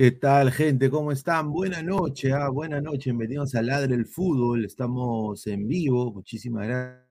[0.00, 0.88] ¿Qué tal, gente?
[0.88, 1.52] ¿Cómo están?
[1.52, 3.04] Buenas noches, ah, buenas noches.
[3.04, 4.64] Bienvenidos a Ladre el Fútbol.
[4.64, 6.10] Estamos en vivo.
[6.10, 7.06] Muchísimas gracias.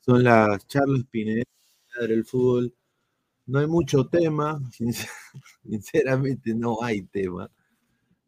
[0.00, 1.44] Son las charlas Pineda,
[1.94, 2.74] Ladre el Fútbol.
[3.46, 4.60] No hay mucho tema.
[5.62, 7.48] Sinceramente, no hay tema.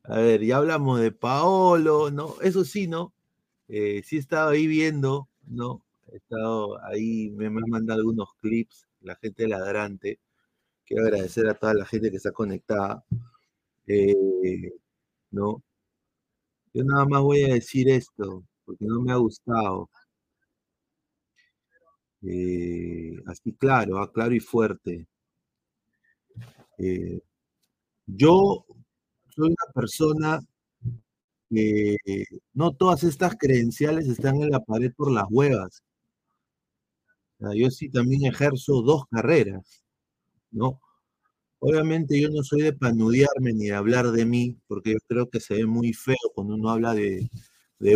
[0.04, 2.36] A ver, ya hablamos de Paolo, ¿no?
[2.42, 3.14] Eso sí, ¿no?
[3.66, 5.84] Eh, sí he estado ahí viendo, ¿no?
[6.12, 10.20] He estado ahí, me, han mandado algunos clips, la gente ladrante.
[10.84, 13.04] Quiero agradecer a toda la gente que está conectada.
[13.88, 14.70] Eh,
[15.30, 15.62] no,
[16.72, 19.88] yo nada más voy a decir esto, porque no me ha gustado.
[22.22, 25.06] Eh, así claro, ah, claro y fuerte.
[26.78, 27.20] Eh,
[28.06, 28.66] yo
[29.34, 30.40] soy una persona
[31.50, 31.96] que
[32.54, 35.82] no todas estas credenciales están en la pared por las huevas.
[37.54, 39.84] yo sí también ejerzo dos carreras,
[40.50, 40.80] ¿no?
[41.58, 45.40] Obviamente yo no soy de panudearme ni de hablar de mí, porque yo creo que
[45.40, 47.28] se ve muy feo cuando uno habla de,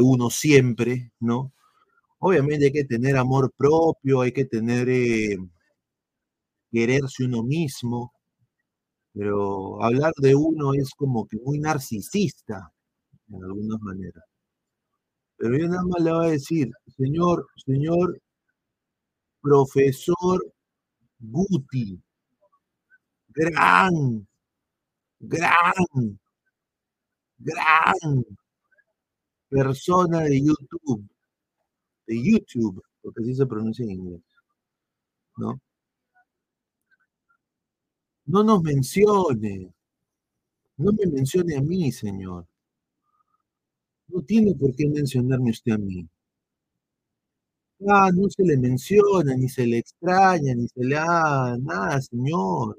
[0.01, 1.53] uno siempre, ¿no?
[2.21, 5.39] Obviamente hay que tener amor propio, hay que tener, eh,
[6.73, 8.13] quererse uno mismo,
[9.15, 12.73] pero hablar de uno es como que muy narcisista,
[13.29, 14.25] en algunas maneras.
[15.37, 18.21] Pero yo nada más le voy a decir, señor, señor
[19.43, 20.41] profesor
[21.19, 22.01] Guti,
[23.35, 24.27] gran,
[25.21, 26.19] gran,
[27.39, 28.25] gran
[29.49, 31.09] persona de YouTube,
[32.07, 34.23] de YouTube, porque así se pronuncia en inglés,
[35.37, 35.61] ¿no?
[38.27, 39.73] No nos mencione,
[40.77, 42.47] no me mencione a mí, señor.
[44.09, 46.09] No tiene por qué mencionarme usted a mí.
[47.89, 52.79] Ah, no se le menciona, ni se le extraña, ni se le da nada, señor.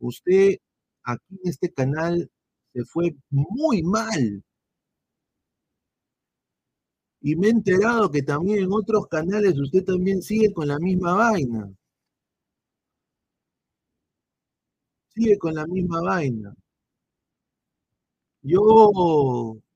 [0.00, 0.56] Usted
[1.04, 2.30] aquí en este canal
[2.72, 4.42] se fue muy mal.
[7.22, 11.14] Y me he enterado que también en otros canales usted también sigue con la misma
[11.14, 11.70] vaina.
[15.14, 16.54] Sigue con la misma vaina.
[18.42, 18.60] Yo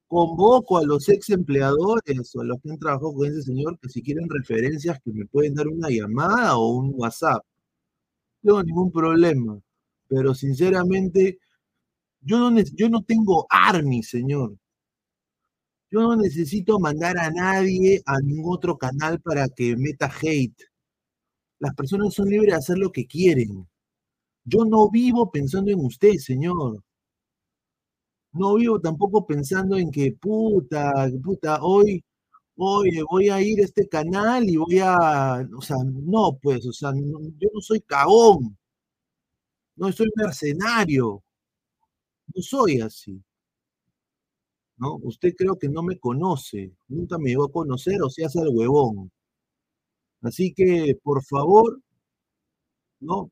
[0.08, 3.88] convoco a los ex empleadores o a los que han trabajado con ese señor que
[3.88, 7.44] si quieren referencias que me pueden dar una llamada o un WhatsApp.
[8.42, 9.60] No tengo ningún problema
[10.14, 11.38] pero sinceramente,
[12.20, 14.56] yo no, yo no tengo army, señor.
[15.90, 20.62] Yo no necesito mandar a nadie a ningún otro canal para que meta hate.
[21.58, 23.66] Las personas son libres de hacer lo que quieren.
[24.44, 26.82] Yo no vivo pensando en usted, señor.
[28.32, 32.04] No vivo tampoco pensando en que, puta, puta, hoy,
[32.56, 36.72] hoy voy a ir a este canal y voy a, o sea, no, pues, o
[36.72, 38.56] sea, yo no soy cagón.
[39.76, 41.22] No soy mercenario.
[42.34, 43.22] No soy así.
[44.76, 44.96] ¿No?
[45.02, 46.72] Usted creo que no me conoce.
[46.88, 49.10] Nunca me llegó a conocer o se hace el huevón.
[50.22, 51.80] Así que, por favor,
[53.00, 53.30] ¿no?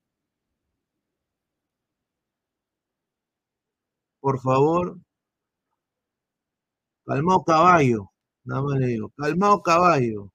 [4.20, 4.98] Por favor,
[7.06, 8.10] calmado caballo.
[8.44, 10.31] Nada más le digo, calmado caballo.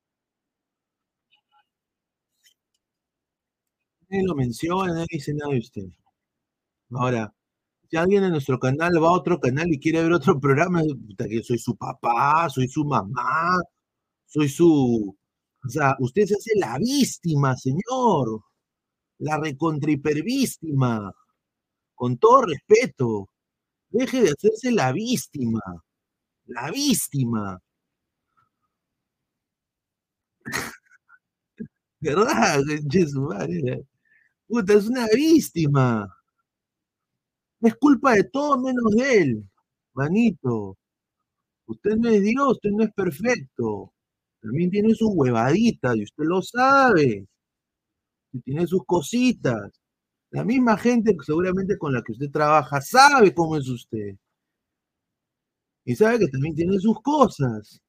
[4.09, 5.84] Nadie lo menciona, nadie dice nada de usted.
[6.91, 7.34] Ahora,
[7.90, 10.81] si alguien en nuestro canal va a otro canal y quiere ver otro programa,
[11.18, 13.62] que soy su papá, soy su mamá,
[14.25, 15.16] soy su.
[15.66, 18.41] O sea, usted se hace la víctima, señor.
[19.19, 21.12] La recontra hipervíctima.
[21.95, 23.29] Con todo respeto.
[23.89, 25.62] Deje de hacerse la víctima.
[26.47, 27.59] La víctima.
[32.00, 32.62] ¿Verdad?
[34.47, 36.07] Puta, es una víctima.
[37.61, 39.49] Es culpa de todo menos de él,
[39.93, 40.77] manito.
[41.67, 43.94] Usted no es Dios, usted no es perfecto.
[44.41, 47.27] También tiene sus huevaditas y usted lo sabe.
[48.31, 49.81] Y tiene sus cositas.
[50.31, 54.15] La misma gente seguramente con la que usted trabaja sabe cómo es usted.
[55.85, 57.81] Y sabe que también tiene sus cosas.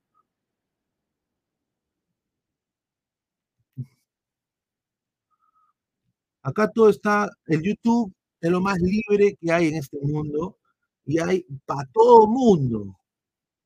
[6.49, 8.11] Acá todo está, el YouTube
[8.41, 10.57] es lo más libre que hay en este mundo
[11.05, 12.97] y hay para todo mundo.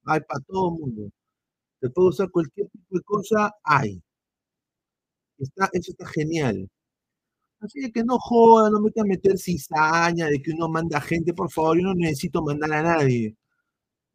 [0.04, 1.10] Hay para todo mundo.
[1.80, 4.02] Se puede usar cualquier tipo de cosa, hay.
[5.38, 6.68] Eso está genial.
[7.60, 11.50] Así que no joda, no me a meter cizaña de que uno manda gente, por
[11.52, 13.36] favor, yo no necesito mandar a nadie.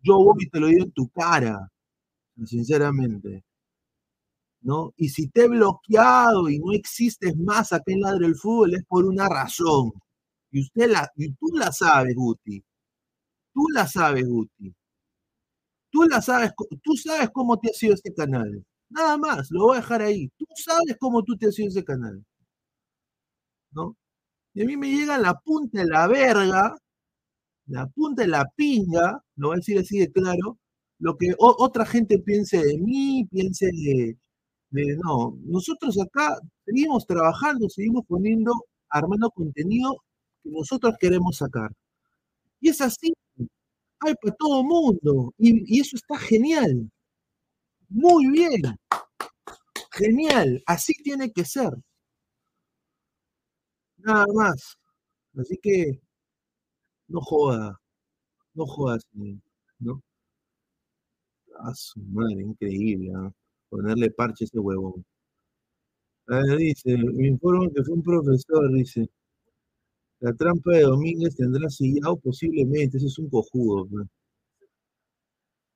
[0.02, 1.70] Yo voy y te lo digo en tu cara,
[2.46, 3.44] sinceramente.
[4.98, 8.84] Y si te he bloqueado y no existes más acá en Ladre el Fútbol es
[8.86, 9.94] por una razón.
[10.52, 12.64] Y usted la, y tú la sabes, Guti.
[13.54, 14.74] Tú la sabes, Guti.
[15.90, 16.52] Tú la sabes,
[16.84, 18.66] tú sabes cómo te ha sido este canal.
[18.90, 20.30] Nada más, lo voy a dejar ahí.
[20.38, 22.24] Tú sabes cómo tú te has sido ese canal.
[23.72, 23.96] ¿No?
[24.54, 26.76] Y a mí me llega la punta de la verga,
[27.68, 30.58] la punta de la pinga, lo voy a decir así de claro,
[31.00, 34.18] lo que otra gente piense de mí, piense de,
[34.72, 35.38] no.
[35.46, 38.54] Nosotros acá seguimos trabajando, seguimos poniendo,
[38.90, 40.04] armando contenido
[40.44, 41.72] que nosotros queremos sacar.
[42.62, 43.14] Y es así,
[44.00, 46.90] hay para todo mundo, y, eso está genial.
[47.90, 48.62] Muy bien.
[49.92, 51.72] Genial, así tiene que ser.
[53.98, 54.78] Nada más.
[55.38, 56.00] Así que
[57.08, 57.80] no joda,
[58.54, 59.08] no jodas,
[59.80, 60.02] ¿no?
[61.60, 63.32] A su madre, increíble, ¿ah?
[63.70, 65.06] Ponerle parche a ese huevón.
[66.58, 69.10] dice, me informan que fue un profesor, dice.
[70.20, 73.88] La trampa de Domínguez tendrá sillado posiblemente, ese es un cojudo.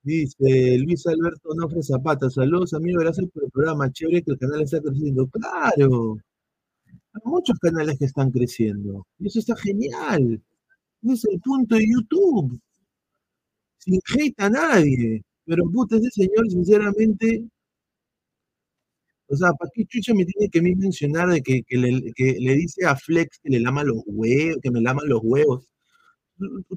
[0.04, 4.62] Dice Luis Alberto Nofre Zapata, saludos amigos, gracias por el programa, chévere que el canal
[4.62, 5.28] está creciendo.
[5.28, 6.16] Claro,
[7.12, 10.42] hay muchos canales que están creciendo, y eso está genial.
[11.02, 12.60] Ese es el punto de YouTube.
[13.78, 15.22] Sin hate a nadie.
[15.44, 17.44] Pero puta, ese señor, sinceramente,
[19.32, 23.38] o sea, ¿para qué chucha me tiene que mencionar de que, le, dice a Flex
[23.42, 25.66] que le lama los huevos, que me lama los huevos?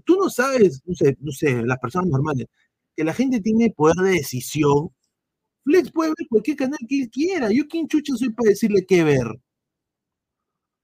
[0.05, 2.47] Tú no sabes, no sé, no sé, las personas normales,
[2.95, 4.89] que la gente tiene poder de decisión.
[5.65, 7.51] Flex puede ver cualquier canal que él quiera.
[7.51, 9.27] Yo quién chucha soy para decirle qué ver.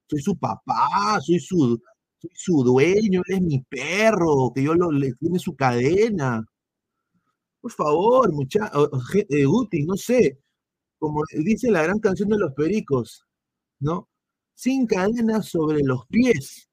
[0.10, 1.82] Soy su papá, soy su,
[2.20, 6.46] soy su dueño, él es mi perro, que yo lo, le tiene su cadena.
[7.62, 8.90] Por favor, muchachos,
[9.30, 10.40] eh, Guti, no sé,
[11.02, 13.26] como dice la gran canción de los pericos,
[13.80, 14.08] ¿no?
[14.54, 16.70] Sin cadenas sobre los pies.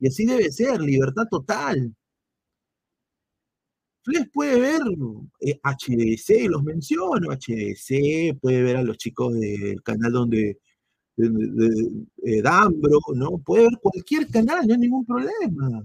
[0.00, 1.94] Y así debe ser, libertad total.
[4.02, 4.80] Flex puede ver
[5.42, 10.58] eh, HDC, los menciono, HDC, puede ver a los chicos del canal donde
[11.16, 13.38] de, Dambro, ¿no?
[13.38, 15.84] Puede ver cualquier canal, no hay ningún problema.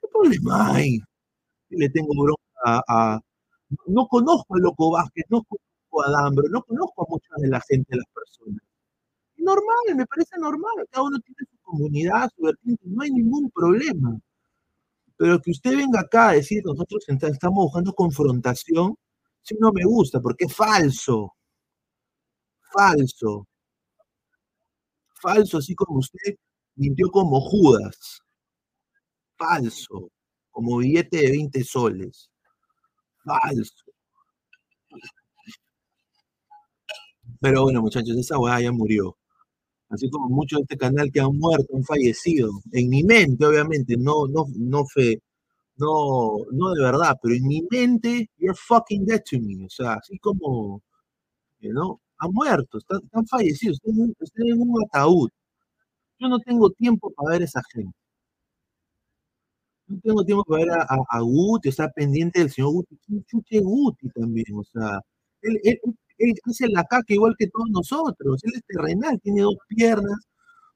[0.00, 0.98] ¿Qué problema hay?
[1.68, 3.20] Le tengo bronca a,
[3.86, 5.44] no conozco a Loco Vázquez, no
[5.88, 8.62] conozco a Dambro, no conozco a mucha de la gente, de las personas.
[9.36, 14.18] Normal, me parece normal, cada uno tiene su comunidad, su vertiente, no hay ningún problema.
[15.16, 18.96] Pero que usted venga acá a decir, nosotros estamos buscando confrontación,
[19.42, 21.34] si no me gusta, porque es falso.
[22.72, 23.46] Falso.
[25.20, 26.36] Falso, así como usted
[26.76, 28.20] mintió como Judas.
[29.36, 30.10] Falso.
[30.50, 32.30] Como billete de 20 soles.
[33.24, 33.87] Falso.
[37.40, 39.16] Pero bueno, muchachos, esa weá ya murió.
[39.90, 42.50] Así como muchos de este canal que han muerto, han fallecido.
[42.72, 45.20] En mi mente, obviamente, no, no, no fe,
[45.76, 49.64] no, no de verdad, pero en mi mente, you're fucking dead to me.
[49.66, 50.82] O sea, así como,
[51.60, 52.00] ¿no?
[52.18, 53.80] han muerto, están, fallecidos,
[54.20, 55.30] están, en un ataúd.
[56.18, 57.96] Yo no tengo tiempo para ver esa gente.
[59.86, 62.98] No tengo tiempo para ver a, Guti, estar pendiente del señor Guti.
[63.26, 65.00] Chuche Guti también, o sea,
[65.42, 65.80] él,
[66.18, 68.42] él, hace la caca igual que todos nosotros.
[68.44, 70.18] Él es terrenal, tiene dos piernas,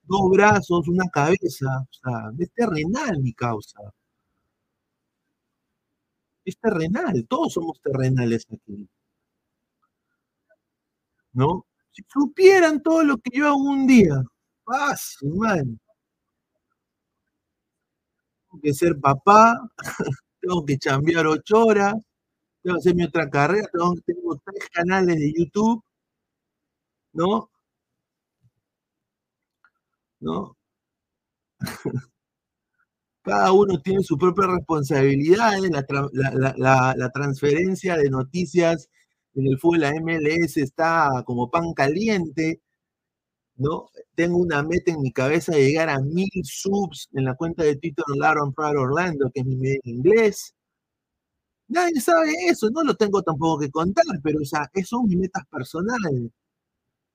[0.02, 1.66] dos brazos, una cabeza.
[1.82, 3.80] O sea, es terrenal mi causa.
[6.44, 8.88] Es terrenal, todos somos terrenales aquí.
[11.32, 11.66] ¿no?
[11.92, 14.22] Si supieran todo lo que yo hago un día,
[14.64, 15.78] paz, man.
[18.50, 19.58] Tengo que ser papá,
[20.40, 21.94] tengo que chambear ocho horas,
[22.62, 23.68] tengo que hacer mi otra carrera,
[24.06, 25.82] tengo, tres canales de YouTube,
[27.12, 27.50] ¿no?
[30.20, 30.56] ¿No?
[33.22, 35.52] Cada uno tiene su propia responsabilidad,
[36.58, 38.88] la, la transferencia de noticias
[39.34, 42.60] en el fútbol la MLS está como pan caliente,
[43.56, 43.90] ¿no?
[44.14, 47.76] Tengo una meta en mi cabeza de llegar a mil subs en la cuenta de
[47.76, 50.54] Twitter Laron Pride Orlando, que es mi medio en inglés.
[51.72, 55.44] Nadie sabe eso, no lo tengo tampoco que contar, pero o sea, son mis metas
[55.50, 56.30] personales,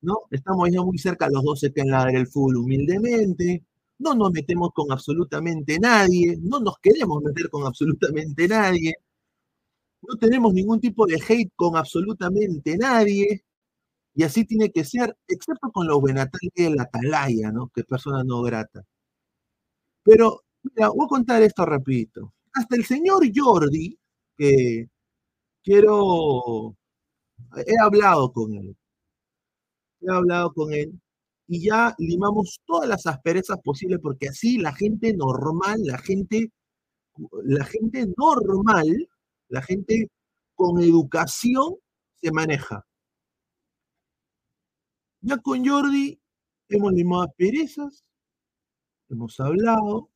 [0.02, 0.22] ¿no?
[0.32, 3.64] Estamos ya muy cerca a los 12 que en la del fútbol humildemente,
[4.00, 8.96] no nos metemos con absolutamente nadie, no nos queremos meter con absolutamente nadie,
[10.02, 13.44] no tenemos ningún tipo de hate con absolutamente nadie,
[14.16, 17.70] y así tiene que ser, excepto con los Benatali de la Atalaya, ¿no?
[17.70, 18.84] Que es persona no grata.
[20.04, 22.34] Pero, mira, voy a contar esto rapidito.
[22.54, 23.98] Hasta el señor Jordi,
[24.38, 24.89] que
[25.63, 26.75] quiero,
[27.65, 28.77] he hablado con él,
[30.01, 31.00] he hablado con él,
[31.48, 36.51] y ya limamos todas las asperezas posibles, porque así la gente normal, la gente,
[37.44, 39.10] la gente normal,
[39.50, 40.10] la gente
[40.56, 41.75] con educación
[42.15, 42.86] se maneja.
[45.22, 46.20] Ya con Jordi
[46.70, 48.03] hemos limado asperezas,
[49.10, 50.10] hemos hablado,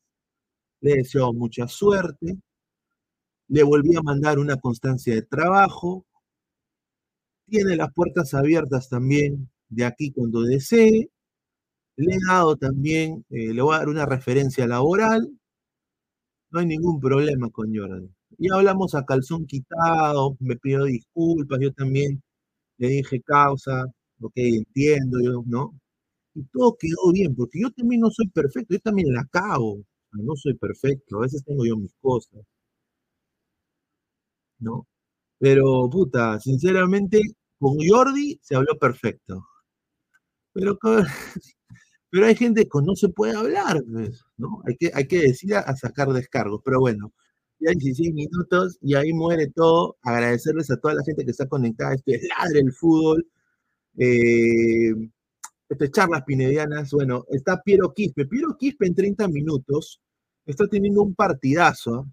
[0.80, 2.38] le deseo mucha suerte,
[3.52, 6.06] le volví a mandar una constancia de trabajo,
[7.46, 11.10] tiene las puertas abiertas también de aquí cuando desee,
[11.96, 15.30] le he dado también, eh, le voy a dar una referencia laboral,
[16.50, 18.08] no hay ningún problema con Jordi.
[18.38, 22.22] Y hablamos a calzón quitado, me pido disculpas, yo también
[22.78, 23.86] le dije causa,
[24.20, 25.74] ok, entiendo, yo, ¿no?
[26.34, 29.78] Y todo quedó bien, porque yo también no soy perfecto, yo también la cago,
[30.12, 32.42] no soy perfecto, a veces tengo yo mis cosas,
[34.62, 34.86] ¿no?
[35.38, 37.20] Pero, puta, sinceramente,
[37.58, 39.46] con Jordi se habló perfecto.
[40.52, 40.78] Pero,
[42.10, 44.62] pero hay gente que no se puede hablar, pues, ¿no?
[44.66, 47.12] Hay que, hay que decir a, sacar descargos, pero bueno,
[47.60, 49.96] ya 16 minutos y ahí muere todo.
[50.02, 51.94] Agradecerles a toda la gente que está conectada.
[51.94, 53.26] Esto es Ladre el Fútbol.
[53.98, 54.92] Eh,
[55.68, 56.90] esto es Charlas Pinedianas.
[56.92, 58.26] Bueno, está Piero Quispe.
[58.26, 60.00] Piero Quispe en 30 minutos
[60.46, 62.06] está teniendo un partidazo.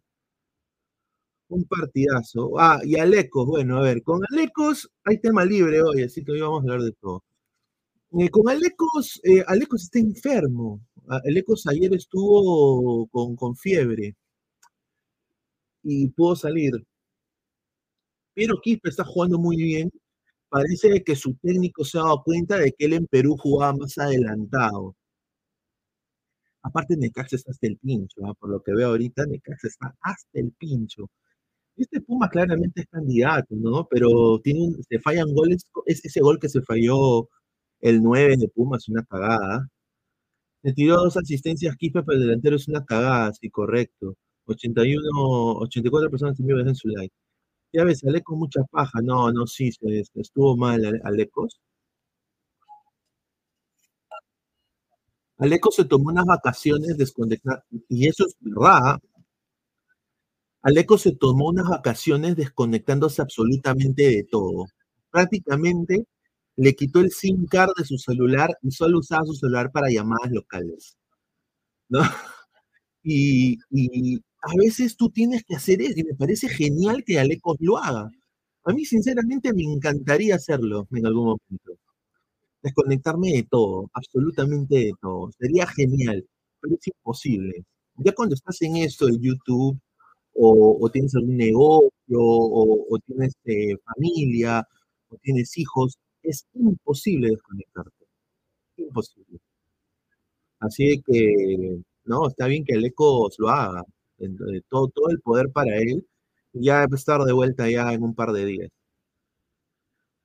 [1.50, 2.60] Un partidazo.
[2.60, 3.46] Ah, y Alecos.
[3.48, 6.82] Bueno, a ver, con Alecos hay tema libre hoy, así que hoy vamos a hablar
[6.82, 7.24] de todo.
[8.20, 10.82] Eh, con Alecos, eh, Alecos está enfermo.
[11.08, 14.16] Alecos ayer estuvo con, con fiebre
[15.84, 16.72] y pudo salir.
[18.34, 19.92] Pero Quispe está jugando muy bien.
[20.50, 23.98] Parece que su técnico se ha dado cuenta de que él en Perú jugaba más
[23.98, 24.96] adelantado.
[26.64, 28.34] Aparte, Necaxa está hasta el pincho, ¿ah?
[28.34, 31.10] por lo que veo ahorita, Necaxa está hasta el pincho.
[31.80, 33.88] Este Puma claramente es candidato, ¿no?
[33.90, 37.30] Pero tiene se fallan goles, es ese gol que se falló
[37.82, 39.68] el 9 de Puma es una cagada.
[40.64, 44.16] Le tiró dos asistencias Quispe, pero el delantero es una cagada, sí, correcto.
[44.46, 45.02] 81,
[45.60, 47.14] 84 personas en vivo dejen su like.
[47.74, 49.02] Ya ves, Aleco mucha paja.
[49.04, 49.72] No, no, sí,
[50.16, 51.60] estuvo mal Alecos.
[55.38, 59.00] Aleco se tomó unas vacaciones desconectadas, y eso es verdad.
[60.62, 64.66] Aleco se tomó unas vacaciones desconectándose absolutamente de todo.
[65.12, 66.06] Prácticamente
[66.58, 70.32] le quitó el SIM card de su celular y solo usaba su celular para llamadas
[70.32, 70.98] locales.
[71.90, 72.02] ¿No?
[73.04, 73.58] Y,
[74.42, 78.10] a veces tú tienes que hacer eso y me parece genial que Alecos lo haga.
[78.66, 81.80] A mí, sinceramente, me encantaría hacerlo en algún momento.
[82.62, 85.32] Desconectarme de todo, absolutamente de todo.
[85.40, 86.26] Sería genial,
[86.62, 87.66] pero es imposible.
[87.98, 89.80] Ya cuando estás en esto, en YouTube,
[90.34, 94.66] o, tienes algún negocio, o, tienes eh, familia,
[95.10, 98.06] o tienes hijos, es imposible desconectarte.
[98.78, 99.40] Imposible.
[100.60, 103.84] Así que, no, está bien que el ECO lo haga.
[104.70, 106.06] Todo, todo el poder para él.
[106.54, 108.70] Ya estar de vuelta ya en un par de días.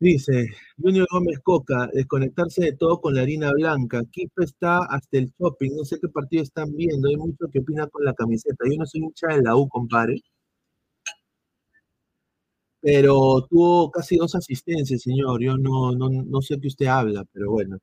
[0.04, 4.02] Dice Junior Gómez Coca, desconectarse de todo con la harina blanca.
[4.10, 7.86] Kipe está hasta el shopping, no sé qué partido están viendo, hay mucho que opina
[7.86, 8.66] con la camiseta.
[8.70, 10.20] Yo no soy hincha de la U, compadre.
[12.82, 15.40] Pero tuvo casi dos asistencias, señor.
[15.42, 17.78] Yo no, no, no sé qué usted habla, pero bueno.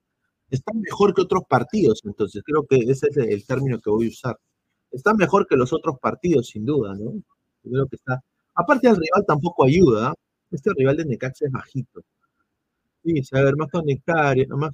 [0.52, 4.10] Está mejor que otros partidos, entonces creo que ese es el término que voy a
[4.10, 4.38] usar.
[4.92, 7.14] Está mejor que los otros partidos, sin duda, ¿no?
[7.64, 8.22] creo que está.
[8.54, 10.14] Aparte, el rival tampoco ayuda.
[10.52, 12.02] Este rival de Necaxa es bajito.
[13.04, 14.74] Dice, a ver, más, más,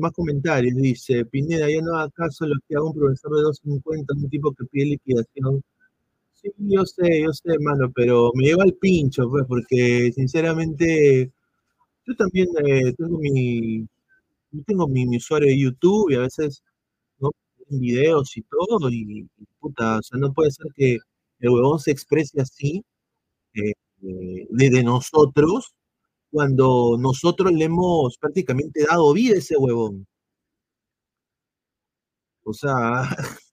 [0.00, 0.74] más comentarios.
[0.76, 4.52] Dice, Pineda, ya no haga caso lo que haga un profesor de 250, un tipo
[4.54, 5.62] que pide liquidación.
[6.34, 11.32] Sí, yo sé, yo sé, hermano, pero me lleva al pincho, pues, porque sinceramente
[12.06, 13.80] yo también eh, tengo mi,
[14.52, 16.62] yo tengo mi, usuario de YouTube y a veces
[17.20, 17.30] no
[17.70, 19.28] videos y todo, y,
[19.60, 20.98] puta, o sea, no puede ser que
[21.40, 22.84] el huevón se exprese así
[23.54, 25.74] eh, eh, de, nosotros
[26.30, 30.06] cuando nosotros le hemos prácticamente dado vida a ese huevón.
[32.44, 33.02] O sea,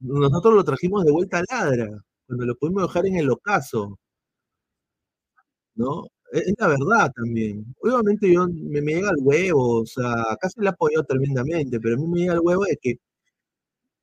[0.00, 1.88] nosotros lo trajimos de vuelta a ladra,
[2.26, 3.98] cuando lo pudimos dejar en el ocaso.
[5.76, 6.04] ¿No?
[6.32, 7.64] Es, la verdad también.
[7.80, 11.98] Obviamente yo me, llega el huevo, o sea, acá se le apoyado tremendamente, pero a
[11.98, 12.96] mí me llega el huevo de que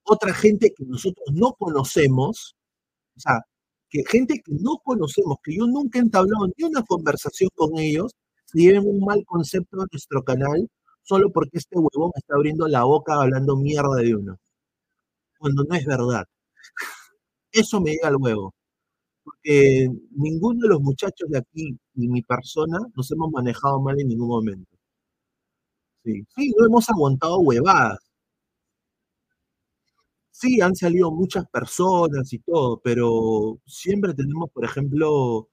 [0.03, 2.55] otra gente que nosotros no conocemos,
[3.17, 3.41] o sea,
[3.91, 8.13] que gente que no conocemos, que yo nunca he entablado ni una conversación con ellos,
[8.53, 10.67] lleven un mal concepto de nuestro canal
[11.03, 14.37] solo porque este huevón está abriendo la boca hablando mierda de uno.
[15.39, 16.25] Cuando no es verdad.
[17.51, 18.53] Eso me llega al huevo.
[19.23, 24.07] Porque ninguno de los muchachos de aquí, ni mi persona, nos hemos manejado mal en
[24.07, 24.77] ningún momento.
[26.03, 28.10] Sí, sí, no hemos aguantado huevadas.
[30.41, 35.49] Sí, han salido muchas personas y todo, pero siempre tenemos, por ejemplo,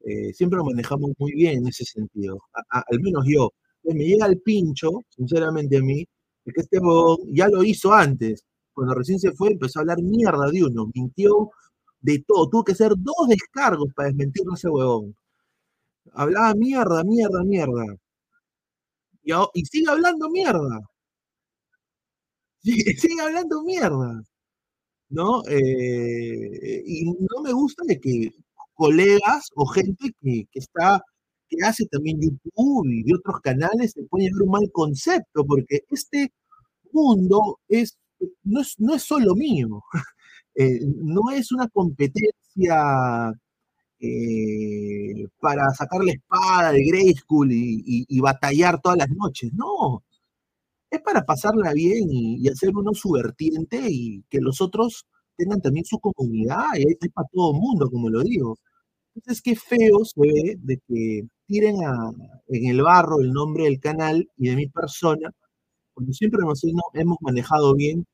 [0.00, 2.38] eh, siempre lo manejamos muy bien en ese sentido.
[2.70, 3.50] Al menos yo.
[3.84, 6.06] Me llega el pincho, sinceramente a mí,
[6.44, 8.44] de que este huevón ya lo hizo antes.
[8.72, 11.50] Cuando recién se fue, empezó a hablar mierda de uno, mintió
[12.00, 12.48] de todo.
[12.48, 15.16] Tuvo que hacer dos descargos para desmentirlo a ese huevón.
[16.14, 17.84] Hablaba mierda, mierda, mierda.
[19.54, 20.80] Y sigue hablando mierda.
[22.62, 24.22] Sigue, sigue hablando mierda.
[25.10, 25.42] ¿no?
[25.48, 28.30] Eh, y no me gusta de que
[28.74, 31.02] colegas o gente que, que está,
[31.48, 36.32] que hace también YouTube y otros canales se puede llevar un mal concepto, porque este
[36.92, 37.98] mundo es,
[38.44, 39.82] no, es, no es solo mío,
[40.56, 43.32] eh, no es una competencia
[44.00, 50.02] eh, para sacar la espada de Grayskull y, y, y batallar todas las noches, no,
[50.92, 55.06] es para pasarla bien y, hacer uno su vertiente y que los otros
[55.36, 58.56] tengan también su comunidad y hay, hay para todo el mundo, como lo digo.
[59.14, 61.76] Entonces, qué feo se ve de que tiren
[62.48, 65.30] en el barro el nombre del canal y de mi persona,
[65.94, 68.06] cuando siempre nos no, hemos manejado bien,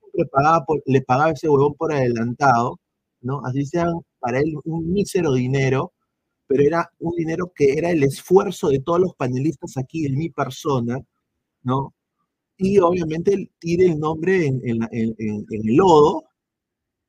[0.00, 2.78] siempre pagaba le pagaba ese huevón por adelantado,
[3.22, 3.42] ¿no?
[3.46, 5.92] Así sean para él un mísero dinero,
[6.46, 10.30] pero era un dinero que era el esfuerzo de todos los panelistas aquí de mi
[10.30, 11.00] persona,
[11.62, 11.94] ¿no?
[12.58, 16.24] Y obviamente tire el nombre en, en, en, en, el lodo.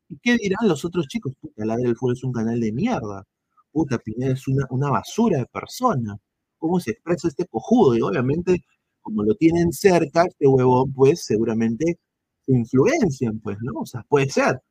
[0.10, 1.34] ¿Y qué dirán los otros chicos?
[1.42, 3.26] Puta, Ladre del Fuego es un canal de mierda.
[3.72, 6.18] Puta, Pineda es una, una basura de persona.
[6.60, 7.98] ¿Cómo se expresa este cojudo?
[7.98, 8.64] Y obviamente,
[9.02, 12.00] como lo tienen cerca, este huevón, pues seguramente
[12.46, 13.82] se influencian, pues, ¿no?
[13.82, 14.62] O sea, puede ser.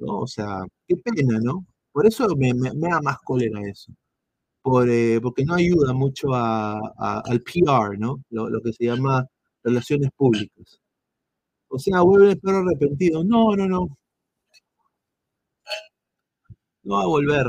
[0.00, 1.64] O sea, qué pena, ¿no?
[1.92, 3.92] Por eso me da más cólera eso.
[4.62, 8.22] Por, eh, porque no ayuda mucho a, a, al PR, ¿no?
[8.30, 9.26] Lo, lo, que se llama
[9.62, 10.80] relaciones públicas.
[11.68, 13.24] O sea, vuelve el perro arrepentido.
[13.24, 13.98] No, no, no.
[16.84, 17.46] No va a volver.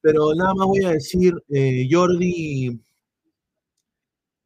[0.00, 2.80] Pero nada más voy a decir, eh, Jordi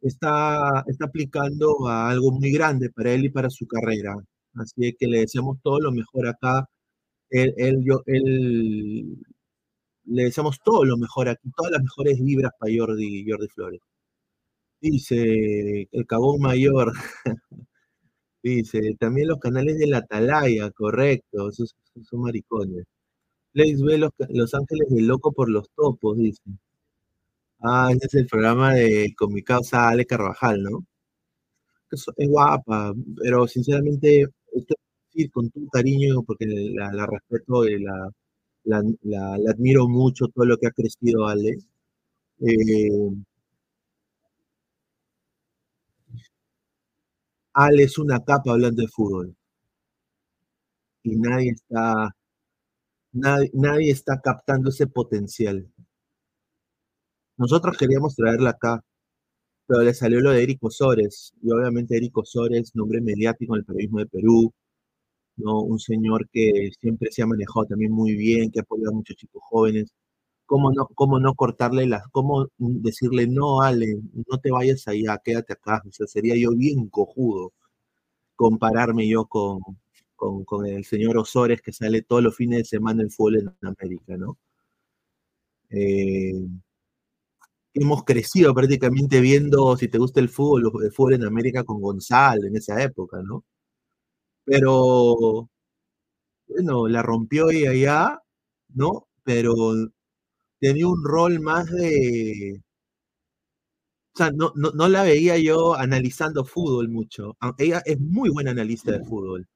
[0.02, 4.16] está, está aplicando a algo muy grande para él y para su carrera.
[4.54, 6.68] Así que le deseamos todo lo mejor acá.
[7.30, 9.16] Él, él, yo, él,
[10.06, 13.80] le deseamos todo lo mejor aquí, todas las mejores vibras para Jordi, Jordi Flores.
[14.80, 16.92] Dice el cabón mayor.
[18.42, 22.84] Dice, también los canales de la Atalaya, correcto, esos, son maricones.
[23.54, 26.42] Lex ve los, los, Ángeles del Loco por los topos, dice.
[27.62, 30.84] Ah, ese es el programa de con mi causa Ale Carvajal, ¿no?
[31.90, 34.26] Es, es guapa, pero sinceramente,
[35.12, 38.10] sí, con tu cariño, porque la, respeto y la,
[38.64, 41.56] la, la, admiro mucho todo lo que ha crecido Ale.
[42.40, 42.88] Eh,
[47.54, 49.34] Ale es una capa hablando de fútbol.
[51.04, 52.14] Y nadie está,
[53.12, 55.68] nadie, nadie está captando ese potencial.
[57.36, 58.84] Nosotros queríamos traerla acá,
[59.66, 61.32] pero le salió lo de Eric Osores.
[61.42, 64.52] Y obviamente Eric Osores, nombre mediático en el periodismo de Perú,
[65.36, 65.60] ¿no?
[65.62, 69.16] Un señor que siempre se ha manejado también muy bien, que ha apoyado a muchos
[69.16, 69.92] chicos jóvenes.
[70.46, 73.96] ¿Cómo no, cómo no cortarle las, cómo decirle, no, Ale,
[74.30, 75.82] no te vayas allá, quédate acá?
[75.88, 77.52] O sea, sería yo bien cojudo
[78.36, 79.60] compararme yo con,
[80.16, 84.16] con, el señor Osores que sale todos los fines de semana en fútbol en América,
[84.16, 84.38] ¿no?
[85.70, 86.32] Eh,
[87.74, 92.46] hemos crecido prácticamente viendo, si te gusta el fútbol, el fútbol en América con Gonzalo
[92.46, 93.44] en esa época, ¿no?
[94.44, 95.48] Pero,
[96.48, 98.20] bueno, la rompió y allá,
[98.74, 99.08] ¿no?
[99.24, 99.54] Pero
[100.64, 102.62] tenía un rol más de...
[104.14, 107.36] O sea, no, no, no la veía yo analizando fútbol mucho.
[107.58, 109.46] Ella es muy buena analista de fútbol.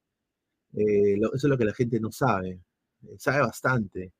[0.74, 2.60] Eh, eso es lo que la gente no sabe.
[3.04, 4.12] Eh, sabe bastante.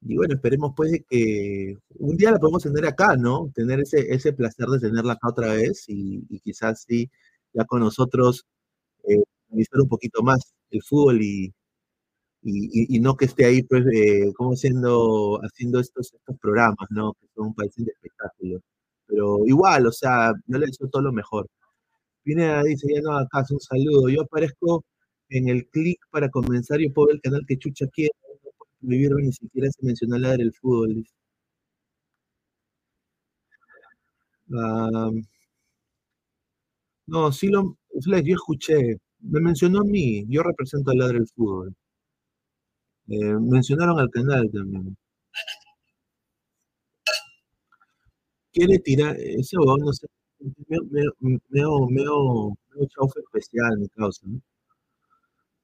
[0.00, 3.50] Y bueno, esperemos pues de que un día la podemos tener acá, ¿no?
[3.54, 7.10] Tener ese, ese placer de tenerla acá otra vez y, y quizás sí,
[7.52, 8.46] ya con nosotros,
[9.08, 11.52] eh, analizar un poquito más el fútbol y,
[12.44, 17.14] y, y, no que esté ahí, pues, eh, como haciendo, haciendo estos, estos programas, ¿no?
[17.14, 18.60] Que son un país de espectáculo.
[19.06, 21.46] Pero igual, o sea, yo le deseo todo lo mejor.
[22.24, 24.08] Pineda dice, ya no acaso un saludo.
[24.10, 24.84] Yo aparezco
[25.30, 28.12] en el clic para comenzar, yo puedo ver el canal que Chucha quiere,
[28.44, 31.04] no puedo vivir ni siquiera se menciona la del fútbol.
[37.06, 41.74] No, sí lo, yo escuché, me mencionó a mí, yo represento al ladre del fútbol.
[43.08, 44.96] Eh, mencionaron al canal también.
[48.52, 50.06] Quiere tirar, ese huevón no sé,
[50.68, 51.14] medio,
[51.88, 52.56] medio,
[52.88, 54.40] chaufa especial, mi causa, ¿no?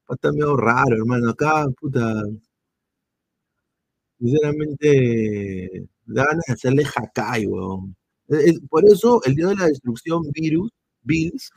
[0.09, 1.29] Está medio raro, hermano.
[1.29, 2.23] Acá, puta.
[4.19, 7.95] Sinceramente, da ganas de hacerle Hakai, weón.
[8.69, 11.51] Por eso, el día de la destrucción, Virus, Bills,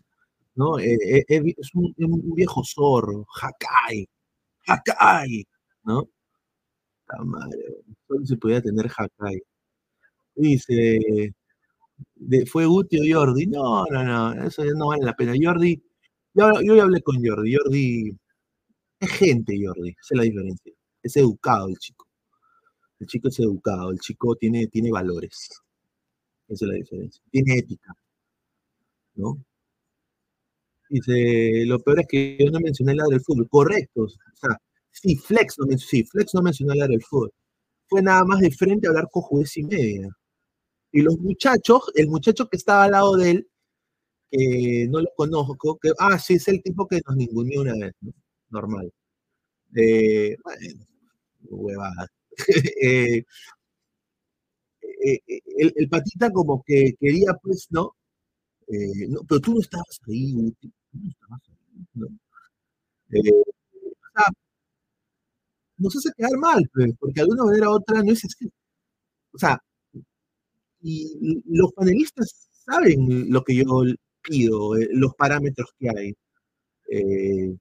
[0.54, 0.78] ¿no?
[0.78, 3.26] Eh, eh, es un, un, viejo zorro.
[3.40, 4.08] Hakai.
[4.66, 5.46] Hakai,
[5.84, 6.08] ¿no?
[7.08, 7.58] La madre,
[8.08, 9.42] solo se podía tener Hakai.
[10.36, 11.34] Dice,
[12.50, 13.46] ¿fue Guti o Jordi?
[13.46, 15.34] No, no, no, eso no vale la pena.
[15.40, 15.82] Jordi,
[16.34, 17.54] yo, yo hablé con Jordi.
[17.56, 18.16] Jordi
[19.00, 20.72] es gente, Jordi, esa es la diferencia.
[21.02, 22.06] Es educado el chico.
[23.00, 25.50] El chico es educado, el chico tiene, tiene valores.
[26.48, 27.22] Esa es la diferencia.
[27.30, 27.94] Tiene ética.
[29.16, 29.38] ¿No?
[30.88, 33.48] Dice, lo peor es que yo no mencioné la del fútbol.
[33.48, 34.02] Correcto.
[34.02, 34.58] O sea,
[34.94, 37.32] sí, Flex no, sí, Flex no mencionó la del fútbol.
[37.88, 40.08] Fue nada más de frente a hablar con juez y media.
[40.92, 43.48] Y los muchachos, el muchacho que estaba al lado de él,
[44.30, 47.94] que no lo conozco, que, ah, sí, es el tipo que nos ningunió una vez,
[48.00, 48.12] ¿no?
[48.50, 48.92] Normal.
[49.76, 50.86] Eh, bueno,
[51.50, 52.08] huevada.
[55.06, 57.94] Eh, eh, el, el, patita como que quería, pues, ¿no?
[59.28, 62.08] pero tú no estabas ahí, tú no estabas ahí, ¿no?
[65.78, 68.46] Nos hace quedar mal, pues, porque de alguna manera u otra no es, que,
[69.32, 69.58] o sea,
[70.80, 73.64] y los panelistas saben lo que yo
[74.22, 76.14] pido, eh, los parámetros que hay.
[76.90, 77.56] Eh,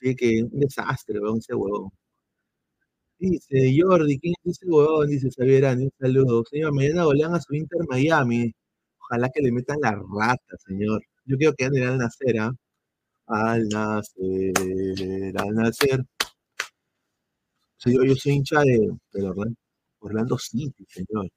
[0.00, 1.90] sí, que un desastre, weón, ese huevón.
[3.18, 5.08] Dice Jordi, ¿quién es ese huevón?
[5.08, 6.44] Dice Sabierani, un saludo.
[6.50, 8.52] Señor, mañana golean a su Inter Miami.
[9.00, 11.02] Ojalá que le metan la rata, señor.
[11.24, 12.52] Yo quiero que ande al nacer, ¿ah?
[13.26, 14.52] Al nacer,
[15.38, 16.04] al nacer.
[17.84, 19.56] Yo, yo soy hincha de, Orlando,
[20.00, 21.28] Orlando City, señor.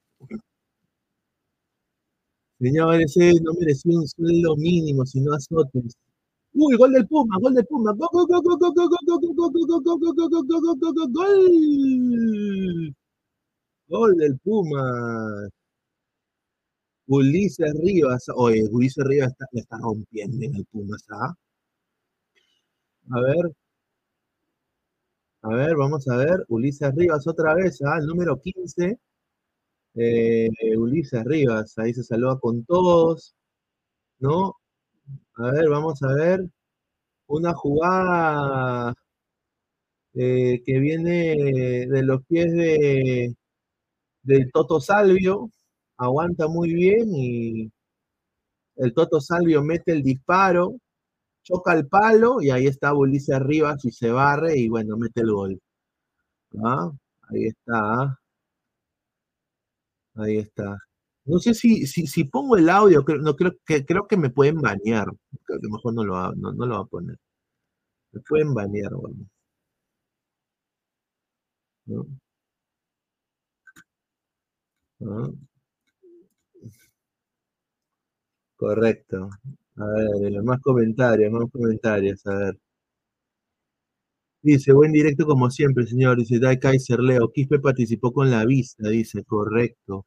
[2.60, 5.96] Señor, ese no mereció un sueldo mínimo, sino azotes.
[6.54, 7.94] Uy, gol del Puma, gol del Puma.
[7.94, 12.96] Gol, gol, gol, gol, gol, gol, gol, gol, gol.
[13.88, 15.50] Gol del Puma.
[17.08, 18.26] Ulises Rivas.
[18.36, 21.36] Oye, Ulises Rivas está, está rompiendo en el Puma, ¿sabes?
[23.12, 23.52] A ver.
[25.44, 26.46] A ver, vamos a ver.
[26.50, 27.98] Ulises Rivas otra vez, ¿ah?
[28.00, 28.98] El número 15.
[29.96, 33.36] Eh, Ulises Rivas, ahí se saluda con todos,
[34.20, 34.56] ¿no?
[35.36, 36.48] A ver, vamos a ver.
[37.28, 38.96] Una jugada
[40.14, 43.36] eh, que viene de los pies de,
[44.24, 45.52] del Toto Salvio,
[45.98, 47.72] aguanta muy bien y
[48.78, 50.76] el Toto Salvio mete el disparo,
[51.52, 55.32] choca el palo y ahí está Ulises Rivas y se barre y bueno, mete el
[55.32, 55.62] gol.
[56.64, 56.92] ¿Ah?
[57.30, 57.74] Ahí está.
[58.04, 58.20] ¿ah?
[60.16, 60.78] Ahí está.
[61.26, 64.30] No sé si, si, si pongo el audio, creo, no, creo, que, creo que me
[64.30, 65.08] pueden banear.
[65.10, 65.14] a
[65.62, 67.18] lo mejor no lo, va, no, lo va a poner.
[68.14, 69.26] Me pueden banear, bueno.
[71.86, 72.06] ¿No?
[75.00, 75.34] ¿No?
[78.56, 79.30] Correcto.
[79.76, 82.58] A ver, más comentarios, más comentarios, a ver.
[84.44, 86.18] Dice, buen directo como siempre, señor.
[86.18, 87.32] Dice, Dai Kaiser Leo.
[87.32, 90.06] Quispe participó con la vista, dice, correcto.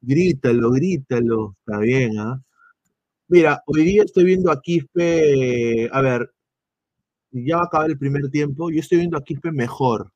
[0.00, 1.56] Grítalo, grítalo.
[1.60, 2.42] Está bien, ¿ah?
[3.28, 6.30] Mira, hoy día estoy viendo a Quispe, a ver,
[7.32, 10.12] ya va a acabar el primer tiempo, yo estoy viendo a Quispe mejor.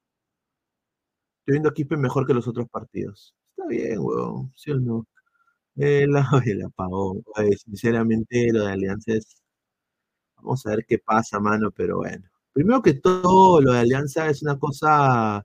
[1.41, 3.35] Estoy viendo a Quispe mejor que los otros partidos.
[3.57, 5.07] Está bien, weón, ¿sí o no?
[5.79, 7.23] El, el apagón,
[7.65, 9.37] sinceramente lo de Alianza es...
[10.37, 12.25] Vamos a ver qué pasa, mano, pero bueno.
[12.53, 15.43] Primero que todo, lo de Alianza es una cosa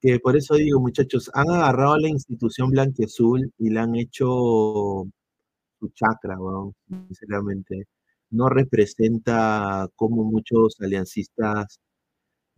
[0.00, 4.26] que por eso digo, muchachos, han agarrado a la institución blanqueazul y la han hecho
[5.80, 6.36] su chakra,
[7.08, 7.86] sinceramente.
[8.30, 11.80] No representa como muchos aliancistas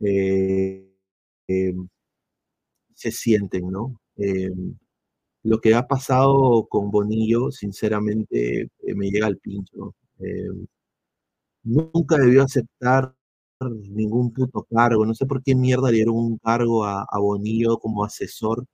[0.00, 0.86] eh,
[1.48, 1.88] em,
[2.94, 4.00] se sienten, ¿no?
[5.42, 9.94] Lo que ha pasado con Bonillo, sinceramente, eh, me llega al pincho.
[10.18, 10.66] Em,
[11.64, 13.14] nunca debió aceptar
[13.90, 15.06] ningún puto cargo.
[15.06, 18.66] No sé por qué mierda le dieron un cargo a, Bonillo como asesor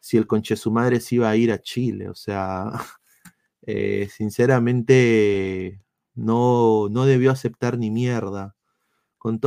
[0.00, 2.08] si el conche su madre se iba a ir a Chile.
[2.10, 2.70] O sea,
[3.66, 5.82] eh, sinceramente
[6.14, 8.56] no, no debió aceptar ni mierda.
[9.18, 9.40] Con,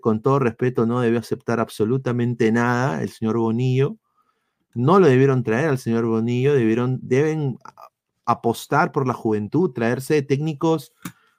[0.00, 3.98] con todo respeto, no debió aceptar absolutamente nada el señor Bonillo.
[4.74, 7.58] No lo debieron traer al señor Bonillo, debieron, deben
[8.24, 10.92] apostar por la juventud, traerse técnicos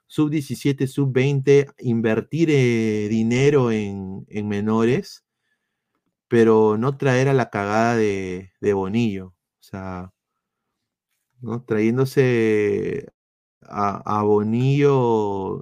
[0.06, 5.24] sub-17, sub-20, invertir eh, dinero en, menores,
[6.28, 9.28] pero no traer a la cagada de, Bonillo.
[9.60, 10.12] O sea,
[11.40, 11.62] ¿no?
[11.64, 13.08] Trayéndose
[13.62, 14.96] a, a Bonillo,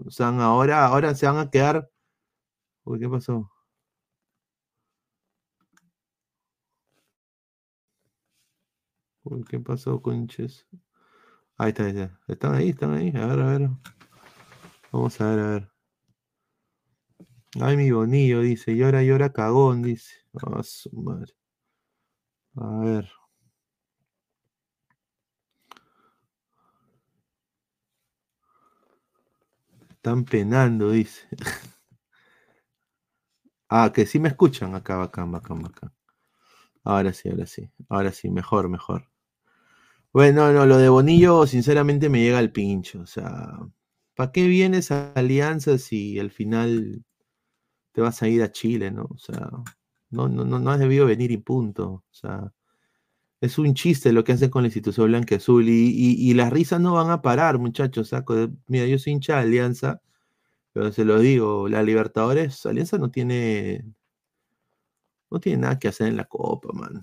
[0.05, 1.91] o sea, ahora, ahora se van a quedar.
[2.85, 3.52] Uy, ¿qué pasó?
[9.49, 10.67] ¿Qué pasó, conches?
[11.59, 12.21] Ahí está, ahí está.
[12.29, 13.13] Están ahí, están ahí.
[13.17, 13.71] A ver, a ver.
[14.93, 15.73] Vamos a ver, a ver.
[17.61, 18.77] Ay, mi bonillo, dice.
[18.77, 20.15] Llora, llora, cagón, dice.
[20.43, 21.35] Ah, su madre.
[22.57, 23.11] A ver.
[29.91, 31.29] Están penando, dice.
[33.69, 35.93] ah, que sí me escuchan acá, bacán, bacán, bacán.
[36.85, 37.71] Ahora sí, ahora sí.
[37.89, 39.12] Ahora sí, mejor, mejor.
[40.13, 43.01] Bueno, no, lo de Bonillo, sinceramente, me llega al pincho.
[43.01, 43.59] O sea,
[44.15, 47.05] ¿para qué viene esa alianza si al final
[47.93, 49.05] te vas a ir a Chile, ¿no?
[49.11, 49.49] O sea,
[50.11, 51.87] no, no, no, no has debido venir y punto.
[51.91, 52.53] O sea,
[53.43, 56.95] es un chiste lo que hacen con la institución blanca azul y, las risas no
[56.95, 58.13] van a parar, muchachos.
[58.69, 60.01] Mira, yo soy hincha de Alianza,
[60.73, 63.85] pero se lo digo, la Libertadores, Alianza no tiene,
[65.31, 67.03] no tiene nada que hacer en la Copa, man.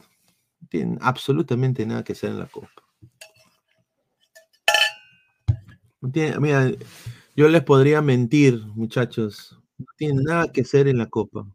[0.62, 2.70] No tiene absolutamente nada que hacer en la Copa.
[3.02, 3.10] No
[5.68, 6.72] tiene, mira,
[7.36, 9.58] yo les podría mentir, muchachos.
[9.78, 11.46] No tiene nada que hacer en la Copa.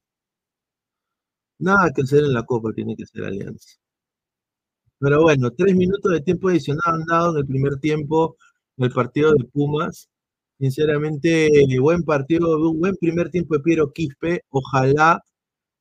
[1.59, 3.77] Nada que hacer en la Copa tiene que ser Alianza.
[4.99, 8.37] Pero bueno, tres minutos de tiempo adicional han dado en el primer tiempo
[8.79, 10.09] el partido de Pumas.
[10.59, 14.43] Sinceramente, buen partido, buen primer tiempo de Piero Quispe.
[14.51, 15.21] Ojalá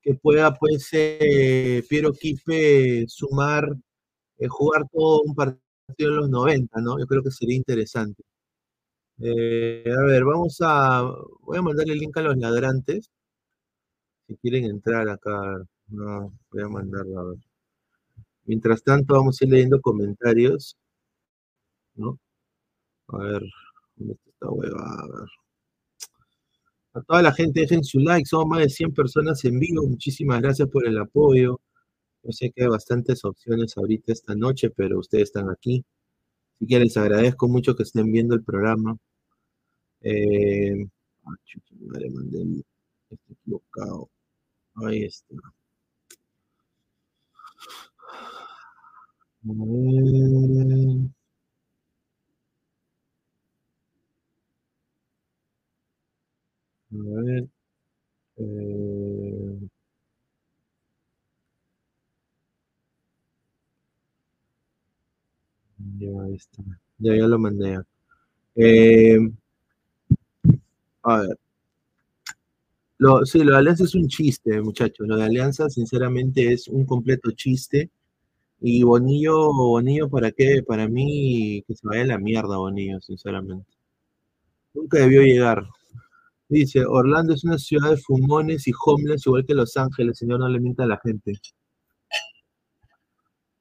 [0.01, 3.67] que pueda, pues, eh, Piero Quispe sumar,
[4.39, 5.59] eh, jugar todo un partido
[5.99, 6.99] en los 90, ¿no?
[6.99, 8.23] Yo creo que sería interesante.
[9.19, 11.01] Eh, a ver, vamos a.
[11.41, 13.09] Voy a mandarle el link a los ladrantes.
[14.27, 15.63] Si quieren entrar acá.
[15.87, 17.37] No, voy a mandarlo a ver.
[18.45, 20.77] Mientras tanto, vamos a ir leyendo comentarios.
[21.95, 22.19] ¿No?
[23.09, 23.43] A ver,
[23.97, 24.81] ¿dónde está esta hueva?
[25.03, 25.29] A ver.
[26.95, 28.25] A toda la gente, dejen su like.
[28.25, 29.85] Somos más de 100 personas en vivo.
[29.87, 31.59] Muchísimas gracias por el apoyo.
[32.23, 35.85] Yo sé que hay bastantes opciones ahorita esta noche, pero ustedes están aquí.
[36.63, 38.97] Así que les agradezco mucho que estén viendo el programa.
[40.01, 40.85] Eh,
[41.25, 41.35] ah,
[41.87, 42.63] madre, mandé
[43.09, 44.09] estoy equivocado.
[44.75, 45.35] Ahí está.
[49.45, 51.13] A ver.
[56.91, 57.47] A ver.
[58.37, 59.32] Eh,
[66.99, 67.15] ya.
[67.15, 67.79] Ya, lo mandé.
[68.55, 69.17] Eh,
[71.03, 71.37] a ver.
[72.97, 75.07] Lo, sí, lo de Alianza es un chiste, muchachos.
[75.07, 77.91] Lo de Alianza, sinceramente, es un completo chiste.
[78.61, 80.63] Y Bonillo, Bonillo, ¿para qué?
[80.65, 83.67] Para mí, que se vaya la mierda, Bonillo, sinceramente.
[84.73, 85.67] Nunca debió llegar.
[86.49, 90.47] Dice, Orlando es una ciudad de fumones y homeless, igual que Los Ángeles, señor, no
[90.47, 91.33] le mienta a la gente.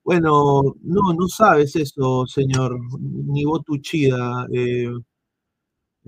[0.05, 4.47] Bueno, no, no sabes eso, señor, ni Botuchida.
[4.53, 4.88] Eh,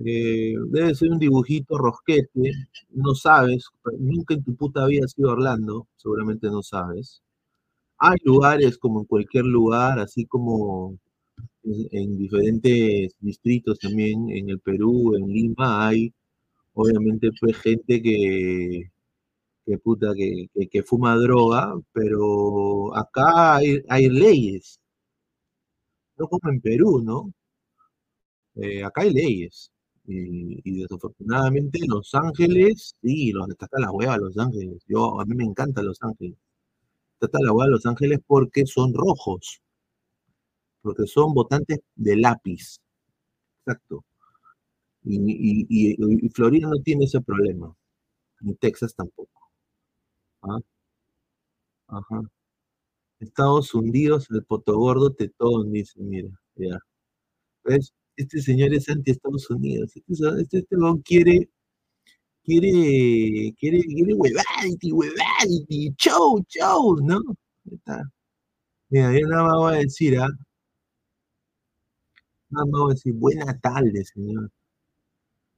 [0.05, 2.51] eh, debe ser un dibujito rosquete,
[2.91, 3.65] no sabes,
[3.97, 7.21] nunca en tu puta vida has sido Orlando, seguramente no sabes.
[7.99, 10.97] Hay lugares como en cualquier lugar, así como
[11.63, 16.13] en diferentes distritos también, en el Perú, en Lima, hay
[16.75, 18.91] obviamente pues gente que,
[19.65, 24.79] que puta, que, que, fuma droga, pero acá hay, leyes,
[26.17, 27.33] no como en Perú, ¿no?
[28.55, 29.71] Eh, acá hay leyes.
[30.07, 34.83] Y, desafortunadamente Los Ángeles, sí, los está la hueva Los Ángeles.
[34.87, 36.37] Yo, a mí me encanta Los Ángeles.
[37.19, 39.61] Está la hueva Los Ángeles porque son rojos.
[40.81, 42.79] Porque son votantes de lápiz.
[43.65, 44.05] Exacto.
[45.03, 47.75] Y, Florida no tiene ese problema.
[48.41, 49.34] Ni Texas tampoco.
[51.87, 52.21] Ajá.
[53.19, 56.79] Estados Unidos, el potogordo tetón, dice, mira, ya.
[57.63, 57.93] ¿Ves?
[58.17, 59.95] este señor es anti-Estados Unidos.
[59.95, 61.49] Este, este, este quiere,
[62.43, 67.21] quiere, quiere, quiere huevadity, huevadity, show, show, ¿no?
[68.89, 70.27] Mira, yo nada más voy a decir, ¿ah?
[72.49, 74.49] Nada más voy a decir, buena tarde, señor.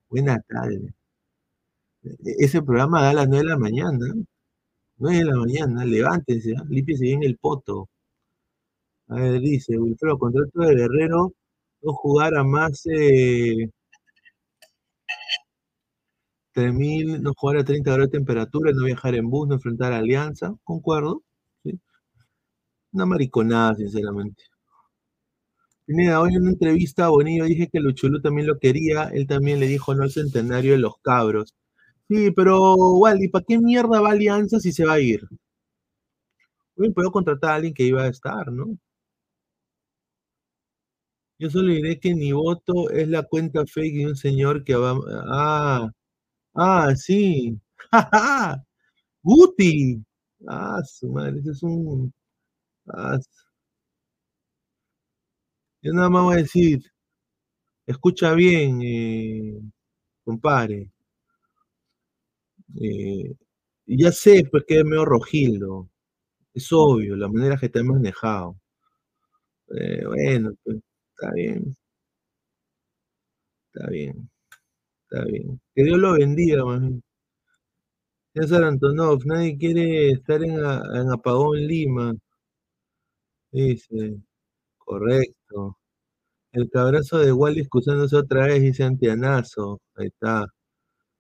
[0.10, 0.94] Buena tarde.
[2.04, 2.10] E,
[2.46, 4.06] ese programa da a las 9 de la mañana.
[4.98, 6.64] 9 de la mañana, levántese, ¿ah?
[6.70, 7.90] límpiese bien el poto.
[9.10, 11.34] A ver, dice, Wilfredo, contrato de Guerrero
[11.82, 13.70] no jugar a más eh,
[16.54, 20.00] 3.000, no jugar a 30 grados de temperatura, no viajar en bus, no enfrentar a
[20.00, 21.24] Alianza, concuerdo.
[21.64, 21.80] ¿sí?
[22.92, 24.44] Una mariconada, sinceramente.
[25.86, 29.60] Pineda, hoy en una entrevista a Bonillo dije que Luchulú también lo quería, él también
[29.60, 31.56] le dijo no al centenario de los cabros.
[32.10, 35.22] Sí, pero Wally, ¿para qué mierda va Alianza si se va a ir?
[36.78, 38.78] Bien, puedo contratar a alguien que iba a estar, ¿no?
[41.40, 44.96] Yo solo diré que mi voto es la cuenta fake de un señor que va.
[45.28, 45.90] Ah,
[46.56, 47.60] ah, sí.
[49.24, 50.04] Guti.
[50.48, 52.14] Ah, su madre, ese es un.
[52.88, 53.20] Ah,
[55.82, 56.82] yo nada más voy a decir,
[57.88, 59.60] escucha bien, eh,
[60.26, 60.92] compadre.
[62.76, 63.34] Eh,
[63.88, 65.90] ya sé, pues que es medio rojildo.
[66.54, 68.58] Es obvio, la manera que te manejado.
[69.70, 70.78] Eh, bueno, pues,
[71.16, 71.76] está bien.
[73.74, 74.30] Está bien.
[75.10, 75.62] Está bien.
[75.76, 77.02] Que Dios lo bendiga, man.
[78.34, 82.14] César Antonov, nadie quiere estar en, en Apagón Lima.
[83.52, 84.18] Dice,
[84.80, 85.78] correcto.
[86.54, 89.82] El cabrazo de Wally excusándose otra vez, dice Antianazo.
[89.96, 90.48] Ahí está.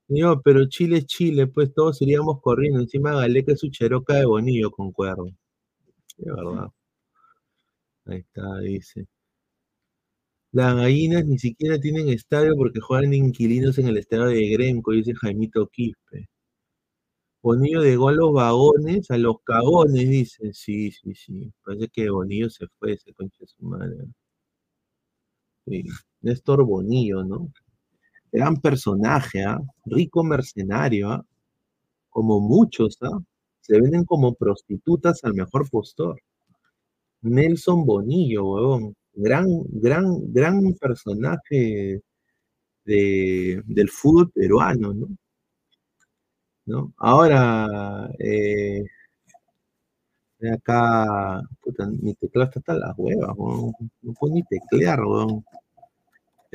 [0.09, 2.79] No, pero Chile es Chile, pues todos iríamos corriendo.
[2.79, 5.25] Encima Galeca es su cheroca de Bonillo, concuerdo.
[6.17, 6.69] De verdad.
[8.05, 9.07] Ahí está, dice.
[10.51, 15.13] Las gallinas ni siquiera tienen estadio porque juegan inquilinos en el estadio de Gremco, dice
[15.13, 16.27] Jaimito Quispe.
[17.41, 20.53] Bonillo llegó a los vagones, a los cagones, dice.
[20.53, 21.51] Sí, sí, sí.
[21.63, 24.05] Parece que Bonillo se fue, ese concha su madre.
[25.65, 25.83] Sí.
[26.21, 27.51] Néstor Bonillo, ¿no?
[28.31, 29.59] Gran personaje, ¿ah?
[29.85, 31.25] rico mercenario, ¿ah?
[32.09, 33.19] como muchos, ¿ah?
[33.61, 36.21] se venden como prostitutas al mejor postor.
[37.21, 42.01] Nelson Bonillo, huevón, gran, gran, gran personaje
[42.85, 45.07] de, del fútbol peruano, ¿no?
[46.65, 46.93] ¿No?
[46.97, 48.83] Ahora, eh,
[50.53, 55.43] acá, puta, mi teclado está hasta las huevas, no puedo ni teclear, weón.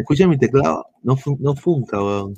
[0.02, 2.34] Escucha mi teclado, no, no funca, weón.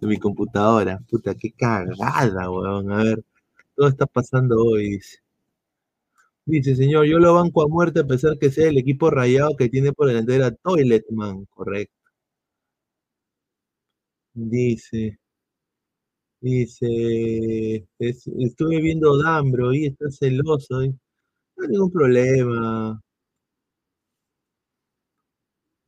[0.00, 0.98] De mi computadora.
[1.08, 2.90] Puta, qué cagada, weón.
[2.92, 3.24] A ver,
[3.76, 5.18] todo está pasando hoy, dice.
[6.44, 9.68] Dice, señor, yo lo banco a muerte a pesar que sea el equipo rayado que
[9.68, 11.94] tiene por delantera Toiletman, correcto.
[14.34, 15.18] Dice,
[16.40, 20.80] dice, estuve viendo Dambro y está celoso.
[20.80, 20.98] No
[21.62, 23.00] hay ningún problema.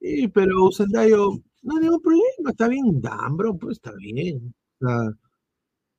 [0.01, 1.33] Sí, pero Usendayo,
[1.63, 4.55] no hay ningún problema, está bien, Dambro, pues está bien.
[4.81, 5.13] O sea,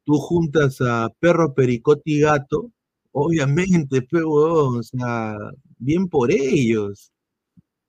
[0.05, 2.71] tú juntas a perro, pericote y gato,
[3.11, 5.35] obviamente, pero, o sea,
[5.79, 7.11] bien por ellos.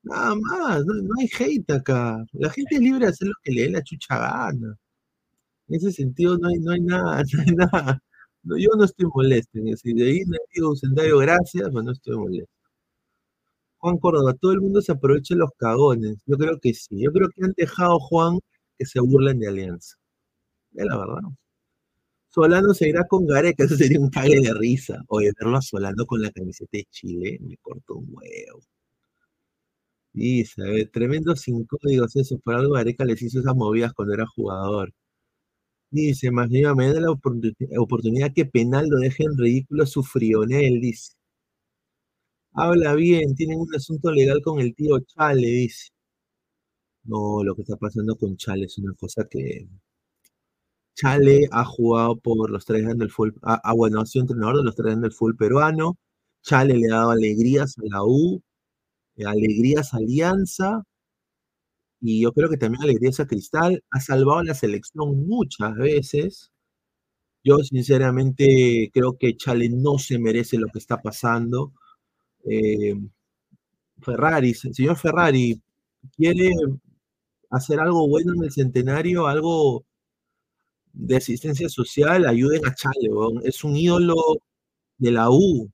[0.03, 2.25] Nada más, no, hay hate acá.
[2.33, 4.77] La gente es libre de hacer lo que le dé la chucha gana.
[5.69, 8.03] En ese sentido no hay, no hay nada, no hay nada.
[8.45, 9.93] yo no estoy molesto en ese.
[9.95, 10.75] De ahí le digo,
[11.21, 12.52] gracias, pero no estoy molesto.
[13.83, 16.17] Juan Córdoba, todo el mundo se aprovecha de los cagones.
[16.27, 17.01] Yo creo que sí.
[17.03, 18.39] Yo creo que han dejado, Juan,
[18.79, 19.97] que se burlen de Alianza.
[20.75, 21.23] Es la verdad.
[22.29, 25.03] Solano se irá con Gareca, eso sería un cague de risa.
[25.09, 28.61] Oye, verlo a Solano con la camiseta de Chile, me cortó un huevo.
[30.15, 34.93] Dice, tremendo sin códigos eso, por algo Gareca les hizo esas movidas cuando era jugador.
[35.91, 40.81] Dice, más bien, me da la oportunidad que Penal lo deje en ridículo su frionel,
[40.81, 41.13] dice.
[42.55, 45.91] Habla bien, tienen un asunto legal con el tío Chale, dice.
[47.05, 49.69] No, lo que está pasando con Chale es una cosa que
[50.95, 54.65] Chale ha jugado por los tres del fútbol, ah, ah, bueno, ha sido entrenador de
[54.65, 55.99] los tres del fútbol peruano.
[56.43, 58.43] Chale le ha dado alegrías a la U,
[59.17, 60.85] eh, alegrías a Alianza,
[62.01, 63.83] y yo creo que también alegrías a Cristal.
[63.91, 66.51] Ha salvado a la selección muchas veces.
[67.45, 71.73] Yo sinceramente creo que Chale no se merece lo que está pasando.
[72.45, 72.95] Eh,
[74.01, 75.61] Ferrari, señor Ferrari,
[76.17, 76.51] quiere
[77.51, 79.85] hacer algo bueno en el centenario, algo
[80.93, 83.09] de asistencia social, ayuden a Chale,
[83.45, 84.15] es un ídolo
[84.99, 85.71] de la U.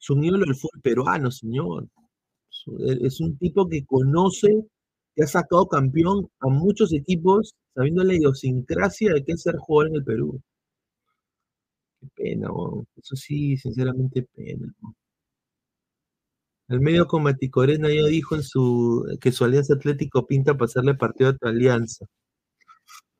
[0.00, 1.88] Es un ídolo del fútbol peruano, señor.
[3.02, 4.48] Es un tipo que conoce,
[5.14, 9.90] que ha sacado campeón a muchos equipos, sabiendo la idiosincrasia de qué es ser jugador
[9.90, 10.40] en el Perú.
[12.00, 12.48] Qué pena,
[12.96, 14.72] eso sí, sinceramente pena.
[16.66, 21.28] El medio con Maticorena ya dijo en su que su alianza Atlético pinta pasarle partido
[21.30, 22.06] a tu alianza.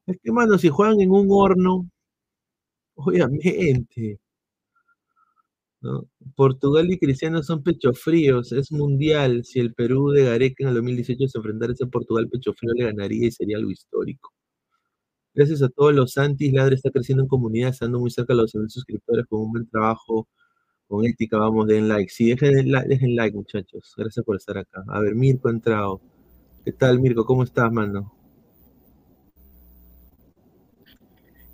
[0.06, 1.88] Es que, mano, si juegan en un horno,
[2.96, 4.18] obviamente.
[6.36, 9.44] Portugal y Cristiano son pechos fríos, es mundial.
[9.44, 12.72] Si el Perú de Gareca en el 2018 se enfrentara a ese Portugal pecho frío,
[12.74, 14.32] le ganaría y sería algo histórico.
[15.34, 18.50] Gracias a todos los Santis, Ladre está creciendo en comunidad, estando muy cerca de los
[18.50, 20.28] suscriptores con un buen trabajo
[20.88, 22.10] Con ética vamos, den like.
[22.10, 23.94] Sí, dejen, dejen like, muchachos.
[23.96, 24.84] Gracias por estar acá.
[24.88, 26.00] A ver, Mirko ha entrado.
[26.64, 27.24] ¿Qué tal, Mirko?
[27.26, 28.12] ¿Cómo estás, mano?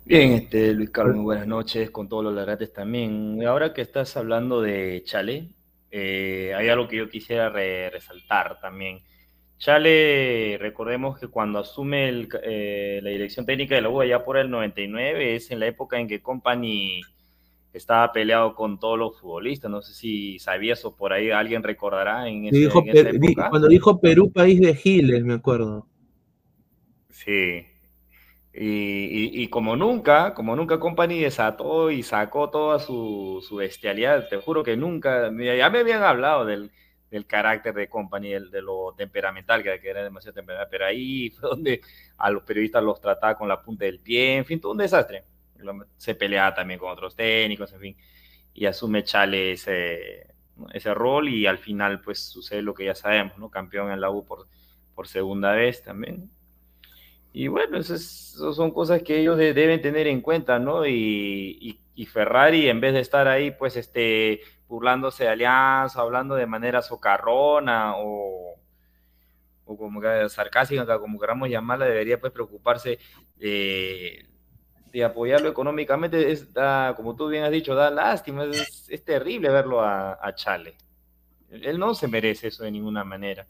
[0.05, 3.43] Bien, este, Luis Carlos, muy buenas noches con todos los larates también.
[3.45, 5.55] Ahora que estás hablando de Chale,
[5.89, 8.99] eh, hay algo que yo quisiera resaltar también.
[9.57, 14.49] Chale, recordemos que cuando asume eh, la dirección técnica de la U ya por el
[14.49, 17.01] 99, es en la época en que Company
[17.73, 19.71] estaba peleado con todos los futbolistas.
[19.71, 23.49] No sé si sabías o por ahí alguien recordará en, ese, época.
[23.49, 25.87] Cuando dijo Perú, país de Giles, me acuerdo.
[27.09, 27.65] Sí,
[28.57, 34.77] y, como nunca, como nunca Company desató y sacó toda su, bestialidad, te juro que
[34.77, 36.71] nunca, ya me habían hablado del,
[37.23, 41.81] carácter de Company, de lo temperamental, que, era demasiado temperamental, pero ahí fue donde
[42.17, 45.23] a los periodistas los trataba con la punta del pie, en fin, todo un desastre.
[45.95, 47.97] Se peleaba también con otros técnicos, en fin,
[48.53, 50.27] y asume Chale ese,
[50.73, 53.49] ese rol y al final pues sucede lo que ya sabemos, ¿no?
[53.49, 54.47] Campeón en la U por,
[54.93, 56.29] por segunda vez también
[57.37, 60.87] y bueno, esas, son cosas que ellos deben tener en cuenta, ¿no?
[60.87, 66.81] Y, Ferrari, en vez de estar ahí, pues, este, burlándose de Alianza, hablando de manera
[66.81, 68.55] socarrona o,
[69.65, 72.99] o como que sarcástica, como queramos llamarla, debería, pues, preocuparse
[73.35, 74.27] de,
[75.03, 76.31] apoyarlo económicamente.
[76.31, 76.47] Es,
[76.95, 80.77] como tú bien has dicho, da lástima, es, terrible verlo a, a Chale.
[81.49, 83.47] Él no se merece eso de ninguna manera.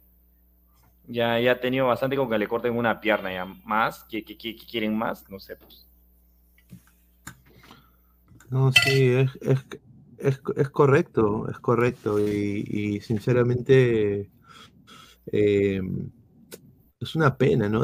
[1.07, 4.03] Ya, ya ha tenido bastante con que le corten una pierna ya más.
[4.05, 5.30] ¿Qué, quieren más?
[5.30, 5.88] No sé, pues.
[8.49, 9.66] No, sí, es, es,
[10.72, 12.20] correcto, es correcto.
[12.20, 14.30] Y, sinceramente
[15.32, 15.82] eh,
[16.99, 17.84] es una pena, ¿no?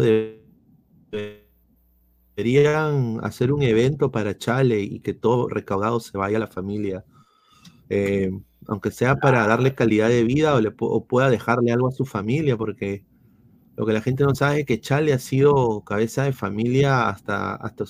[2.36, 7.06] deberían hacer un evento para Chale y que todo recaudado se vaya a la familia.
[7.90, 8.32] Eh,
[8.68, 12.58] aunque sea para darle calidad de vida o, le, pueda dejarle algo a su familia,
[12.58, 13.06] porque
[13.76, 17.56] lo que la gente no sabe es que Chale ha sido cabeza de familia hasta,
[17.56, 17.86] hasta,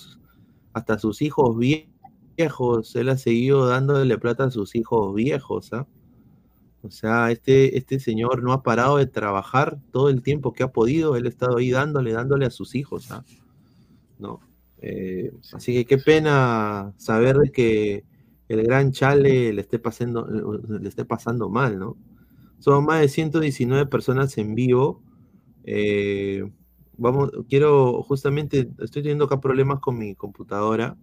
[0.74, 1.58] hasta sus hijos
[2.38, 2.96] viejos.
[2.96, 5.74] Él ha seguido dándole plata a sus hijos viejos.
[5.74, 5.88] ¿ah?
[6.84, 10.72] O sea, este, este señor no ha parado de trabajar todo el tiempo que ha
[10.72, 11.16] podido.
[11.16, 13.12] Él ha estado ahí dándole, dándole a sus hijos.
[13.12, 13.24] ¿ah?
[14.20, 14.40] ¿No?
[14.82, 18.04] Eh, así que qué pena saber de que
[18.48, 21.96] el gran Chale le esté pasando, le esté pasando mal, ¿no?
[22.60, 25.02] Son más de 119 personas en vivo.
[25.64, 26.44] Eh,
[26.98, 30.98] vamos, quiero, justamente, estoy teniendo acá problemas con mi computadora.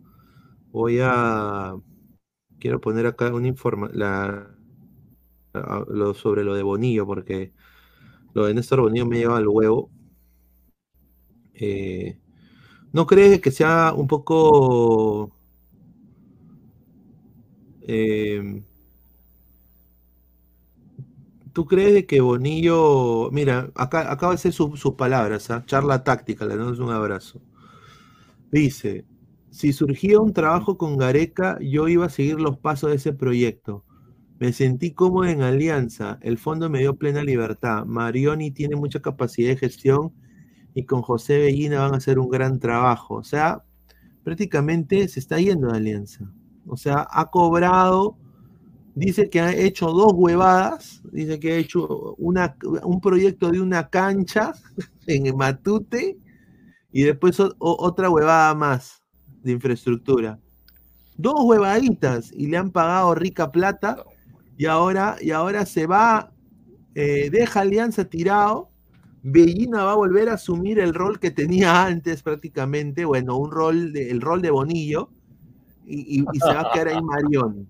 [0.72, 1.74] Voy a,
[2.58, 4.58] quiero poner acá una información
[5.88, 7.52] lo, sobre lo de Bonillo, porque
[8.34, 9.90] lo de Néstor Bonillo me lleva al huevo.
[11.54, 12.18] Eh,
[12.92, 15.32] ¿No crees que sea un poco...
[17.82, 18.62] Eh,
[21.52, 25.64] ¿Tú crees que Bonillo, mira, acá acaba de ser sus palabras, ¿ah?
[25.66, 27.40] charla táctica, le damos un abrazo.
[28.50, 29.04] Dice,
[29.50, 33.84] si surgía un trabajo con Gareca, yo iba a seguir los pasos de ese proyecto.
[34.38, 37.84] Me sentí cómodo en alianza, el fondo me dio plena libertad.
[37.84, 40.12] Marioni tiene mucha capacidad de gestión
[40.74, 43.16] y con José Bellina van a hacer un gran trabajo.
[43.16, 43.64] O sea,
[44.22, 46.30] prácticamente se está yendo de alianza.
[46.66, 48.16] O sea, ha cobrado
[48.98, 54.52] dice que ha hecho dos huevadas, dice que ha hecho un proyecto de una cancha
[55.06, 56.18] en Matute
[56.90, 58.97] y después otra huevada más
[59.42, 60.38] de infraestructura.
[61.16, 64.04] Dos huevaditas y le han pagado rica plata
[64.56, 66.32] y ahora, y ahora se va,
[66.94, 68.70] eh, deja Alianza tirado.
[69.22, 73.92] Bellina va a volver a asumir el rol que tenía antes prácticamente, bueno, un rol,
[73.92, 75.10] de, el rol de Bonillo,
[75.86, 77.66] y, se va a quedar ahí Marión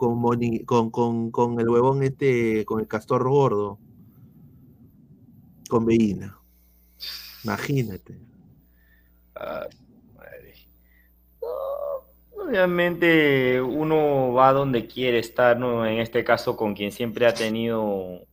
[0.00, 3.78] con, con, con, el huevón este, con el castor gordo,
[5.68, 6.38] con Veína.
[7.44, 8.18] Imagínate.
[12.50, 15.86] Obviamente uno va donde quiere estar, ¿no?
[15.86, 18.26] En este caso con quien siempre ha tenido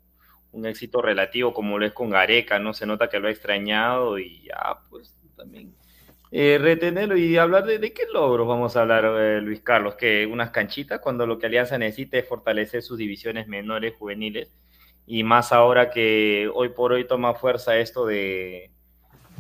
[0.52, 2.74] un éxito relativo como lo es con Gareca, ¿no?
[2.74, 5.76] Se nota que lo ha extrañado y ya, pues también.
[6.32, 10.50] Eh, retenerlo y hablar de, qué logros vamos a hablar, eh, Luis Carlos, que unas
[10.50, 14.52] canchitas cuando lo que Alianza necesita es fortalecer sus divisiones menores, juveniles,
[15.06, 18.72] y más ahora que hoy por hoy toma fuerza esto de,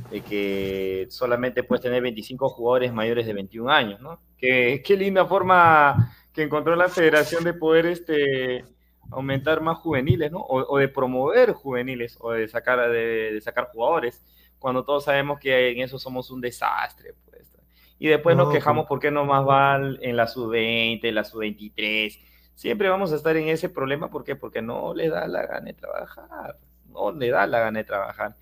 [0.09, 4.21] que solamente puedes tener 25 jugadores mayores de 21 años, ¿no?
[4.37, 8.63] Qué, qué linda forma que encontró la federación de poder este,
[9.11, 10.39] aumentar más juveniles, ¿no?
[10.39, 14.23] O, de promover juveniles, o de sacar, de sacar jugadores
[14.59, 17.13] cuando todos sabemos que en eso somos un desastre.
[17.25, 17.51] Pues.
[17.99, 22.19] Y después nos quejamos porque no más va en la sub-20, la sub-23.
[22.53, 24.35] Siempre vamos a estar en ese problema, ¿por qué?
[24.35, 26.57] Porque no le da la gana de trabajar,
[26.89, 28.35] no le da la gana de trabajar.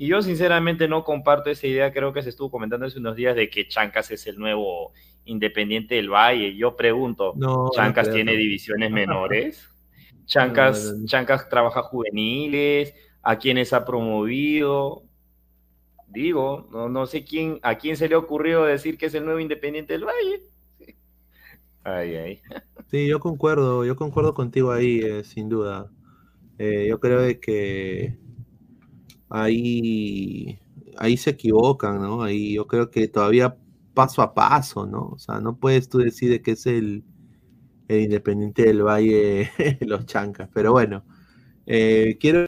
[0.00, 3.34] Y yo sinceramente no comparto esa idea, creo que se estuvo comentando hace unos días
[3.34, 4.92] de que Chancas es el nuevo
[5.24, 6.54] Independiente del Valle.
[6.54, 7.34] Yo pregunto,
[7.74, 9.68] ¿Chancas tiene divisiones menores?
[10.24, 12.94] ¿Chancas, Chancas trabaja juveniles?
[13.22, 15.02] ¿A quiénes ha promovido?
[16.06, 19.24] Digo, no, no sé quién, a quién se le ha ocurrido decir que es el
[19.24, 20.42] nuevo Independiente del Valle.
[21.82, 22.40] Ay, ay.
[22.88, 25.90] Sí, yo concuerdo, yo concuerdo contigo ahí, eh, sin duda.
[26.56, 28.16] Eh, yo creo que
[29.30, 30.58] ahí,
[30.98, 32.22] ahí se equivocan, ¿no?
[32.22, 33.56] Ahí yo creo que todavía
[33.94, 35.08] paso a paso, ¿no?
[35.10, 37.04] O sea, no puedes tú decir que es el,
[37.88, 39.50] el Independiente del Valle
[39.82, 41.04] los chancas, pero bueno,
[41.66, 42.46] eh, quiero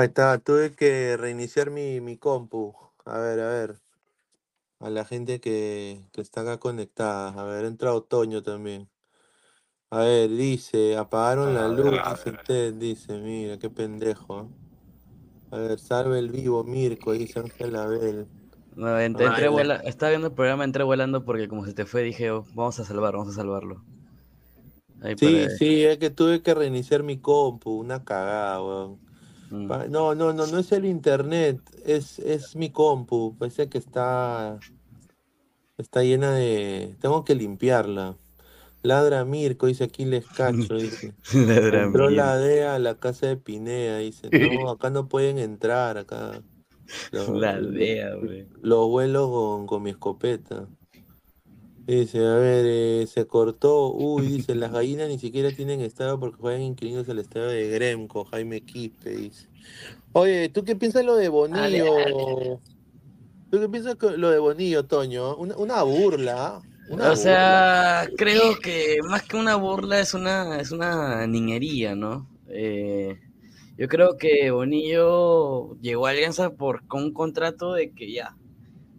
[0.00, 2.74] Ahí está, tuve que reiniciar mi, mi compu.
[3.04, 3.80] A ver, a ver.
[4.78, 7.28] A la gente que, que está acá conectada.
[7.38, 8.88] A ver, entra Otoño también.
[9.90, 14.50] A ver, dice, apagaron la luz, dice usted, dice, mira, qué pendejo.
[15.50, 18.26] A ver, salve el vivo, Mirko, dice Ángel Abel.
[18.74, 22.02] No, entré, entré vuela- estaba viendo el programa, entré volando porque como se te fue,
[22.04, 23.84] dije, oh, vamos a salvar, vamos a salvarlo.
[25.02, 29.09] Ahí Sí, para- sí, es que tuve que reiniciar mi compu, una cagada, weón.
[29.50, 33.36] No, no, no, no es el internet, es, es mi compu.
[33.36, 34.58] Parece que está,
[35.76, 36.96] está llena de...
[37.00, 38.16] Tengo que limpiarla.
[38.82, 41.14] Ladra Mirko, dice aquí les cacho, dice.
[41.34, 44.30] Ladra Entró la DEA a la casa de Pineda, dice.
[44.32, 46.42] No, acá no pueden entrar, acá.
[47.10, 48.48] Los, La DEA, güey.
[48.62, 50.68] los vuelo con, con mi escopeta.
[51.90, 53.92] Dice, a ver, eh, se cortó.
[53.92, 58.24] Uy, dice, las gallinas ni siquiera tienen estadio porque juegan inquilinos al estadio de Gremco,
[58.26, 59.48] Jaime Quispe, dice.
[60.12, 62.60] Oye, ¿tú qué piensas lo de Bonillo?
[63.50, 65.34] ¿Tú qué piensas lo de Bonillo, Toño?
[65.34, 66.62] Una, una burla.
[66.90, 72.28] Una O sea, creo que más que una burla es una, es una niñería, ¿no?
[72.46, 73.18] Eh,
[73.76, 78.36] yo creo que Bonillo llegó a Alianza por, con un contrato de que ya,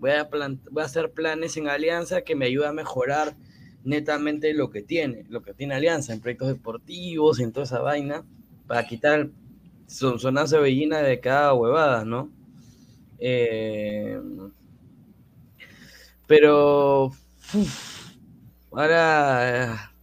[0.02, 0.30] voy a,
[0.72, 3.38] voy a hacer planes en Alianza que me ayuda a mejorar
[3.86, 8.26] netamente lo que tiene, lo que tiene Alianza en proyectos deportivos, en toda esa vaina,
[8.68, 9.32] para quitar
[9.88, 12.32] su sonazo de bellina de cada huevada, ¿no?
[13.20, 14.20] Eh,
[16.28, 17.08] pero
[17.54, 18.14] uf,
[18.72, 19.94] ahora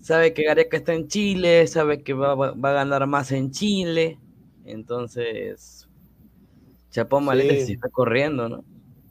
[0.00, 3.50] sabe que Gareca está en Chile, sabe que va, va- va a ganar más en
[3.50, 4.20] Chile,
[4.64, 5.88] entonces
[6.90, 7.66] Chapón Malete Sí.
[7.66, 8.64] se está corriendo, ¿no?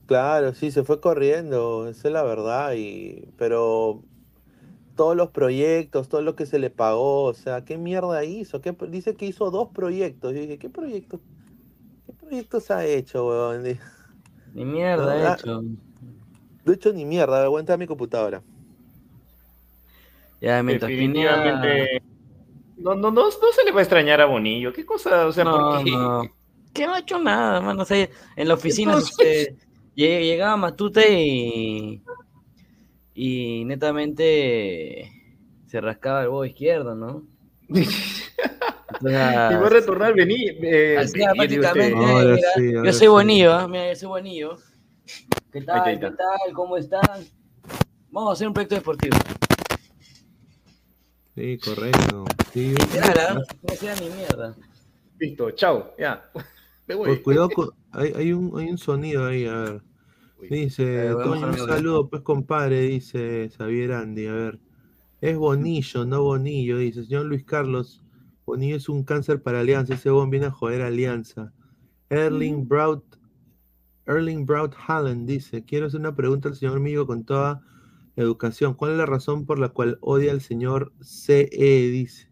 [0.07, 4.03] Claro, sí, se fue corriendo, esa es la verdad, y pero
[4.95, 8.61] todos los proyectos, todo lo que se le pagó, o sea, ¿qué mierda hizo?
[8.61, 10.33] ¿Qué, dice que hizo dos proyectos.
[10.33, 11.19] Yo dije, ¿qué proyectos?
[12.05, 13.63] ¿Qué proyectos ha hecho, weón?
[13.63, 13.79] De
[14.53, 15.61] Ni mierda No, ha ah, hecho.
[15.61, 18.41] no he hecho ni mierda, aguanta mi computadora.
[20.39, 20.89] Ya, mientras.
[20.89, 22.01] Definitivamente.
[22.77, 24.71] No, no, no, no se le va a extrañar a Bonillo.
[24.71, 25.25] ¿Qué cosa?
[25.25, 25.91] O sea, No, ¿por qué?
[25.91, 26.23] no.
[26.75, 27.83] Que no ha hecho nada, mano.
[27.83, 29.55] O sea, en la oficina Entonces-
[29.95, 32.01] llegaba Matute y,
[33.13, 35.11] y netamente
[35.67, 37.23] se rascaba el huevo izquierdo, ¿no?
[39.01, 40.57] Y va a retornar venir.
[40.61, 43.07] Eh, prácticamente, mira, sí, yo soy sí.
[43.07, 43.67] Bonillo, ¿ah?
[43.67, 44.57] mira, yo soy Bonillo.
[45.51, 45.81] ¿Qué tal?
[45.83, 46.53] Ahí está, ahí ¿Qué tal?
[46.53, 47.25] ¿Cómo están?
[48.09, 49.17] Vamos a hacer un proyecto deportivo.
[51.35, 52.25] Sí, correcto.
[52.53, 53.41] Sí, Literal, ¿ah?
[53.63, 54.55] No sea ni mierda.
[55.19, 56.23] Listo, chao, ya.
[56.87, 57.07] Me voy.
[57.09, 59.83] Pues cuidado, con- hay, hay un, hay un sonido ahí, a ver.
[60.49, 64.59] Dice, Eh, Toño, un saludo, pues compadre, dice Xavier Andy, a ver.
[65.21, 67.03] Es Bonillo, no Bonillo, dice.
[67.03, 68.03] Señor Luis Carlos,
[68.45, 71.53] Bonillo es un cáncer para Alianza, ese bon viene a joder a Alianza.
[72.09, 73.03] Erling Braut,
[74.05, 77.63] Erling Braut Haaland dice, quiero hacer una pregunta al señor Migo con toda
[78.15, 78.75] educación.
[78.75, 81.49] ¿Cuál es la razón por la cual odia al señor CE?
[81.49, 82.29] Dice.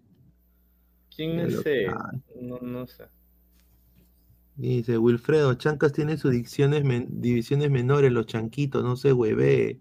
[1.16, 2.12] ¿Quién es ah.
[2.42, 3.06] No, no sé.
[4.56, 9.80] Dice Wilfredo, Chancas tiene sus dicciones men- divisiones menores, los chanquitos, no se hueve.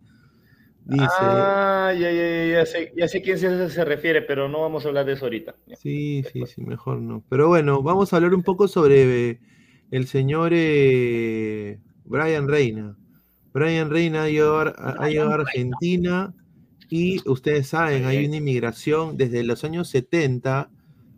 [0.85, 1.05] Dice.
[1.07, 4.89] Ah, ya, ya, ya, sé, ya sé quién se, se refiere, pero no vamos a
[4.89, 5.55] hablar de eso ahorita.
[5.77, 7.23] Sí, sí, sí, mejor no.
[7.29, 9.41] Pero bueno, vamos a hablar un poco sobre eh,
[9.91, 12.97] el señor eh, Brian Reina.
[13.53, 16.35] Brian Reina ha llegado, ha llegado a Argentina
[16.89, 20.71] y ustedes saben, hay una inmigración desde los años 70,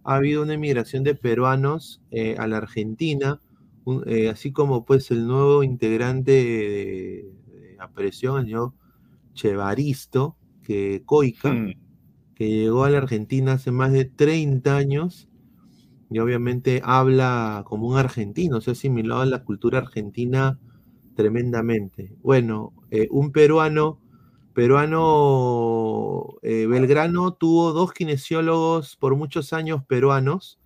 [0.05, 3.41] ha habido una inmigración de peruanos eh, a la Argentina,
[3.85, 7.77] un- eh, así como pues el nuevo integrante de, de
[8.07, 8.73] el señor
[9.35, 11.73] Chevaristo, que Coica, Mm.
[12.35, 15.29] que llegó a la Argentina hace más de 30 años
[16.11, 20.59] y obviamente habla como un argentino, se ha asimilado a la cultura argentina
[21.15, 22.17] tremendamente.
[22.23, 24.01] Bueno, eh, un peruano,
[24.55, 30.59] peruano, eh, Belgrano tuvo dos kinesiólogos por muchos años peruanos.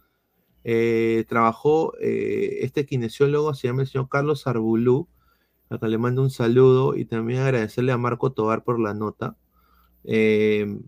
[0.70, 5.08] Eh, trabajó, eh, este kinesiólogo se llama el señor Carlos Arbulú,
[5.70, 9.38] acá le mando un saludo y también agradecerle a Marco Tobar por la nota.
[10.04, 10.78] Eh,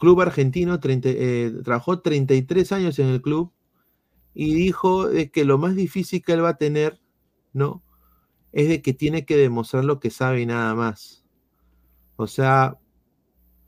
[0.00, 3.52] club argentino, 30, trabajó 33 años en el club
[4.32, 6.98] y dijo que lo más difícil que él va a tener,
[7.52, 7.82] ¿no?
[8.52, 11.26] Es de que tiene que demostrar lo que sabe y nada más.
[12.16, 12.78] O sea,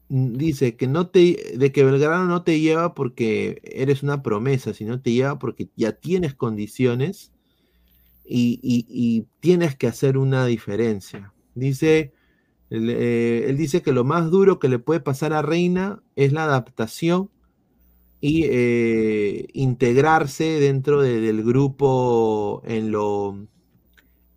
[0.09, 5.01] dice que no te, de que Belgrano no te lleva porque eres una promesa, sino
[5.01, 7.33] te lleva porque ya tienes condiciones
[8.25, 11.33] y, y- tienes que hacer una diferencia.
[11.55, 12.13] Dice,
[12.71, 16.33] él, eh, él dice que lo más duro que le puede pasar a Reina es
[16.33, 17.31] la adaptación
[18.21, 23.49] y eh, integrarse dentro de- del grupo en lo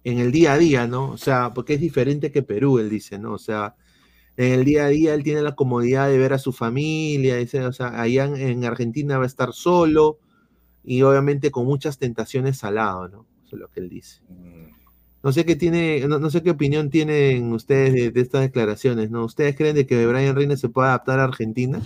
[0.03, 1.11] en el día a día, ¿no?
[1.11, 3.33] O sea, porque es diferente que Perú, él dice, ¿no?
[3.33, 3.75] O sea,
[4.37, 7.65] en el día a día él tiene la comodidad de ver a su familia, dice,
[7.65, 10.19] o sea, allá en, en Argentina va a estar solo
[10.83, 13.25] y obviamente con muchas tentaciones al lado, ¿no?
[13.45, 14.21] Eso es lo que él dice.
[14.29, 14.79] Mm.
[15.21, 19.11] No sé qué tiene, no, no sé qué opinión tienen ustedes de, de estas declaraciones,
[19.11, 19.25] ¿no?
[19.25, 21.81] ¿Ustedes creen de que Brian Reina se pueda adaptar a Argentina?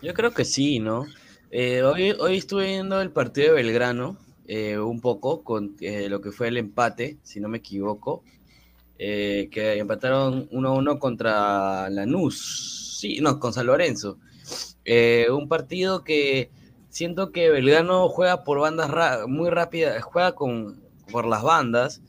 [0.00, 1.04] Yo creo que sí, ¿no?
[1.50, 6.20] Eh, hoy, hoy estuve viendo el partido de Belgrano eh, un poco con eh, lo
[6.20, 8.22] que fue el empate, si no me equivoco,
[8.98, 14.18] eh, que empataron 1-1 contra Lanús, sí, no, con San Lorenzo.
[14.84, 16.50] Eh, un partido que
[16.88, 18.90] siento que Belgrano juega por bandas
[19.28, 20.82] muy rápidas, juega con,
[21.12, 22.02] por las bandas,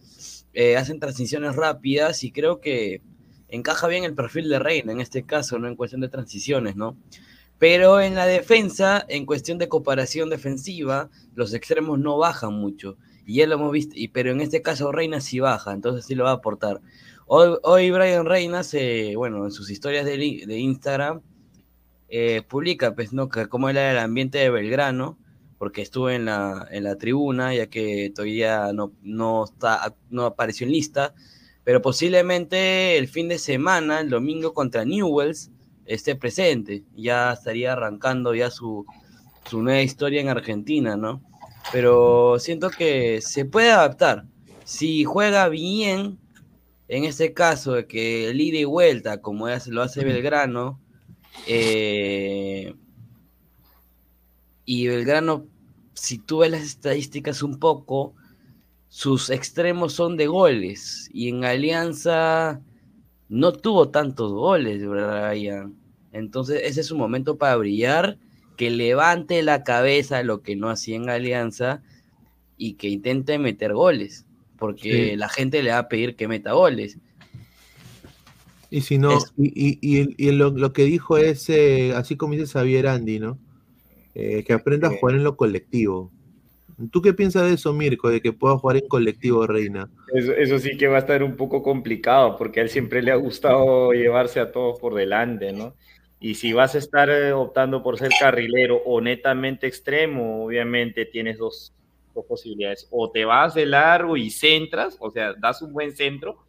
[0.53, 3.01] eh, hacen transiciones rápidas y creo que
[3.49, 5.67] encaja bien el perfil de Reina en este caso, ¿no?
[5.67, 6.97] En cuestión de transiciones, ¿no?
[7.59, 12.97] Pero en la defensa, en cuestión de cooperación defensiva, los extremos no bajan mucho.
[13.29, 16.15] Y ya lo hemos visto, y, pero en este caso Reina sí baja, entonces sí
[16.15, 16.81] lo va a aportar.
[17.27, 21.21] Hoy, hoy Brian Reina, se, bueno, en sus historias de, de Instagram,
[22.07, 23.29] eh, publica, pues, ¿no?
[23.29, 25.19] Que cómo era el ambiente de Belgrano,
[25.59, 30.65] porque estuvo en la, en la tribuna, ya que todavía no, no, está, no apareció
[30.65, 31.13] en lista,
[31.63, 35.51] pero posiblemente el fin de semana, el domingo contra Newells,
[35.85, 38.87] esté presente, ya estaría arrancando ya su,
[39.47, 41.28] su nueva historia en Argentina, ¿no?
[41.69, 44.25] Pero siento que se puede adaptar.
[44.63, 46.19] Si juega bien,
[46.87, 50.81] en este caso, de que el ida y vuelta, como es- lo hace Belgrano,
[51.45, 52.75] eh,
[54.65, 55.47] y Belgrano,
[55.93, 58.15] si tú ves las estadísticas un poco,
[58.87, 62.61] sus extremos son de goles, y en Alianza
[63.29, 65.75] no tuvo tantos goles, Brian.
[66.11, 68.17] Entonces, ese es su momento para brillar,
[68.59, 71.81] que levante la cabeza lo que no hacía en Alianza
[72.57, 74.25] y que intente meter goles,
[74.57, 75.15] porque Sí.
[75.15, 76.97] la gente le va a pedir que meta goles.
[78.69, 82.17] Y si no, Es- y, y- y- y lo, lo que dijo es, eh, así
[82.17, 83.37] como dice Xavier Andy, ¿no?
[84.13, 86.11] Eh, que aprenda a jugar en lo colectivo.
[86.91, 89.89] ¿Tú qué piensas de eso, Mirko, de que pueda jugar en colectivo, Reina?
[90.13, 93.11] Eso, eso sí que va a estar un poco complicado, porque a él siempre le
[93.11, 95.75] ha gustado llevarse a todos por delante, ¿no?
[96.19, 101.37] Y si vas a estar eh, optando por ser carrilero o netamente extremo, obviamente tienes
[101.37, 101.73] dos,
[102.13, 102.87] dos posibilidades.
[102.91, 106.43] O te vas de largo y centras, o sea, das un buen centro,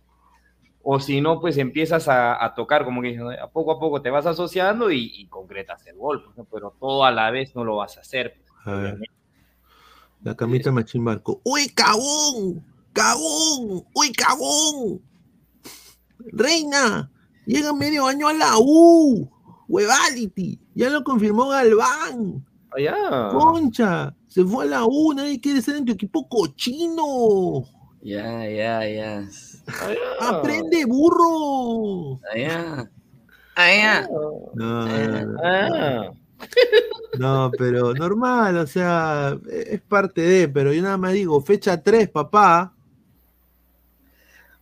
[0.82, 4.10] o si no, pues empiezas a, a tocar, como que a poco a poco te
[4.10, 6.46] vas asociando y, y concretas el gol, pues, ¿no?
[6.50, 8.40] pero todo a la vez no lo vas a hacer.
[8.64, 8.96] pues, A.
[10.22, 11.40] La camita Machín Marco.
[11.44, 12.64] ¡Uy, cagón!
[12.92, 13.84] ¡Cagón!
[13.94, 15.00] ¡Uy, cagón!
[16.32, 17.10] Reina,
[17.46, 19.30] llega medio año a la U.
[19.70, 20.58] Huevality.
[20.74, 22.44] Ya lo confirmó Galván.
[22.76, 23.28] Ya.
[23.30, 25.12] Concha, se fue a la U.
[25.14, 27.64] Nadie quiere ser en tu equipo cochino.
[28.02, 29.28] Ya, ya, ya.
[30.20, 32.18] ¡Aprende, burro!
[32.32, 32.90] Allá.
[33.54, 34.08] Allá.
[34.54, 36.10] No, no, no, Ah,
[37.18, 42.08] no, pero normal, o sea, es parte de, pero yo nada más digo, fecha 3,
[42.08, 42.74] papá.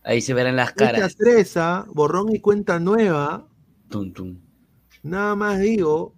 [0.03, 1.15] Ahí se verán las Fecha caras.
[1.17, 1.85] 3, ¿ah?
[1.93, 3.47] borrón y cuenta nueva.
[3.89, 4.48] Tum, tum.
[5.03, 6.13] Nada más digo,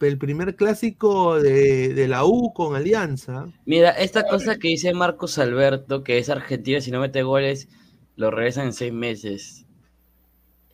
[0.00, 3.46] el primer clásico de, de la U con Alianza.
[3.66, 7.68] Mira, esta cosa que dice Marcos Alberto, que es argentino, si no mete goles,
[8.16, 9.66] lo regresan en seis meses.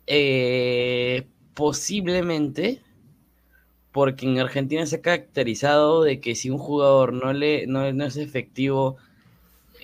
[0.07, 2.81] Eh, posiblemente,
[3.91, 8.05] porque en Argentina se ha caracterizado de que si un jugador no le no, no
[8.05, 8.97] es efectivo,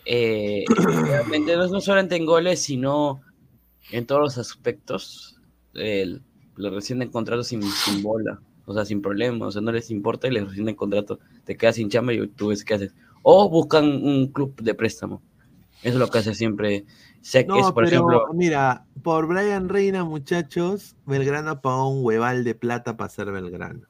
[0.06, 0.66] eh,
[1.48, 3.22] no, no solamente en goles, sino
[3.92, 5.40] en todos los aspectos,
[5.74, 6.24] el-
[6.60, 10.28] le rescinden contrato sin, sin bola, o sea, sin problema, o sea, no les importa
[10.28, 12.94] y les rescinden contrato, te quedas sin chamba y tú ves qué haces.
[13.24, 15.22] O buscan un club de préstamo.
[15.82, 16.86] Eso es lo que hace siempre.
[17.22, 22.06] Sé que No, es, por pero ejemplo, mira, por Brian Reina, muchachos, Belgrano pagó un
[22.06, 23.88] hueval de plata para ser Belgrano.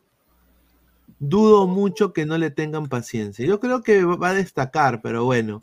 [1.19, 3.45] Dudo mucho que no le tengan paciencia.
[3.45, 5.59] Yo creo que va a destacar, pero bueno.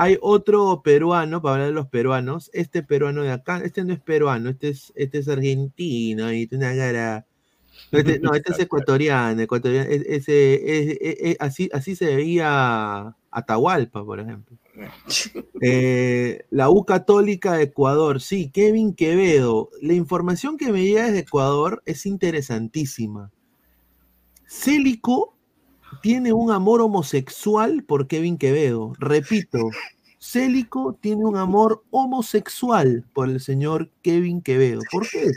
[0.00, 3.98] Hay otro peruano, para hablar de los peruanos, este peruano de acá, este no es
[4.00, 7.26] peruano, este es, este es argentino y tiene una cara.
[7.90, 9.90] No, este, no, este es ecuatoriano, ecuatoriano.
[9.90, 10.54] es- ese-
[10.92, 14.56] es- es- es- así, así se veía Atahualpa, por ejemplo.
[15.60, 19.70] Eh, la U Católica de Ecuador, sí, Kevin Quevedo.
[19.82, 23.32] La información que me llega desde Ecuador es interesantísima.
[24.46, 25.34] Célico
[26.02, 28.92] tiene un amor homosexual por Kevin Quevedo.
[28.98, 29.58] Repito,
[30.18, 34.80] Célico tiene un amor homosexual por el señor Kevin Quevedo.
[34.90, 35.32] ¿Por qué?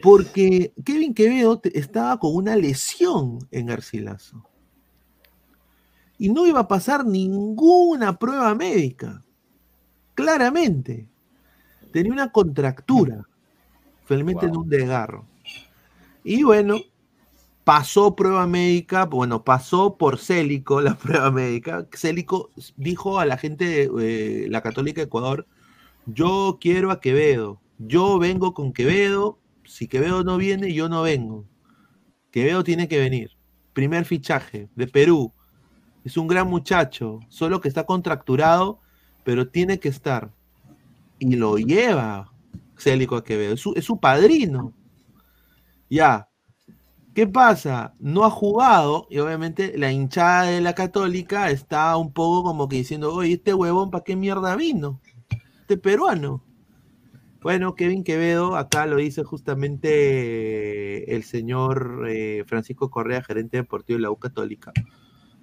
[0.00, 4.44] Porque Kevin Quevedo estaba con una lesión en Garcilaso
[6.18, 9.24] y no iba a pasar ninguna prueba médica.
[10.14, 11.06] Claramente.
[11.92, 13.26] Tenía una contractura,
[14.04, 15.24] felizmente en un desgarro.
[16.22, 16.76] Y bueno,
[17.68, 21.86] pasó prueba médica, bueno, pasó por Célico la prueba médica.
[21.92, 22.48] Célico
[22.78, 25.46] dijo a la gente de eh, la Católica de Ecuador,
[26.06, 31.44] yo quiero a Quevedo, yo vengo con Quevedo, si Quevedo no viene, yo no vengo.
[32.30, 33.32] Quevedo tiene que venir.
[33.74, 35.34] Primer fichaje de Perú,
[36.04, 38.80] es un gran muchacho, solo que está contracturado,
[39.24, 40.32] pero tiene que estar.
[41.18, 42.32] Y lo lleva
[42.78, 44.72] Célico a Quevedo, es su, es su padrino.
[45.90, 46.27] Ya.
[47.18, 47.96] ¿Qué pasa?
[47.98, 52.76] No ha jugado y obviamente la hinchada de la católica está un poco como que
[52.76, 55.00] diciendo, oye, este huevón, ¿para qué mierda vino?
[55.62, 56.44] Este peruano.
[57.40, 64.02] Bueno, Kevin Quevedo, acá lo dice justamente el señor eh, Francisco Correa, gerente deportivo de
[64.02, 64.72] la U Católica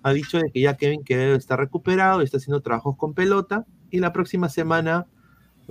[0.01, 3.99] ha dicho de que ya Kevin Quevedo está recuperado, está haciendo trabajos con pelota y
[3.99, 5.07] la próxima semana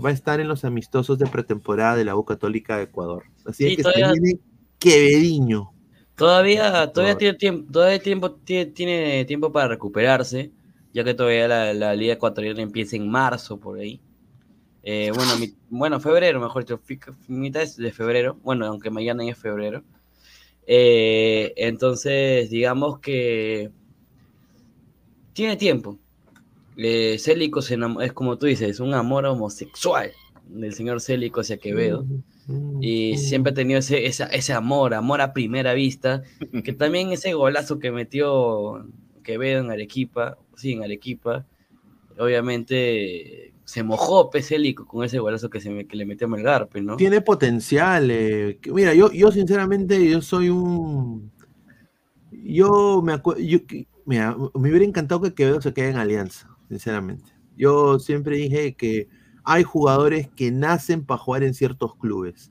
[0.04, 3.24] va a estar en los amistosos de pretemporada de la U Católica de Ecuador.
[3.46, 4.38] Así Sí, que se viene
[4.78, 5.73] Quevediño.
[6.16, 10.52] Todavía, todavía Por- tiene tiempo, todavía tiempo, tiene, tiene tiempo para recuperarse,
[10.92, 14.00] ya que todavía la, la liga ecuatoriana empieza en marzo por ahí.
[14.82, 16.80] Eh, bueno, mi- bueno, febrero, mejor dicho,
[17.28, 19.82] mitad de febrero, bueno, aunque mañana ya es febrero.
[20.66, 23.70] Eh, entonces, digamos que
[25.32, 25.98] tiene tiempo.
[26.76, 30.12] Eh, Célico se es como tú dices, un amor homosexual
[30.48, 32.02] del señor Célico hacia Quevedo.
[32.02, 32.22] Mm,
[32.80, 33.18] Y mm.
[33.18, 36.22] siempre ha tenido ese, esa- ese amor, amor a primera vista,
[36.62, 38.86] que también ese golazo que metió
[39.22, 41.46] Quevedo en Arequipa, sí, en Arequipa,
[42.18, 46.68] obviamente se mojó Peselico con ese golazo que, se me- que le metió a Melgar,
[46.82, 46.96] ¿no?
[46.96, 48.10] Tiene potencial.
[48.10, 51.32] eh, Mira, yo, yo sinceramente, yo soy un.
[52.30, 53.42] Yo me acuerdo.
[54.06, 57.32] Mira, me hubiera encantado que Quevedo se quede en Alianza, sinceramente.
[57.56, 59.08] Yo siempre dije que
[59.44, 62.50] hay jugadores que nacen para jugar en ciertos clubes.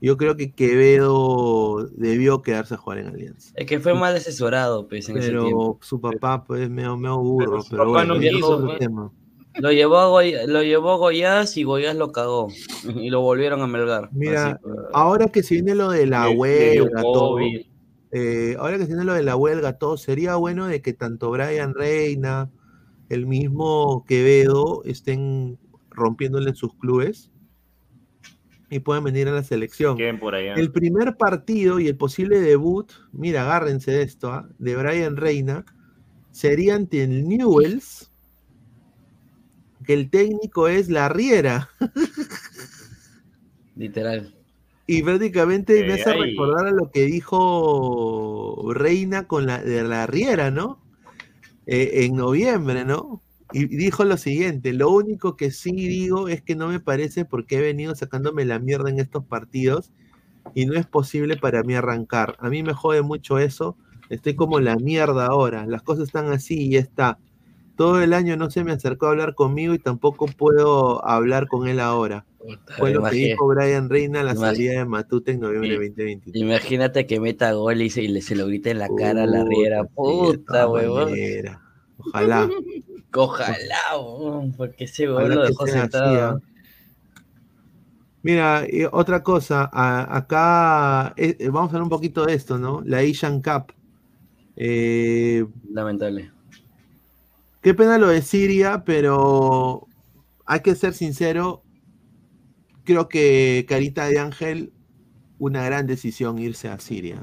[0.00, 3.52] Yo creo que Quevedo debió quedarse a jugar en Alianza.
[3.56, 5.76] Es que fue mal asesorado, pues, en ese tiempo.
[5.78, 7.62] Pero su papá, pues, medio, medio burro.
[7.62, 8.78] su Pero, papá bueno, no quiso, pues.
[8.78, 9.12] tema.
[9.56, 12.48] Lo llevó a Goy- lo llevó a Goiás y Goiás lo cagó.
[12.96, 14.08] Y lo volvieron a Melgar.
[14.12, 17.38] Mira, Así que- Ahora que se viene lo de la huelga, todo,
[18.10, 21.30] eh, ahora que se viene lo de la huelga, todo, sería bueno de que tanto
[21.30, 22.50] Brian Reina,
[23.08, 25.58] el mismo Quevedo, estén
[25.94, 27.30] rompiéndole en sus clubes
[28.72, 29.98] y puedan venir a la selección.
[29.98, 30.54] Queden por allá.
[30.54, 34.48] El primer partido y el posible debut, mira, agárrense de esto, ¿ah?
[34.58, 35.66] de Brian Reina,
[36.30, 38.10] sería ante el Newells,
[39.84, 41.68] que el técnico es la Riera.
[43.76, 44.34] Literal.
[44.86, 46.30] Y prácticamente me hace ahí.
[46.30, 50.82] recordar a lo que dijo Reina con la de la Riera, ¿no?
[51.66, 53.22] Eh, en noviembre, ¿no?
[53.52, 57.58] Y dijo lo siguiente, lo único que sí digo es que no me parece porque
[57.58, 59.90] he venido sacándome la mierda en estos partidos
[60.54, 62.36] y no es posible para mí arrancar.
[62.38, 63.76] A mí me jode mucho eso,
[64.08, 67.18] estoy como la mierda ahora, las cosas están así y ya está.
[67.76, 71.68] todo el año no se me acercó a hablar conmigo y tampoco puedo hablar con
[71.68, 72.24] él ahora.
[72.76, 76.42] Fue lo que dijo Brian Reina a la salida de Matute en noviembre de 2023.
[76.42, 79.44] Imagínate que meta gol y se, y se lo grite en la cara a la
[79.44, 79.84] Riera.
[79.84, 81.12] Puta, huevón.
[81.98, 82.48] Ojalá.
[83.14, 83.76] Ojalá,
[84.56, 86.40] porque ese gol lo dejó sentado.
[88.22, 92.80] Mira, otra cosa, acá eh, eh, vamos a hablar un poquito de esto, ¿no?
[92.84, 93.72] La Asian Cup.
[94.54, 96.30] Eh, Lamentable.
[97.60, 99.88] Qué pena lo de Siria, pero
[100.46, 101.64] hay que ser sincero.
[102.84, 104.72] Creo que Carita de Ángel,
[105.38, 107.20] una gran decisión irse a Siria.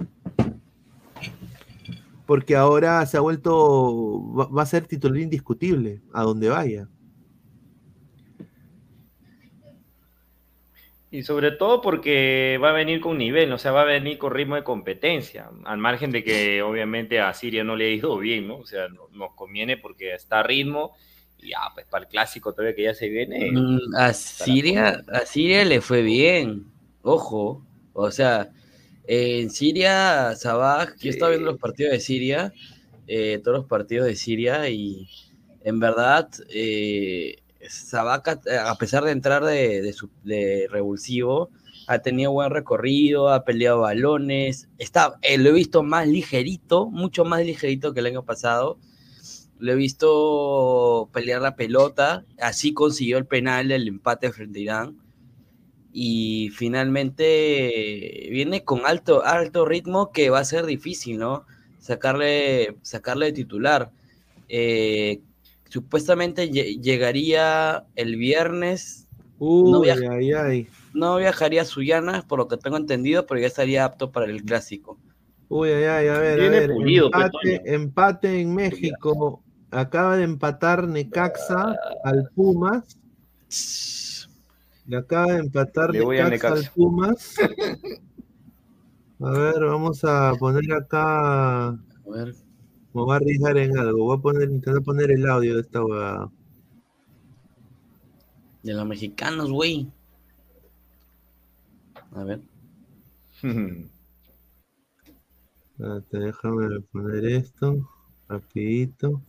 [2.29, 4.21] Porque ahora se ha vuelto,
[4.55, 6.87] va a ser titular indiscutible a donde vaya.
[11.09, 14.31] Y sobre todo porque va a venir con nivel, o sea, va a venir con
[14.31, 18.47] ritmo de competencia, al margen de que obviamente a Siria no le ha ido bien,
[18.47, 18.57] ¿no?
[18.57, 20.95] O sea, nos conviene porque está a ritmo
[21.39, 23.51] y ya, pues para el clásico todavía que ya se viene.
[23.51, 26.65] Mm, a Siria, a Siria le fue bien,
[27.01, 28.51] ojo, o sea,
[29.11, 32.53] en Siria, Sabah, yo estaba viendo los partidos de Siria,
[33.07, 35.07] eh, todos los partidos de Siria y
[35.63, 36.29] en verdad...
[36.49, 37.37] Eh,
[37.67, 41.49] Sabaca, eh, a pesar de entrar de, revulsivo,
[41.87, 47.25] ha tenido buen recorrido, ha peleado balones, está, eh, lo he visto más ligerito, mucho
[47.25, 48.77] más ligerito que el año pasado.
[49.57, 54.97] Lo he visto pelear la pelota, así consiguió el penal del empate frente a Irán.
[55.91, 61.45] Y finalmente viene con alto, alto ritmo que va a ser difícil, ¿no?
[61.79, 63.91] Sacarle, sacarle de titular.
[64.47, 65.21] Eh,
[65.69, 69.07] supuestamente llegaría el viernes.
[70.93, 74.43] no, viajaría a Sullana, por lo que tengo entendido, pero ya estaría apto para el
[74.43, 74.97] clásico.
[75.47, 76.71] Uy, ay, ay, a ver, a ver.
[76.73, 79.41] Pues, empate, en México.
[79.71, 82.97] Acaba de empatar Necaxa al Pumas.
[84.89, 87.35] Le acaba de empatar Necaxa, al Pumas.
[89.19, 91.67] A ver, vamos a poner acá.
[91.67, 91.77] A
[92.07, 92.33] ver.
[92.93, 94.05] Me voy a arriesgar en algo.
[94.05, 96.31] Voy a poner, intentar poner el audio de esta huevada.
[98.63, 99.91] De los mexicanos, güey.
[102.13, 102.41] A ver.
[106.11, 107.87] déjame poner esto.
[108.27, 109.21] Rapidito.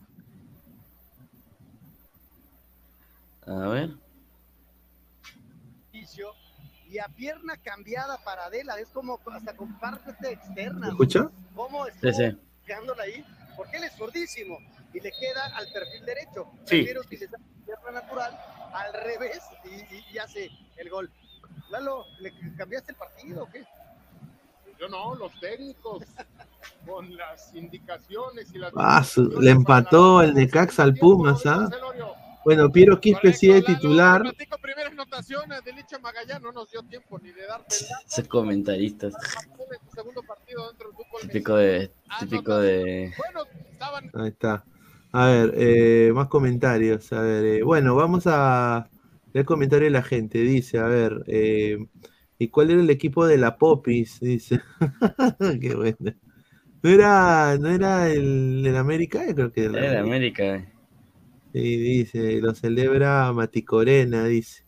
[3.45, 4.00] A ver.
[6.91, 10.89] Y a pierna cambiada para Adela, es como hasta con parte externa.
[10.89, 11.29] ¿Escucha?
[11.55, 13.25] ¿Cómo está sí, ahí?
[13.55, 14.57] porque él es sordísimo
[14.93, 16.51] y le queda al perfil derecho.
[16.65, 16.77] Sí.
[16.77, 18.37] Prefiere utilizar pierna natural
[18.73, 19.39] al revés
[20.11, 21.09] y, hace el gol.
[21.69, 23.63] Lalo, ¿le cambiaste el partido o qué?
[24.77, 26.03] Yo no, los técnicos,
[26.85, 28.73] con las indicaciones y las...
[28.75, 29.05] Ah,
[29.39, 31.69] le empató el Necaxa al Pumas, ¿ah?
[32.43, 34.23] Bueno, Piero Quispe sigue titular.
[34.61, 39.09] primeras notaciones de Licha Magallán, no nos dio tiempo ni de dar Ese comentarista.
[41.21, 41.91] Típico de.
[42.19, 43.13] Típico de.
[44.13, 44.63] Ahí está.
[45.11, 47.11] A ver, eh, más comentarios.
[47.13, 48.89] A ver, eh, bueno, vamos a
[49.33, 50.39] leer comentarios de la gente.
[50.39, 51.77] Dice, a ver, eh,
[52.39, 54.19] ¿y cuál era el equipo de la Popis?
[54.19, 54.61] Dice.
[55.61, 56.15] Qué bueno.
[56.83, 59.23] ¿No era, no era el, el América?
[59.35, 60.65] creo que era el América.
[61.53, 64.63] Sí, dice, lo celebra Maticorena, dice.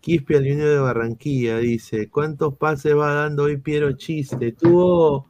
[0.00, 2.08] Quispe al Junior de Barranquilla, dice.
[2.08, 4.48] ¿Cuántos pases va dando hoy Piero Chiste?
[4.48, 5.26] Estuvo,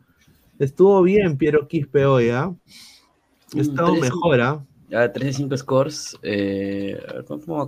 [0.59, 2.55] estuvo bien Piero Quispe hoy, ¿ah?
[3.55, 3.61] ¿eh?
[3.61, 4.65] Estuvo mejor, ¿ah?
[4.91, 5.11] ¿eh?
[5.13, 6.19] 3 de 5 scores.
[6.23, 6.99] Eh,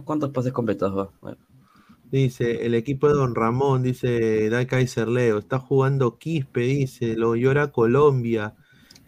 [0.05, 1.37] ¿Cuántos pases completados va?
[2.11, 7.35] Dice, el equipo de Don Ramón, dice Dai Kaiser Leo, está jugando Quispe, dice, lo
[7.35, 8.55] llora Colombia,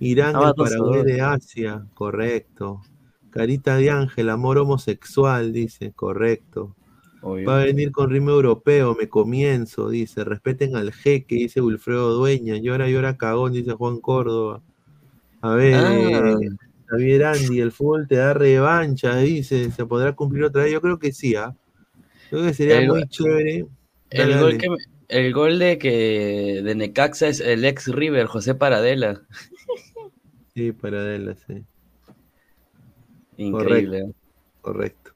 [0.01, 2.83] Irán, ah, el Paraguay de Asia, correcto.
[3.37, 6.75] Carita de Ángel, amor homosexual, dice, correcto.
[7.23, 10.25] Va a venir con ritmo europeo, me comienzo, dice.
[10.25, 12.57] Respeten al jeque, dice Wilfredo Dueña.
[12.57, 14.63] Llora, llora cagón, dice Juan Córdoba.
[15.41, 16.39] A ver, ah.
[16.87, 19.71] Javier Andy, el fútbol te da revancha, dice.
[19.73, 20.73] ¿Se podrá cumplir otra vez?
[20.73, 21.55] Yo creo que sí, ¿ah?
[22.31, 23.67] Creo que sería muy chévere.
[24.11, 24.59] el, gol
[25.09, 29.23] el gol de que de Necaxa es el ex River, José Paradela.
[30.55, 31.65] Sí, Paradela, sí.
[33.37, 34.13] Increíble.
[34.61, 35.13] Correcto.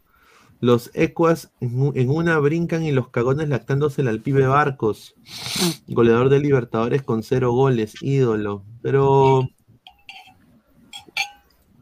[0.61, 5.14] Los Ecuas en una brincan y los cagones lactándose al pibe Barcos.
[5.89, 8.62] Goleador de Libertadores con cero goles, ídolo.
[8.83, 9.49] Pero.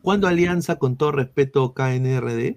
[0.01, 2.57] cuando Alianza, con todo respeto, KNRD,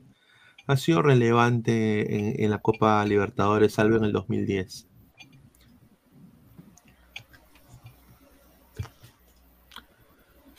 [0.67, 4.87] ha sido relevante en, la Copa Libertadores, salvo en el 2010?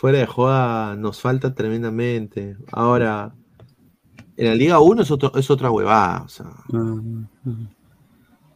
[0.02, 2.56] Fuera de joda nos falta tremendamente.
[2.72, 3.36] Ahora,
[4.36, 6.24] En la Liga 1 es, otro, es otra huevada.
[6.24, 7.68] O sea, Mm, mm.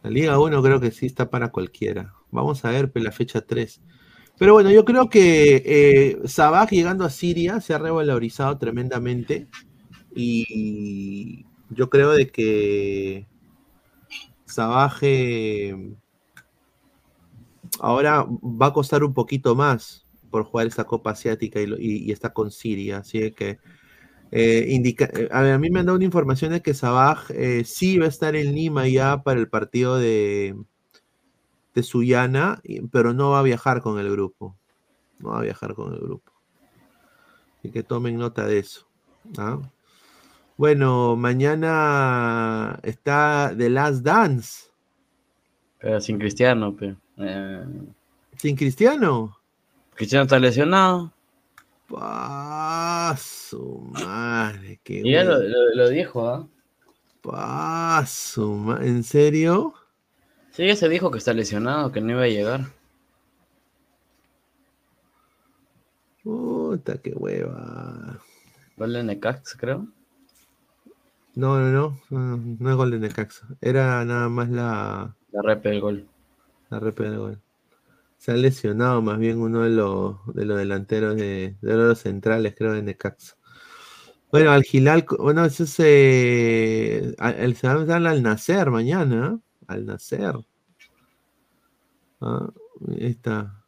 [0.03, 2.13] la Liga 1 creo que sí está para cualquiera.
[2.31, 3.81] Vamos a ver pues, la fecha 3.
[4.37, 6.19] Pero bueno, yo creo que eh,
[6.69, 9.47] llegando a Siria se ha revalorizado tremendamente.
[10.13, 13.25] Y yo creo de que
[14.43, 15.95] Sabah eh,
[17.79, 22.03] ahora va a costar un poquito más por jugar esta Copa Asiática y, lo- y-
[22.05, 22.97] y está con Siria.
[22.99, 23.59] Así que
[24.31, 27.23] eh, indica, eh, a, ver, a mí me han dado una información de que Sabah
[27.29, 30.55] eh, sí va a estar en Lima ya para el partido de,
[31.75, 34.57] de Sullana, y- pero no va a viajar con el grupo.
[35.19, 36.31] No va a viajar con el grupo.
[37.59, 38.87] Así que tomen nota de eso.
[39.37, 39.59] ¿ah?
[40.57, 44.67] Bueno, mañana está The Last Dance.
[45.79, 46.95] Pero sin Cristiano, pe.
[47.17, 47.63] Eh,
[48.37, 49.36] ¿Sin Cristiano?
[49.97, 51.11] Cristiano está lesionado.
[51.89, 55.49] Pa' su madre, qué Y ya lo, bueno.
[55.49, 56.47] lo- lo dijo, ¿ah?
[57.21, 59.73] Pa' su ma- ¿En serio?
[60.51, 62.61] Sí, ya se dijo que está lesionado, que no iba a llegar.
[66.23, 68.19] Puta, qué hueva.
[68.77, 69.87] Gol de Necax, creo.
[71.35, 73.47] No, no, no, no, no es gol de Necaxa.
[73.61, 76.05] Era nada más la, La repe del gol.
[76.69, 77.41] la repe del gol.
[78.17, 82.55] Se ha lesionado más bien uno de los, de los delanteros de, de los centrales,
[82.57, 83.35] creo, de Necaxa.
[84.31, 89.37] Bueno, al Gilal, bueno, eso es eh, al- se va a empezar al nacer mañana,
[89.37, 89.39] ¿eh?
[89.67, 90.35] al nacer.
[92.21, 92.49] Ah,
[92.89, 93.63] ahí está.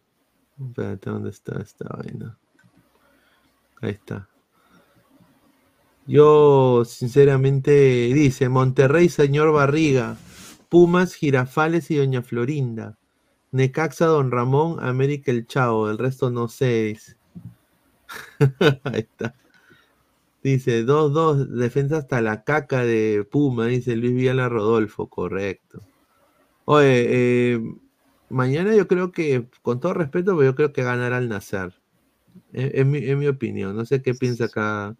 [0.59, 2.37] Espérate, ¿dónde está esta vaina?
[3.81, 4.29] Ahí está.
[6.05, 7.71] Yo, sinceramente,
[8.13, 10.17] dice Monterrey, señor Barriga,
[10.67, 12.98] Pumas, Girafales y Doña Florinda.
[13.51, 16.97] Necaxa, Don Ramón, América el Chavo, el resto no sé.
[18.83, 19.35] Ahí está.
[20.43, 25.81] Dice 2-2, defensa hasta la caca de Puma, dice Luis Villalba Rodolfo, correcto.
[26.65, 27.61] Oye, eh,
[28.29, 31.73] mañana yo creo que, con todo respeto, pero yo creo que ganará al nacer.
[32.53, 33.75] Es, es mi, es mi opinión.
[33.75, 34.95] No sé qué piensa acá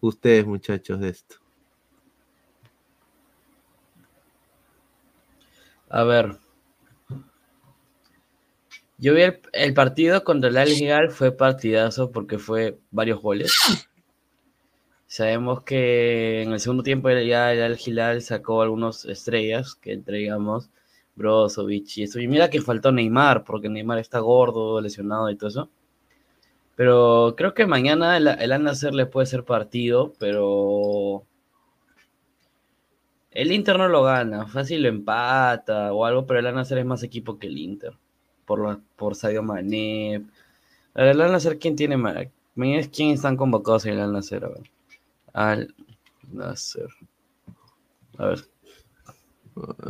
[0.00, 1.36] ustedes, muchachos, de esto.
[5.90, 6.38] A ver.
[9.00, 9.22] Yo vi
[9.52, 13.50] el, partido contra el Al fue partidazo porque fue varios goles.
[15.06, 20.68] Sabemos que en el segundo tiempo ya el Al sacó algunas estrellas, que entre digamos
[21.16, 22.20] Brozovic y eso.
[22.20, 25.70] Y mira que faltó Neymar, porque Neymar está gordo, lesionado y todo eso.
[26.76, 31.24] Pero creo que mañana el, el Al le puede ser partido, pero
[33.30, 37.02] el Inter no lo gana, fácil lo empata o algo, pero el Al es más
[37.02, 37.94] equipo que el Inter.
[38.50, 40.26] Por, la, por Sadio Mané.
[40.96, 42.16] El Al Nassr, ¿quién tiene más?
[42.56, 44.44] ¿Quién están convocados en el Al Nassr?
[44.44, 44.70] A ver.
[45.32, 45.74] Al
[46.32, 46.88] Nassr.
[48.18, 48.40] A ver.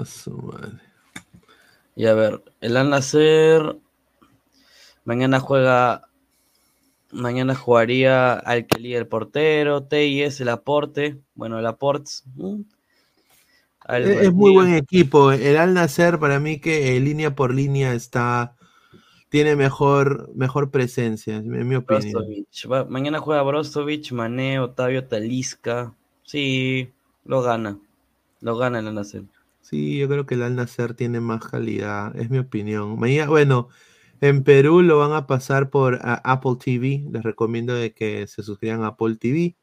[0.05, 0.79] Su madre.
[1.97, 3.79] Y a ver, el Al Nassr
[5.07, 6.11] mañana juega
[7.13, 12.25] mañana jugaría al que el portero, Teyes, el aporte, bueno, el aportes.
[12.35, 12.61] mm,
[13.81, 15.33] al Es, es muy buen equipo.
[15.33, 18.57] El Al Nacer, para mí, que eh, línea por línea está.
[19.29, 22.13] Tiene mejor, mejor presencia, en mi opinión.
[22.13, 22.71] Brozovic.
[22.71, 25.95] Va- mañana juega Brozovic, Mané, Otavio, Talisca.
[26.25, 26.91] Sí,
[27.25, 27.79] lo gana.
[28.41, 29.25] Lo gana el Al Nassr.
[29.61, 32.99] Sí, yo creo que el Al Nacer tiene más calidad, es mi opinión.
[32.99, 33.69] Mañana, bueno,
[34.21, 37.05] en Perú lo van a pasar por a, Apple TV.
[37.11, 39.57] Les recomiendo de que se suscriban a Apple TV.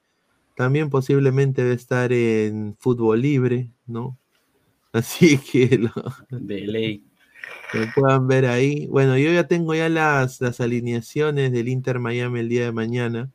[0.57, 4.17] También posiblemente debe estar en Fútbol Libre, ¿no?
[4.91, 5.91] Así que lo,
[6.31, 7.03] De ley.
[7.71, 8.87] que puedan ver ahí.
[8.87, 13.31] Bueno, yo ya tengo ya las, las alineaciones del Inter Miami el día de mañana.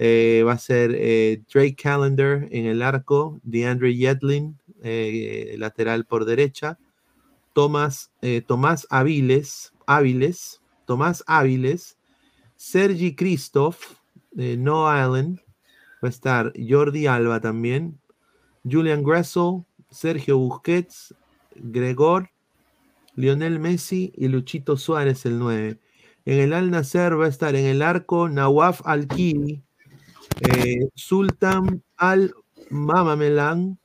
[0.00, 6.24] Eh, va a ser eh, Drake Callender en el arco, DeAndre Yedlin, eh, lateral por
[6.24, 6.80] derecha,
[7.52, 8.10] Tomás,
[8.48, 11.96] Tomás Áviles, Áviles, Tomás Áviles,
[12.56, 13.78] Sergi Christoph,
[14.32, 15.40] No Allen,
[16.04, 17.98] va a estar Jordi Alba también,
[18.62, 21.14] Julian Gressel, Sergio Busquets,
[21.54, 22.28] Gregor,
[23.14, 25.78] Lionel Messi y Luchito Suárez el 9.
[26.26, 29.62] En el Al Nasser va a estar en el arco Nawaf Al-Kili,
[30.40, 33.78] eh, Sultan Al-Mamamelan,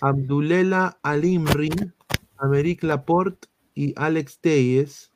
[0.00, 1.70] Abdulela Al-Imri,
[2.38, 5.12] Americ Laporte y Alex Teyes,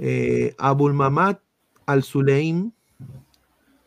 [0.00, 1.38] eh, Abul Mamad
[1.86, 2.72] Al-Suleim,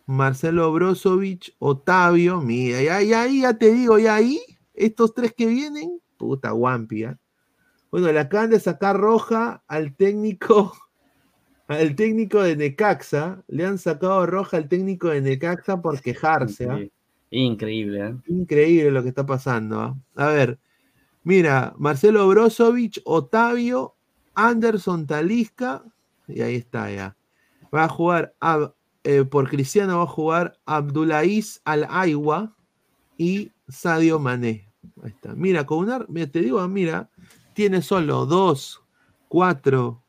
[0.10, 4.42] Marcelo Brozovic, Otavio, mira, ya, ya, ya te digo, ya ahí,
[4.74, 7.20] estos tres que vienen, puta guampi, ¿ah?
[7.92, 10.74] Bueno, le acaban de sacar roja al técnico,
[11.68, 16.80] al técnico de Necaxa, le han sacado roja al técnico de Necaxa por quejarse, ¿ah?
[17.30, 18.16] Increíble, ¿eh?
[18.26, 19.80] Increíble lo que está pasando.
[19.80, 19.96] ¿ah?
[20.16, 20.58] A ver,
[21.24, 23.94] mira, Marcelo Brozovic, Otavio,
[24.34, 25.84] Anderson Talisca,
[26.28, 27.16] y ahí está ya.
[27.72, 32.56] Va a jugar a- eh, por Cristiano, va a jugar Abdulaziz Al Aiwa
[33.18, 34.72] y Sadio Mané.
[35.04, 35.34] Ahí está.
[35.36, 37.10] Mira, con una, te digo, mira,
[37.54, 38.82] tiene solo dos,
[39.28, 40.04] cuatro,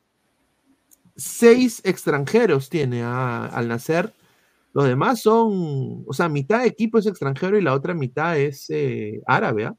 [1.15, 4.13] seis extranjeros tiene al nacer.
[4.73, 8.69] Los demás son, o sea, mitad de equipo es extranjero y la otra mitad es
[8.69, 9.65] eh, árabe.
[9.65, 9.75] ¿ah?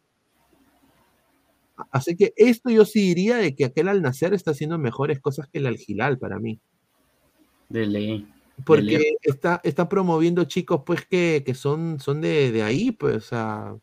[1.91, 5.49] Así que esto yo sí diría de que aquel al nacer está haciendo mejores cosas
[5.49, 6.61] que el al para mí.
[7.69, 8.32] De ley.
[8.65, 13.21] Porque está, está promoviendo chicos, pues, que, que son, son de, de ahí, pues, o
[13.21, 13.75] sea,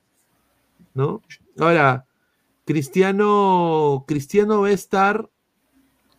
[0.93, 1.21] ¿no?
[1.57, 2.05] Ahora,
[2.65, 5.29] Cristiano, Cristiano va a estar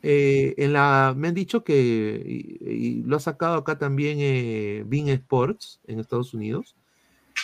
[0.02, 4.82] eh, en la, me han dicho que, y, y lo ha sacado acá también eh,
[4.86, 6.74] Bean Sports en Estados Unidos,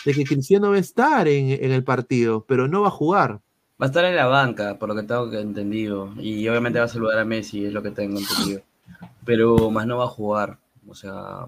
[0.05, 3.39] de que Cristiano va a estar en, en el partido, pero no va a jugar.
[3.81, 6.13] Va a estar en la banca, por lo que tengo que- entendido.
[6.19, 8.61] Y obviamente va a saludar a Messi, es lo que tengo entendido.
[9.23, 10.57] Pero más no va a jugar.
[10.87, 11.47] O sea,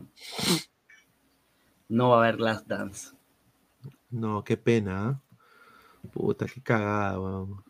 [1.88, 3.16] no va a haber Last Dance.
[4.10, 5.22] No, qué pena, ¿ah?
[6.12, 7.64] Puta, qué cagada, weón.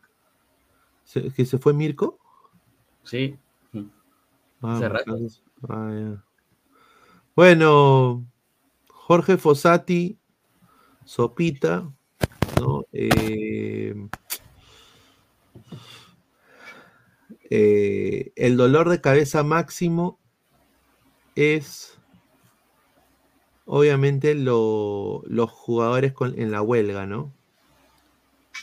[1.03, 2.17] ¿Se, ¿Que se fue Mirko?
[3.03, 3.37] ¿Sí?
[4.61, 6.21] Ah, entonces- ah.
[7.35, 8.25] Bueno,
[8.89, 10.17] Jorge Fossati,
[11.05, 11.89] Sopita,
[12.59, 12.83] ¿no?
[12.91, 13.95] Eh,
[17.49, 20.18] eh, el dolor de cabeza máximo
[21.39, 21.97] es
[23.65, 27.31] obviamente lo- los jugadores en la huelga, ¿no?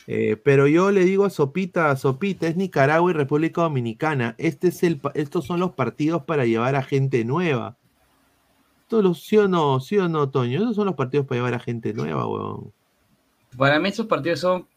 [0.05, 4.35] Eh, pero yo le digo a Sopita, Sopita, es Nicaragua y República Dominicana.
[4.37, 7.77] Este es el, estos son los partidos para llevar a gente nueva.
[9.15, 9.79] ¿Sí o no?
[9.81, 10.59] ¿Sí o no, Toño?
[10.59, 12.71] Esos son los partidos para llevar a gente nueva, weón.
[13.57, 14.67] Para mí esos partidos son,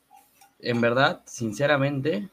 [0.59, 2.29] en verdad, sinceramente,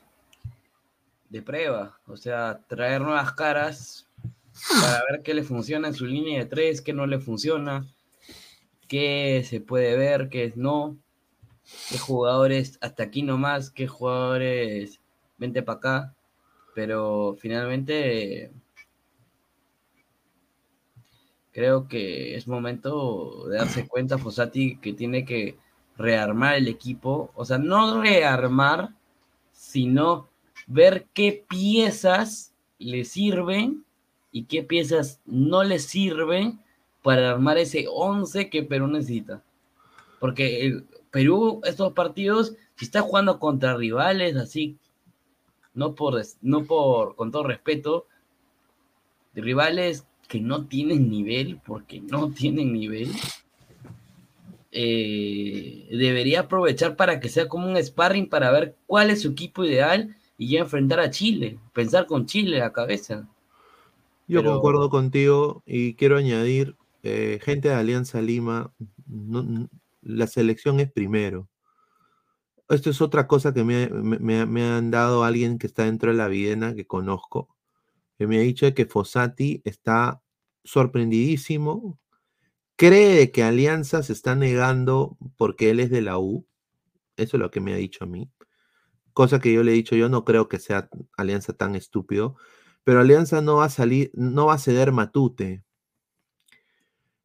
[1.29, 1.99] de prueba.
[2.07, 4.06] O sea, traer nuevas caras
[4.81, 7.87] para ver qué le funciona en su línea de tres, qué no le funciona,
[8.87, 10.97] qué se puede ver, qué no,
[11.89, 14.99] qué jugadores hasta aquí nomás, qué jugadores
[15.37, 16.15] vente para acá.
[16.75, 18.51] Pero finalmente
[21.51, 25.57] creo que es momento de darse cuenta, Fossati, que tiene que
[25.97, 27.31] rearmar el equipo.
[27.33, 28.95] O sea, no rearmar,
[29.51, 30.29] sino
[30.67, 33.86] ver qué piezas le sirven
[34.37, 36.59] y qué piezas no le sirven
[37.01, 39.43] para armar ese 11 que Perú necesita.
[40.19, 44.77] Porque Perú, estos partidos, si está jugando contra rivales así,
[45.73, 48.05] no por, no por, con todo respeto,
[49.33, 53.09] rivales que no tienen nivel, porque no tienen nivel,
[54.71, 59.65] eh, debería aprovechar para que sea como un sparring para ver cuál es su equipo
[59.65, 63.27] ideal y ya enfrentar a Chile, pensar con Chile a la cabeza.
[64.27, 68.73] Yo Pero- concuerdo contigo y quiero añadir, eh, gente de Alianza Lima,
[69.07, 69.69] no-
[70.01, 71.47] la selección es primero.
[72.69, 76.17] Esto es otra cosa que me, me- me- han dado alguien que está dentro de
[76.17, 77.55] la Videna, que conozco,
[78.17, 80.21] que me ha dicho que Fossati está
[80.65, 81.97] sorprendidísimo,
[82.75, 86.45] cree que Alianza se está negando porque él es de la U,
[87.15, 88.29] eso es lo que me ha dicho a mí,
[89.13, 92.35] cosa que yo le he dicho, yo no creo que sea Alianza tan estúpido,
[92.87, 95.61] pero Alianza no va a salir, no va a ceder Matute.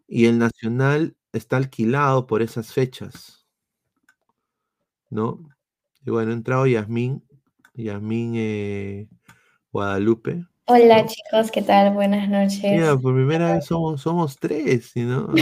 [0.09, 3.47] Y el Nacional está alquilado por esas fechas.
[5.09, 5.39] ¿No?
[6.05, 7.23] Y bueno, ha entrado Yasmín,
[7.75, 9.07] Yasmín eh,
[9.73, 10.45] Guadalupe.
[10.65, 11.95] Hola chicos, ¿qué tal?
[11.95, 12.61] Buenas noches.
[12.65, 15.33] Mira, por primera vez somos, somos tres, ¿sí, ¿no?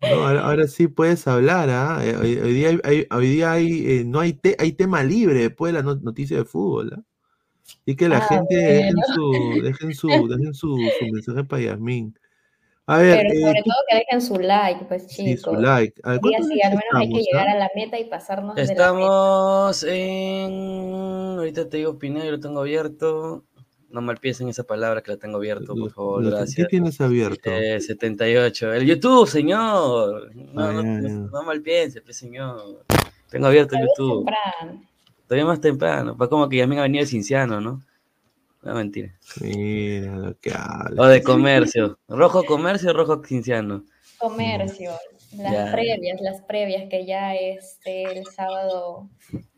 [0.00, 2.00] Ahora, ahora sí puedes hablar, ¿ah?
[2.04, 5.04] Eh, Hoy, hoy día, hay, hay- hoy día hay, eh, no hay, te- hay tema
[5.04, 7.02] libre después de la no- noticia de fútbol, ¿ah?
[7.84, 9.14] Y que la Ah, gente dejen bueno.
[9.14, 12.18] su, dejen su, dejen su, su mensaje para Yasmín.
[12.88, 15.60] A ver, Pero eh, sobre tú- todo que dejen su like, pues sí, su chicos.
[15.60, 16.00] like.
[16.04, 17.52] A ver, Hoy día ¿cuántos sí, likes al menos hay que estamos, llegar ah?
[17.52, 18.82] a la meta y pasarnos de la meta.
[18.82, 21.38] Estamos en.
[21.38, 23.44] Ahorita te digo Pineda, yo lo tengo abierto.
[23.88, 26.68] No malpiecen esa palabra que la tengo abierto, por favor, ¿Qué gracias.
[26.68, 27.50] tienes abierto?
[27.50, 28.72] Eh, 78.
[28.74, 30.34] El YouTube, señor.
[30.34, 32.84] No, Ah, no, no, no malpiense, pues, señor.
[33.30, 34.24] Tengo abierto el YouTube.
[34.26, 34.82] temprano.
[35.26, 36.16] Todavía más temprano.
[36.16, 37.82] Va como que Yasmin ha venido de Cinciano, ¿no?
[38.62, 39.14] No, mentira.
[39.40, 41.02] Mira lo que habla.
[41.02, 41.98] O de comercio.
[42.08, 43.84] Rojo comercio, rojo cinciano.
[44.18, 44.92] Comercio,
[45.36, 45.72] las Ya.
[45.72, 49.08] previas, las previas, que ya es el sábado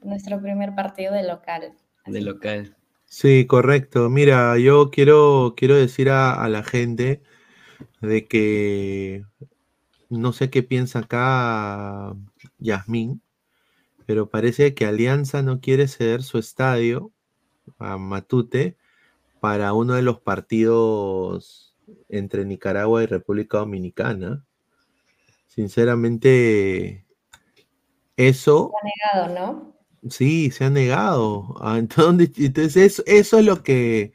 [0.03, 1.73] nuestro primer partido de local.
[2.07, 2.77] De local.
[3.07, 4.11] Sí, correcto.
[4.11, 7.23] Mira, yo quiero, quiero decir a, a la gente
[8.01, 9.25] de que
[10.11, 12.15] no sé qué piensa acá
[12.59, 13.23] Yasmín,
[14.09, 17.13] pero parece que Alianza no quiere ceder su estadio
[17.79, 18.79] a Matute
[19.39, 21.77] para uno de los partidos
[22.09, 24.47] entre Nicaragua y República Dominicana.
[25.47, 27.05] Sinceramente,
[28.17, 28.73] eso...
[28.73, 29.77] Se ha negado, ¿no?
[30.09, 31.55] Sí, se ha negado.
[31.61, 34.15] Ah, Entonces, entonces eso, eso es lo que...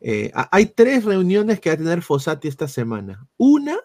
[0.00, 3.28] eh, ha- hay tres reuniones que va a tener Fossati esta semana.
[3.36, 3.76] Una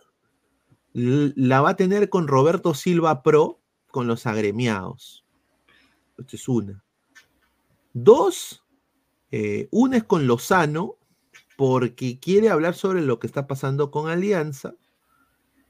[0.94, 3.62] la va a tener con Roberto Silva Pro,
[3.92, 5.27] con los agremiados.
[6.18, 6.84] Esta es una.
[7.94, 8.64] Dos,
[9.32, 10.96] eh, una es con Lozano,
[11.58, 14.76] porque quiere hablar sobre lo que está pasando con Alianza.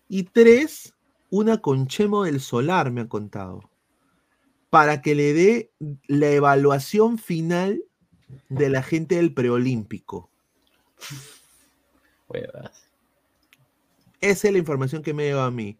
[0.10, 0.94] Y tres,
[1.30, 3.70] una con Chemo del Solar, me ha contado,
[4.70, 5.72] para que le dé
[6.08, 7.84] la evaluación final
[8.50, 10.30] de la gente del preolímpico.
[12.28, 12.90] Huevas.
[14.20, 15.78] Esa es la información que me lleva a mí.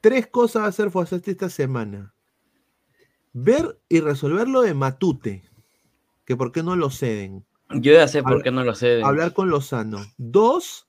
[0.00, 2.14] Tres cosas va a hacer Fossati esta semana.
[3.32, 5.42] Ver y resolver lo de Matute,
[6.24, 7.44] que por qué no lo ceden.
[7.70, 9.02] Yo ya sé por Habla- qué no lo sé.
[9.02, 9.98] Hablar con Lozano.
[10.16, 10.88] Dos,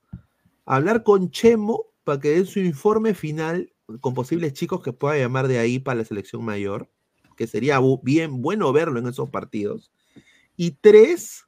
[0.65, 3.71] hablar con Chemo para que den su informe final
[4.01, 6.89] con posibles chicos que pueda llamar de ahí para la selección mayor,
[7.35, 9.91] que sería bien bueno verlo en esos partidos.
[10.55, 11.45] Y tres,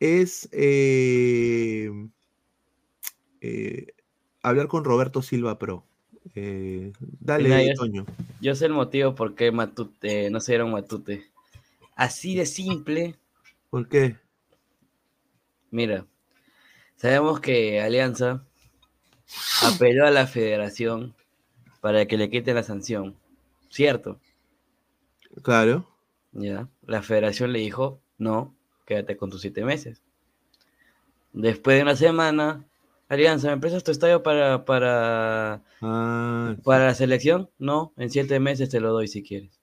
[0.00, 1.90] es eh,
[3.40, 3.86] eh,
[4.42, 5.84] hablar con Roberto Silva Pro.
[6.34, 8.06] Eh, dale, yo- Toño.
[8.40, 11.26] Yo sé el motivo por qué Matute, no se dieron Matute.
[11.96, 13.16] Así de simple.
[13.70, 14.16] ¿Por qué?
[15.70, 16.06] Mira,
[16.96, 18.42] sabemos que Alianza
[19.62, 21.14] apeló a la federación
[21.80, 23.16] para que le quite la sanción,
[23.70, 24.18] ¿cierto?
[25.42, 25.86] Claro.
[26.32, 28.54] Ya, la federación le dijo, no,
[28.86, 30.02] quédate con tus siete meses.
[31.32, 32.64] Después de una semana,
[33.08, 37.48] Alianza, ¿me prestas tu estadio para, para, Ah, para la selección?
[37.58, 39.58] No, en siete meses te lo doy si quieres.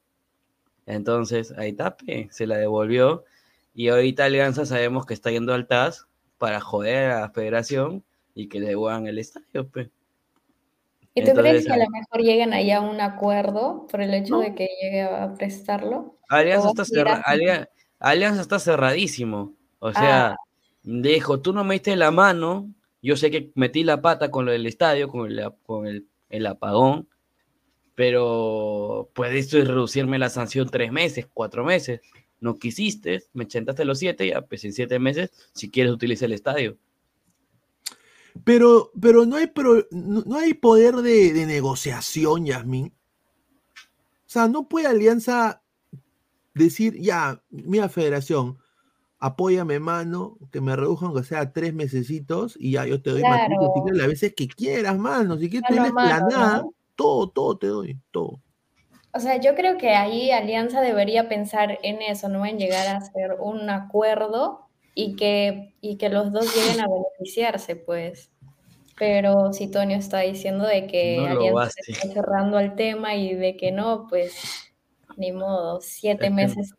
[0.87, 3.23] Entonces, ahí tape, se la devolvió.
[3.75, 6.07] Y ahorita Alianza sabemos que está yendo al TAS
[6.37, 8.03] para joder a la federación
[8.33, 9.89] y que le devuelvan el estadio, pues.
[11.13, 14.35] ¿Y tú crees que a lo mejor lleguen ahí a un acuerdo por el hecho
[14.35, 14.41] No.
[14.41, 16.15] de que llegue a prestarlo?
[16.27, 17.23] Alianza ¿O está, cerra-
[17.99, 19.53] Alianza está cerradísimo.
[19.79, 20.35] O sea, Ah.
[20.83, 22.69] dijo, tú no me diste la mano,
[23.05, 27.07] yo sé que metí la pata con lo del estadio, con el, apagón,
[27.93, 32.01] pero puedes reducirme la sanción tres meses, cuatro meses.
[32.39, 36.33] No quisiste, me chentaste los siete, ya pues en siete meses, si quieres utiliza el
[36.33, 36.79] estadio.
[38.43, 42.87] Pero, pero no hay poder de, de negociación, Yasmin.
[42.87, 42.91] O
[44.25, 45.61] sea, no puede Alianza
[46.55, 48.57] decir, ya, mira, Federación,
[49.19, 53.55] apóyame, mano, que me redujan aunque sea tres mesecitos y ya yo te doy Claro.
[53.73, 55.37] Quieres, las veces que quieras, mano.
[55.37, 56.73] Si quieres tener planada, ¿no?
[56.95, 58.39] todo, todo te doy, todo.
[59.13, 62.97] O sea, yo creo que ahí Alianza debería pensar en eso, no en llegar a
[62.97, 68.29] hacer un acuerdo y que, y que los dos lleguen a beneficiarse, pues.
[68.97, 73.33] Pero si Tonio está diciendo de que No Alianza se está cerrando al tema y
[73.33, 74.33] de que no, pues
[75.17, 76.73] ni modo, siete Es que- meses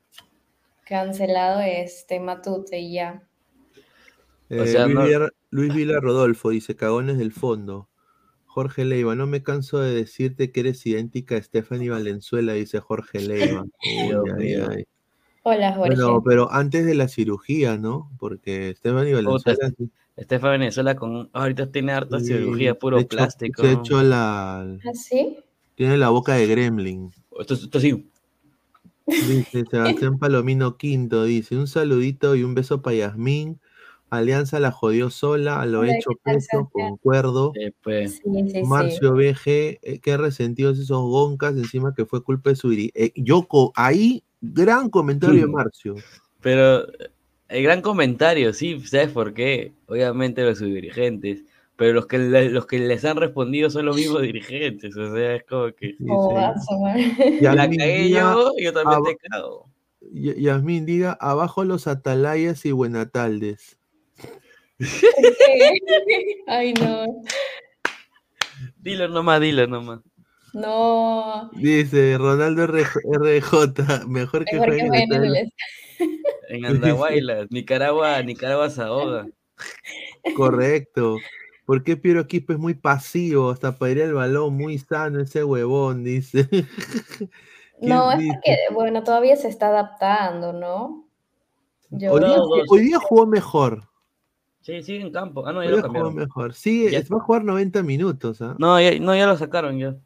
[0.86, 3.22] cancelado este Matute y ya.
[4.48, 7.88] O Eh, sea, Luis, no- Villar- Luis Vila Rodolfo dice, cagones del fondo.
[8.46, 13.20] Jorge Leiva, no me canso de decirte que eres idéntica a Stephanie Valenzuela, dice Jorge
[13.20, 13.64] Leiva.
[13.84, 14.66] Uy, Dios ay, mío.
[14.70, 14.84] ay.
[15.42, 15.94] Hola, Jorge.
[15.94, 18.10] Bueno, pero antes de la cirugía, ¿no?
[18.18, 19.72] Porque Stephanie Valenzuela
[20.50, 23.62] Venezuela con ahorita tiene harta sí, cirugía, puro hecho- plástico.
[23.62, 24.60] Se ha hecho la...
[24.62, 25.36] ¿Ah, sí?
[25.74, 27.12] Tiene la boca de gremlin.
[27.38, 28.08] Esto, esto sí.
[29.06, 33.60] Dice Sebastián Palomino Quinto, dice, un saludito y un beso para Yasmín.
[34.10, 37.52] Alianza la jodió sola, a lo Hola, hecho ¿qué tal, peso, concuerdo.
[37.56, 38.62] eh, pues, Sí, sí, sí.
[38.62, 43.48] Marcio BG, eh, qué resentidos esos goncas, encima que fue culpa de su eh, yo
[43.48, 45.52] co- ahí, gran comentario de.
[45.52, 45.96] Marcio.
[46.40, 46.86] Pero
[47.48, 49.72] el gran comentario, sí, ¿sabes por qué?
[49.86, 51.42] Obviamente los dirigentes,
[51.76, 55.36] pero los que, le- los que les han respondido son los mismos dirigentes, o sea,
[55.36, 57.38] es como que Dice, Oh, a su madre.
[57.40, 59.70] la cagué yo, yo también te cago.
[60.12, 63.76] Y- Yasmín, diga, abajo los atalayas y buenataldes.
[66.46, 67.06] Ay, no.
[68.78, 70.00] Dilo nomás, dilo nomás.
[70.52, 71.50] No.
[71.54, 75.50] Dice Ronaldo RJ, mejor que Mejor que en
[76.48, 79.26] En Andahuaylas, Nicaragua, Nicaragua se ahoga.
[80.36, 81.18] Correcto.
[81.66, 83.50] ¿Por qué Piero Quispe es muy pasivo?
[83.50, 86.48] Hasta para ir al balón, muy sano ese huevón, dice.
[87.78, 88.32] ¿Quién No, es dice?
[88.34, 91.04] porque, bueno, todavía se está adaptando, ¿no?
[91.90, 92.60] Yo Hoy día, Todos.
[92.70, 93.82] hoy día jugó mejor.
[94.62, 95.46] Sí, sigue en campo.
[95.46, 96.14] Ah, no, ya Hoy lo jugó cambiaron.
[96.14, 96.54] mejor.
[96.54, 97.00] Sí, Ya.
[97.12, 98.40] va a jugar 90 minutos.
[98.42, 98.56] ¿ah?
[98.58, 99.96] No, ya, no, ya lo sacaron ya.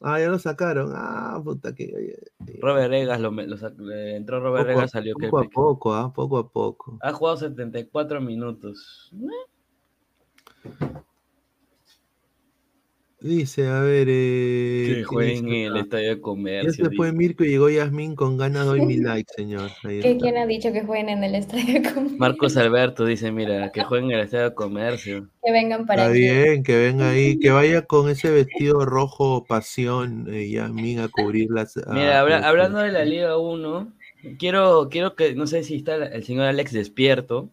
[0.00, 0.92] Ah, ya lo sacaron.
[0.94, 1.84] Ah, puta que.
[1.84, 6.12] eh, Robert Regas, lo, entró Robert Poco a, Regas, salió que poco a poco, ¿ah?
[6.12, 6.98] Poco a poco.
[7.02, 9.10] Ha jugado 74 minutos.
[13.20, 14.06] Dice, a ver.
[14.10, 15.80] Eh, Que ¿qué jueguen en el acá?
[15.80, 16.84] estadio de Ya comercio.
[16.84, 17.16] se fue dice.
[17.16, 19.70] Mirko y llegó Yasmin con ganas, doy mi like, señor.
[19.80, 20.18] ¿Qué.
[20.20, 22.18] ¿Quién ha dicho que jueguen en el estadio de comercio?
[22.18, 25.28] Marcos Alberto dice, mira, que jueguen en el estadio de comercio.
[25.42, 26.20] Que vengan para Está aquí.
[26.20, 31.48] bien, que venga ahí, que vaya con ese vestido rojo pasión, eh, Yasmin, a cubrir
[31.50, 31.78] las.
[31.78, 33.90] a- Mira, habla- las- hablando de la Liga 1,
[34.38, 37.48] quiero, quiero que, no sé si está el señor Alex despierto,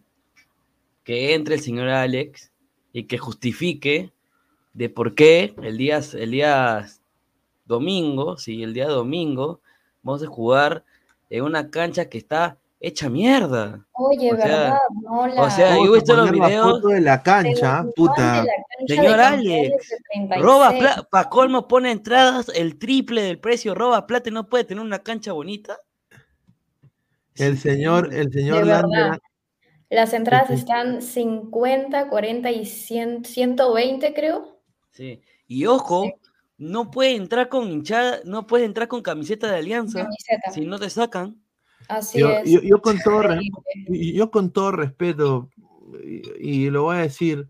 [1.02, 2.51] que entre el señor Alex
[2.92, 4.12] y que justifique
[4.74, 6.86] de por qué el día, el día
[7.64, 9.60] domingo, sí, el día domingo,
[10.02, 10.84] vamos a jugar
[11.30, 13.86] en una cancha que está hecha mierda.
[13.92, 14.78] Oye, O sea, ¿verdad?
[15.02, 15.42] No, la...
[15.42, 16.70] o sea, yo he visto los videos.
[16.72, 18.44] foto de la cancha, puta.
[18.86, 20.42] Señor Alex, de 36.
[20.42, 24.64] Roba plata, pa' colmo pone entradas el triple del precio, roba plata y no puede
[24.64, 25.78] tener una cancha bonita.
[27.36, 28.66] El señor, el señor.
[28.66, 29.20] Lander,
[29.92, 34.58] Las entradas Sí, están 50, 40 y 100, 120, creo.
[34.90, 35.20] Sí.
[35.46, 36.12] Y ojo, Sí.
[36.58, 40.50] no puede entrar con hinchada, no puedes entrar con camiseta de alianza Camiseta.
[40.52, 41.36] si no te sacan.
[41.88, 42.50] Así yo, es.
[42.50, 43.22] yo- yo con todo
[43.90, 45.50] yo con todo respeto,
[46.02, 46.22] y,
[46.64, 47.48] y lo voy a decir,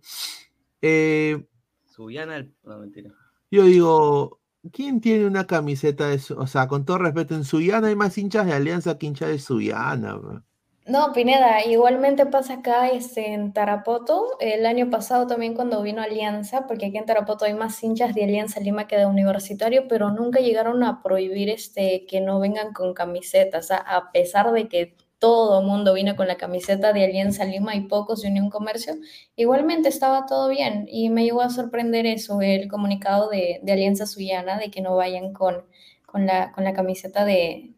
[0.80, 1.44] eh,
[1.86, 3.10] Subiana, el- no mentira.
[3.50, 4.40] yo digo,
[4.72, 8.16] ¿quién tiene una camiseta de su, o sea, con todo respeto, en Suyana hay más
[8.18, 10.42] hinchas de Alianza que hinchas de Suyana, bro.
[10.84, 16.66] No, Pineda, igualmente pasa acá este, en Tarapoto, el año pasado también cuando vino Alianza,
[16.66, 20.40] porque aquí en Tarapoto hay más hinchas de Alianza Lima que de Universitario, pero nunca
[20.40, 25.66] llegaron a prohibir este, que no vengan con camisetas, a, pesar de que todo el
[25.66, 28.94] mundo vino con la camiseta de Alianza Lima y pocos de Unión Comercio,
[29.36, 30.86] igualmente estaba todo bien.
[30.88, 35.32] Y me llegó a sorprender eso, el comunicado de, Alianza Suyana, de que no vayan
[35.32, 35.64] con,
[36.06, 37.74] con la, con la camiseta de,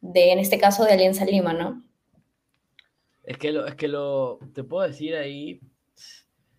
[0.00, 1.89] de, en este caso, de Alianza Lima, ¿no?
[3.30, 5.60] Es que lo, es que lo, te puedo decir ahí,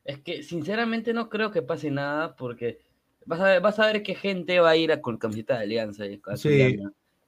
[0.05, 2.79] es que sinceramente no creo que pase nada porque
[3.25, 5.63] vas a ver, vas a ver qué gente va a ir a, con camiseta de
[5.63, 6.05] alianza.
[6.05, 6.77] y a Sí.
[6.77, 6.79] Y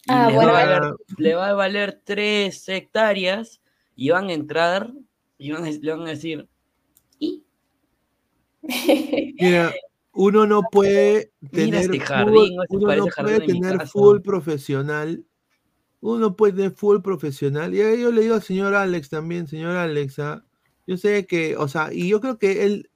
[0.07, 3.59] Ah, les, bueno, va a Mira, valer, le va a valer tres hectáreas
[3.97, 4.93] y van a entrar
[5.37, 6.47] y van a- le van a decir,
[7.19, 7.43] ¿y?
[9.41, 9.73] Mira,
[10.13, 15.25] uno no puede tener este fútbol- jardín, este uno no puede tener fútbol profesional.
[16.05, 17.73] Uno puede tener fútbol profesional.
[17.73, 20.43] Y ahí yo le digo al señor Alex también, señor Alex, ¿ah?
[20.85, 22.89] yo sé que, o sea, y yo creo que él,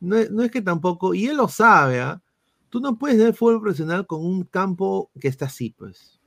[0.00, 2.20] no es, no es que tampoco, y él lo sabe, ¿ah?
[2.68, 6.20] Tú no puedes tener fútbol profesional con un campo que está así, pues.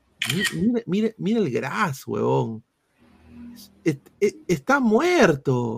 [0.53, 2.63] Mi- Mira, mira, mira el gras, huevón.
[3.83, 5.77] Es- es- está muerto.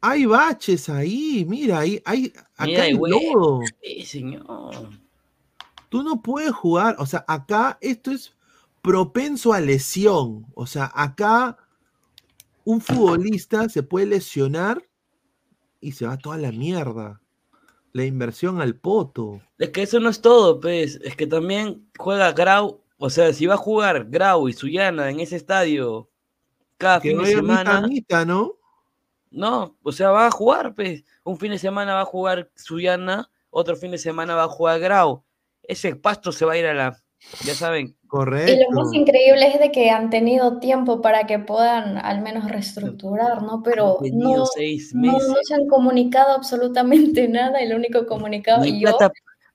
[0.00, 3.60] Hay baches ahí, mira, ahí, hay, acá Mira, hay lodo.
[3.82, 4.90] Sí, señor.
[5.90, 8.34] Tú no puedes jugar, o sea, acá esto es
[8.80, 10.46] propenso a lesión.
[10.54, 11.58] O sea, acá
[12.64, 14.82] un futbolista se puede lesionar
[15.80, 17.20] y se va toda la mierda.
[17.92, 19.40] La inversión al poto.
[19.58, 21.00] Es que eso no es todo, pues.
[21.02, 22.82] Es que también juega Grau.
[22.98, 26.08] O sea, si va a jugar Grau y Suyana en ese estadio
[26.78, 28.56] cada Que fin no de semana, mitad, ¿no?
[29.30, 31.04] no, o sea, va a jugar, pues.
[31.24, 34.78] Un fin de semana va a jugar Suyana, otro fin de semana va a jugar
[34.78, 35.24] Grau.
[35.62, 36.96] Ese pasto se va a ir a la.
[37.44, 38.64] Ya saben, Y Correcto.
[38.70, 43.42] lo más increíble es de que han tenido tiempo para que puedan al menos reestructurar,
[43.42, 43.62] ¿no?
[43.62, 45.28] Pero no, seis no, meses.
[45.28, 47.58] no se han comunicado absolutamente nada.
[47.60, 48.96] El único comunicado, Ni y yo.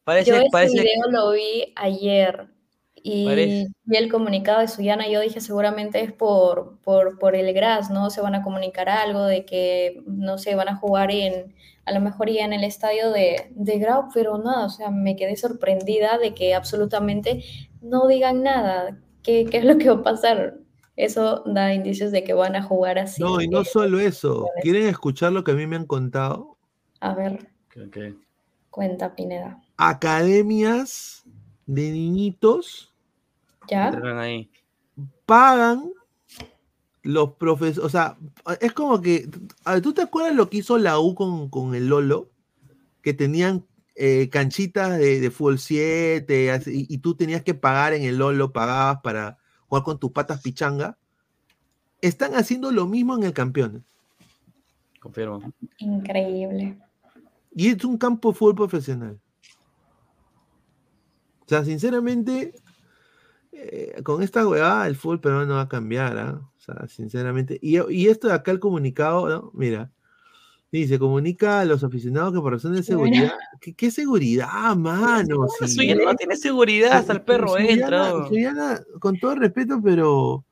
[0.04, 2.48] Parece, yo ese parece, video lo vi ayer
[2.96, 5.08] y Parece- vi el comunicado de Suyana.
[5.10, 8.12] Yo dije, seguramente es por, por, por el GRAS, ¿no?
[8.12, 11.56] Se van a comunicar algo de que, no sé, van a jugar en,
[11.86, 15.16] a lo mejor ya en el estadio de, de Grau, pero nada, o sea, me
[15.16, 17.44] quedé sorprendida de que absolutamente
[17.82, 19.00] no digan nada.
[19.24, 20.58] ¿Qué, qué es lo que va a pasar?
[20.96, 23.22] Eso da indicios de que van a jugar así.
[23.22, 24.48] No, y no eh, solo eso.
[24.62, 26.58] ¿Quieren escuchar lo que a mí me han contado?
[27.02, 27.98] A ver, Ok, ok.
[28.70, 29.62] cuenta, Pineda.
[29.78, 31.24] Academias
[31.66, 32.94] de niñitos
[33.68, 33.92] ¿Ya?
[34.20, 34.50] Ahí.
[35.26, 35.92] pagan
[37.06, 38.18] los profesores, o sea,
[38.60, 39.30] es como que,
[39.64, 42.32] a ver, ¿tú te acuerdas lo que hizo la U con, con el Lolo?
[43.04, 43.64] Que tenían
[43.94, 48.18] eh, canchitas de, de fútbol 7 así, y, y tú tenías que pagar en el
[48.18, 49.38] Lolo, pagabas para
[49.68, 50.98] jugar con tus patas pichanga.
[52.02, 53.84] Están haciendo lo mismo en el Campeones.
[55.00, 55.54] Confirmo.
[55.78, 56.80] Increíble.
[57.54, 59.20] Y es un campo de fútbol profesional.
[61.42, 62.56] O sea, sinceramente,
[63.52, 66.42] eh, con esta weá el fútbol peruano no va a cambiar, ¿ah?
[66.66, 67.58] Sea, sinceramente.
[67.62, 69.52] Y, y esto de acá el comunicado, ¿no?
[69.54, 69.92] Mira.
[70.72, 73.32] Dice, comunica a los aficionados que por razones de seguridad.
[73.62, 75.46] ¿Qué, qué seguridad, mano?
[75.46, 78.28] No, Si- Suyana no tiene seguridad, hasta el perro Suyana- entra.
[78.28, 80.44] Suyana, con todo respeto, pero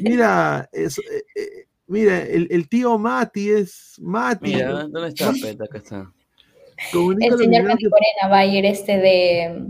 [0.00, 4.54] mira, es- eh, eh, mira, el, el tío Mati es Mati.
[4.54, 5.64] Mira, ¿dónde está Peta?
[5.64, 6.12] Acá está.
[6.92, 9.64] comunica El señor que- Morena va a ir este de,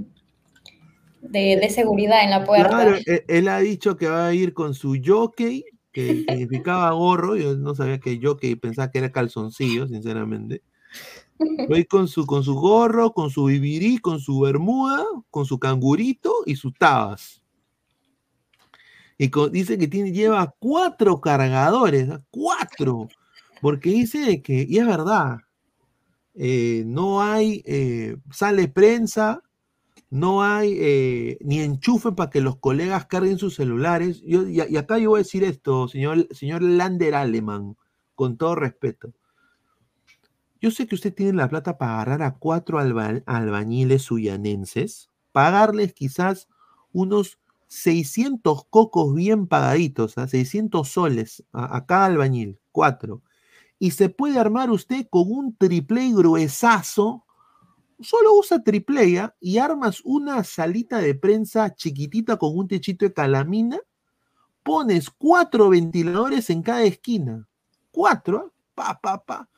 [1.21, 2.69] de, de seguridad en la puerta.
[2.69, 7.37] Claro, él, él ha dicho que va a ir con su jockey, que significaba gorro.
[7.37, 10.63] Yo no sabía que jockey, pensaba que era calzoncillo, sinceramente.
[11.41, 15.47] Va a ir con su, con su gorro, con su bibirí, con su bermuda, con
[15.47, 17.43] su cangurito y sus tabas.
[19.19, 23.09] Y dice que tiene, lleva cuatro cargadores, cuatro.
[23.61, 25.39] Porque dice que, y es verdad,
[26.35, 29.43] eh, no hay, eh, sale prensa,
[30.11, 34.23] no hay eh, ni enchufe para que los colegas carguen sus celulares.
[34.25, 37.77] Y, acá yo voy a decir esto, señor, señor Lander Aleman,
[38.15, 39.13] con todo respeto.
[40.61, 45.93] Yo sé que usted tiene la plata para agarrar a cuatro alba- albañiles suyanenses, pagarles
[45.95, 46.49] quizás
[46.93, 50.27] unos 600 cocos bien pagaditos, ¿ah?
[50.27, 53.23] 600 soles a, a cada albañil, cuatro.
[53.79, 57.25] Y se puede armar usted con un triple gruesazo
[58.01, 63.13] solo usa triple A y armas una salita de prensa chiquitita con un techito de
[63.13, 63.79] calamina,
[64.63, 67.49] pones cuatro ventiladores en cada esquina,
[67.91, 69.49] cuatro, pa, pa, pa,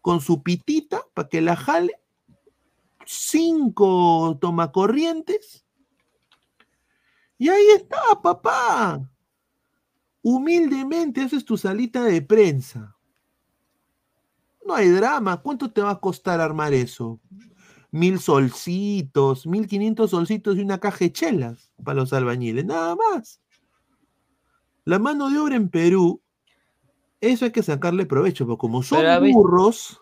[0.00, 2.00] con su pitita para que la jale,
[3.04, 5.64] cinco tomacorrientes,
[7.38, 9.08] y ahí está, papá.
[10.22, 12.96] Humildemente haces tu salita de prensa.
[14.66, 15.40] No hay drama.
[15.40, 17.20] ¿Cuánto te va a costar armar eso?
[17.90, 23.40] Mil solcitos, mil quinientos solcitos y una caja de chelas para los albañiles, nada más.
[24.84, 26.20] La mano de obra en Perú,
[27.20, 30.00] eso hay que sacarle provecho, porque como son Pero, burros,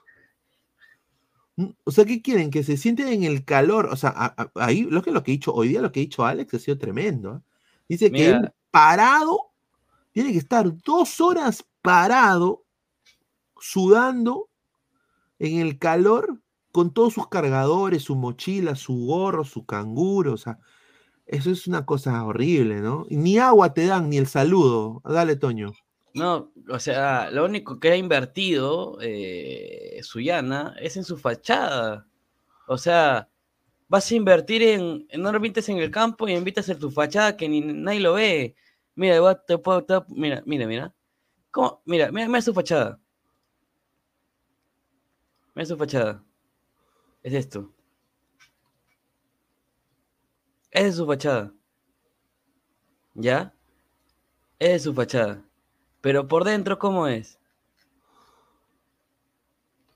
[1.57, 2.51] mm, o sea, ¿qué quieren?
[2.51, 5.31] Que se sienten en el calor, o sea, a- a- ahí lo que, lo que
[5.33, 7.37] he dicho, hoy día lo que ha dicho Alex ha sido tremendo.
[7.37, 7.41] ¿eh?
[7.89, 9.53] Dice que él parado,
[10.13, 12.65] tiene que estar dos horas parado,
[13.59, 14.49] sudando
[15.39, 16.41] en el calor
[16.77, 20.59] con todos sus cargadores, su mochila, su gorro, su canguro, o sea,
[21.25, 23.07] eso es una cosa horrible, ¿no?
[23.09, 25.01] Ni agua te dan, ni el saludo.
[25.03, 25.73] Dale, Toño.
[26.13, 32.07] No, o sea, lo único que ha invertido eh, Suyana es en su fachada.
[32.69, 33.31] O sea,
[33.89, 37.39] vas a invertir en, no lo invites en el campo y invitas en tu fachada
[37.39, 38.55] que ni nadie lo ve.
[38.95, 40.95] Mira, igual te puedo, mira, mira, mira.
[41.51, 41.81] ¿Cómo?
[41.87, 43.01] Mira, mira, mira su fachada.
[45.55, 46.26] Mira su fachada.
[47.27, 47.75] Es esto.
[50.71, 51.53] Esa es su fachada.
[53.15, 53.53] ¿Ya?
[54.61, 55.43] Esa es su fachada.
[56.01, 57.41] Pero por dentro, ¿cómo es?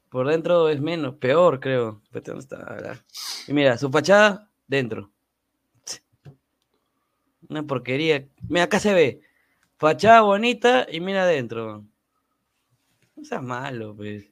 [0.08, 2.00] Por dentro es menos, peor, creo.
[2.02, 3.04] Espérate, ¿dónde está?
[3.46, 5.12] Y mira, su fachada, dentro.
[7.48, 8.26] Una porquería.
[8.48, 9.20] Mira, acá se ve.
[9.76, 11.86] Fachada bonita y mira adentro.
[13.14, 14.28] No seas malo, pues.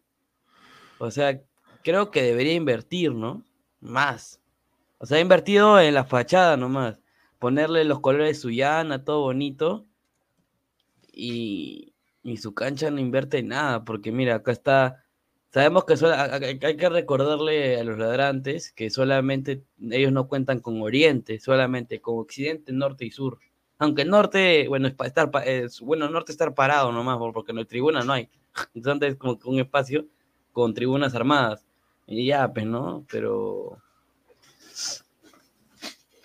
[0.99, 1.41] O sea,
[1.89, 3.45] creo que debería invertir, ¿no?
[3.81, 4.41] Más.
[4.99, 7.01] O sea, ha invertido en la fachada nomás.
[7.41, 9.87] Ponerle los colores Suyana, todo bonito.
[11.13, 15.05] Y, y su cancha no invierte en nada, porque mira, acá está.
[15.51, 15.95] Sabemos que
[16.67, 22.19] hay que recordarle a los ladrantes que solamente ellos no cuentan con Oriente, solamente con
[22.19, 23.39] Occidente, Norte y Sur.
[23.79, 27.53] Aunque el norte, bueno, es para estar, es- bueno, norte estar parado nomás, por- porque
[27.53, 28.29] no hay tribuna, no hay.
[28.75, 30.07] Entonces, como un espacio
[30.53, 31.67] con tribunas armadas.
[32.09, 33.05] Y ya, pues, ¿no?
[33.11, 33.79] Pero.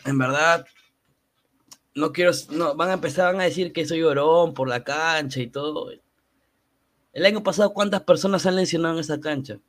[0.05, 0.65] En verdad,
[1.95, 5.39] no quiero, no, van a empezar van a decir que soy llorón por la cancha
[5.39, 5.91] y todo.
[7.13, 9.59] El año pasado, ¿cuántas personas han lesionado en esa cancha?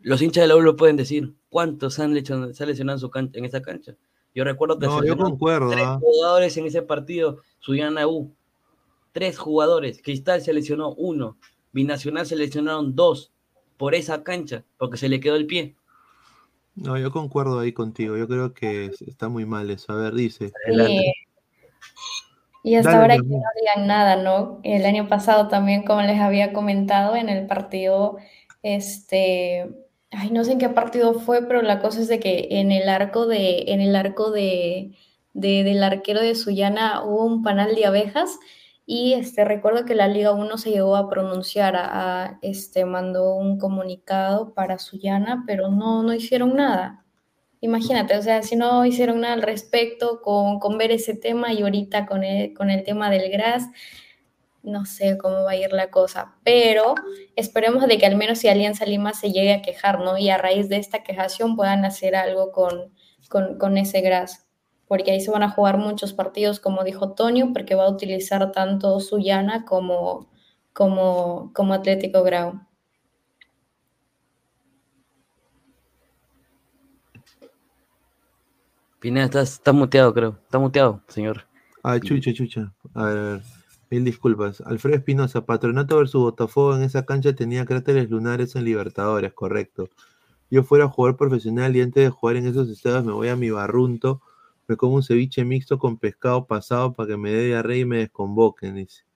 [0.00, 1.34] Los hinchas de la U lo pueden decir.
[1.48, 3.94] ¿Cuántos han lesionado, se han lesionado en, su can- en esa cancha?
[4.34, 5.70] Yo recuerdo que No, se yo lesionaron concuerdo.
[5.70, 5.98] tres ¿ah?
[6.00, 8.34] jugadores en ese partido, Suyana U.
[9.12, 10.00] Tres jugadores.
[10.02, 11.36] Cristal se lesionó uno.
[11.72, 13.32] Binacional se lesionaron dos
[13.78, 15.74] por esa cancha, porque se le quedó el pie.
[16.74, 18.16] No, yo concuerdo ahí contigo.
[18.16, 19.92] Yo creo que es- está muy mal eso.
[19.92, 20.52] A ver, dice.
[20.66, 21.12] Sí.
[22.64, 24.60] Y hasta Dale, ahora que no digan nada, ¿no?
[24.62, 28.18] El año pasado también, como les había comentado, en el partido,
[28.62, 29.70] este,
[30.10, 32.88] ay, no sé en qué partido fue, pero la cosa es de que en el
[32.88, 34.92] arco de, en el arco de,
[35.34, 38.38] de- del arquero de Sullana hubo un panal de abejas
[38.90, 43.58] y este, recuerdo que la Liga 1 se llegó a pronunciar, a, este, mandó un
[43.58, 47.04] comunicado para Sullana, pero no, no hicieron nada.
[47.60, 51.60] Imagínate, o sea, si no hicieron nada al respecto con, con ver ese tema y
[51.60, 53.68] ahorita con el, con el tema del GRAS,
[54.62, 56.94] no sé cómo va a ir la cosa, pero
[57.36, 60.16] esperemos de que al menos si Alianza Lima se llegue a quejar, ¿no?
[60.16, 62.94] Y a raíz de esta quejación puedan hacer algo con,
[63.28, 64.47] con, con ese GRAS,
[64.88, 68.50] porque ahí se van a jugar muchos partidos, como dijo Tonio, porque va a utilizar
[68.52, 70.28] tanto Sullana como,
[70.72, 72.60] como, como Atlético Grau.
[78.98, 80.38] Pineda, estás, está muteado, creo.
[80.42, 81.46] Está muteado, señor.
[81.84, 82.72] Ah, chucha, chucha.
[82.94, 83.42] A ver, a ver.
[83.90, 84.60] Mil disculpas.
[84.60, 89.88] Alfredo Espinosa, Patronato versus Botafogo en esa cancha tenía cráteres lunares en Libertadores, correcto.
[90.50, 93.50] Yo fuera jugador profesional y antes de jugar en esos estados me voy a mi
[93.50, 94.20] barrunto,
[94.68, 97.98] me como un ceviche mixto con pescado pasado para que me dé diarrea y me
[97.98, 99.07] desconvoquen, dice.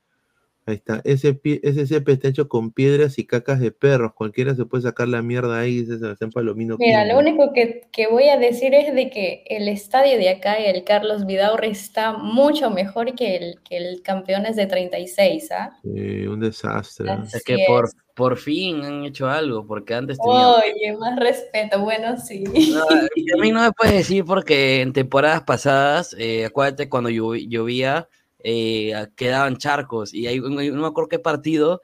[0.64, 1.00] Ahí está.
[1.04, 4.12] Ese, ese césped está hecho con piedras y cacas de perros.
[4.14, 6.76] Cualquiera se puede sacar la mierda ahí, dice Sebastián Palomino.
[6.78, 10.54] Mira, lo único que, que voy a decir es de que el estadio de acá,
[10.54, 15.76] el Carlos Vidaurre, está mucho mejor que el, que el Campeones de 36, ¿ah?
[15.82, 17.06] Sí, un desastre.
[17.06, 17.12] ¿no?
[17.22, 20.46] Así Es que por, por fin han hecho algo, porque antes tenían...
[20.46, 22.44] Oye, más respeto, bueno, sí.
[22.44, 22.84] No,
[23.16, 27.34] y a mí no me puedes decir porque en temporadas pasadas, eh, acuérdate cuando llo-
[27.48, 28.08] llovía,
[28.42, 31.80] eh, quedaban charcos y no me acuerdo qué partido,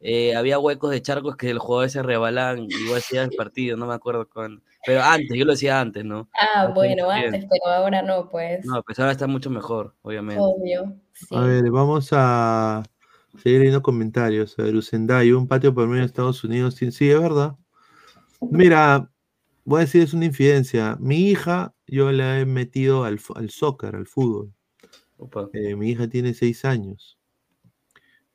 [0.00, 3.86] eh, había huecos de charcos que los jugadores se rebalaban igual hacía el partido, no
[3.86, 4.62] me acuerdo cuándo.
[4.84, 6.28] Pero antes, yo lo decía antes, ¿no?
[6.34, 7.34] Ah, Así bueno, bien.
[7.34, 8.64] antes, pero ahora no, pues.
[8.64, 10.40] No, pues ahora está mucho mejor, obviamente.
[10.40, 10.94] Obvio.
[11.12, 11.34] sí.
[11.34, 12.84] A ver, vamos a
[13.42, 14.56] seguir leyendo comentarios.
[14.58, 16.76] A ver, Usendai, un patio por medio de Estados Unidos.
[16.76, 17.56] Sí, sí, es verdad.
[18.40, 19.10] Mira,
[19.64, 20.96] voy a decir, es una infidencia.
[21.00, 24.52] Mi hija, yo la he metido al, al soccer, al fútbol.
[25.52, 27.18] Eh, mi hija tiene seis años.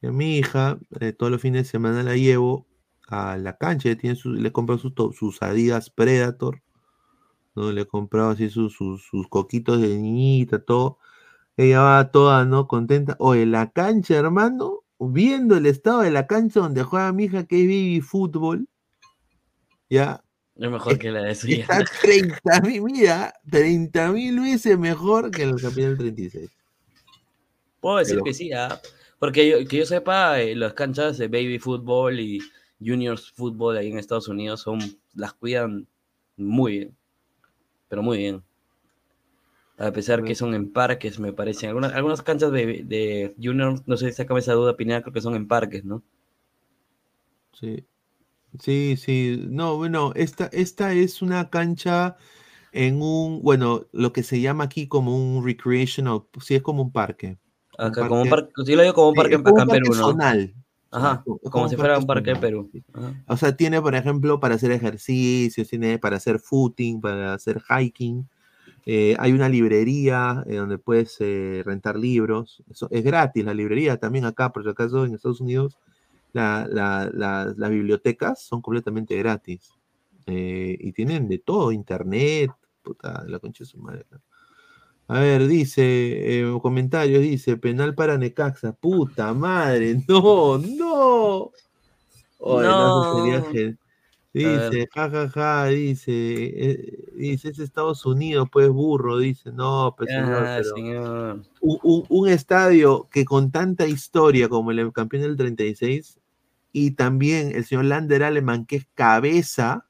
[0.02, 2.68] Y a mi hija, eh, todos los fines de semana la llevo
[3.08, 3.96] a la cancha.
[3.96, 6.62] tiene le he comprado sus, Adidas Predator.
[7.56, 7.72] ¿no?
[7.72, 10.98] Le he comprado así sus, sus, sus coquitos de niñita, todo.
[11.58, 12.68] Ella va toda, ¿no?
[12.68, 13.16] Contenta.
[13.20, 17.62] Oye, la cancha, hermano, viendo el estado de la cancha donde juega mi hija, que
[17.62, 18.68] es baby fútbol,
[19.90, 20.24] ya,
[20.56, 21.62] Es mejor que la de suya.
[21.62, 26.50] está 30 mil, mira, 30 mil veces mejor que el campeón del 36.
[27.82, 28.80] Puedo decir Pero- que sí, ¿ah?
[29.20, 32.40] porque yo, que yo sepa, eh, las canchas de baby fútbol y
[32.80, 34.80] juniors fútbol ahí en Estados Unidos son,
[35.14, 35.88] las cuidan
[36.38, 36.98] muy bien,
[37.90, 38.44] pero muy bien.
[39.78, 41.70] A pesar que son en parques, me parecen.
[41.70, 45.22] Algunas, algunas canchas de, de juniors, no sé si sacame esa duda, Pineda, creo que
[45.22, 46.04] son en parques, ¿no?
[47.54, 47.84] Sí.
[48.60, 49.44] Sí, sí.
[49.50, 52.18] No, bueno, esta, esta es una cancha
[52.74, 56.92] en un, bueno, lo que se llama aquí como un recreational, sí, es como un
[56.92, 57.38] parque.
[57.78, 59.86] Acá, como un parque- yo lo digo como un Sí, parque acá un en Perú,
[59.96, 60.08] ¿no?
[60.10, 60.54] zonal.
[60.94, 62.70] Ajá, como si fuera un parque zonal, Perú.
[62.94, 63.24] Ajá.
[63.28, 68.28] O sea, tiene, por ejemplo, para hacer ejercicios, tiene para hacer footing, para hacer hiking.
[68.86, 72.64] Eh, hay una librería eh, donde puedes eh, rentar libros.
[72.70, 75.78] Eso, es gratis la librería también acá, por si acaso en Estados Unidos
[76.34, 79.72] la- la- la- las bibliotecas son completamente gratis.
[80.26, 82.52] Eh, y tienen de todo, internet,
[82.84, 84.06] puta, la concha de su madre.
[84.12, 84.20] ¿no?
[85.12, 91.52] A ver, dice, eh, comentarios, dice, penal para Necaxa, puta madre, no, no.
[92.40, 93.52] No, sería No.
[93.52, 93.78] gen-
[94.34, 94.72] ver.
[94.72, 100.54] Dice, jajaja, dice, eh, dice, es Estados Unidos, pues burro, dice, no, pues señor, Ah,
[100.56, 101.44] pero señor.
[101.60, 106.22] un, un- un estadio que con tanta historia como el campeón del 36
[106.72, 109.90] y también el señor Lander Aleman, que es cabeza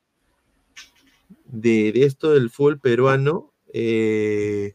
[1.46, 4.74] de, de esto del fútbol peruano, eh,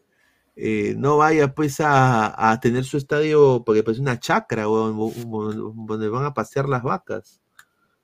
[0.57, 5.13] eh, no vaya pues a, a tener su estadio, porque parece una chacra, wo-
[5.87, 7.41] donde van a pasear las vacas.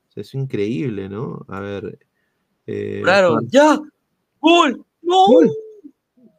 [0.08, 1.44] O sea, es increíble, ¿no?
[1.48, 1.98] A ver.
[2.66, 3.80] eh, Claro, Juan- ya.
[4.40, 4.84] ¡Gol!
[5.02, 5.26] ¡No!
[5.26, 5.50] Gol.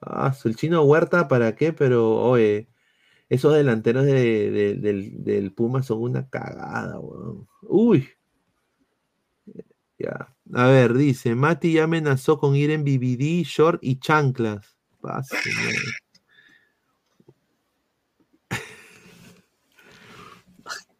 [0.01, 1.73] Ah, el chino Huerta, ¿para qué?
[1.73, 2.67] Pero, oye,
[3.29, 7.47] esos delanteros de- de- del, del Puma son una cagada, weón.
[7.63, 8.07] Uy.
[9.97, 10.35] Ya.
[10.53, 14.77] A ver, dice, Mati ya amenazó con ir en BBD, short y chanclas.
[15.01, 15.77] Pase, madre.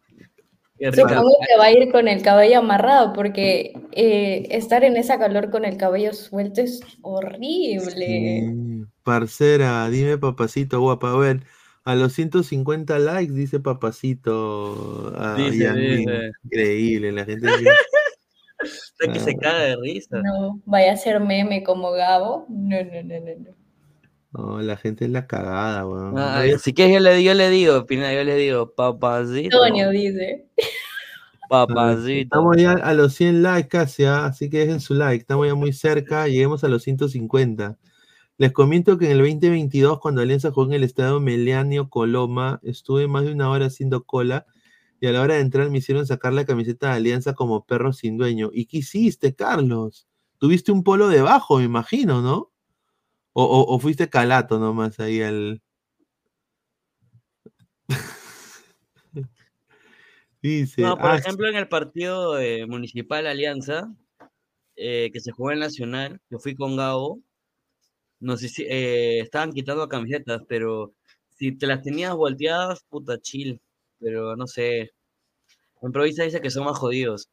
[0.20, 0.73] rica.
[0.92, 5.50] Supongo que va a ir con el cabello amarrado, porque eh, estar en esa calor
[5.50, 8.06] con el cabello suelto es horrible.
[8.46, 8.84] Sí.
[9.02, 11.12] Parcera, dime papacito guapa.
[11.12, 11.40] A ver,
[11.84, 15.12] a los 150 likes, dice papacito.
[15.16, 15.98] a Dice, Yasmín.
[15.98, 16.32] dice.
[16.44, 17.46] Increíble, la gente.
[17.58, 17.70] dice,
[19.12, 20.20] que se caga de risa.
[20.22, 22.46] No, vaya a ser meme como Gabo.
[22.48, 23.63] No, no, no, no, no.
[24.34, 26.18] No, la gente es la cagada, weón.
[26.18, 29.62] Ah, así que yo le, yo le digo, Pina, yo le digo, papacito.
[29.62, 30.48] Antonio dice.
[31.48, 32.22] Papacito.
[32.22, 34.26] Estamos ya a los 100 likes casi, ¿ah?
[34.26, 35.20] así que dejen su like.
[35.20, 37.78] Estamos ya muy cerca, lleguemos a los 150.
[38.36, 43.06] Les comento que en el 2022, cuando Alianza jugó en el estadio Melianio Coloma, estuve
[43.06, 44.46] más de una hora haciendo cola
[45.00, 47.92] y a la hora de entrar me hicieron sacar la camiseta de Alianza como perro
[47.92, 48.50] sin dueño.
[48.52, 50.08] ¿Y qué hiciste, Carlos?
[50.38, 52.50] Tuviste un polo debajo, me imagino, ¿no?
[53.34, 55.60] O, o- o fuiste calato nomás ahí al.
[60.42, 60.82] Dice.
[60.82, 63.92] No, por ah, ejemplo, en el partido eh, Municipal Alianza,
[64.76, 67.20] eh, que se jugó en Nacional, yo fui con Gabo,
[68.20, 70.94] no sé si eh, estaban quitando camisetas, pero
[71.36, 73.60] si te las tenías volteadas, puta chill.
[73.98, 74.92] Pero no sé.
[75.82, 77.28] Improvisa dice que son más jodidos.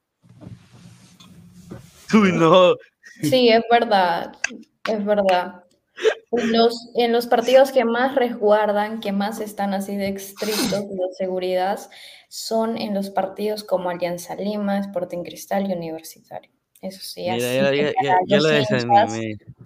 [2.13, 2.75] Uy, no.
[3.21, 4.31] Sí, es verdad,
[4.89, 5.63] es verdad.
[6.31, 11.13] En los, en los partidos que más resguardan, que más están así de estrictos de
[11.17, 11.79] seguridad,
[12.29, 16.49] son en los partidos como Alianza Lima, Sporting Cristal y Universitario.
[16.81, 18.85] Eso sí, así ya, ya, ya, los hinchas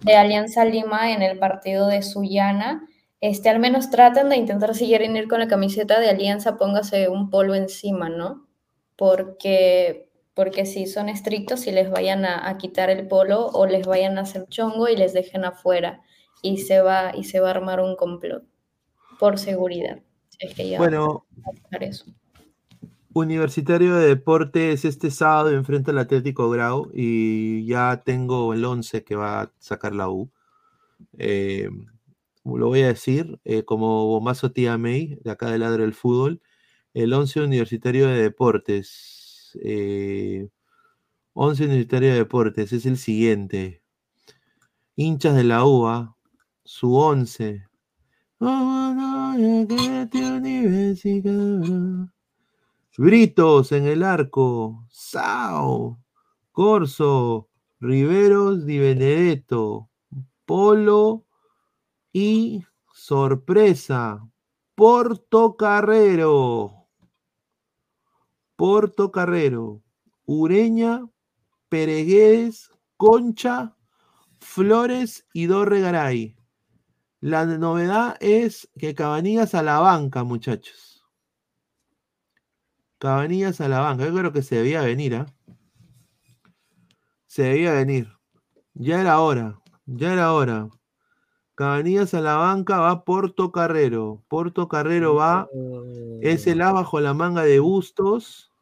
[0.02, 2.86] de Alianza Lima en el partido de Sullana,
[3.20, 7.08] este, al menos traten de intentar si quieren ir con la camiseta de Alianza, póngase
[7.08, 8.48] un polo encima, ¿no?
[8.96, 13.86] Porque, porque si son estrictos y les vayan a, a quitar el polo o les
[13.86, 16.02] vayan a hacer chongo y les dejen afuera
[16.42, 18.44] y se va, y se va a armar un complot
[19.18, 20.00] por seguridad.
[20.28, 21.26] Si Es que ya Bueno,
[21.72, 22.04] a eso.
[23.14, 29.16] Universitario de Deportes este sábado enfrenta al Atlético Grau y ya tengo el 11 que
[29.16, 30.30] va a sacar la U.
[31.16, 31.70] Eh,
[32.44, 36.42] lo voy a decir eh, como Bomazo Tía May, de acá del Ladro del Fútbol.
[36.92, 39.58] El 11 Universitario de Deportes.
[39.62, 40.48] eh,
[41.32, 43.82] 11 Universitario de Deportes es el siguiente.
[44.94, 46.15] Hinchas de la UA,
[46.66, 47.64] su 11.
[52.98, 54.84] Britos en el arco.
[54.90, 55.98] Sao.
[56.50, 57.48] Corso.
[57.78, 59.90] Riveros Di Benedetto.
[60.44, 61.24] Polo.
[62.12, 64.28] Y sorpresa.
[64.74, 66.88] Porto Carrero.
[68.56, 69.82] Porto Carrero.
[70.24, 71.08] Ureña.
[71.68, 72.70] Pereguedes.
[72.96, 73.76] Concha.
[74.40, 76.36] Flores y Dorregaray.
[77.20, 81.04] La novedad es que Cabanillas a la banca, muchachos.
[82.98, 84.06] Cabanillas a la banca.
[84.06, 85.26] Yo creo que se debía venir, ¿ah?
[87.26, 88.12] Se debía venir.
[88.74, 89.60] Ya era hora.
[89.86, 90.68] Ya era hora.
[91.54, 94.22] Cabanillas a la banca va Porto Carrero.
[94.28, 95.48] Porto Carrero va.
[96.20, 98.52] Es el A bajo la manga de Bustos.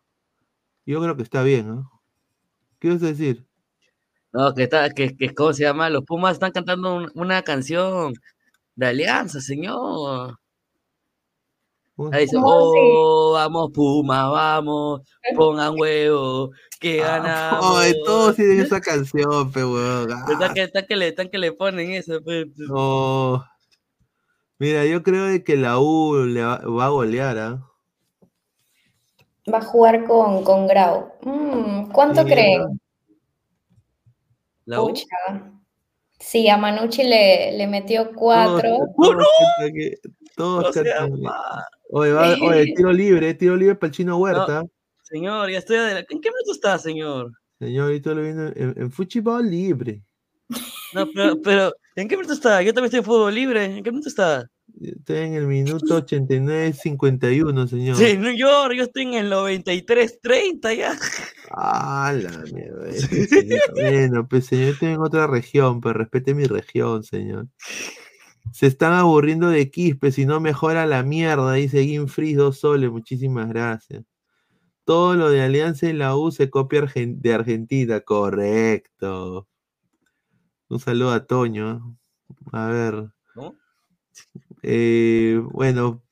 [0.87, 1.91] Yo creo que está bien, ¿ah?
[2.79, 3.47] ¿Qué vas a decir?
[4.33, 5.89] No, que está, que, que ¿cómo se llama?
[5.91, 8.15] Los Pumas están cantando un- una canción
[8.77, 10.37] de Alianza, señor.
[12.11, 15.03] Ahí dice, oh, vamos Pumas, vamos,
[15.37, 17.65] pongan huevo, que ganamos.
[17.65, 20.11] Ah, Ay, todos tienen esa canción, pe weón.
[20.13, 22.47] Ah, Está que, está que le, está que le ponen eso, pe.
[22.57, 23.45] No.
[24.59, 27.71] Mira, yo creo de que la U le va, va a golear, ¿ah?
[29.53, 31.13] Va a jugar con, con Grau.
[31.23, 32.81] Mm, ¿Cuánto Sí, creen?
[34.65, 34.89] La U.
[34.89, 35.07] Pucha.
[36.27, 38.69] Sí, a Manucci le, le metió cuatro.
[38.97, 39.95] Todos, todos que-
[40.35, 44.65] todos O sea, ma- Oye, va- oye, tiro libre, tiro libre para el chino Huerta.
[45.03, 46.13] señor, ya estoy adelante.
[46.15, 47.31] ¿En qué minuto está, señor?
[47.61, 50.03] Señor, ahorita lo viendo en, en fútbol libre.
[50.95, 52.63] No, pero, pero, ¿en qué minuto está?
[52.63, 53.65] Yo también estoy en fútbol libre.
[53.67, 54.49] ¿En qué minuto está?
[54.81, 57.97] Estoy en el minuto 89-51, señor.
[57.97, 60.97] Señor, yo estoy en el 93-30 ya.
[61.51, 62.89] Ah, la mierda.
[62.91, 63.61] este señor.
[63.74, 67.47] Bueno, pues señor, estoy en otra región, pero respete mi región, señor.
[68.53, 73.49] Se están aburriendo de Quispe, si no mejora la mierda, dice Ginfries dos soles, muchísimas
[73.49, 74.05] gracias.
[74.85, 79.49] Todo lo de Alianza y la U se copia Argen- de Argentina, correcto.
[80.69, 81.70] Un saludo a Toño.
[81.70, 81.81] ¿eh?
[82.53, 83.14] A ver.
[84.62, 86.03] Eh, bueno,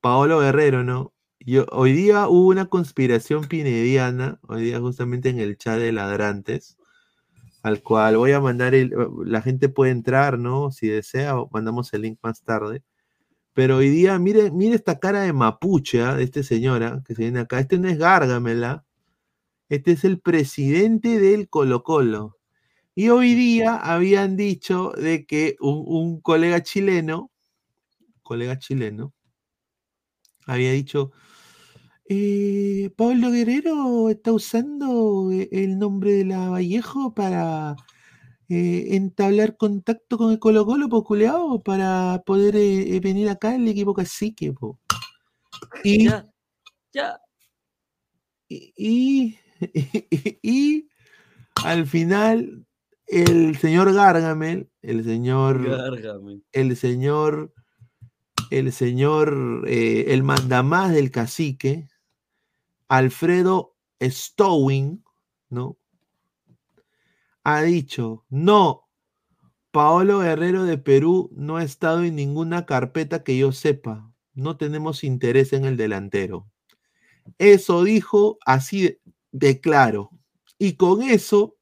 [0.00, 1.12] Paolo Guerrero, ¿no?
[1.40, 6.78] Yo, hoy día hubo una conspiración pinediana, hoy día justamente en el chat de ladrantes,
[7.62, 8.92] al cual voy a mandar el,
[9.24, 10.70] la gente puede entrar, ¿no?
[10.70, 12.82] Si desea, mandamos el link más tarde.
[13.54, 16.16] Pero hoy día, mire, mire esta cara de mapuche ¿ah?
[16.16, 17.60] de este señora que se viene acá.
[17.60, 18.84] Este no es Gárgamela,
[19.68, 22.38] este es el presidente del Colo Colo.
[22.94, 27.31] Y hoy día habían dicho de que un colega chileno,
[28.32, 29.12] colega chileno,
[30.46, 31.12] había dicho,
[32.08, 37.76] eh, Pablo Guerrero está usando eh, el nombre de la Vallejo para
[38.48, 43.68] eh, entablar contacto con el Colo Colo, po, culiao, para poder eh, venir acá el
[43.68, 44.80] equipo cacique, po.
[45.84, 46.26] Y, Ya,
[46.94, 47.18] ya.
[48.48, 49.38] y, y,
[50.42, 50.88] y
[51.64, 52.66] al final
[53.06, 56.40] el señor Gargamel, el señor, Gárgame.
[56.52, 57.52] el señor,
[58.58, 61.88] el señor, eh, el mandamás del cacique,
[62.88, 65.02] Alfredo Stowing,
[65.48, 65.78] ¿no?
[67.44, 68.88] Ha dicho, no,
[69.70, 74.12] Paolo Guerrero de Perú no ha estado en ninguna carpeta que yo sepa.
[74.34, 76.46] No tenemos interés en el delantero.
[77.38, 78.98] Eso dijo así
[79.30, 80.10] de, claro.
[80.58, 81.56] Y con eso,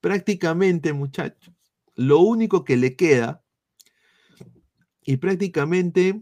[0.00, 1.54] prácticamente, muchachos,
[1.94, 3.42] lo único que le queda,
[5.08, 6.20] y prácticamente,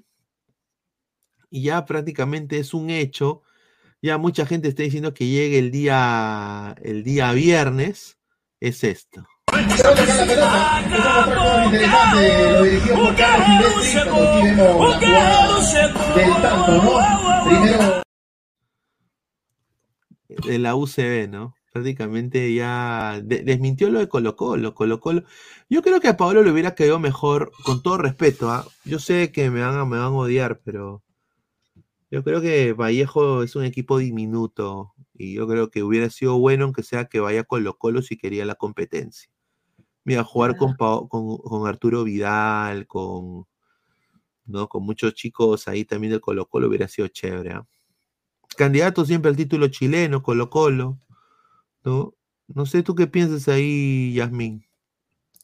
[1.51, 3.43] ya prácticamente es un hecho,
[4.01, 8.17] ya mucha gente está diciendo que llegue el día, el día viernes,
[8.61, 9.27] es esto.
[20.47, 21.56] De la UCB, ¿no?
[21.77, 25.24] Prácticamente ya de- desmintió lo de Colo Colo, Colo Colo.
[25.69, 28.66] Yo creo que a Pablo le hubiera quedado mejor, con todo respeto, ¿ah?
[28.86, 31.03] Yo sé que me van, a, me van a odiar, pero
[32.11, 36.65] yo creo que Vallejo es un equipo diminuto y yo creo que hubiera sido bueno
[36.65, 39.31] aunque sea que vaya Colo Colo si quería la competencia.
[40.05, 43.44] Mira, jugar con, con Arturo Vidal, con,
[44.47, 44.66] ¿no?
[44.69, 47.66] con muchos chicos ahí también del Colo Colo hubiera sido chévere, ¿ah?
[48.57, 50.98] candidato siempre al título chileno, Colo Colo,
[51.87, 52.15] ¿no?
[52.49, 54.67] No sé tú qué piensas ahí, Yasmín.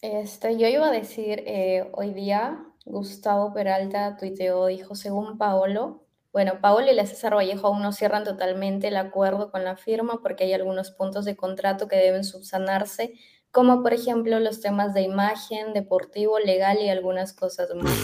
[0.03, 6.61] Este, yo iba a decir, eh, hoy día Gustavo Peralta tuiteó, dijo, según Paolo, bueno,
[6.61, 10.45] Paolo y la César Vallejo aún no cierran totalmente el acuerdo con la firma porque
[10.45, 13.15] hay algunos puntos de contrato que deben subsanarse,
[13.51, 17.95] como por ejemplo los temas de imagen, deportivo, legal y algunas cosas más.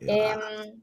[0.00, 0.82] Em,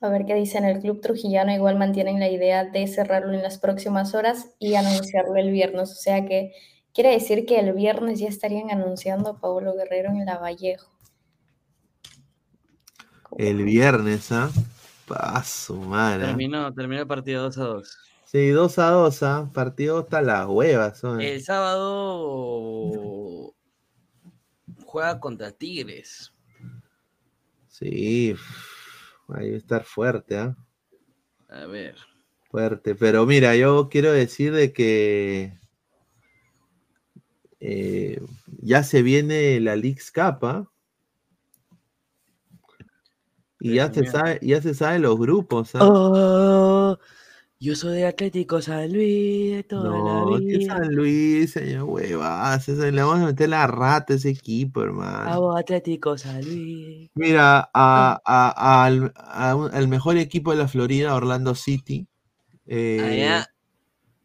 [0.00, 0.64] a ver qué dicen.
[0.64, 5.36] El club trujillano igual mantienen la idea de cerrarlo en las próximas horas y anunciarlo
[5.36, 5.90] el viernes.
[5.90, 6.52] O sea que
[6.94, 10.90] quiere decir que el viernes ya estarían anunciando a Paulo Guerrero en la Vallejo.
[13.36, 14.50] El viernes, ¿ah?
[15.06, 16.26] Paso, madre.
[16.26, 17.98] Terminó, terminó el partido 2 a 2.
[18.24, 19.50] Sí, 2 a 2, ¿ah?
[19.52, 20.98] Partido hasta las huevas.
[20.98, 21.20] son.
[21.20, 23.10] El sábado
[24.84, 26.32] juega contra Tigres.
[27.68, 28.34] Sí,
[29.34, 30.56] ahí va a estar fuerte, ¿ah?
[31.48, 31.96] A ver.
[32.50, 32.94] Fuerte.
[32.94, 35.58] Pero mira, yo quiero decir de que
[37.60, 38.20] eh,
[38.62, 40.70] ya se viene la League's Cup, ¿ah?
[43.60, 45.80] Y ya se sabe, ya se sabe los grupos, ¿ah?
[45.82, 46.98] Oh,
[47.62, 50.76] yo soy de Atlético San Luis de toda No, la que vida.
[50.78, 55.28] San Luis, señor huevas, le vamos a meter la rata a ese equipo, hermano.
[55.28, 57.10] Vamos, Atlético San Luis.
[57.14, 59.12] Mira, a, a- al,
[59.56, 62.06] un- al mejor equipo de la Florida, Orlando City,
[62.66, 63.42] eh,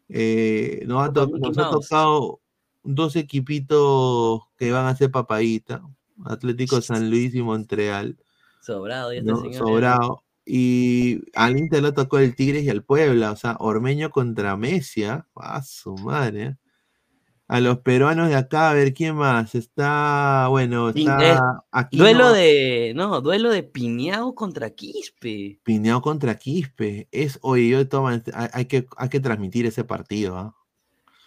[0.08, 2.40] eh, nos, ha to- nos tocado
[2.84, 5.82] dos equipitos que van a ser papadita,
[6.24, 8.16] Atlético San Luis y Montreal,
[8.62, 9.40] sobrado, ya está ¿no?
[9.42, 9.54] señor.
[9.58, 10.22] sobrado.
[10.48, 15.02] Y al Inter le tocó el Tigres y al Puebla, o sea, Ormeño contra Messi,
[15.02, 15.26] ¿ah?
[15.34, 16.42] a su madre.
[16.42, 16.56] ¿eh?
[17.48, 19.56] A los peruanos de acá, a ver quién más.
[19.56, 21.38] Está, bueno, está eh,
[21.72, 21.96] aquí.
[21.96, 22.92] Duelo de.
[22.94, 25.60] No, duelo de Piñao contra Quispe.
[25.64, 27.08] Pineado contra Quispe.
[27.10, 30.56] Es, oye, yo maneras, hay, hay que, hay que transmitir ese partido, ¿ah?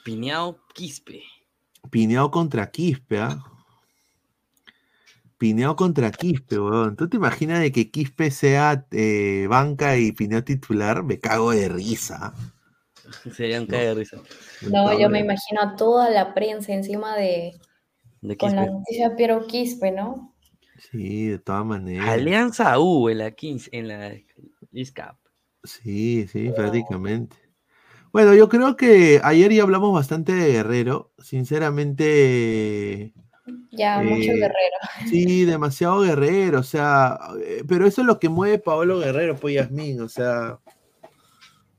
[0.03, 1.23] Piñao Quispe.
[1.89, 3.41] Pineado contra Quispe, ¿ah?
[5.39, 6.97] Pineado contra Quispe, weón.
[6.97, 11.01] ¿Tú te imaginas de que Quispe sea eh, banca y Pineado titular?
[11.01, 12.33] Me cago de risa.
[13.33, 14.17] Sería un cague de risa.
[14.69, 17.53] No, yo me imagino a toda la prensa encima de
[18.19, 20.35] De con la noticia de Piero Quispe, ¿no?
[20.77, 22.09] Sí, de todas maneras.
[22.09, 25.17] Alianza U en la 15, en la Cup.
[25.63, 27.37] Sí, sí, prácticamente.
[28.11, 31.13] Bueno, yo creo que ayer ya hablamos bastante de Guerrero.
[31.19, 33.13] Sinceramente,
[33.71, 34.77] Ya, mucho Eh, guerrero.
[35.09, 36.59] sí, demasiado Guerrero.
[36.59, 40.01] O sea, eh, pero eso es lo que mueve Paolo Guerrero, pues Yasmín.
[40.01, 40.59] O sea,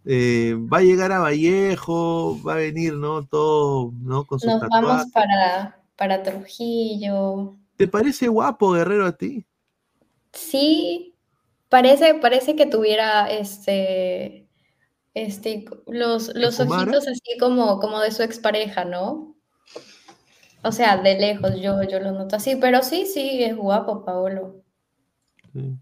[0.05, 3.27] eh, va a llegar a Vallejo, va a venir, ¿no?
[3.27, 4.25] Todo, ¿no?
[4.25, 7.57] Con sus Nos vamos para, para Trujillo.
[7.77, 9.47] ¿Te parece guapo Guerrero a ti?
[10.33, 11.15] Sí,
[11.69, 14.47] parece, parece que tuviera este,
[15.15, 19.35] este, los, los ojitos así como, como de su expareja, ¿no?
[20.63, 24.63] O sea, de lejos yo, yo lo noto así, pero sí, sí, es guapo, Paolo.
[25.53, 25.77] Sí.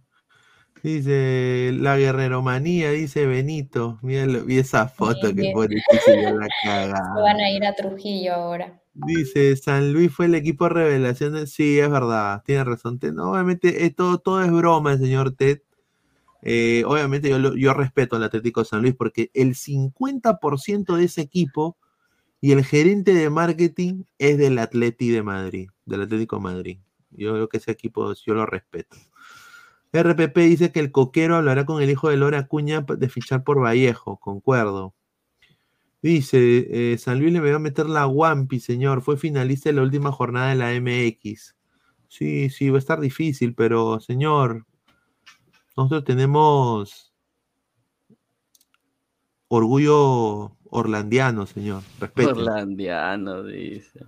[0.83, 3.99] Dice la guerreromanía, dice Benito.
[4.03, 5.53] Mira, vi esa foto que bien.
[5.53, 7.45] pone que se dio la Se van cagada.
[7.45, 8.81] a ir a Trujillo ahora.
[8.95, 12.99] Dice San Luis fue el equipo de- Sí, es verdad, tiene razón.
[13.01, 13.13] Ted.
[13.13, 15.61] No, obviamente eh, todo, todo es broma, señor Ted.
[16.43, 21.23] Eh, obviamente yo, yo respeto al Atlético de San Luis porque el 50% de ese
[21.23, 21.77] equipo
[22.41, 26.79] y el gerente de marketing es del Atleti de Madrid, del Atlético de Madrid.
[27.11, 28.97] Yo creo que ese equipo yo lo respeto.
[29.93, 33.63] RPP dice que el coquero hablará con el hijo de Lora Acuña de fichar por
[33.63, 34.95] Vallejo, concuerdo.
[36.03, 39.03] Dice, eh, San Luis le va a meter la Wampi, señor.
[39.03, 41.57] Fue finalista en la última jornada de la MX.
[42.09, 44.67] Sí, sí, va a estar difícil, pero señor,
[45.77, 47.13] nosotros tenemos
[49.49, 51.83] orgullo orlandiano, señor.
[52.17, 54.01] Orlandiano, dice.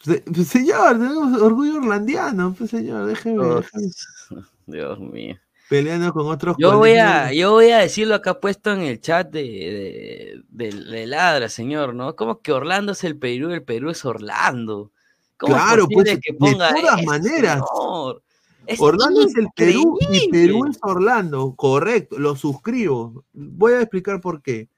[0.00, 3.86] Se- pues, señor, tenemos orgullo orlandiano, pues señor, déjeme, Oh, déjeme
[4.66, 5.36] Dios mío.
[5.68, 9.28] peleando con otros Yo voy a, yo voy a decirlo acá puesto en el chat
[9.30, 12.14] de, de, de- de Ladra, señor, ¿no?
[12.14, 14.92] Como que Orlando es el Perú, el Perú es Orlando.
[15.36, 17.54] ¿Cómo es Claro, posible pues, que de ponga todas eso, maneras.
[17.76, 18.22] señor?
[18.66, 20.30] Es Orlando es el Perú y.
[20.30, 23.24] Perú es Orlando, correcto, lo suscribo.
[23.32, 24.68] Voy a explicar por qué.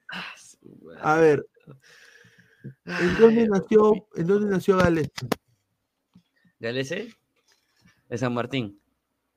[1.02, 1.46] A ver,
[2.84, 4.78] ¿en dónde Ay, nació, en dónde nació.
[8.08, 8.80] De San Martín,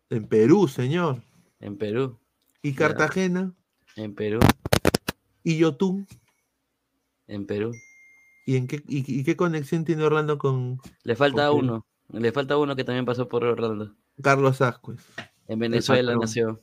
[0.10, 1.22] En Perú, señor.
[1.60, 2.20] en Perú,
[2.62, 2.74] Y.
[2.74, 3.54] Cartagena,
[3.96, 4.40] en Perú,
[5.44, 6.08] y Yotún.
[7.28, 7.72] en Perú.
[8.46, 12.58] ¿Y, en qué, y, y qué conexión tiene Orlando con Le falta uno, le falta
[12.58, 13.96] uno que también pasó por Orlando.
[14.22, 15.00] Carlos Ascuez?
[15.48, 16.62] En Venezuela nació.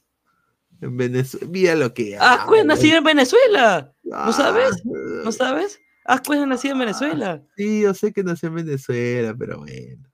[0.80, 1.46] En Venezuela.
[1.50, 3.92] Mira lo que ¡Ah, pues nacido en Venezuela!
[4.02, 4.70] ¿No sabes?
[4.84, 5.80] Ah, ¿No sabes?
[6.06, 7.42] ¡Ah, pues nacido en Venezuela!
[7.56, 10.08] Sí, yo sé que nació en Venezuela, pero bueno.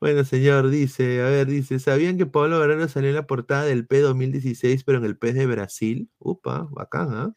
[0.00, 3.86] Bueno, señor, dice, a ver, dice, ¿sabían que Pablo Guerrero salió en la portada del
[3.86, 6.10] P 2016, pero en el P de Brasil?
[6.18, 7.34] Upa, bacán, ¿ah?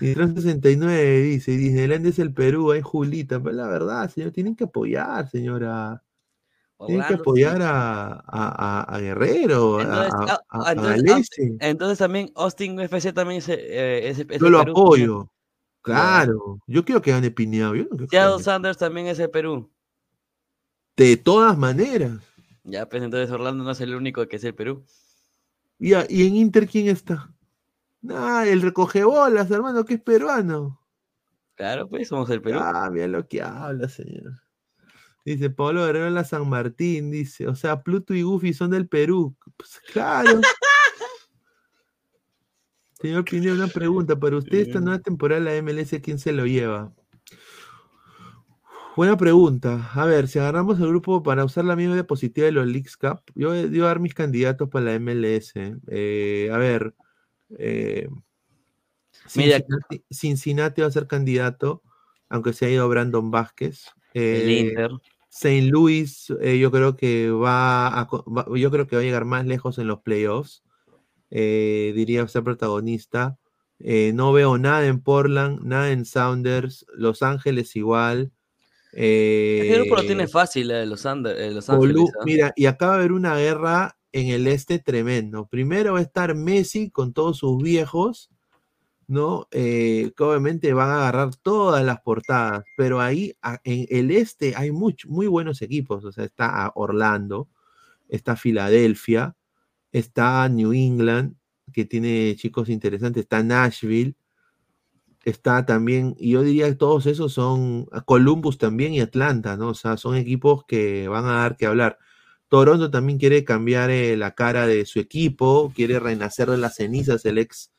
[0.00, 3.40] Y 369 dice, Disneyland es el Perú, hay Julita.
[3.40, 6.02] Pues la verdad, señor, tienen que apoyar, señora.
[6.86, 10.96] Tienen que apoyar a, a- a- Guerrero, a- Entonces, a, ah, a- a
[11.68, 14.70] entonces, también Austin UFC también es, eh, es, es Yo lo Perú.
[14.72, 15.32] apoyo.
[15.82, 16.32] Claro.
[16.32, 16.58] Claro.
[16.66, 17.74] Yo quiero que gane Pineado.
[17.74, 18.44] Yo no quiero Seattle.
[18.44, 19.68] Sanders también es el Perú.
[20.96, 22.18] De todas maneras.
[22.64, 24.84] Ya, pues entonces Orlando no es el único que es el Perú.
[25.78, 27.32] ¿Y, a- y en Inter quién está?
[28.10, 30.80] Ah, el recoge bolas, hermano, que es peruano.
[31.56, 32.58] Claro, pues somos el Perú.
[32.62, 34.32] Ah, mira lo que habla, señor.
[35.28, 38.88] Dice Pablo Guerrero en la San Martín, dice, o sea, Pluto y Goofy son del
[38.88, 39.36] Perú.
[39.58, 40.40] Pues claro.
[43.00, 44.18] Señor Pineda, una pregunta.
[44.18, 46.94] Para usted, esta nueva temporada de la MLS, ¿quién se lo lleva?
[48.96, 49.90] Buena pregunta.
[49.92, 53.20] A ver, si agarramos el grupo para usar la misma diapositiva de los Leagues Cup,
[53.34, 55.52] yo voy a dar mis candidatos para la MLS.
[55.88, 56.94] Eh, a ver,
[57.58, 58.08] eh,
[59.26, 61.82] Cincinnati, Cincinnati va a ser candidato,
[62.30, 63.90] aunque se ha ido Brandon Vázquez.
[64.14, 64.90] el Eh, Inter.
[65.30, 65.62] St.
[65.70, 69.46] Louis, eh, yo creo que va a, va- yo creo que va a llegar más
[69.46, 70.62] lejos en los playoffs.
[71.30, 73.38] Eh, diría ser protagonista.
[73.80, 78.32] Eh, no veo nada en Portland, nada en Sounders, Los Ángeles igual.
[78.92, 81.94] Ese grupo lo eh, tiene fácil, eh, los, Ander- eh, Los Ángeles.
[82.18, 82.22] ¿ah?
[82.24, 85.46] Mira, y acaba de haber una guerra en el este tremendo.
[85.46, 88.30] Primero va a estar Messi con todos sus viejos,
[89.08, 89.48] ¿no?
[89.52, 94.70] Eh, que obviamente van a agarrar todas las portadas, pero ahí en el este hay
[94.70, 96.04] much- muy buenos equipos.
[96.04, 97.48] O sea, está a Orlando,
[98.08, 99.36] está Filadelfia,
[99.92, 101.36] está New England,
[101.72, 104.16] que tiene chicos interesantes, está Nashville.
[105.24, 109.70] Está también, y yo diría que todos esos son Columbus también y Atlanta, ¿no?
[109.70, 111.98] O sea, son equipos que van a dar que hablar.
[112.48, 117.24] Toronto también quiere cambiar eh, la cara de su equipo, quiere renacer de las cenizas,
[117.26, 117.72] el ex,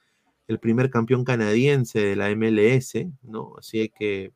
[0.50, 3.54] el primer campeón canadiense de la MLS, ¿no?
[3.58, 4.34] Así que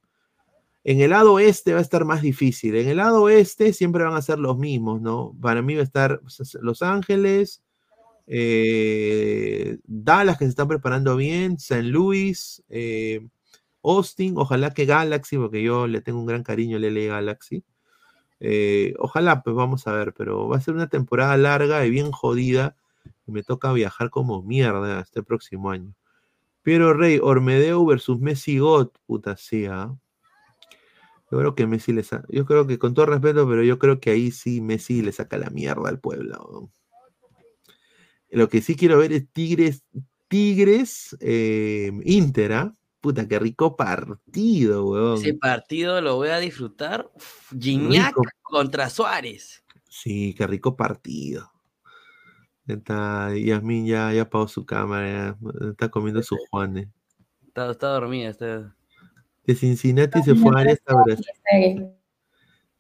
[0.84, 2.76] en el lado oeste va a estar más difícil.
[2.76, 5.36] En el lado oeste siempre van a ser los mismos, ¿no?
[5.42, 6.22] Para mí va a estar
[6.62, 7.64] Los Ángeles,
[8.28, 13.28] eh, Dallas que se están preparando bien, San Luis, eh,
[13.84, 17.64] Austin, ojalá que Galaxy, porque yo le tengo un gran cariño al LA Galaxy.
[18.40, 22.12] Eh, ojalá, pues vamos a ver, pero va a ser una temporada larga y bien
[22.12, 22.76] jodida.
[23.28, 25.94] Y me toca viajar como mierda este próximo año.
[26.64, 29.94] Piero Rey, Ormedeo versus Messi God, puta sí, ¿ah?
[31.30, 34.00] Yo creo que Messi le saca, yo creo que con todo respeto, pero yo creo
[34.00, 36.72] que ahí sí Messi le saca la mierda al pueblo.
[38.30, 39.84] Lo que sí quiero ver es Tigres,
[40.28, 42.76] Tigres, eh, Inter, ¿ah?
[43.02, 45.18] Puta, qué rico partido, weón.
[45.18, 47.12] Ese partido lo voy a disfrutar.
[47.60, 48.24] Gignac Rico.
[48.42, 49.64] contra Suárez.
[49.90, 51.53] Sí, qué rico partido.
[52.68, 56.88] Está, Yasmin ya, ya apagó su cámara, ya está comiendo sus juanes.
[57.48, 58.30] Está, está dormida.
[58.30, 58.76] Está...
[59.46, 61.26] De Cincinnati se fue a Arias a Brasil.
[61.52, 61.94] Serie.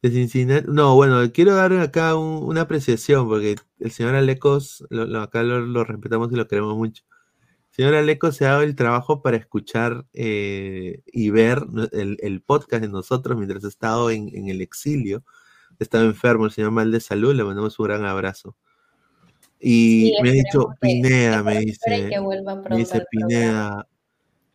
[0.01, 0.67] De Cincinnati.
[0.69, 5.43] No, bueno, quiero dar acá un- una apreciación, porque el señor Alecos, lo, lo- acá
[5.43, 7.03] lo, lo respetamos y lo queremos mucho.
[7.71, 12.41] El señor Alecos se ha dado el trabajo para escuchar eh, y ver el, el
[12.41, 15.23] podcast de nosotros mientras ha estado en, en el exilio.
[15.79, 18.55] Estaba enfermo, el señor mal de salud, le mandamos un gran abrazo.
[19.65, 22.19] Y Sí, me ha dicho, que- Pineda, que me dice, que
[22.69, 23.01] me dice.
[23.09, 23.87] Pineda,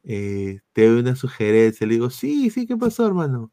[0.05, 1.86] eh, te doy una sugerencia.
[1.86, 3.51] Le digo, sí, sí, ¿qué pasó, hermano?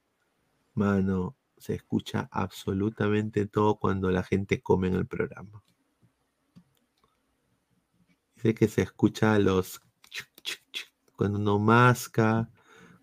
[0.74, 5.64] Mano, se escucha absolutamente todo cuando la gente come en el programa.
[8.36, 10.60] Dice que se escucha los chuc, chuc,
[11.16, 12.50] cuando uno masca,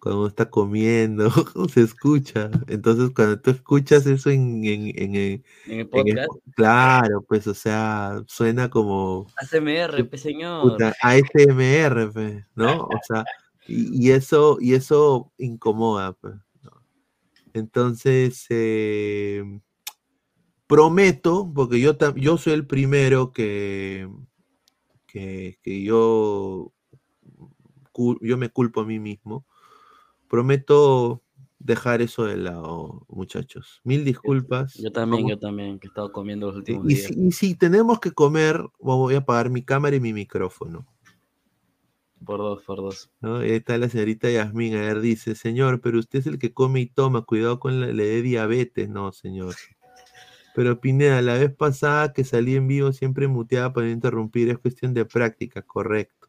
[0.02, 1.30] cuando uno está comiendo,
[1.72, 2.50] se escucha.
[2.66, 6.28] Entonces, cuando tú escuchas eso en, en, en, En el podcast.
[6.56, 10.62] claro, pues, o sea, suena como ACMR, pe señor.
[10.62, 12.82] puta, ASMR, ¿no?
[12.82, 13.24] O sea,
[13.68, 16.72] y, y eso, y eso incomoda, pues, ¿no?
[17.52, 19.44] Entonces, eh,
[20.66, 24.08] prometo, porque yo, yo soy el primero que,
[25.06, 26.72] que, que yo,
[28.20, 29.46] yo me culpo a mí mismo.
[30.32, 31.22] Prometo
[31.58, 33.82] dejar eso de lado, muchachos.
[33.84, 34.72] Mil disculpas.
[34.76, 37.06] Yo también, yo también, que he estado comiendo los últimos y días.
[37.06, 40.86] si, y si tenemos que comer, voy a apagar mi cámara y mi micrófono.
[42.24, 43.10] Por dos, por dos.
[43.20, 43.40] ¿no?
[43.40, 46.80] Ahí está la señorita Yasmín, a ver, dice, señor, pero usted es el que come
[46.80, 49.54] y toma, cuidado con la, le dé diabetes, no, señor.
[50.54, 54.56] Pero Pineda, la vez pasada que salí en vivo siempre muteaba para no interrumpir, es
[54.56, 56.28] cuestión de práctica, correcto.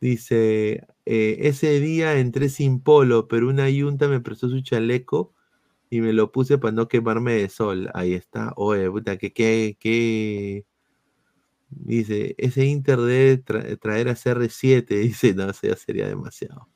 [0.00, 5.32] Dice, eh, ese día entré sin polo, pero una yunta me prestó su chaleco
[5.90, 7.90] y me lo puse para no quemarme de sol.
[7.94, 8.52] Ahí está.
[8.56, 10.64] Oye, puta, que qué, qué.
[11.70, 14.96] Dice, ese Inter debe tra- traer a CR7.
[14.98, 16.68] Dice, no, eso ya sería demasiado.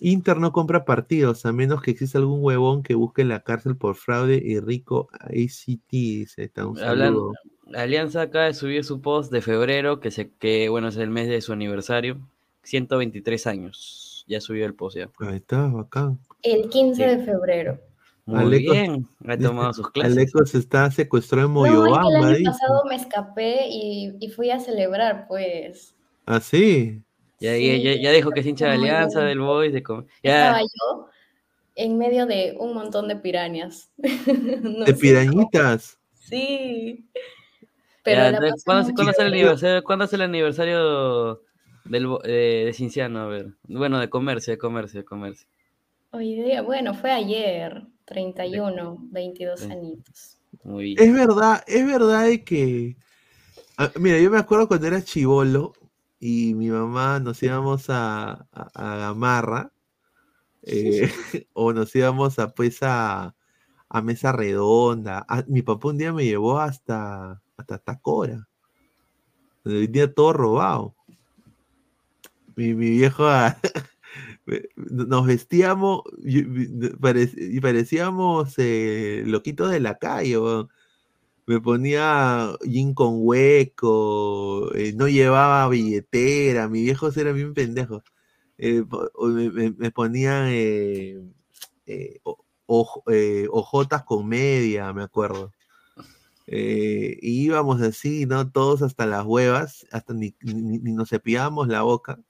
[0.00, 3.94] Inter no compra partidos, a menos que exista algún huevón que busque la cárcel por
[3.94, 5.90] fraude y rico ACT.
[5.90, 7.34] Dice, está un Hablando, saludo.
[7.74, 11.28] Alianza acaba de subir su post de febrero, que, se, que bueno, es el mes
[11.28, 12.20] de su aniversario.
[12.62, 14.24] 123 años.
[14.28, 15.10] Ya subió el post ya.
[15.20, 16.18] Ahí está, bacán.
[16.42, 17.16] El 15 Sí.
[17.16, 17.80] de febrero.
[18.24, 19.08] Muy Alecos- bien.
[19.26, 20.16] Ha tomado sus clases.
[20.16, 24.28] Alecos está secuestrado en No, es que el Moyobamba, año pasado me escapé y, y
[24.30, 25.94] fui a celebrar, pues.
[26.26, 27.02] ¿Ah, sí?
[27.40, 29.28] Ya, Sí, ya, ya, ya dijo que es hincha de Alianza, bien.
[29.30, 31.08] del Boys, de com- Estaba yo
[31.74, 33.90] en medio de un montón de pirañas.
[34.62, 35.96] No ¿De pirañitas?
[35.96, 36.20] cómo.
[36.28, 37.08] Sí.
[38.04, 41.42] Pero ya, ¿cuándo, cuándo es el aniversario, ¿cuándo es el aniversario
[41.84, 43.20] del, eh, de Cinciano?
[43.20, 43.54] A ver.
[43.64, 45.48] Bueno, de comercio, de comercio, de comercio.
[46.10, 49.72] Hoy día, bueno, fue ayer, 31, 22 Sí.
[49.72, 50.38] añitos.
[50.64, 50.98] Muy bien.
[50.98, 52.96] Es verdad, es verdad de que.
[53.78, 55.72] Ah, mira, yo me acuerdo cuando era chivolo
[56.20, 59.72] y mi mamá nos íbamos a, a, a Gamarra
[60.62, 61.10] eh,
[61.54, 63.34] o nos íbamos a pues a,
[63.88, 65.24] a Mesa Redonda.
[65.28, 68.46] Ah, mi papá un día me llevó hasta, hasta Tacora.
[69.64, 70.94] donde venía todo robado.
[72.56, 73.58] Mi, mi viejo ah,
[74.76, 76.68] nos vestíamos y, y-
[77.00, 80.38] parec- y parecíamos eh, loquitos de la calle.
[81.46, 88.02] Me ponía jean con hueco, eh, no llevaba billetera, mis viejos eran bien pendejos.
[88.58, 88.84] Eh,
[89.20, 91.20] me, me- me ponían eh,
[92.22, 95.52] o- oj- ojotas con media, me acuerdo.
[96.46, 98.50] Y íbamos así, ¿no?
[98.50, 102.20] Todos hasta las huevas, hasta ni, ni- ni nos cepillábamos la boca.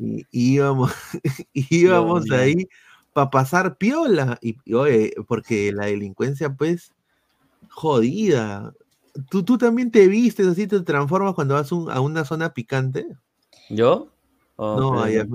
[0.00, 0.92] Y, íbamos,
[1.52, 2.34] íbamos mío.
[2.36, 2.68] ahí
[3.12, 4.38] para pasar piola.
[4.40, 6.92] Y, y, oye, porque la delincuencia, pues,
[7.68, 8.72] jodida.
[9.28, 13.06] ¿Tú, tú también te vistes así, te transformas cuando vas un- a una zona picante?
[13.68, 14.08] ¿Yo?
[14.56, 15.00] Oh, no.
[15.02, 15.26] A ver.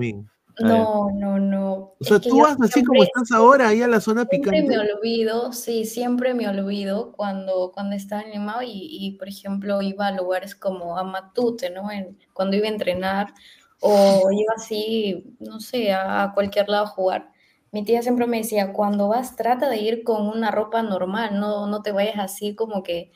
[0.58, 1.74] No, no, no.
[1.74, 4.24] O sea, Es que tú vas así como siempre- estás ahora, ahí a la zona
[4.24, 4.68] Siempre picante.
[4.68, 9.82] me olvido, sí, siempre me olvido cuando, cuando estaba en Lima y, y, por ejemplo,
[9.82, 11.90] iba a lugares como a Matute, ¿no?
[11.90, 13.34] En- cuando iba a entrenar
[13.80, 17.30] o iba así, no sé, a, cualquier lado a jugar.
[17.72, 21.66] Mi tía siempre me decía, cuando vas, trata de ir con una ropa normal, no,
[21.66, 23.12] no te vayas así como que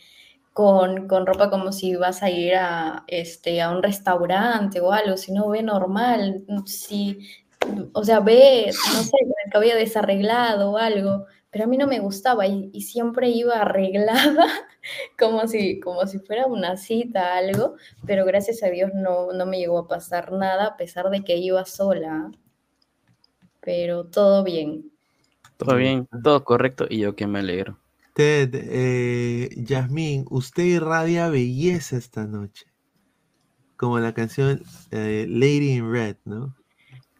[0.52, 5.16] con, con ropa como si vas a ir a, este, a un restaurante o algo,
[5.16, 7.18] si no ve normal, si,
[7.92, 11.86] o sea, ve, no sé, con el cabello desarreglado o algo, pero a mí no
[11.86, 14.46] me gustaba y, y siempre iba arreglada
[15.18, 17.74] como si, como si fuera una cita, algo,
[18.06, 21.36] pero gracias a Dios no, no me llegó a pasar nada a pesar de que
[21.36, 22.30] iba sola,
[23.60, 24.90] pero todo bien.
[25.56, 27.78] Todo bien, todo correcto y yo que me alegro.
[28.14, 32.66] Ted, eh, Yasmín, usted irradia belleza esta noche.
[33.76, 36.54] Como la canción eh, Lady in Red, ¿no?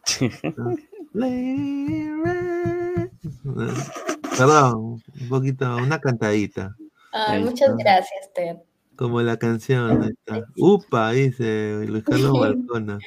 [0.57, 0.75] ¿No?
[1.13, 3.09] Lady in Red.
[3.43, 4.10] ¿no?
[4.37, 6.75] Perdón, un poquito, una cantadita.
[7.11, 8.57] Ay, muchas gracias, Ted.
[8.95, 10.03] Como la canción.
[10.03, 10.45] ahí está.
[10.57, 12.99] Upa, dice Luis Carlos Balcona.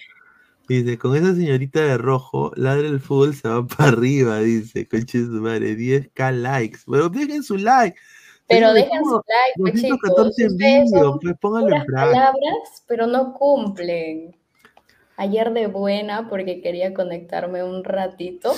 [0.69, 5.25] Dice, con esa señorita de rojo, ladre el fútbol se va para arriba, dice, conche
[5.25, 6.79] su madre, 10k likes.
[6.91, 7.97] Pero dejen su like.
[8.47, 9.23] Pero dejen su
[9.57, 10.01] like, chicos.
[10.17, 12.13] 214 Ustedes son pues pónganlo en puras práctica.
[12.19, 14.37] palabras, pero no cumplen.
[15.17, 18.53] Ayer de buena, porque quería conectarme un ratito,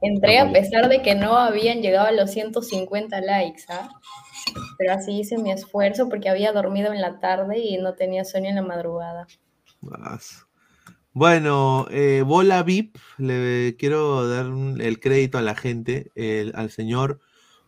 [0.00, 3.88] entré a pesar de que no habían llegado a los 150 likes, ¿ah?
[4.78, 8.48] Pero así hice mi esfuerzo porque había dormido en la tarde y no tenía sueño
[8.48, 9.26] en la madrugada.
[11.12, 16.70] Bueno, eh, Bola VIP, le quiero dar un- el crédito a la gente, el- al
[16.70, 17.20] señor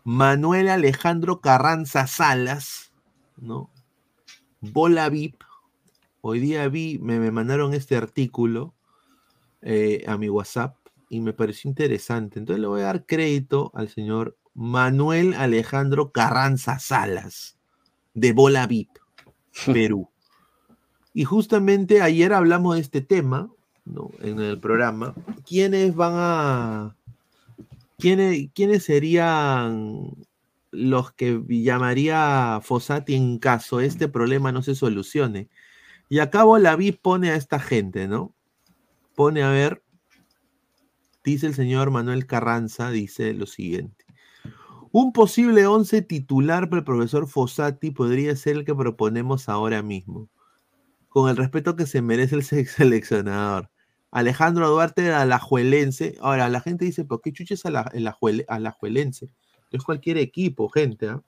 [0.05, 2.93] Manuel Alejandro Carranza Salas,
[3.37, 3.71] ¿no?
[4.61, 5.45] Bola VIP.
[6.25, 8.75] Hoy día vi, me, me mandaron este artículo
[9.61, 10.77] eh, a mi WhatsApp
[11.09, 12.39] y me pareció interesante.
[12.39, 17.59] Entonces le voy a dar crédito al señor Manuel Alejandro Carranza Salas,
[18.15, 18.91] de Bola VIP,
[19.67, 20.11] Perú.
[21.13, 23.51] Y justamente ayer hablamos de este tema,
[23.85, 24.13] ¿no?
[24.21, 25.15] En el programa.
[25.45, 26.97] ¿Quiénes van a.
[27.99, 30.13] ¿Quiénes, quiénes serían
[30.71, 35.49] los que llamaría Fossati en caso este problema no se solucione?
[36.13, 38.35] Y acá Bolaví pone a esta gente, ¿no?
[39.15, 39.83] Pone a ver.
[41.25, 44.05] Dice el señor Manuel Carranza, dice lo siguiente.
[44.91, 50.29] Un posible 11 titular para el profesor Fossati podría ser el que proponemos ahora mismo
[51.09, 53.71] con el respeto que se merece el se- seleccionador.
[54.11, 56.19] Alejandro Duarte de Alajuelense.
[56.21, 57.91] Ahora, la gente dice, ¿por qué chuches a la?
[59.71, 61.09] Es cualquier equipo, gente.
[61.09, 61.23] ¿ah?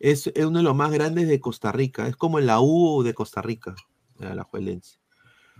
[0.00, 2.06] Es, es uno de los más grandes de Costa Rica.
[2.06, 3.74] Es como la U de Costa Rica,
[4.20, 4.98] el Alajuelense.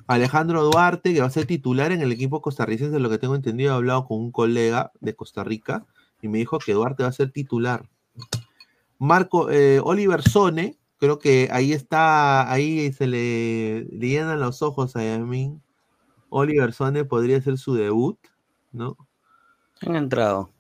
[0.07, 3.35] Alejandro Duarte, que va a ser titular en el equipo costarricense, de lo que tengo
[3.35, 5.87] entendido, he hablado con un colega de Costa Rica
[6.23, 7.89] y me dijo que Duarte va a ser titular.
[8.99, 14.97] Marco, eh, Oliver Sone, creo que ahí está, ahí se le, le llenan los ojos
[14.97, 15.63] a Yamin.
[16.31, 18.19] Oliver Sone podría ser su debut,
[18.73, 18.97] ¿no?
[19.83, 20.51] Han entrado.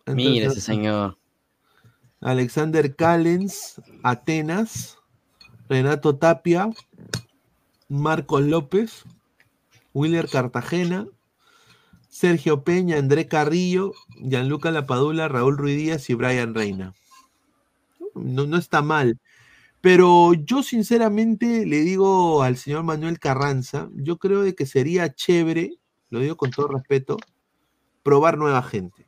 [0.00, 1.17] Entonces, Mira ese señor.
[2.20, 4.98] Alexander Callens, Atenas,
[5.68, 6.70] Renato Tapia,
[7.88, 9.04] Marcos López,
[9.92, 11.06] Willer Cartagena,
[12.08, 16.94] Sergio Peña, André Carrillo, Gianluca Lapadula, Raúl Ruiz Díaz y Brian Reina.
[18.14, 19.20] No, no está mal.
[19.80, 25.78] Pero yo sinceramente le digo al señor Manuel Carranza, yo creo de que sería chévere,
[26.10, 27.16] lo digo con todo respeto,
[28.02, 29.07] probar nueva gente.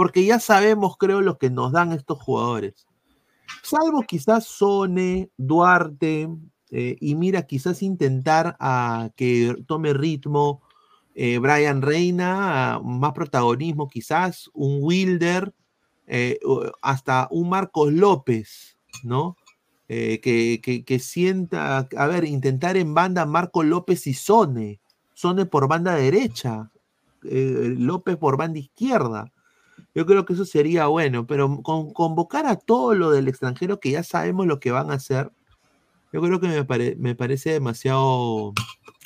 [0.00, 2.86] Porque ya sabemos, creo, lo que nos dan estos jugadores.
[3.62, 6.26] Salvo quizás Sone, Duarte,
[6.70, 10.62] eh, y mira, quizás intentar a que tome ritmo
[11.14, 15.52] eh, Brian Reina, más protagonismo quizás, un Wilder,
[16.06, 16.38] eh,
[16.80, 19.36] hasta un Marcos López, ¿no?
[19.86, 24.80] Que, que- que sienta, a ver, intentar en banda Marcos López y Sone,
[25.12, 26.70] Sone por banda derecha,
[27.20, 29.30] López por banda izquierda.
[29.94, 33.90] Yo creo que eso sería bueno, pero con convocar a todo lo del extranjero que
[33.90, 35.30] ya sabemos lo que van a hacer,
[36.12, 38.52] yo creo que me, pare- me parece demasiado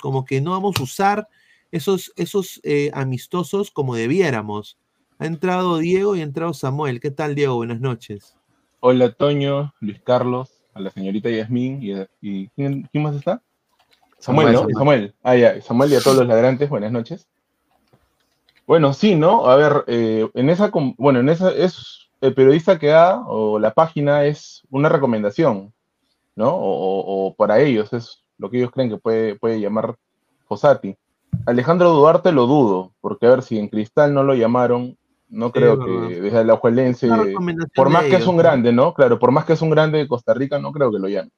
[0.01, 1.29] como que no vamos a usar
[1.73, 4.79] esos, esos eh, amistosos como debiéramos.
[5.19, 7.01] Ha entrado Diego y ha entrado Samuel.
[7.01, 7.57] ¿Qué tal, Diego?
[7.57, 8.37] Buenas noches.
[8.81, 11.81] Hola, Toño, Luis Carlos, a la señorita Yasmín
[12.21, 13.43] y, ¿quién, quién más está?
[14.19, 14.59] Samuel, Samuel, ¿no?
[14.61, 14.75] Samuel.
[14.77, 15.15] Samuel.
[15.23, 17.27] Ah, ya, Samuel y a todos los ladrantes, buenas noches.
[18.67, 19.47] Bueno, sí, ¿no?
[19.47, 23.73] A ver, eh, en esa, bueno, en esa es el periodista que da o la
[23.75, 25.73] página es una recomendación,
[26.35, 26.49] ¿no?
[26.55, 29.97] O, o- para ellos es lo que ellos creen que puede, puede llamar
[30.49, 30.97] Fossati.
[31.47, 34.97] Alejandro Duarte lo dudo, porque a ver si en Cristal no lo llamaron,
[35.29, 36.31] no Sí, creo que desde
[37.13, 38.43] Una recomendación por más que es un ¿no?
[38.43, 38.95] grande, ¿no?
[38.95, 41.31] Claro, por más que es un grande de Costa Rica, no creo que lo llame.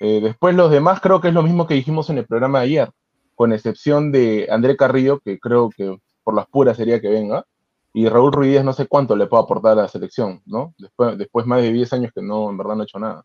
[0.00, 2.64] Eh, después los demás creo que es lo mismo que dijimos en el programa de
[2.66, 2.90] ayer,
[3.34, 7.44] con excepción de André Carrillo, que creo que por las puras sería que venga,
[7.92, 10.74] y Raúl Ruiz no sé cuánto le puede aportar a la selección, ¿no?
[10.78, 13.24] Después, después más de 10 años que no, en verdad no ha hecho nada.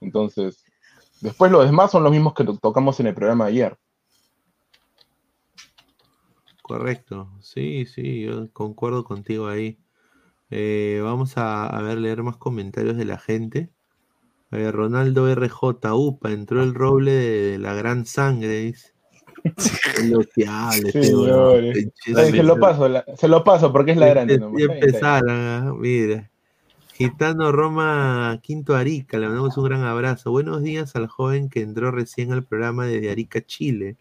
[0.00, 0.64] Entonces,
[1.20, 3.78] después los demás son los mismos que to- tocamos en el programa de ayer.
[6.62, 7.28] Correcto.
[7.40, 9.78] Sí, sí, yo concuerdo contigo ahí.
[10.50, 13.70] Eh, vamos a, ver, leer más comentarios de la gente.
[14.50, 18.91] Ver, Ronaldo RJ, upa, entró el roble de, de la gran sangre, dice.
[22.16, 24.34] Ay, se lo paso, la- se lo paso porque es la grande.
[24.58, 26.30] Empezaron, ah, mira.
[26.94, 30.30] Gitano Roma Quinto Arica, le mandamos un gran abrazo.
[30.30, 33.96] Buenos días al joven que entró recién al programa desde Arica, Chile.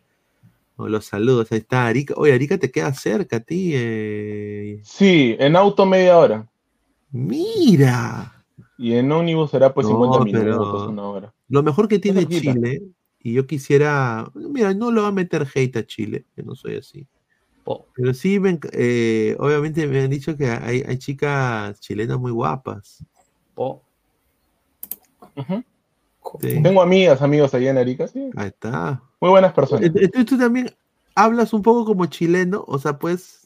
[0.75, 2.13] Oh, los saludos, ahí está Arica.
[2.17, 3.71] Oye, Arica te queda cerca a ti.
[3.73, 4.81] eh.
[4.83, 6.47] Sí, en auto media hora.
[7.11, 8.43] Mira.
[8.77, 11.33] Y en ómnibus será pues No, 50 minutos, una hora.
[11.49, 12.27] Lo mejor que tiene.
[12.27, 12.81] Chile,
[13.23, 16.77] y yo quisiera, mira, no lo va a meter hate a Chile, que no soy
[16.77, 17.07] así.
[17.63, 17.87] Po.
[17.95, 23.05] Pero sí, me eh, obviamente me han dicho que hay, hay chicas chilenas muy guapas.
[26.39, 28.29] Sí, Tengo amigas, amigos allá en Arica, sí.
[28.35, 29.03] ahí está.
[29.19, 29.85] Muy buenas personas.
[29.85, 30.71] Entonces tú también
[31.13, 33.40] hablas un poco como chileno, o sea, pues...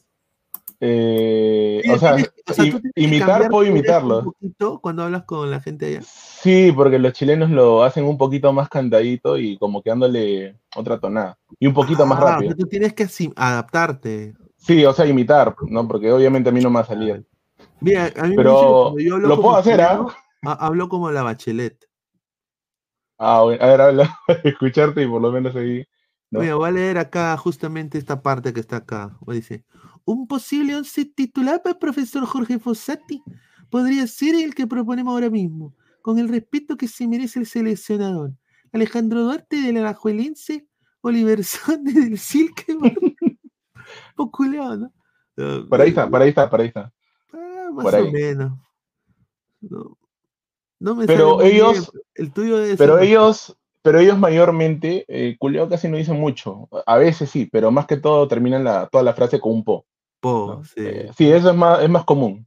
[0.80, 4.18] Eh, Sí, o sea, tienes- o imitar puedo imitarlo.
[4.18, 6.02] Un poquito cuando hablas con la gente allá.
[6.02, 10.98] Sí, porque los chilenos lo hacen un poquito más cantadito y como que dándole otra
[10.98, 11.38] tonada.
[11.58, 12.54] Y un poquito más Ah, rápido.
[12.54, 14.34] tú tienes que adaptarte.
[14.56, 15.86] Sí, o sea, imitar, ¿no?
[15.86, 17.24] Porque obviamente a mí no me va a salir.
[17.80, 20.06] Mira, a mí me Pero que cuando yo lo puedo hacer, ¿ah?
[20.42, 21.86] Hablo como la bachelet.
[23.18, 25.84] Ah, bueno, a ver, habla, escucharte y por lo menos ahí.
[26.30, 26.40] ¿no?
[26.40, 29.16] Mira, voy a leer acá justamente esta parte que está acá.
[29.26, 29.64] Dice,
[30.06, 33.22] un posible once titular para el profesor Jorge Fossati
[33.70, 38.32] podría ser el que proponemos ahora mismo, con el respeto que se merece el seleccionador.
[38.72, 40.66] Alejandro Duarte del Alajuelense,
[41.02, 42.76] Oliver Sonde del Silke.
[44.14, 44.92] Poculeado, ¿no?
[45.38, 46.92] Ah, Por ahí está, por ahí está, por ahí está.
[47.32, 48.10] ah, más por o ahí.
[48.10, 48.58] menos.
[49.60, 49.98] No,
[50.78, 55.88] no me Pero ellos- el tuyo debe Pero ellos, pero ellos mayormente, eh, culiao casi
[55.88, 56.68] no dicen mucho.
[56.86, 59.86] A veces sí, pero más que todo terminan la, toda la frase con un po.
[60.20, 60.64] Po, ¿no?
[60.64, 60.72] sí.
[60.78, 62.46] Eh, sí, eso es más, es más común.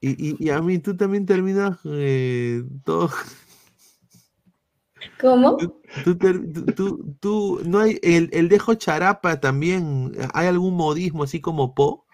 [0.00, 3.10] Y, y, y a mí tú también terminas eh, todo.
[5.20, 5.56] ¿Cómo?
[6.04, 10.12] Tú, tú, tú- tú- no hay el, el dejo charapa también.
[10.34, 12.04] ¿Hay algún modismo así como po?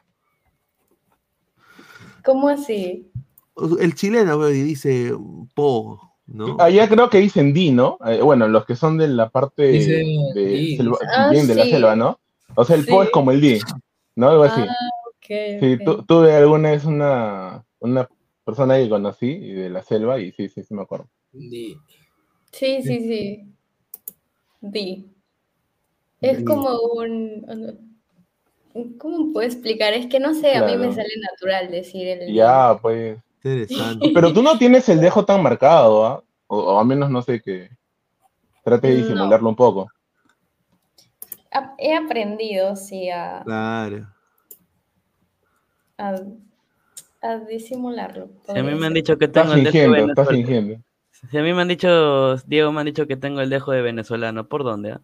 [2.24, 3.10] ¿Cómo así?
[3.80, 5.12] El chileno dice
[5.54, 6.56] po, ¿no?
[6.58, 7.98] Allá creo que dicen di, ¿no?
[8.06, 10.76] Eh, bueno, los que son de la parte Dicen de, di.
[10.78, 12.18] selva- Ah, bien de la selva, ¿no?
[12.56, 13.58] O sea, el po es como el di,
[14.16, 14.28] ¿no?
[14.30, 14.60] Algo así.
[14.60, 14.74] Ah,
[15.08, 18.08] ok, Sí, tu- tuve alguna vez una, una
[18.44, 21.08] persona que conocí y de la selva y sí, sí, sí me acuerdo.
[21.32, 21.76] Di.
[22.52, 23.22] Sí, sí, sí.
[24.62, 24.86] Di.
[26.20, 26.44] Es Di.
[26.44, 27.90] como un...
[28.98, 29.92] ¿Cómo puedo explicar?
[29.94, 32.34] Es que no sé, a mí me sale natural decir el.
[32.34, 33.18] Ya, pues.
[33.44, 34.10] Interesante.
[34.12, 36.24] Pero tú no tienes el dejo tan marcado, ¿ah?
[36.48, 37.68] O, o al menos no sé que
[38.64, 38.98] trate de No.
[39.00, 39.88] disimularlo un poco.
[41.78, 44.08] He aprendido, sí, a, Claro.
[45.98, 46.14] a,
[47.22, 48.28] a disimularlo.
[48.46, 50.30] Si a mí me han dicho que Estás tengo el dejo estás venezolano.
[50.30, 50.76] fingiendo.
[51.30, 53.82] Si a mí me han dicho, Diego, me han dicho que tengo el dejo de
[53.82, 54.48] venezolano.
[54.48, 54.92] ¿Por dónde?
[54.92, 55.00] ah?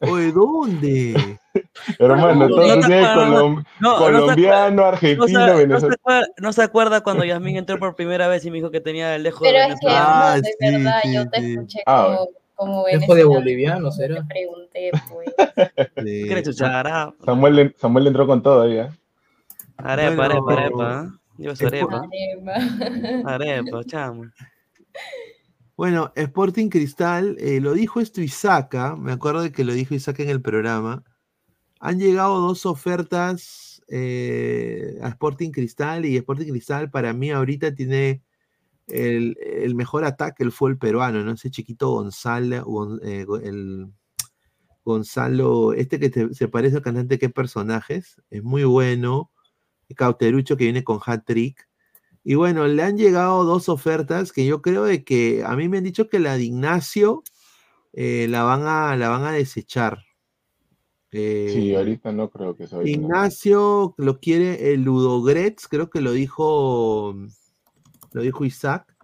[0.00, 1.38] Oye, ¿dónde?
[1.98, 3.64] Hermano, No, entonces no colom-
[3.98, 5.94] colombiano, No argentino, se, no, se venezolano.
[5.94, 9.14] acuerda, no se acuerda cuando Yasmín entró por primera vez y me dijo que tenía
[9.14, 10.24] el dejo de Pero es que, venezolano.
[10.24, 11.52] Ah, no, de sí, verdad, sí, yo te sí.
[11.52, 14.26] escuché Ah, como, como Dejo de boliviano, Te ¿será?
[14.26, 15.28] pregunté, pues.
[17.24, 18.88] Samuel, le- Samuel entró con todo ahí, ¿eh?
[19.76, 21.18] Arepa, Bueno, arepa, arepa.
[21.38, 23.32] Yo soy es por- arepa.
[23.34, 24.24] Arepa, chamo.
[25.76, 30.22] Bueno, Sporting Cristal, eh, lo dijo esto Isaka, me acuerdo de que lo dijo Isaka
[30.22, 31.02] en el programa.
[31.80, 38.22] Han llegado dos ofertas eh, a Sporting Cristal y Sporting Cristal para mí ahorita tiene
[38.86, 41.32] el, el mejor ataque, el fue el peruano, ¿no?
[41.32, 43.88] Ese chiquito Gonzalo, Gon- eh, el
[44.84, 48.20] Gonzalo, este que te- se parece al cantante, ¿qué personajes?
[48.30, 49.30] Es muy bueno.
[49.96, 51.68] Cauterucho que viene con hat-trick.
[52.24, 55.78] Y bueno, le han llegado dos ofertas que yo creo de que a mí me
[55.78, 57.22] han dicho que la de Ignacio
[57.92, 60.02] eh, la, van a, la van a desechar.
[61.12, 62.90] Eh, Sí, ahorita no creo que se vaya.
[62.90, 67.14] Ignacio lo quiere el Ludogretz, creo que lo dijo,
[68.14, 68.96] lo dijo Isaac,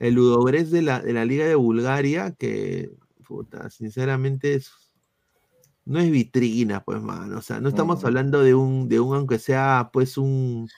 [0.00, 2.90] el Ludogretz de la, de la Liga de Bulgaria, que
[3.26, 4.72] puta, sinceramente es,
[5.84, 7.38] no es vitrina, pues, mano.
[7.38, 10.68] O sea, no estamos hablando de un, de un, aunque sea, pues, un,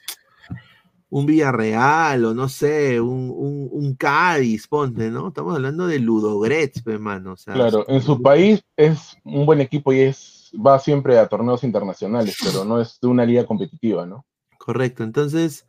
[1.09, 5.29] un Villarreal o no sé, un, un, un Cádiz, ponte, ¿no?
[5.29, 7.33] Estamos hablando de Ludogretz, pues, mano.
[7.33, 11.29] O sea, Claro, en su país es un buen equipo y es va siempre a
[11.29, 14.25] torneos internacionales, pero no es de una liga competitiva, ¿no?
[14.59, 15.67] Correcto, entonces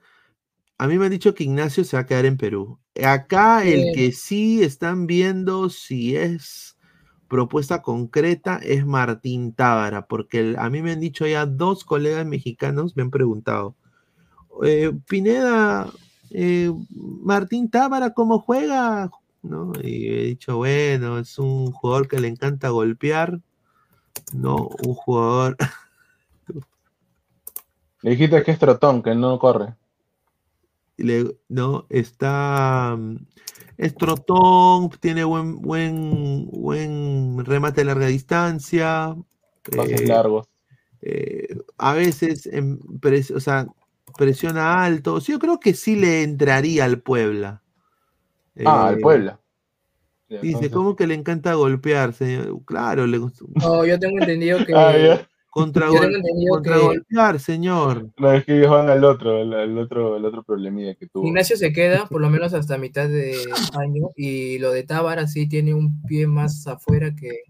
[0.78, 2.80] a mí me han dicho que Ignacio se va a quedar en Perú.
[3.04, 6.78] Acá el que sí están viendo si es
[7.28, 12.26] propuesta concreta es Martín Tábara, porque el- a mí me han dicho ya dos colegas
[12.26, 13.76] mexicanos, me han preguntado,
[14.64, 15.92] eh, Pineda,
[16.32, 19.10] eh, Martín Tábara, ¿cómo juega?
[19.44, 19.72] ¿No?
[19.84, 23.40] Y he dicho, bueno, es un jugador que le encanta golpear,
[24.34, 25.58] no un jugador
[28.04, 29.74] Le dijiste que es trotón, que no corre.
[30.98, 33.18] Le- no está mm,
[33.78, 39.16] es trotón, tiene buen buen buen remate a larga distancia,
[39.76, 40.48] Pases Eh, largos.
[41.02, 41.48] eh,
[41.78, 43.68] a veces em, pres- o sea,
[44.18, 45.20] presiona alto.
[45.22, 47.62] Sí, yo creo que sí le entraría al Puebla.
[48.66, 49.40] Ah, Eh, al Puebla.
[50.30, 52.60] Ya, Dice, entonces- ¿cómo que le encanta golpear, señor?
[52.66, 54.74] Claro, le gusta- No, yo tengo entendido que.
[54.76, 55.52] Ah, ya.
[55.62, 58.10] contra, Yo gol- tengo entendido contra que- golpear, señor.
[58.18, 61.26] No, es que ellos van al otro, al, al otro, el otro problemilla que tuvo.
[61.28, 63.36] Ignacio se queda por lo menos hasta mitad de
[63.80, 67.42] año y lo de Tábara sí tiene un pie más afuera que.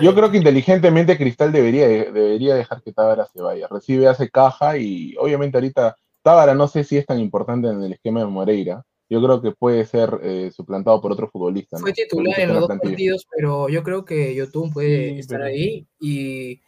[0.00, 3.66] Yo creo que inteligentemente Cristal debería, debería dejar que Tábara se vaya.
[3.68, 7.94] Recibe, hace caja y obviamente ahorita Tábara no sé si es tan importante en el
[7.94, 8.84] esquema de Moreira.
[9.10, 11.78] Yo creo que puede ser eh, suplantado por otro futbolista.
[11.78, 11.80] ¿no?
[11.80, 12.90] Fue titular Futbolista en los dos plantilla.
[12.92, 16.60] partidos, pero yo creo que Yotun puede Sí, estar pero- ahí y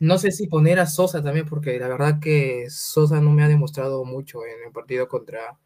[0.00, 3.48] no sé si poner a Sosa también, porque la verdad que Sosa no me ha
[3.48, 5.58] demostrado mucho en el partido contra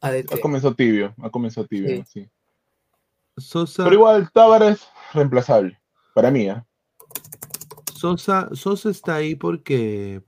[0.00, 0.34] ADT.
[0.34, 2.28] Ha comenzado tibio, ha comenzado tibio, Sí.
[3.38, 5.78] Sosa, Pero igual Tábara es reemplazable,
[6.14, 6.48] para mí.
[6.48, 6.64] ¿ah?
[7.94, 10.22] Sosa, Sosa está ahí porque,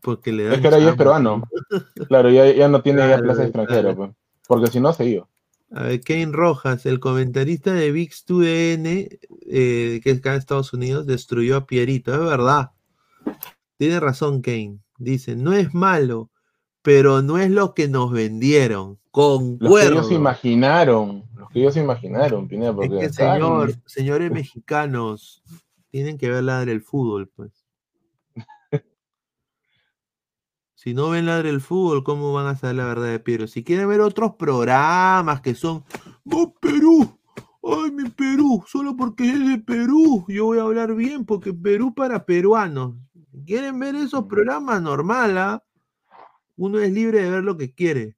[0.00, 0.54] porque le da.
[0.54, 1.42] Es que ahora ya es peruano.
[2.08, 3.96] Claro, ya, ya no tiene ya plaza extranjera, claro.
[3.96, 4.10] pues.
[4.46, 5.28] porque si no se iba.
[5.72, 9.18] A ver, Kane Rojas, el comentarista de VIX2DN,
[9.48, 12.14] eh, que es acá en Estados Unidos, destruyó a Pierito.
[12.14, 12.70] Es verdad.
[13.76, 14.80] Tiene razón Kane.
[14.98, 16.30] Dice, no es malo,
[16.82, 18.98] pero no es lo que nos vendieron.
[19.12, 25.42] Los que ellos imaginaron, los que ellos imaginaron, Pineda, Es que, señor, señores mexicanos,
[25.90, 27.66] tienen que ver ladre el fútbol, pues.
[30.74, 33.48] Si no ven ladre el fútbol, ¿cómo van a saber la verdad de Piero?
[33.48, 35.82] Si quieren ver otros programas que son,
[36.30, 37.18] ¡Oh, Perú!
[37.62, 38.62] ¡Ay, mi Perú!
[38.66, 42.94] Solo porque es de Perú, yo voy a hablar bien, porque Perú para peruanos.
[43.44, 44.80] ¿Quieren ver esos programas?
[44.80, 45.62] Normal, ¿ah?
[46.56, 48.16] Uno es libre de ver lo que quiere.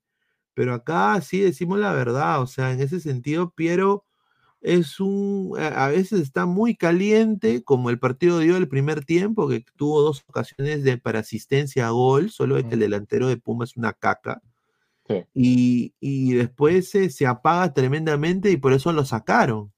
[0.55, 4.05] Pero acá sí decimos la verdad, o sea, en ese sentido, Piero
[4.61, 9.65] es un, a veces está muy caliente, como el partido dio el primer tiempo, que
[9.77, 13.65] tuvo dos ocasiones de, para asistencia a gol, solo de que el delantero de Puma
[13.65, 14.43] es una caca.
[15.07, 15.25] Sí.
[15.33, 19.73] Y, y después se, se apaga tremendamente y por eso lo sacaron.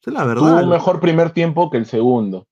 [0.00, 0.64] Esa es la tuvo verdad.
[0.64, 2.46] un mejor primer tiempo que el segundo.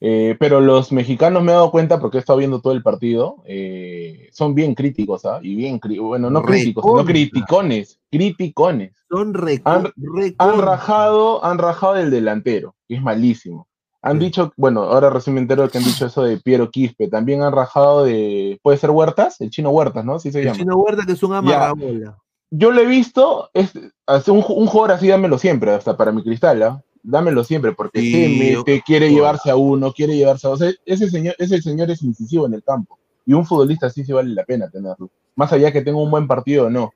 [0.00, 3.42] Eh, pero los mexicanos me he dado cuenta, porque he estado viendo todo el partido,
[3.46, 5.40] eh, son bien críticos, ¿ah?
[5.42, 8.92] Y bien, bueno, no críticos, sino criticones, criticones.
[9.10, 9.92] Son Han,
[10.38, 13.66] han rajado, han rajado del delantero, que es malísimo.
[14.00, 14.26] Han Sí.
[14.26, 17.52] dicho, bueno, ahora recién me entero que han dicho eso de Piero Quispe, también han
[17.52, 20.14] rajado de, puede ser Huertas, el chino Huertas, ¿no?
[20.14, 20.56] Así se El llama.
[20.58, 22.16] chino Huerta que es un amarrabola.
[22.50, 23.72] Yo lo he visto, es,
[24.06, 26.82] hace un, un jugador así, dámelo siempre, hasta para mi cristal, ¿ah?
[27.10, 30.68] Dámelo siempre, porque Sí, se quiere llevarse a uno, quiere llevarse a otro.
[30.84, 32.98] Ese señor, ese señor es incisivo en el campo.
[33.24, 35.08] Y un futbolista sí vale la pena tenerlo.
[35.34, 36.92] Más allá que tenga un buen partido o no.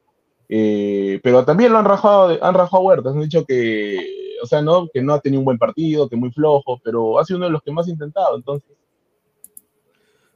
[0.50, 4.60] Eh, pero también lo han rajado, han rajado a Huertas, han dicho que, o sea,
[4.60, 7.46] no, que no ha tenido un buen partido, que muy flojo, pero ha sido uno
[7.46, 8.70] de los que más ha intentado, entonces.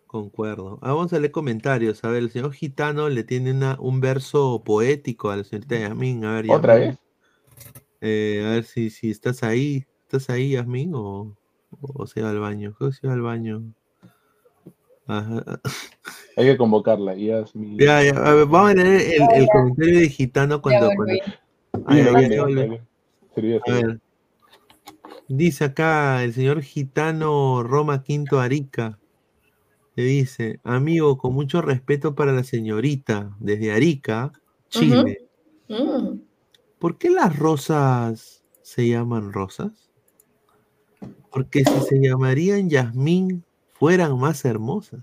[0.07, 0.79] Concuerdo.
[0.81, 2.03] Ah, vamos a leer comentarios.
[2.03, 6.25] A ver, el señor Gitano le tiene una, un verso poético a la señorita Yasmín.
[6.25, 6.97] A ver, ¿Otra vez?
[8.01, 9.87] Eh, a ver si, si estás ahí.
[10.03, 10.93] ¿Estás ahí, Yasmín?
[10.95, 11.37] O,
[11.81, 12.75] o se va al baño.
[12.77, 13.63] Creo que se va al baño.
[15.07, 15.61] Ajá.
[16.37, 17.17] Hay que convocarla.
[17.17, 20.91] y ya Ya, ya, a ver, vamos a leer el, el comentario de Gitano cuando.
[25.29, 28.99] Dice acá el señor Gitano Roma Quinto Arica.
[29.95, 34.31] Le dice, amigo, con mucho respeto para la señorita, desde Arica,
[34.69, 35.27] Chile.
[35.69, 36.19] Mm.
[36.79, 39.91] ¿Por qué las rosas se llaman rosas?
[41.31, 45.01] Porque si se llamarían Yasmín, fueran más hermosas.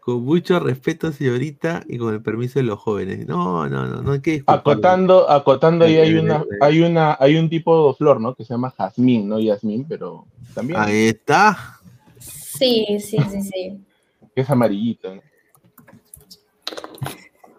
[0.00, 3.26] Con mucho respeto, señorita, y con el permiso de los jóvenes.
[3.26, 4.42] No, no, no, no hay que.
[4.46, 8.34] Acotando, acotando ahí hay Eh, una, eh, hay una, hay un tipo de flor, ¿no?
[8.34, 11.78] Que se llama jazmín, no Yasmín, pero también Ahí está.
[12.18, 13.84] Sí, sí, sí, sí.
[14.34, 15.14] que es amarillito.
[15.14, 15.20] ¿no?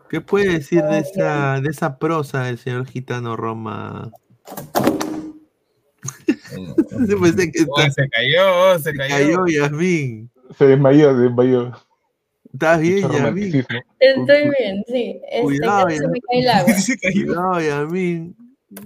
[0.09, 4.11] ¿Qué puede decir de esa, de esa prosa del señor Gitano Roma?
[7.07, 9.15] Se parece que Oh, se cayó, se cayó.
[9.15, 10.31] cayó Yasmín.
[10.57, 11.71] Se desmayó, se desmayó.
[12.51, 13.65] ¿Estás bien, Yasmín?
[13.99, 15.21] Estoy bien, sí.
[15.29, 16.07] Este, Cuidado, se ya.
[16.07, 16.73] me cae el agua.
[16.79, 17.25] Se cayó.
[17.25, 18.35] Cuidado, Yasmín.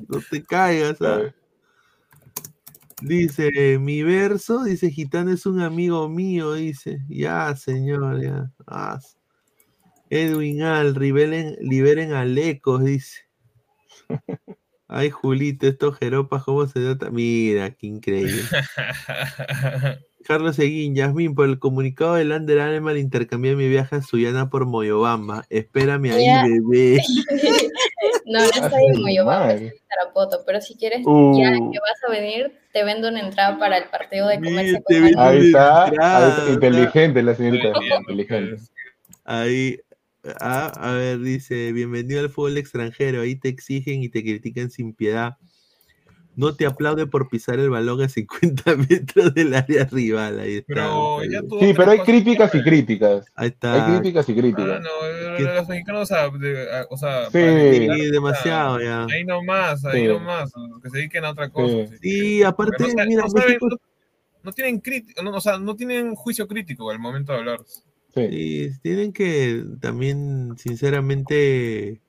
[0.09, 1.01] No te caigas.
[1.01, 1.33] A ¿ah?
[3.01, 6.99] Dice, mi verso, dice, Gitano es un amigo mío, dice.
[7.07, 8.51] Ya, señor, ya.
[8.67, 8.99] Ah,
[10.13, 13.21] Edwin Al, liberen, liberen a Lecos, dice.
[14.87, 17.09] Ay, Julito, estos jeropas, ¿cómo se nota?
[17.09, 18.43] Mira, qué increíble.
[20.25, 24.65] Carlos Seguín, Yasmín, por el comunicado del Under Animal intercambié mi viaje a Suyana por
[24.67, 25.45] Moyobamba.
[25.49, 26.43] Espérame ahí, Ya.
[26.43, 27.01] bebé.
[28.25, 29.55] No, no está bien muy yo voy a Madre.
[29.55, 31.37] ofrecer Tarapoto, pero si quieres, Uh.
[31.37, 34.95] ya que vas a venir, te vendo una entrada para el partido de comercio con
[35.19, 37.67] Ahí está, ahí está, inteligente la señorita,
[37.99, 38.61] inteligente.
[39.25, 39.79] Ahí,
[40.39, 44.93] ah, a ver, dice, bienvenido al fútbol extranjero, ahí te exigen y te critican sin
[44.93, 45.37] piedad.
[46.35, 50.39] No te aplaude por pisar el balón a 50 metros del área rival.
[50.39, 50.65] Ahí está.
[50.73, 53.25] Pero ya Sí, pero hay críticas y críticas.
[53.35, 53.85] ahí Hay está.
[53.99, 54.81] críticas y Ah, críticas.
[54.81, 55.43] no, ¿Qué?
[55.43, 56.01] los mexicanos,
[56.89, 58.09] o sea, Sí.
[58.11, 59.05] demasiado ya.
[59.05, 60.07] Ahí nomás, ahí Sí.
[60.07, 60.51] nomás,
[60.81, 61.87] que se dediquen a otra cosa.
[62.01, 62.41] Sí.
[62.41, 63.77] aparte, no, sa- mira, no saben- México no-
[64.43, 67.59] no tienen crítico, no, o sea, no tienen juicio crítico al momento de hablar.
[68.13, 68.69] Sí.
[68.71, 72.01] Sí, tienen que también, sinceramente,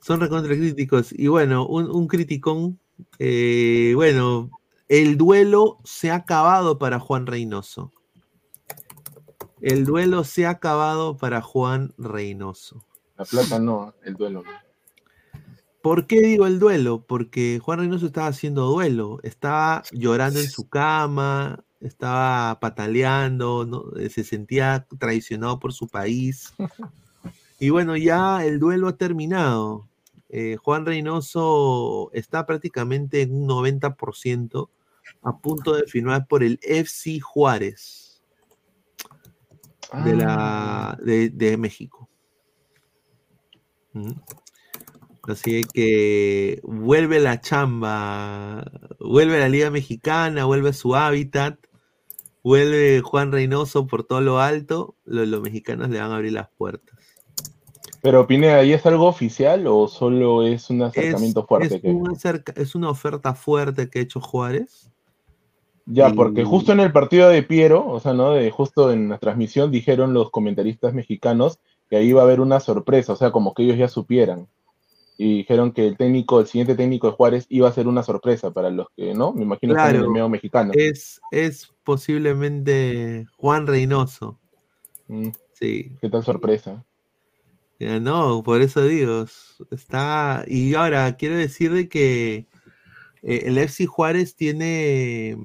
[0.00, 1.12] son recontra críticos.
[1.12, 2.78] Y bueno, un, un criticón.
[3.18, 4.50] eh, bueno,
[4.88, 7.92] el duelo se ha acabado para Juan Reynoso.
[9.60, 12.84] El duelo se ha acabado para Juan Reynoso.
[13.16, 14.42] La plata no, el duelo.
[14.42, 14.50] no.
[15.82, 17.04] ¿Por qué digo el duelo?
[17.06, 23.96] Porque Juan Reynoso estaba haciendo duelo, estaba llorando en su cama, estaba pataleando, ¿no?
[23.98, 26.52] Eh, se sentía traicionado por su país.
[27.58, 29.88] Y bueno, ya el duelo ha terminado.
[30.28, 34.68] Eh, Juan Reynoso está prácticamente en un 90%
[35.22, 38.22] a punto de firmar por el FC Juárez
[40.04, 42.08] de, la, Ah, de, de México.
[43.94, 44.14] Ujú.
[45.24, 48.64] Así que vuelve la chamba,
[48.98, 51.58] vuelve la Liga Mexicana, vuelve a su hábitat,
[52.42, 56.48] vuelve Juan Reynoso por todo lo alto, lo- los, mexicanos le van a abrir las
[56.48, 56.98] puertas.
[58.00, 61.76] Pero Pineda, ¿y es algo oficial o solo es un Es, acercamiento fuerte?
[61.76, 64.90] es que- un acerca- es una oferta fuerte que ha hecho Juárez.
[65.86, 68.32] Ya, y- porque justo en el partido de Piero, o sea, ¿no?
[68.32, 71.58] De justo en la transmisión dijeron los comentaristas mexicanos
[71.90, 74.48] que ahí iba a haber una sorpresa, o sea, como que ellos ya supieran.
[75.18, 78.50] Y dijeron que el técnico, el siguiente técnico de Juárez iba a ser una sorpresa
[78.50, 79.32] para los que, ¿no?
[79.32, 80.72] Me imagino que en el medio mexicano.
[80.74, 84.40] Es, es posiblemente Juan Reynoso.
[85.08, 85.28] Mm,
[85.62, 85.96] Sí.
[86.00, 86.84] ¿Qué tal sorpresa?
[87.78, 89.26] Ya, no, por eso digo,
[89.70, 90.44] está...
[90.48, 92.48] Y ahora, quiero decir de que
[93.22, 95.36] eh, el FC Juárez tiene...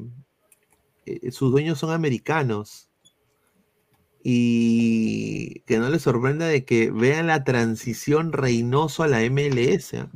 [1.05, 2.86] eh, sus dueños son americanos.
[4.29, 9.93] Y que no les sorprenda de que vean la transición Reynoso a la MLS.
[9.93, 10.09] ¿ah?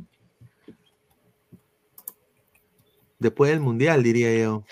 [3.20, 4.66] Después del Mundial, diría yo.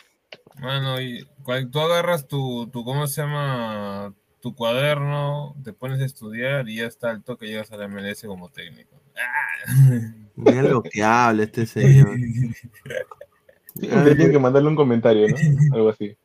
[0.59, 4.13] Bueno, y cuando tú agarras tu, tu, ¿cómo se llama?
[4.41, 8.23] Tu cuaderno, te pones a estudiar y ya está al toque llegas a la MLS
[8.23, 9.01] como técnico.
[9.15, 10.11] ¡Ah!
[10.35, 12.13] Mira lo que habla este señor.
[13.73, 15.37] Tienen que mandarle un comentario, ¿no?
[15.77, 16.17] Algo así.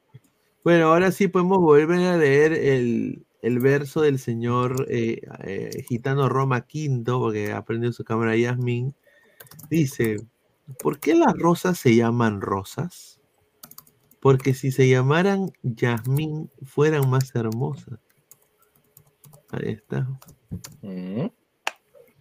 [0.65, 6.31] Bueno, ahora sí podemos volver a leer el, el verso del señor eh, eh, Gitano
[6.31, 8.95] Roma Quinto, porque ha prendido su cámara Yasmin.
[9.69, 10.17] Dice,
[10.83, 13.21] ¿por qué las rosas se llaman rosas?
[14.21, 17.99] Porque si se llamaran Yasmín, fueran más hermosas.
[19.51, 20.09] Ahí está.
[20.81, 21.27] Mm,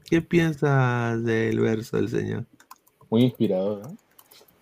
[0.03, 2.45] ¿Qué piensas del verso del señor?
[3.09, 4.02] Muy inspirador, ¿no?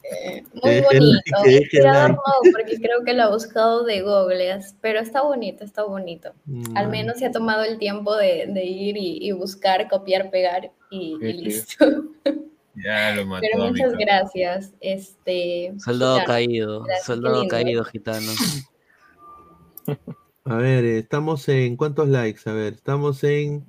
[0.03, 1.37] Eh, muy bonito.
[1.45, 1.79] like.
[2.09, 2.17] no,
[2.51, 6.33] porque creo que lo ha buscado de googleas, pero está bonito, está bonito.
[6.75, 10.29] Al Mm, menos se ha tomado el tiempo de, de ir y, y buscar, copiar,
[10.31, 11.85] pegar y, listo.
[12.73, 14.73] Ya lo mató Pero muchas gracias.
[14.79, 16.33] Este, Soldado Gitano.
[16.33, 18.31] caído, Gracias, soldado caído, gitano.
[20.45, 22.49] A ver, eh, estamos en ¿cuántos likes?
[22.49, 23.67] A ver, estamos en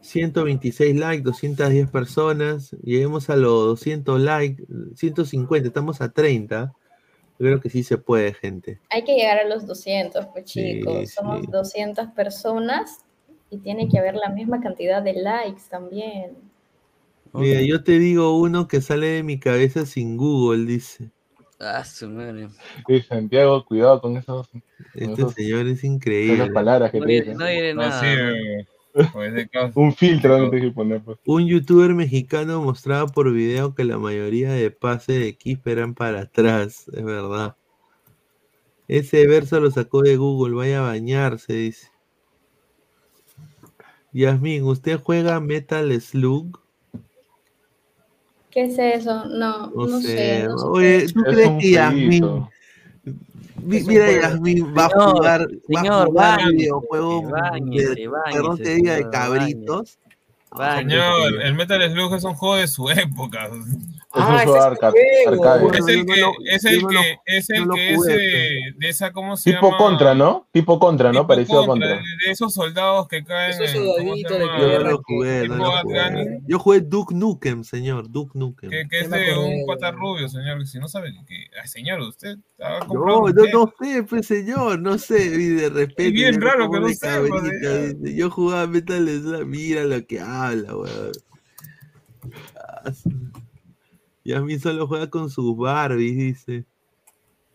[0.00, 2.70] 126 likes, 210 personas.
[2.82, 4.64] Lleguemos a los 200 likes,
[4.94, 6.72] 150, estamos a 30.
[7.38, 8.80] Yo creo que sí se puede, gente.
[8.90, 11.10] Hay que llegar a los 200, pues Sí, chicos.
[11.10, 11.46] Somos sí.
[11.50, 13.04] 200 personas
[13.50, 16.36] y tiene que haber la misma cantidad de likes también.
[17.32, 21.10] Mira, yo te digo uno que sale de mi cabeza sin Google, dice.
[21.60, 22.48] Ah, su madre.
[22.86, 24.48] Sí, Santiago, cuidado con esos,
[24.94, 26.50] Este Esos- señor es increíble.
[26.52, 28.00] palabras que No te no diré No, nada.
[28.00, 28.66] sí, eh,
[29.74, 31.18] Un filtro que poner, pues.
[31.26, 36.22] Un youtuber mexicano mostraba por video que la mayoría de pases de Keep eran para
[36.22, 37.56] atrás, es verdad.
[38.88, 41.88] Ese verso lo sacó de Google, vaya a bañarse, dice.
[44.12, 46.58] Yasmin, ¿usted juega Metal Slug?
[48.50, 49.26] ¿Qué es eso?
[49.26, 50.44] No, No, no, sé.
[50.48, 51.06] no Oye.
[51.12, 52.50] ¿tú Es crees que Yasmin, jueguito.
[53.04, 54.12] mi- Es un mira.
[54.12, 58.92] Yasmin va a Señor, jugar, va a señor, jugar videojuegos de, báñese, perdón te diga,
[58.92, 59.98] de señor, cabritos?
[60.56, 63.50] Señor, el Metal Slug es un juego de su época.
[64.14, 65.66] Ah, ese arca- arcade.
[65.76, 69.66] Es el que, es el que, es el que es de esa, ¿cómo se Tipo
[69.66, 69.76] llama?
[69.76, 70.48] contra, ¿no?
[70.50, 71.20] Tipo contra, ¿no?
[71.20, 72.02] Tipo Parecido a contra, contra.
[72.02, 74.44] De, de esos soldados que caen Esos en, ¿cómo se soldaditos de?
[74.90, 76.40] Yo jugué, no jugué.
[76.46, 78.70] Yo jugué Duke Nukem, señor, Duke Nukem.
[78.70, 80.58] Que, que es de un pata rubio, señor.
[80.60, 81.46] que Si no sabe que.
[81.60, 85.94] Ay, señor, usted ha comprado No, no, no sé, pues señor, no sé, y de.
[85.96, 91.12] Es bien raro que no dice, Yo jugaba Metal Slug, mira lo que habla, weón.
[94.32, 96.64] Ah, su- Y a mí solo juega con sus Barbies, dice.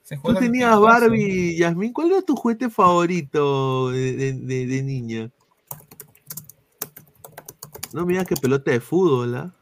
[0.03, 0.79] Se Tú tenías.
[0.79, 5.31] Barbie, Yasmin, ¿cuál era tu juguete favorito de, de- de- de niña?
[7.93, 9.53] No mira que pelota de fútbol, ¿ah?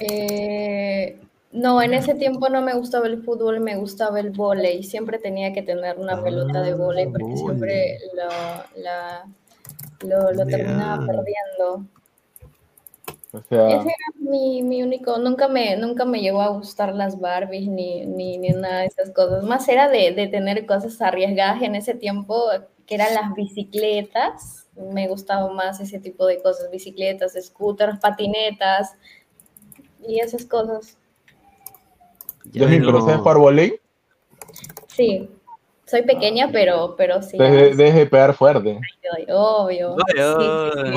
[0.00, 1.18] Eh,
[1.52, 4.84] no, en ese tiempo no me gustaba el fútbol, me gustaba el vóley.
[4.84, 9.24] Siempre tenía que tener una pelota de vóley porque siempre lo, la-
[10.02, 11.86] lo, lo terminaba perdiendo.
[13.32, 17.20] O sea, Ese era mi, mi único, nunca me, nunca me llegó a gustar las
[17.20, 19.44] Barbies ni, ni, ni nada de esas cosas.
[19.44, 22.44] Más era de, de tener cosas arriesgadas en ese tiempo,
[22.86, 24.66] que eran las bicicletas.
[24.74, 28.94] Me gustaba más ese tipo de cosas, bicicletas, scooters, patinetas
[30.06, 30.96] y esas cosas.
[34.86, 35.28] Sí,
[35.88, 37.38] soy pequeña, pero, pero sí.
[37.38, 38.78] Debes de, debes de pegar fuerte.
[39.16, 39.96] ay, Obvio.
[40.18, 40.90] Ah.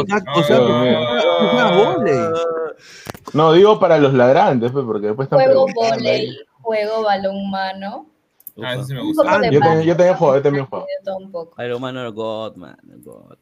[3.33, 8.07] No, digo para los ladrantes, pues, porque después están Juego volei, juego balón mano.
[8.61, 9.23] Ah, ese sí me gusta.
[9.49, 10.85] Yo también, yo también juego, yo también juego.
[11.79, 12.77] Man or God, man.
[13.03, 13.37] God.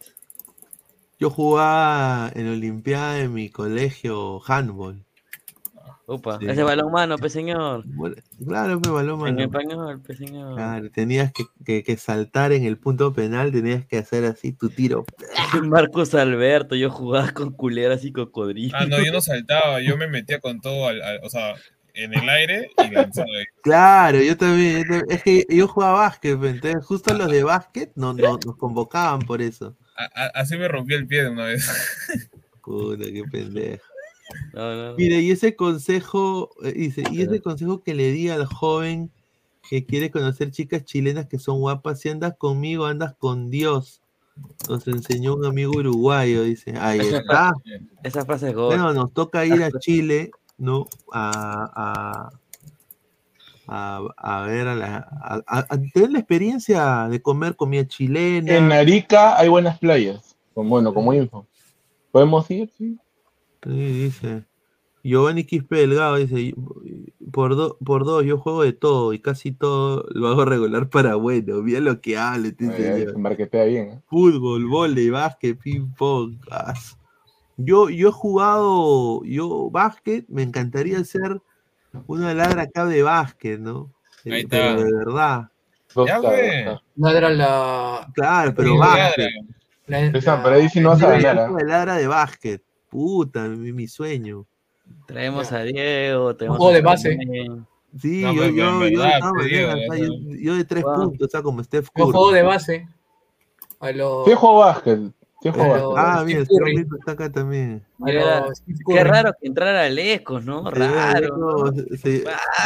[1.18, 5.04] Yo jugaba en la Olimpiada de mi colegio handball.
[6.12, 6.48] Upa, Sí.
[6.50, 7.84] ese balón mano, pe señor.
[7.86, 8.16] Bueno,
[8.48, 9.42] claro, me balón, En mano.
[9.44, 10.56] español, pe señor.
[10.56, 14.70] Claro, tenías que, que- que saltar en el punto penal, tenías que hacer así tu
[14.70, 15.06] tiro.
[15.64, 18.74] Marcos Alberto, yo jugaba con culeras y cocodrilos.
[18.82, 21.54] Ah, no, yo no saltaba, yo me metía con todo, al, al- o sea,
[21.94, 23.28] en el aire y lanzaba.
[23.62, 25.06] Claro, yo también, yo también.
[25.10, 29.42] Es que yo jugaba básquet, entonces justo los de básquet no, no- nos convocaban por
[29.42, 29.76] eso.
[29.96, 31.70] A- a- así me rompí el pie de una vez.
[32.64, 33.84] Puta, qué pendejo.
[34.54, 34.96] No, no, no.
[34.98, 39.12] Mire, y ese consejo, eh, dice, y ese consejo que le di al joven
[39.70, 44.02] que quiere conocer chicas chilenas que son guapas, si andas conmigo, andas con Dios.
[44.70, 46.74] Nos enseñó un amigo uruguayo, dice.
[46.78, 47.54] Ahí está.
[48.04, 48.56] Esa frase es.
[48.56, 50.88] Bueno, nos toca ir a Chile, ¿no?
[51.12, 52.30] A,
[53.68, 57.86] a, a, a ver, a, la, a, a- a tener la experiencia de comer comida
[57.88, 58.56] chilena.
[58.56, 60.36] En Arica hay buenas playas.
[60.56, 61.46] Bueno, como info.
[62.12, 62.72] ¿Podemos ir?
[62.78, 62.98] Sí.
[63.64, 63.70] Sí,
[64.04, 64.44] dice.
[65.04, 66.54] Giovanni Quispe Delgado dice,
[67.32, 71.16] por, do- por dos yo juego de todo y casi todo lo hago regular para
[71.16, 71.62] bueno.
[71.62, 73.12] Mira lo que este ay, señor.
[73.14, 73.90] se marquetea bien.
[73.92, 74.02] ¿eh?
[74.08, 76.36] Fútbol, vóley, básquet, ping pong.
[76.52, 76.98] as.
[77.58, 81.42] Yo, yo he jugado, yo básquet, me encantaría ser
[82.08, 83.92] una ladra acá de básquet, ¿no?
[84.26, 84.58] Eh, Ahí está.
[84.76, 85.50] pero de verdad.
[85.96, 88.12] Era la.
[88.14, 89.30] Claro, pero básquet.
[89.88, 91.54] la- pero ahí sí no vas a ganar.
[91.54, 92.62] de ladra de básquet.
[92.90, 94.46] Puta, mi, mi sueño.
[95.06, 97.18] Traemos a Diego, tenemos juego a de base.
[98.00, 100.96] Sí, No, yo, pero yo, yo, verdad, o yo, yo de tres Wow.
[100.96, 102.12] puntos, o sea, como Steph Yo Curry.
[102.12, 102.88] juego de base.
[103.80, 104.26] A los.
[104.26, 105.00] Juego básquet.
[105.42, 106.20] Sí juego básquet.
[106.20, 107.82] Ah, mira, Steve está acá también.
[108.06, 110.70] a Era- los Steve Qué raro que entrara lejos, ¿no?
[110.70, 111.38] Raro.
[111.38, 111.72] ¿no?
[111.72, 112.16] Se- se-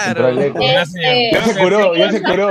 [0.07, 0.39] el Raro.
[0.59, 1.29] Ya, Este.
[1.33, 2.49] Ya se curó, ya se curó.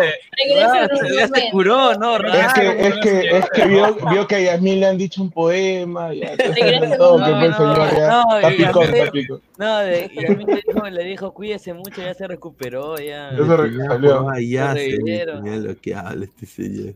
[1.17, 2.17] Ya se curó, ¿no?
[2.17, 2.53] Es Raro.
[2.55, 6.15] que, es que, es que vio, vio que a Yasmin le han dicho un poema.
[6.15, 6.37] Ya,
[6.99, 8.09] todo, en que fue el señor ya.
[8.09, 9.41] No, Está picón, está picón.
[9.59, 13.33] No, de, y también le dijo, le dijo, cuídese mucho, ya se recuperó, ya.
[13.37, 14.19] Ya salió.
[14.19, 15.43] jugaba ya, Se se revivieron.
[15.43, 16.95] mira lo que habla este señor.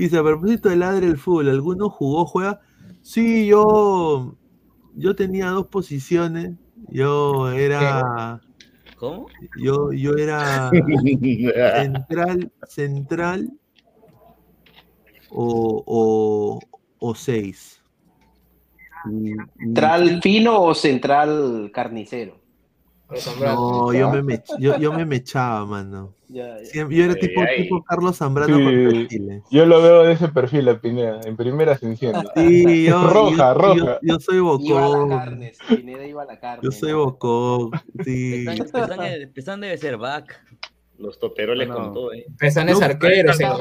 [0.00, 2.58] Dice, a propósito de ladre el fútbol, ¿alguno jugó, juega?
[3.02, 4.34] Sí, yo,
[4.94, 6.52] yo tenía dos posiciones.
[6.88, 8.40] Yo era,
[8.96, 9.26] ¿Cómo?
[9.58, 10.70] yo, yo era
[11.76, 13.52] central, central
[15.28, 16.60] o, o,
[16.98, 17.82] o seis.
[19.58, 22.39] ¿Central fino o central carnicero?
[23.40, 26.14] No, yo me, mech- yo, yo me mechaba, mano.
[26.28, 26.64] Ya, ya.
[26.64, 27.62] Siempre- yo era Ay, tipo, ay.
[27.62, 28.62] tipo Carlos Zambrano Sí.
[28.62, 29.42] con perfiles.
[29.50, 31.20] Yo lo veo de ese perfil, la Pineda.
[31.24, 32.20] En primera se enciende.
[32.36, 33.76] Sí, yo, Roja, yo- roja.
[33.76, 35.08] Yo, yo soy Iba a la bocón.
[35.18, 36.60] carne, Pineda iba a la carne.
[36.62, 37.70] Yo soy bocón.
[38.04, 38.44] Sí.
[38.46, 40.40] Pesan, Pesan- Pesan debe ser back.
[40.98, 41.74] Los toperoles No.
[41.76, 42.26] con todo, ¿eh?
[42.38, 43.58] Pesan es arquero, señor.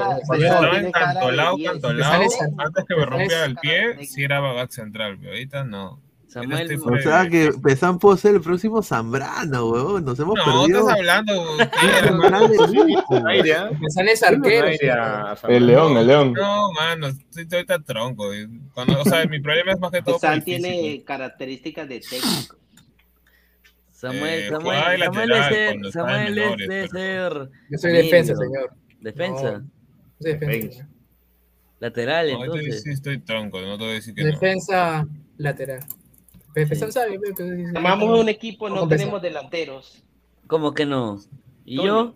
[0.76, 1.72] encantolado, diez.
[1.72, 5.64] cantolado, Sale esa- antes que me rompiera el pie, sí era back central, pero ahorita
[5.64, 6.02] no.
[6.30, 10.06] Samuel, Este O sea que Pesan puede ser el próximo Zambrano, weón.
[10.06, 10.82] Nos hemos No, perdido.
[10.82, 11.34] estás hablando.
[13.82, 14.68] Pesan es arquero.
[15.48, 16.34] El león, el león.
[16.34, 18.30] No, mano, estoy ahorita tronco.
[18.74, 22.58] Cuando, o sea, mi problema es más que todo Pesan tiene características de técnico.
[23.92, 27.50] Samuel, Eh, Samuel, Samuel es, Samuel es menores, de pero- ser.
[27.70, 28.74] Yo soy defensa, señor.
[29.02, 29.52] ¿Defensa?
[29.60, 29.70] No,
[30.22, 30.88] soy defensa.
[31.80, 32.84] Lateral, No, entonces.
[32.84, 34.32] sí estoy tronco, no te voy a decir que no.
[34.32, 35.06] Defensa
[35.38, 35.80] lateral.
[36.54, 36.78] Pepe
[37.76, 40.04] Armamos un equipo, no tenemos delanteros.
[40.48, 41.20] ¿Cómo que no?
[41.66, 42.16] ¿Y yo?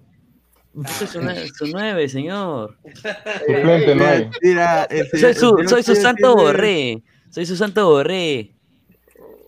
[0.73, 2.77] Usted es su nueve, señor.
[3.45, 4.31] Suplente.
[4.41, 7.03] Mira, el Soy señor- su, soy su Chile santo borré.
[7.29, 8.55] Soy su santo borré.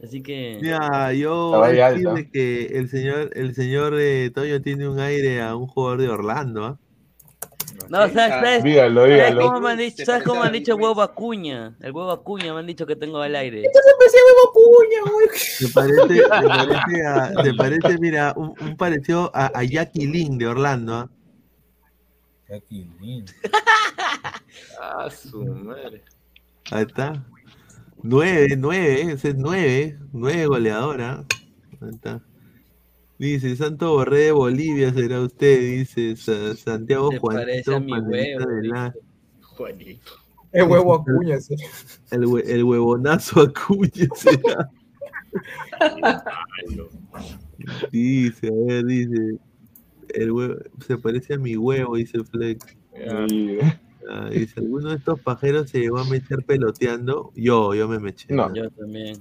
[0.03, 0.59] Así que.
[0.61, 5.65] Mira, yo decirle que el señor, el señor eh, Toño tiene un aire a un
[5.65, 6.79] jugador de Orlando, ¿ah?
[7.89, 9.41] No, ¿sabes, sabes, Dígalo, ¿sabes dígalo.
[9.47, 11.75] cómo me han dicho, Se ¿sabes cómo me han dicho huevo acuña?
[11.81, 13.63] El huevo acuña me han dicho que tengo al aire.
[13.65, 15.39] Entonces pensé huevo cuña, güey.
[15.39, 20.37] Se parece, se parece, a- se parece, mira, un, un parecido a, a Jackie Lynn
[20.37, 21.09] de Orlando, ¿ah?
[22.49, 23.25] Jackie Lynn.
[24.79, 26.03] Ah, su madre.
[26.71, 27.23] Ahí está.
[28.03, 31.23] Nueve, nueve, ese es nueve, nueve goleadora.
[31.81, 32.21] Ahí está.
[33.17, 37.91] Dice, Santo Borré de Bolivia será usted, dice Sa- Santiago Se parece Juanito a mi
[37.91, 38.93] Panelista huevo, de la-
[39.41, 40.11] Juanito.
[40.51, 41.55] Es huevo acuña, sí.
[42.11, 44.69] el, hue- el huevonazo Acuña será.
[47.91, 49.37] Dice, a ver, dice.
[50.13, 50.55] El huevo,
[50.85, 52.65] se parece a mi huevo, dice Flex.
[54.09, 57.31] Ah, dice, ¿alguno de estos pajeros se llegó a meter peloteando?
[57.35, 58.33] Yo, yo me meché.
[58.33, 58.53] No.
[58.53, 59.17] Yo también.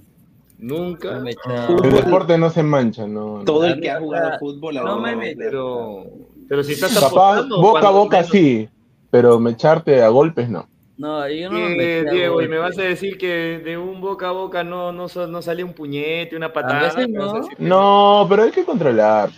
[0.57, 1.15] Nunca.
[1.15, 1.67] No me echaba.
[1.83, 3.39] El deporte no se mancha, no.
[3.39, 3.43] no.
[3.45, 5.37] Todo el que ha jugado fútbol no me ahora- meto.
[5.39, 6.03] Pero,
[6.49, 8.69] pero si estás apostando, boca a boca menos- sí,
[9.11, 10.67] pero me echarte a golpes no.
[10.97, 13.77] No, yo no me ¿Qué, metí a Diego, y me vas a decir que de
[13.77, 16.93] un boca a boca no, no, sa- no sale un puñete, una patada.
[17.09, 17.41] no.
[17.59, 19.29] No, pero hay que controlar.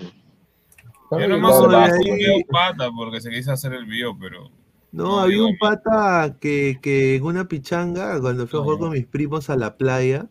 [1.09, 4.49] Yo nomás jugué un pata porque se quiso hacer el video, pero.
[4.91, 8.91] No, No, había un pata que, que en una pichanga, cuando fui a jugar con
[8.91, 10.27] mis primos a la playa,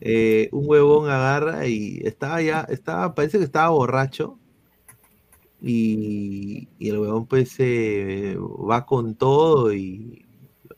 [0.00, 4.38] eh, un huevón agarra y estaba ya, estaba, parece que estaba borracho.
[5.60, 10.26] Y, y el huevón pues eh, va con todo y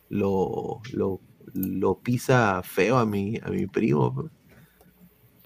[0.09, 1.21] lo, lo,
[1.55, 4.15] lo pisa feo a mi, a mi primo.
[4.15, 4.33] pues.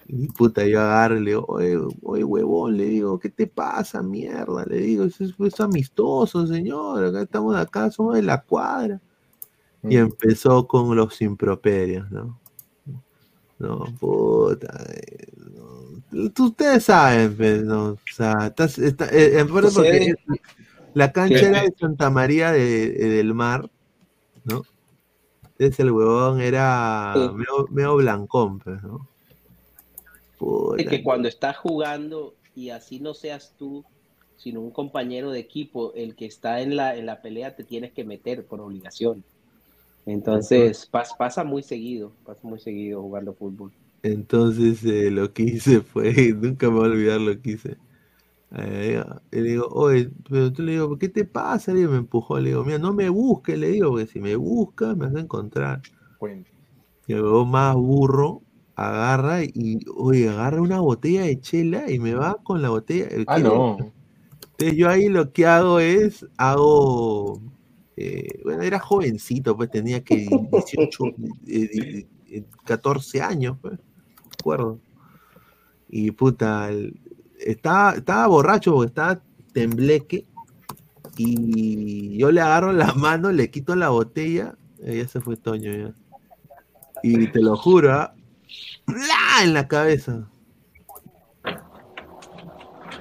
[0.07, 4.03] Y puta, yo agarro y le digo, oye, oye, huevón, le digo, ¿qué te pasa,
[4.03, 4.65] mierda?
[4.67, 9.01] Le digo, eso es, es amistoso, señor, acá estamos acá, somos de la cuadra.
[9.85, 9.99] Y Mm.
[9.99, 12.40] empezó con los improperios, ¿no?
[13.61, 14.85] No, puta.
[14.95, 15.29] eh,
[16.11, 16.31] no.
[16.45, 17.91] Ustedes saben, pues, ¿no?
[17.91, 20.15] O sea, estás, está- eh, en porque
[20.95, 23.71] la cancha era de Santa María de- de- del Mar,
[24.45, 24.63] ¿no?
[25.59, 27.21] Entonces el huevón era Sí.
[27.35, 29.07] medio, medio blancón, pues, ¿no?
[30.39, 30.83] Puta.
[30.83, 33.85] Es que cuando estás jugando y así no seas tú,
[34.39, 37.93] sino un compañero de equipo, el que está en la, en la pelea te tienes
[37.93, 39.23] que meter por obligación.
[40.07, 43.73] Entonces pas- pasa muy seguido, pasa muy seguido jugando fútbol.
[44.03, 47.79] Entonces eh, lo que hice fue, nunca me voy a olvidar lo que hice.
[48.57, 51.75] Eh, y le digo, oye, pero tú le digo, ¿qué te pasa?
[51.75, 54.97] Digo, me empujó, le digo, mira, no me busques, le digo, porque si me buscas
[54.97, 55.83] me vas a encontrar.
[56.19, 56.51] Cuenta.
[57.07, 58.43] Y huevón más burro
[58.77, 63.07] agarra y, oye, agarra una botella de chela y me va con la botella.
[63.09, 63.79] el Ah, no.
[64.59, 67.41] Entonces yo ahí lo que hago es, hago,
[68.03, 71.05] eh, bueno, era jovencito, pues tenía que 18,
[71.47, 74.79] eh, di- eh, 14 años, pues, me acuerdo.
[75.89, 76.99] Y puta, el-
[77.39, 79.21] estaba, estaba borracho porque estaba
[79.53, 80.25] tembleque
[81.17, 85.73] y yo le agarro la mano, le quito la botella, eh, ya se fue Toño
[85.73, 85.95] ya.
[87.03, 88.15] Y te lo juro, ¿ah?
[89.43, 90.29] En la cabeza.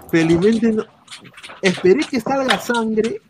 [0.09, 0.83] Felizmente no,
[1.61, 3.21] esperé que salga sangre.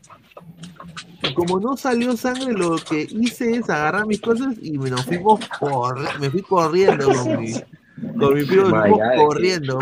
[1.24, 5.06] Y como no salió sangre, lo que hice es agarrar mis cosas y me nos
[5.06, 7.54] fuimos corri- me fui corriendo con mi,
[8.18, 9.80] con mi primo, nos fuimos corriendo.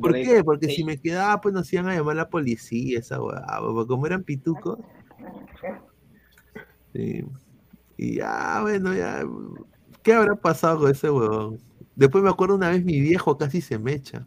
[0.00, 0.44] ¿Por qué?
[0.44, 3.44] Porque si me quedaba, pues nos iban a llamar la policía, esa weá.
[3.60, 4.78] Porque como eran pitucos.
[6.94, 7.24] Sí.
[7.96, 9.24] Y ya, bueno, ya.
[10.02, 11.58] ¿Qué habrá pasado con ese huevón?
[11.96, 14.26] Después me acuerdo una vez mi viejo casi se me echa.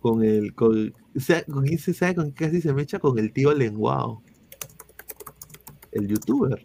[0.00, 0.54] Con el.
[0.54, 2.98] Con, ¿sabe con quién se sabe con qué casi se me echa?
[2.98, 4.22] Con el tío lenguado.
[5.92, 6.64] El youtuber.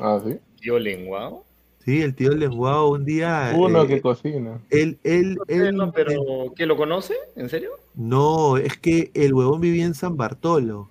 [0.00, 0.36] Ah, sí.
[0.60, 1.44] Tío lenguado.
[1.84, 3.52] Sí, el tío lenguado un día.
[3.56, 4.58] Uno eh, que cocina.
[4.70, 7.14] él, él, él, No, pero ¿qué lo conoce?
[7.36, 7.70] ¿En serio?
[7.94, 10.88] No, es que el huevón vivía en San Bartolo.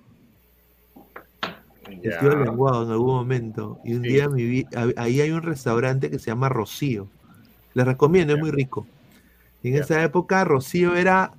[2.02, 3.78] El tío lenguado en algún momento.
[3.84, 4.08] Y un Sí.
[4.08, 7.08] día mi vi- hab- ahí hay un restaurante que se llama Rocío.
[7.74, 8.86] Les recomiendo, es muy rico.
[9.62, 9.80] Y en Ya.
[9.82, 11.32] esa época Rocío era,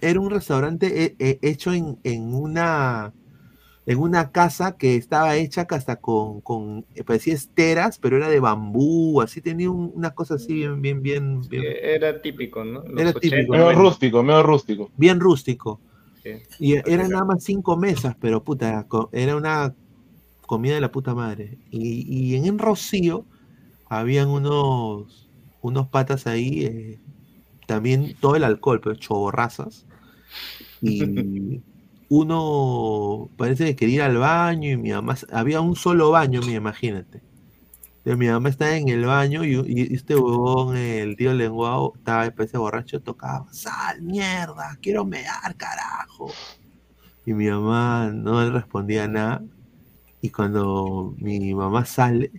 [0.00, 3.12] era un restaurante he- he- hecho en, en una
[3.86, 8.40] en una casa que estaba hecha hasta con, con eh, parecía esteras, pero era de
[8.40, 12.82] bambú, así tenía un- una cosa así bien, bien, bien, bien, Era típico, ¿no?
[12.82, 13.52] Los Era 80, típico.
[13.52, 13.82] Medio 90.
[13.82, 14.90] rústico, medio rústico.
[14.96, 15.80] bien rústico.
[16.22, 16.30] Sí.
[16.58, 19.74] Y eran nada más cinco mesas, pero puta, era una
[20.46, 21.58] comida de la puta madre.
[21.70, 23.24] Y, y en el Rocío
[23.88, 25.28] habían unos,
[25.62, 26.98] unos patas ahí, eh,
[27.66, 29.86] también todo el alcohol, pero choborrazas.
[30.80, 31.62] Y
[32.08, 36.58] uno parece que quería ir al baño y mi mamá, había un solo baño, mira,
[36.58, 37.22] imagínate.
[37.98, 42.26] Entonces, mi mamá estaba en el baño y, y este huevón, el tío lenguado, estaba
[42.26, 46.30] ese borracho, tocaba, sal, mierda, quiero mear, carajo.
[47.24, 49.42] Y mi mamá no le respondía nada.
[50.20, 52.30] Y cuando mi mamá sale,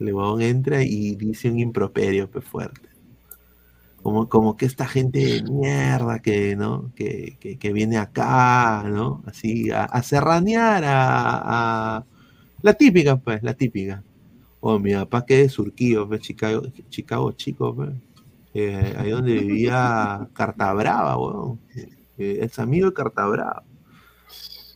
[0.00, 2.95] el huevón entra y dice un improperio pues, fuerte.
[4.06, 6.92] Como, como que esta gente de mierda que, ¿no?
[6.94, 9.24] que, que, que viene acá, ¿no?
[9.26, 12.06] Así, a, a serranear, a,
[12.62, 14.04] La típica, pues, la típica.
[14.60, 17.90] O mi papá que es Surquillo, pues, Chicago, Chicago chico, pues.
[18.54, 21.58] Eh, ahí donde vivía Cartabrava, weón.
[22.16, 23.64] Eh, es amigo de Cartabrava.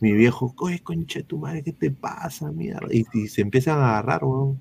[0.01, 2.87] Mi viejo, oye, concha tu madre, ¿qué te pasa, mierda?
[2.91, 4.59] Y, y se empiezan a agarrar, weón.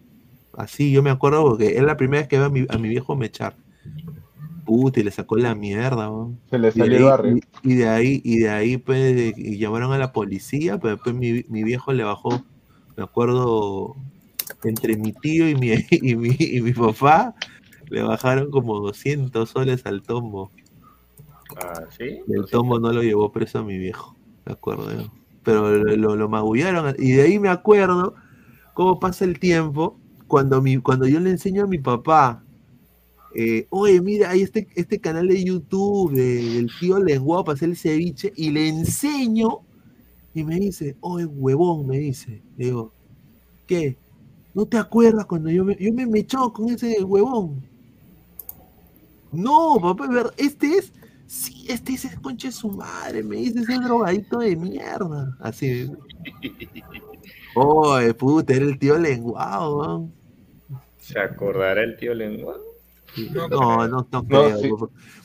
[0.57, 2.89] Así, yo me acuerdo porque es la primera vez que veo a mi, a mi
[2.89, 3.57] viejo mechar.
[4.70, 6.08] Puta, y le sacó la mierda.
[6.49, 7.36] Se le Y de salió el ahí- barrio.
[7.65, 11.12] Y, y de ahí, y de ahí, pues, y llamaron a la policía, pero después
[11.12, 12.44] mi, mi viejo le bajó,
[12.97, 13.97] me acuerdo,
[14.62, 17.34] entre mi tío y mi, y mi, y mi papá,
[17.89, 20.52] le bajaron como 200 soles al tombo.
[21.57, 22.20] Ah, ¿sí?
[22.28, 24.15] Y el tombo no lo llevó preso a mi viejo,
[24.47, 24.86] me acuerdo.
[25.42, 28.15] Pero lo, lo, lo magullaron, y de ahí me acuerdo
[28.74, 32.44] cómo pasa el tiempo cuando, mi, cuando yo le enseño a mi papá
[33.34, 37.70] eh, oye, mira, hay este, este canal de YouTube de- del tío lenguado para hacer
[37.70, 39.60] el ceviche y le enseño
[40.34, 42.41] y me dice, oye, huevón, me dice.
[42.57, 42.92] Le digo,
[43.67, 43.97] ¿qué?
[44.55, 47.62] ¿No te acuerdas cuando yo me, yo me con ese huevón?
[49.33, 50.92] No, papá, este es,
[51.26, 55.36] sí, este es el conche de su madre, me dice ese drogadito de mierda.
[55.41, 55.89] Así.
[57.55, 60.09] Oye, puta, era el tío lenguado.
[60.99, 62.57] ¿Se acordará el tío lengua?
[63.17, 64.71] No, no, no, No, creo, sí.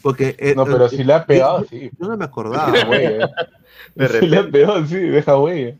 [0.02, 1.90] porque eh, No, pero eh, si le ha pegado, yo- sí.
[2.00, 2.72] Yo no me acordaba.
[3.96, 5.78] De Si le ha pegado, sí, deja huella.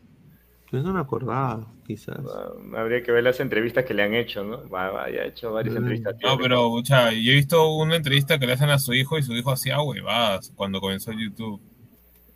[0.72, 2.18] Yo no me acordaba, quizás.
[2.28, 2.48] Ah,
[2.80, 4.68] Habría que ver las entrevistas que le han hecho, ¿no?
[4.68, 5.78] Va, va, ya ha hecho varias Mm.
[5.78, 6.16] entrevistas.
[6.22, 9.22] No, pero, mucha, yo he visto una entrevista que le hacen a su hijo y
[9.22, 11.60] su hijo hacía huevadas cuando comenzó YouTube.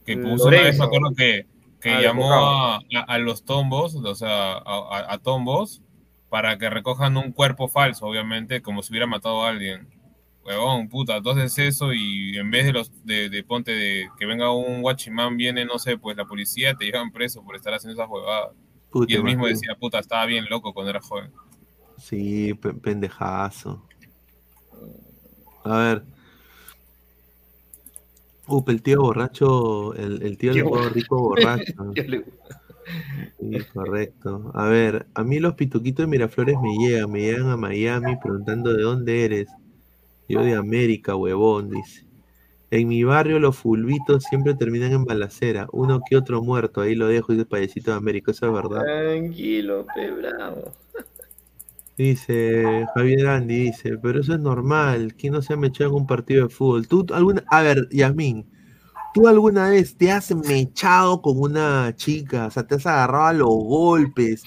[0.06, 1.46] Que puso una vez, me acuerdo que,
[1.80, 5.82] que Ah, llamó a, a- a los tombos, o sea, a, a- a tombos,
[6.30, 9.88] para que recojan un cuerpo falso, obviamente, como si hubiera matado a alguien.
[10.42, 14.50] Huevón, puta, entonces eso y en vez de los de, de ponte de que venga
[14.50, 18.10] un guachimán, viene, no sé, pues la policía te llevan preso por estar haciendo esas
[18.10, 18.52] huevadas.
[18.90, 21.30] Puta, Y él mismo decía, puta, estaba bien loco cuando era joven.
[21.98, 23.84] Sí, pe- pendejazo.
[25.64, 26.02] A ver.
[28.46, 31.72] Up, el tío borracho, el, el tío Tío rico borracho.
[31.94, 32.24] Tío.
[33.38, 34.50] Sí, correcto.
[34.54, 38.72] A ver, a mí los pituquitos de Miraflores me llegan, me llegan a Miami preguntando
[38.72, 39.48] de dónde eres.
[40.28, 42.04] Yo de América, huevón, dice.
[42.70, 47.08] En mi barrio los fulbitos siempre terminan en balacera, uno que otro muerto, ahí lo
[47.08, 48.84] dejo, dice payasito de América, eso es verdad.
[48.84, 50.72] Tranquilo, pe bravo.
[51.96, 56.06] Dice Javier Andy, dice, pero eso es normal, ¿quién no se ha mechado en un
[56.06, 56.86] partido de fútbol?
[56.86, 58.46] Tú, alguna, a ver, Yasmín,
[59.12, 62.46] ¿tú alguna vez te has mechado con una chica?
[62.46, 64.42] O sea, te has agarrado a los golpes,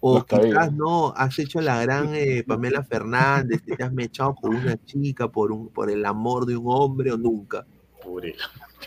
[0.00, 4.76] o quizás no, has hecho la gran eh, Pamela Fernández, te has mechado con una
[4.84, 7.66] chica por, un, por el amor de un hombre o nunca.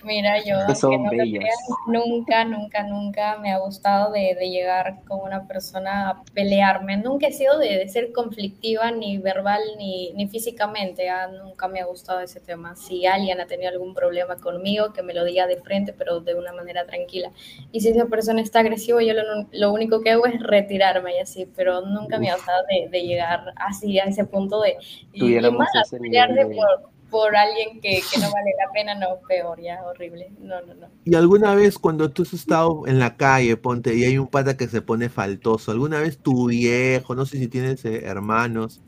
[0.01, 1.33] Mira, yo, Que aunque son no lo bellas.
[1.33, 6.95] crean, nunca, nunca, nunca me ha gustado de, de llegar con una persona a pelearme.
[6.97, 11.09] Nunca he sido de, de ser conflictiva, ni verbal, ni, ni físicamente.
[11.09, 12.75] ah, Nunca me ha gustado ese tema.
[12.77, 16.33] Si alguien ha tenido algún problema conmigo, que me lo diga de frente, pero de
[16.35, 17.31] una manera tranquila.
[17.71, 21.19] Y si esa persona está agresiva, yo lo, lo único que hago es retirarme y
[21.19, 24.77] así, pero nunca me ha gustado de, de llegar así a ese punto de...
[25.11, 28.51] Y, y Tuviéramos más, ese pelearse nivel de- por, por alguien que, que no vale
[28.65, 30.31] la pena, no, peor, ya, horrible.
[30.39, 30.87] No, no, no.
[31.05, 34.57] ¿Y alguna vez cuando tú has estado en la calle, ponte, y hay un pata
[34.57, 38.81] que se pone faltoso, alguna vez tu viejo, no sé si tienes eh, hermanos,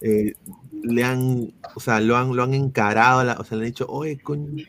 [0.00, 0.34] eh,
[0.82, 3.86] le han, o sea, lo han, lo han encarado, la- o sea, le han dicho,
[3.88, 4.64] oye, coño,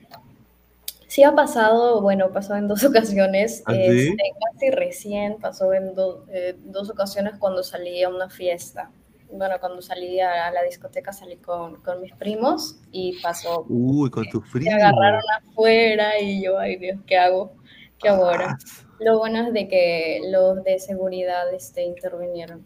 [1.07, 3.79] Sí ha pasado, bueno, pasó en dos ocasiones, ¿Ah, sí?
[3.79, 8.91] este, casi recién, pasó en do- eh, dos ocasiones cuando salí a una fiesta.
[9.35, 14.29] Bueno, cuando salí a, la discoteca salí con, con mis primos y pasó, uy, con
[14.29, 14.71] tu se frío.
[14.75, 17.53] agarraron afuera y yo, ay Dios, ¿qué hago?
[17.99, 18.57] ¿Qué hago ahora?
[18.99, 22.63] Lo bueno es de que los de seguridad este, intervinieron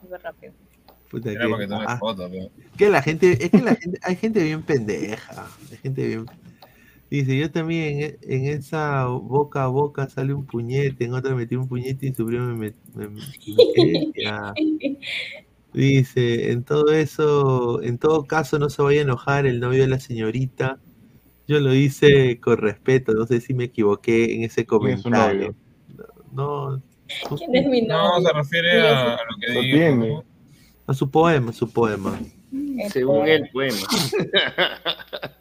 [0.00, 0.54] súper rápido.
[1.10, 2.50] Puta, Era que- ah, foto, pe.
[2.78, 6.26] que la gente, es que la gente, hay gente bien pendeja, hay gente bien.
[7.10, 11.56] Dice, yo también en, en esa boca a boca sale un puñete, en otra metí
[11.56, 13.20] un puñete y su primo me, me, me- me.
[15.72, 19.88] Dice, en todo eso, en todo caso no se vaya a enojar el novio de
[19.88, 20.80] la señorita.
[21.46, 25.04] Yo lo hice con respeto, no sé si me equivoqué en ese ¿Quién es su
[25.04, 25.54] comentario.
[26.32, 28.28] No, no, ¿Quién es mi No, novio?
[28.28, 29.76] se refiere a, a lo que Lo dijo.
[29.76, 30.08] tiene.
[30.08, 30.24] ¿no?
[30.86, 32.18] a su poema, su poema.
[32.90, 33.76] Según el poema.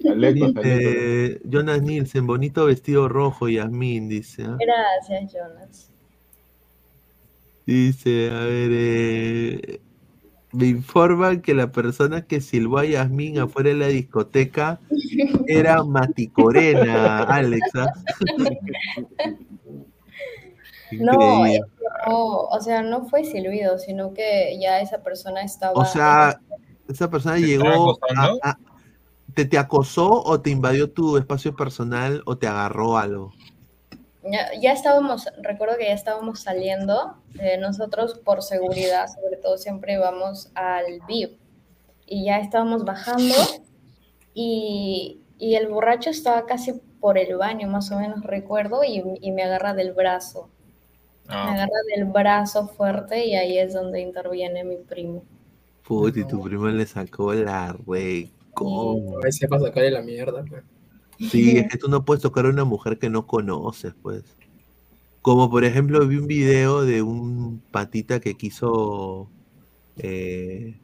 [0.32, 4.42] Dice Jonas Nielsen, bonito vestido rojo, Yasmín, dice.
[4.44, 4.56] ¿ah?
[4.58, 5.89] Gracias, Jonas.
[7.66, 9.80] Dice, a ver, eh,
[10.52, 14.80] me informan que la persona que silbó a Yasmín afuera de la discoteca
[15.46, 17.92] era Maticorena, Alexa.
[20.92, 21.44] No,
[22.06, 25.72] no, o sea, no fue silbido, sino que ya esa persona estaba.
[25.72, 26.40] O sea,
[26.88, 27.98] esa persona ¿Te estaba llegó
[28.42, 28.56] a-
[29.34, 33.32] ¿te, te acosó o te invadió tu espacio personal o te agarró algo?
[34.22, 39.96] Ya, ya estábamos, recuerdo que ya estábamos saliendo, eh, nosotros por seguridad, sobre todo siempre
[39.96, 41.38] vamos al VIP,
[42.06, 43.34] y ya estábamos bajando
[44.34, 49.32] y, y el borracho estaba casi por el baño, más o menos recuerdo, y, y
[49.32, 50.50] me agarra del brazo,
[51.26, 55.22] me Ah, agarra del brazo fuerte y ahí es donde interviene mi primo.
[55.82, 58.30] Puta, y tu primo le sacó la re...
[58.52, 59.16] ¿Cómo?
[59.16, 60.44] A veces para sacarle la mierda.
[60.48, 60.64] pues.
[61.20, 64.24] Sí, es que tú no puedes tocar a una mujer que no conoces, pues.
[65.22, 69.32] Como por ejemplo, vi un video de un patita que quiso,
[69.96, 70.80] eh,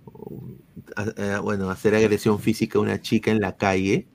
[0.97, 4.08] a- a- bueno, hacer agresión física a una chica en la calle,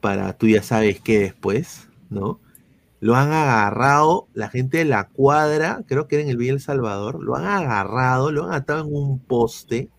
[0.00, 2.40] para tú ya sabes qué después, ¿no?
[3.00, 6.60] Lo han agarrado, la gente de la cuadra, creo que era en el Villa El
[6.60, 9.92] Salvador, lo han agarrado, lo han atado en un poste,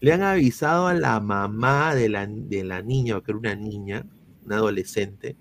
[0.00, 4.06] le han avisado a la mamá de la, de la niña, que era una niña,
[4.44, 5.38] una adolescente,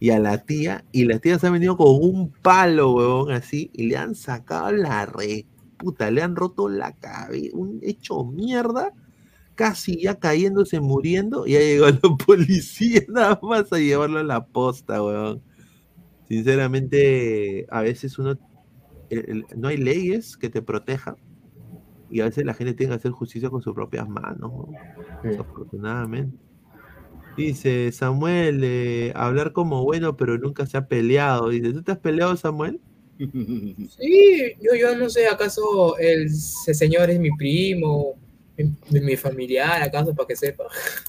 [0.00, 3.70] y a la tía, y la tía se ha venido con un palo, huevón, así,
[3.74, 8.92] y le han sacado la re puta, le han roto la cabeza, un hecho mierda,
[9.54, 14.46] casi ya cayéndose, muriendo, y ya llegó la policía nada más a llevarlo a la
[14.46, 15.44] posta, huevón.
[16.24, 18.32] Sinceramente, a veces uno,
[19.10, 21.16] el- el- no hay leyes que te protejan,
[22.08, 24.78] y a veces la gente tiene que hacer justicia con sus propias manos, ¿no?
[25.22, 25.28] Sí.
[25.30, 26.38] desafortunadamente.
[27.38, 31.50] Dice Samuel, eh, hablar como bueno, pero nunca se ha peleado.
[31.50, 32.80] Dice, ¿tú te has peleado, Samuel?
[33.98, 38.14] Sí, yo, yo no sé, ¿acaso el ese señor es mi primo,
[38.56, 40.64] mi, mi familiar, acaso para que sepa?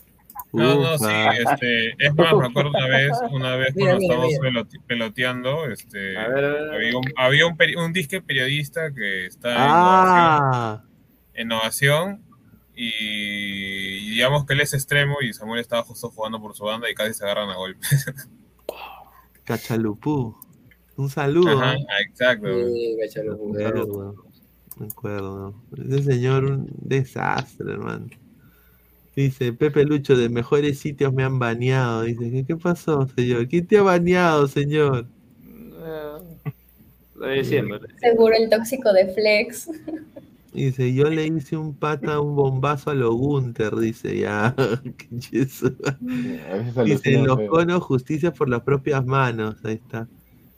[0.51, 1.05] No, no, sí,
[1.37, 4.81] este, es más, me acuerdo una vez, una vez Mira, cuando mira, estábamos mira.
[4.87, 6.73] peloteando, este, A ver, a ver, a ver.
[6.75, 10.83] había un, había un, peri- un disque periodista que está en Ah,
[11.43, 12.28] innovación, innovación
[12.81, 16.89] y, y digamos que él es extremo y Samuel estaba justo jugando por su banda
[16.89, 18.05] y casi se agarran a golpes.
[19.43, 20.33] Cachalupú.
[20.95, 21.59] Un saludo.
[21.59, 21.85] Ajá, ¿eh?
[22.07, 22.47] exacto.
[22.47, 24.15] Sí, Me cáchalo, acuerdo,
[24.77, 25.55] me acuerdo.
[25.89, 28.07] Ese señor, un desastre, hermano.
[29.13, 32.03] Dice, Pepe Lucho, de mejores sitios me han baneado.
[32.03, 33.49] Dice, ¿qué, qué pasó, señor?
[33.49, 35.05] ¿Quién te ha baneado, señor?
[35.43, 36.51] Eh,
[37.15, 37.79] Lo de siempre.
[37.99, 39.69] Seguro el tóxico de Flex.
[40.53, 44.55] Dice, yo le hice un pata, un bombazo a lo Gunter, dice, ya.
[45.09, 45.75] Dice,
[46.85, 47.47] los feo.
[47.49, 49.55] conos, justicia por las propias manos.
[49.63, 50.07] Ahí está.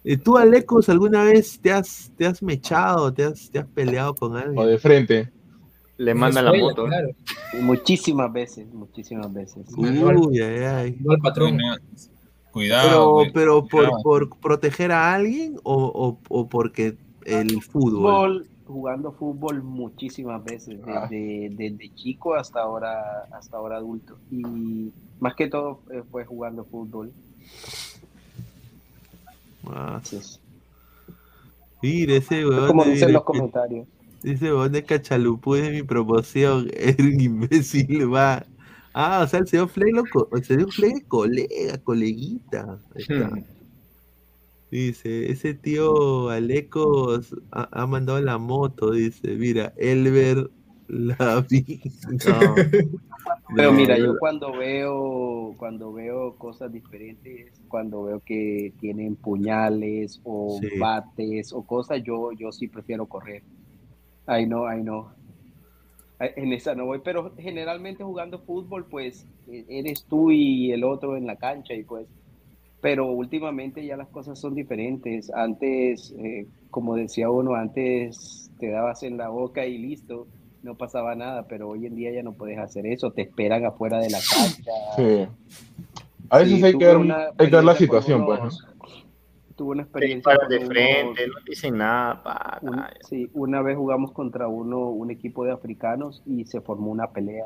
[0.03, 4.15] ¿Y tú, Alecos, alguna vez te has, te has mechado, te has, te has peleado
[4.15, 4.67] con O alguien?
[4.67, 5.31] de frente.
[5.97, 6.85] Le manda la moto.
[6.85, 7.09] Claro,
[7.61, 9.67] Muchísimas veces, muchísimas veces.
[9.77, 10.97] Uy, ay, ay.
[10.99, 11.57] no al patrón.
[11.57, 11.75] No,
[12.51, 13.17] Cuidado.
[13.33, 18.47] Pero, pero por, por proteger a alguien o, o, o porque el fútbol.
[18.71, 21.07] Jugando fútbol muchísimas veces, Ah.
[21.09, 24.17] desde, desde chico hasta ahora, hasta ahora adulto.
[24.31, 27.11] Y más que todo eh, fue jugando fútbol.
[29.67, 30.01] Ah,
[31.81, 33.87] mira, ese huevón como de, dicen los comentarios.
[34.23, 36.69] ese huevón de Cachalupú es de mi promoción.
[36.99, 38.45] Un imbécil, va.
[38.93, 42.77] Ah, o sea, el señor Fleg, lo co- el señor Fleg es colega, coleguita.
[42.95, 43.29] Ahí está.
[43.29, 43.43] Hmm.
[44.71, 50.49] Dice, ese tío Alecos ha, ha mandado la moto, dice, mira, Elber
[50.87, 51.81] la vi.
[52.25, 52.55] No,
[53.55, 60.57] Pero mira, yo- cuando veo, cuando veo cosas diferentes, cuando veo que tienen puñales o
[60.61, 60.79] Sí.
[60.79, 63.43] bates o cosas, yo, yo sí prefiero correr.
[64.25, 65.11] Ay no, ay no.
[66.19, 71.17] En esa no voy, pero generalmente jugando fútbol, pues e- eres tú y el otro
[71.17, 72.07] en la cancha y pues
[72.81, 75.31] pero últimamente ya las cosas son diferentes.
[75.33, 80.27] Antes, eh, como decía uno, antes te dabas en la boca y listo,
[80.63, 83.99] no pasaba nada, pero hoy en día ya no puedes hacer eso, te esperan afuera
[83.99, 84.71] de la cancha.
[84.95, 85.27] Sí.
[86.29, 88.49] A veces Sí, hay, que ver, una hay que ver la situación, pues, ¿no?
[89.55, 93.61] Tuve una Te experiencia con de unos- frente, no dicen nada, pa, un- sí, una
[93.61, 97.45] vez jugamos contra uno, un equipo de africanos y se formó una pelea.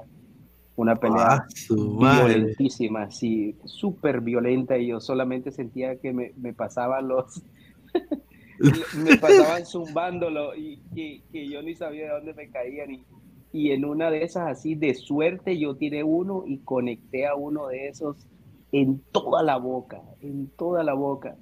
[0.75, 7.07] Una pelea Ah, violentísima, sí, súper violenta y yo solamente sentía que me, me pasaban
[7.07, 7.41] los...
[8.97, 13.05] me pasaban zumbándolo y que, que yo ni sabía de dónde me caían y,
[13.53, 17.67] y en una de esas así de suerte yo tiré uno y conecté a uno
[17.67, 18.27] de esos
[18.73, 21.37] en toda la boca, en toda la boca.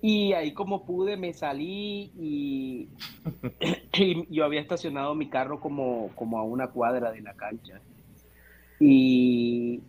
[0.00, 2.90] Y ahí como pude me salí y,
[3.94, 7.80] y yo había estacionado mi carro como, como a una cuadra de la cancha.
[8.80, 9.80] Y,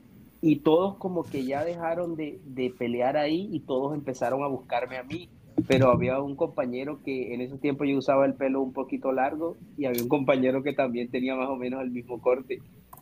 [0.41, 4.97] y todos como que ya dejaron de, de pelear ahí y todos empezaron a buscarme
[4.97, 5.29] a mí.
[5.67, 9.57] Pero había un compañero que en ese tiempo yo usaba el pelo un poquito largo
[9.77, 12.59] y había un compañero que también tenía más o menos el mismo corte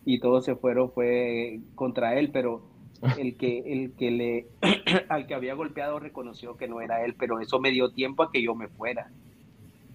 [0.07, 2.61] y todos se fueron fue contra él, pero
[3.19, 4.47] el que el que le
[5.09, 8.31] al que había golpeado reconoció que no era él, pero eso me dio tiempo a
[8.31, 9.11] que yo me fuera.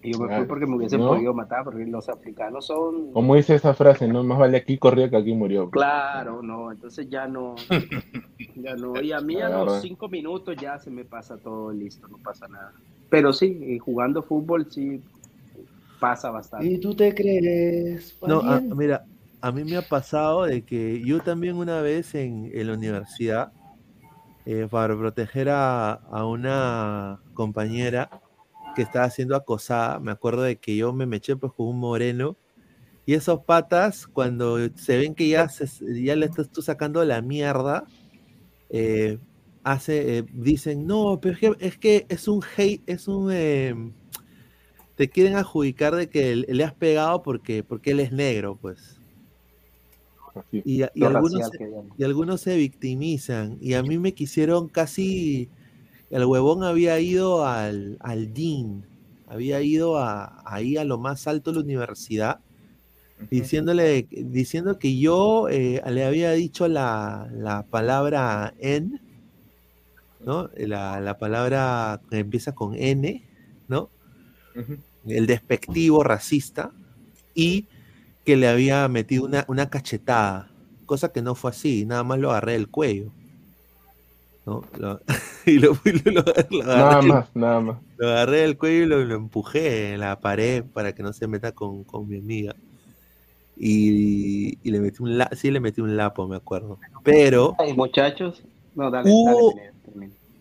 [0.03, 1.07] Y yo me fui porque me hubiesen ¿No?
[1.07, 4.23] podido matar, porque los africanos son Como dice esa frase, ¿no?
[4.23, 5.69] Más vale aquí corría que aquí murió.
[5.69, 7.71] Claro, no, entonces ya no,
[8.55, 12.07] ya no, y a mí a los cinco minutos ya se me pasa todo listo,
[12.09, 12.73] no pasa nada.
[13.09, 15.05] Pero sí, jugando fútbol sí
[15.99, 16.73] pasa bastante.
[16.73, 18.17] ¿Y tú te crees?
[18.23, 18.75] No, a- valiente?
[18.75, 19.05] mira,
[19.41, 23.53] a mí me ha pasado de que yo también una vez en, en la universidad,
[24.45, 28.09] eh, para proteger a, a una compañera
[28.73, 32.37] que estaba siendo acosada, me acuerdo de que yo me meché pues con un moreno
[33.05, 35.67] y esos patas cuando se ven que ya, se-
[36.03, 37.85] ya le estás tú sacando la mierda,
[38.69, 39.19] eh,
[39.63, 43.31] hace, eh, dicen, no, pero es que es, que es un hate, es un...
[43.31, 43.93] em,
[44.95, 49.01] te quieren adjudicar de que le has pegado porque, porque él es negro, pues.
[50.63, 51.61] Y, y algunos, se-
[51.97, 53.57] y algunos se victimizan.
[53.61, 55.49] Y a mí me quisieron casi.
[56.13, 58.85] El huevón había ido al, al DIN,
[59.25, 62.39] había ido a, ahí a lo más alto de la universidad,
[63.31, 69.01] diciéndole, diciendo que yo eh, le había dicho la, la palabra en,
[70.23, 70.51] ¿no?
[70.55, 73.23] La, la palabra que empieza con N,
[73.67, 73.89] ¿no?
[75.07, 76.73] el despectivo racista
[77.33, 77.65] y
[78.23, 80.51] que le había metido una, una cachetada,
[80.85, 83.11] cosa que no fue así, nada más lo agarré del cuello.
[84.45, 84.61] ¿No?
[84.77, 84.99] Lo-
[85.45, 87.77] y lo, fui- lo- lo- lo Nada agarré, más, nada más.
[87.97, 91.27] lo agarré del cuello y lo, lo empujé en la pared para que no se
[91.27, 92.55] meta con, con mi amiga.
[93.55, 96.79] Y, y le metí un la, sí le metí un lapo, me acuerdo.
[97.03, 98.41] Pero Ay, muchachos,
[98.75, 99.71] no, dale, Hubo- dale,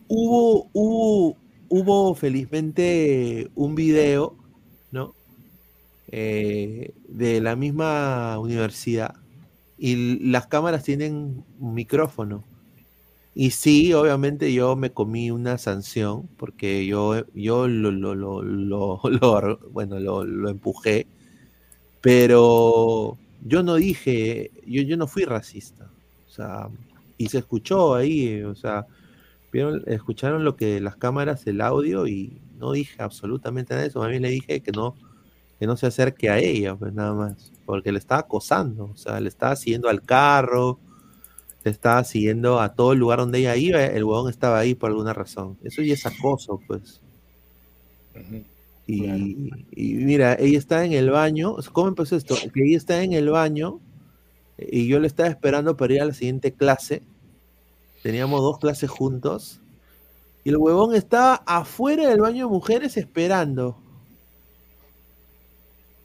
[0.09, 1.37] hubo, hubo,
[1.69, 4.35] hubo felizmente un video,
[4.91, 5.15] ¿no?
[6.09, 9.15] Eh, de la misma universidad
[9.79, 12.45] y las cámaras tienen un micrófono.
[13.35, 19.01] Y sí, obviamente yo me comí una sanción porque yo, yo lo, lo, lo, lo-
[19.11, 21.07] lo- bueno, lo, lo empujé,
[22.01, 25.91] pero yo no dije, yo, yo no fui racista.
[26.28, 26.69] O sea,
[27.19, 28.86] y se escuchó ahí, o sea,
[29.52, 34.02] vieron, escucharon lo que las cámaras, el audio, y no dije absolutamente nada de eso.
[34.02, 34.97] A mí le dije que no,
[35.59, 39.20] que no se acerque a ella, pues nada más, porque le estaba acosando, o sea,
[39.20, 40.81] le estaba siguiendo al carro,
[41.71, 45.13] estaba siguiendo a todo el lugar donde ella iba, el huevón estaba ahí por alguna
[45.13, 45.59] razón.
[45.63, 47.01] Eso ya es acoso, pues.
[48.87, 49.05] Y,
[49.71, 51.57] y mira, ella está en el baño.
[51.73, 52.35] ¿Cómo empezó esto?
[52.53, 53.81] Que ella está en el baño
[54.59, 57.03] y yo le estaba esperando para ir a la siguiente clase.
[58.03, 59.61] Teníamos dos clases juntos.
[60.45, 63.77] Y el huevón estaba afuera del baño de mujeres esperando.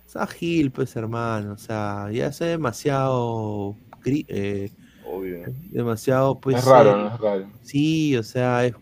[0.06, 1.53] O sea, Gil, pues hermano.
[1.53, 3.76] O sea, ya es demasiado.
[4.06, 4.72] eh,
[5.10, 5.45] Obvio.
[5.72, 6.58] demasiado, pues.
[6.58, 7.08] Es raro, eh, ¿no?
[7.16, 7.45] Es raro.
[7.64, 8.74] Sí, o sea, es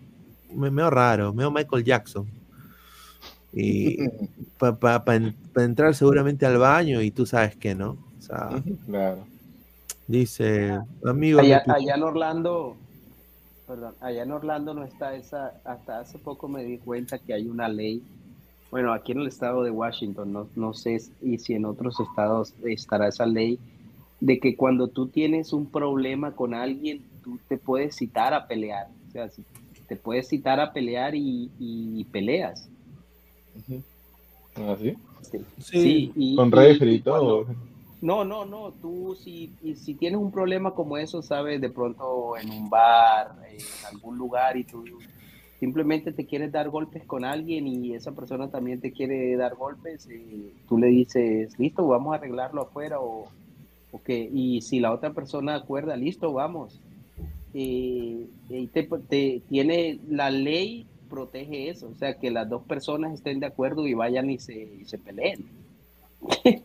[0.54, 2.26] me- medio raro, medio Michael Jackson.
[3.54, 3.98] Y
[4.60, 5.04] para
[5.56, 7.98] entrar seguramente al baño y tú sabes que no.
[8.18, 8.50] O sea,
[8.86, 9.26] Claro.
[10.08, 12.76] dice, amigo, Allá, allá en Orlando,
[13.68, 17.48] perdón, allá en Orlando no está esa, hasta hace poco me di cuenta que hay
[17.48, 18.02] una ley,
[18.72, 23.08] bueno, aquí en el estado de Washington, no, no sé si en otros estados estará
[23.08, 23.60] esa ley,
[24.20, 28.88] de que cuando tú tienes un problema con alguien, tú te puedes citar a pelear,
[29.08, 29.30] o sea,
[29.88, 32.70] te puedes citar a pelear y, y peleas.
[34.56, 34.96] ¿Ah, sí?
[35.22, 37.46] Sí, Sí, y- Con y- referee y y todo.
[37.46, 37.62] cuando-
[38.02, 38.72] No, no, no.
[38.74, 43.36] Tú si, y si tienes un problema como eso, sabes, de pronto en un bar,
[43.50, 44.84] en algún lugar y tú
[45.60, 50.08] simplemente te quieres dar golpes con alguien y esa persona también te quiere dar golpes,
[50.12, 53.30] eh, tú le dices, listo, vamos a arreglarlo afuera o,
[54.04, 56.80] que, y si la otra persona acuerda, listo, vamos.
[57.54, 63.14] Eh, y te, te- tiene la ley protege eso, o sea, que las dos personas
[63.14, 65.46] estén de acuerdo y vayan y se, y se peleen.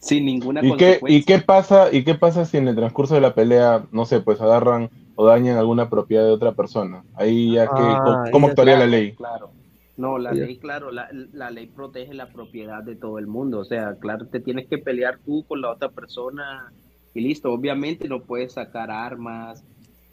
[0.00, 1.18] Sin ninguna ¿Y qué, consecuencia.
[1.18, 4.20] ¿Y qué pasa, y qué pasa si en el transcurso de la pelea, no sé,
[4.20, 7.04] pues agarran o dañan alguna propiedad de otra persona?
[7.14, 9.12] Ahí ya que, Ah, ¿cómo ya, actuaría la ley?
[9.12, 9.50] Claro.
[9.96, 13.60] No, la ley, claro, la, la ley protege la propiedad de todo el mundo.
[13.60, 16.72] O sea, claro, te tienes que pelear tú con la otra persona
[17.14, 17.52] y listo.
[17.52, 19.64] Obviamente no puedes sacar armas,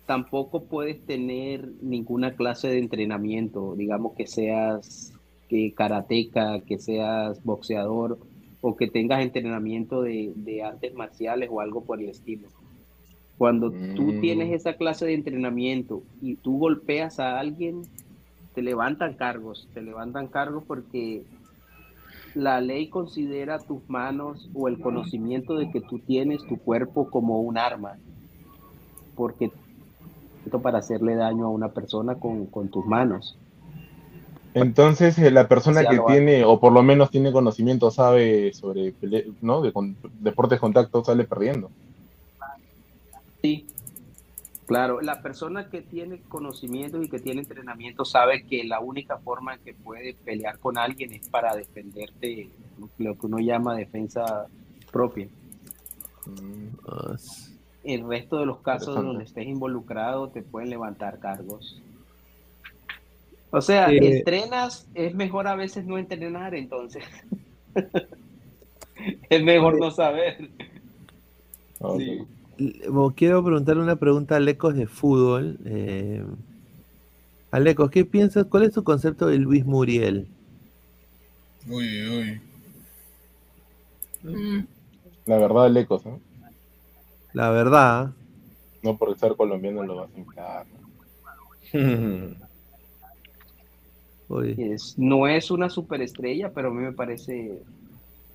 [0.06, 5.14] tampoco puedes tener ninguna clase de entrenamiento, digamos que seas
[5.48, 8.20] que karateca, que seas boxeador
[8.62, 12.50] o que tengas entrenamiento de, de artes marciales o algo por el estilo.
[13.38, 14.20] Cuando tú Mm.
[14.20, 17.90] tienes esa clase de entrenamiento y tú golpeas a alguien,
[18.60, 21.24] te levantan cargos, te levantan cargos porque
[22.36, 27.40] la ley considera tus manos o el conocimiento de que tú tienes tu cuerpo como
[27.40, 27.96] un arma,
[29.16, 29.50] porque
[30.44, 33.38] esto para hacerle daño a una persona con, con tus manos.
[34.54, 38.94] Entonces, eh, la persona que tiene, o por lo menos tiene conocimiento, sabe sobre
[39.42, 39.62] ¿no?
[39.62, 41.72] de con- deportes de contacto, sale perdiendo.
[43.42, 43.66] Sí,
[44.70, 49.56] claro, la persona que tiene conocimiento y que tiene entrenamiento sabe que la única forma
[49.56, 52.50] en que puede pelear con alguien es para defenderte,
[53.00, 54.46] lo que uno llama defensa
[54.92, 55.28] propia.
[57.84, 61.82] El resto de los casos donde estés involucrado te pueden levantar cargos.
[63.50, 67.04] O sea, Eh, entrenas, es mejor a veces no entrenar entonces.
[69.32, 70.48] es mejor no saber.
[71.98, 72.28] Sí.
[73.16, 75.58] Quiero preguntarle una pregunta a Alecos de fútbol.
[75.66, 76.24] Eh,
[77.52, 78.46] Alecos, ¿qué piensas?
[78.46, 80.28] ¿Cuál es tu concepto de Luis Muriel?
[81.70, 82.42] Uy, uy.
[85.26, 86.20] La verdad, Lecos, ¿no?
[87.34, 88.12] La verdad.
[88.84, 90.66] No por ser colombiano lo vas a inflar.
[94.58, 97.64] Es- no es una superestrella, pero a mí me parece,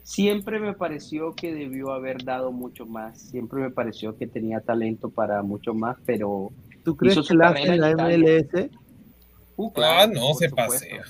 [0.04, 5.10] siempre me pareció que debió haber dado mucho más, siempre me pareció que tenía talento
[5.10, 6.52] para mucho más, pero
[6.84, 8.44] ¿Tú crees que la la en Italia.
[8.44, 8.70] MLS?
[9.56, 10.56] Uh, Ah, claro, no, se supuesto.
[10.56, 11.02] pasea.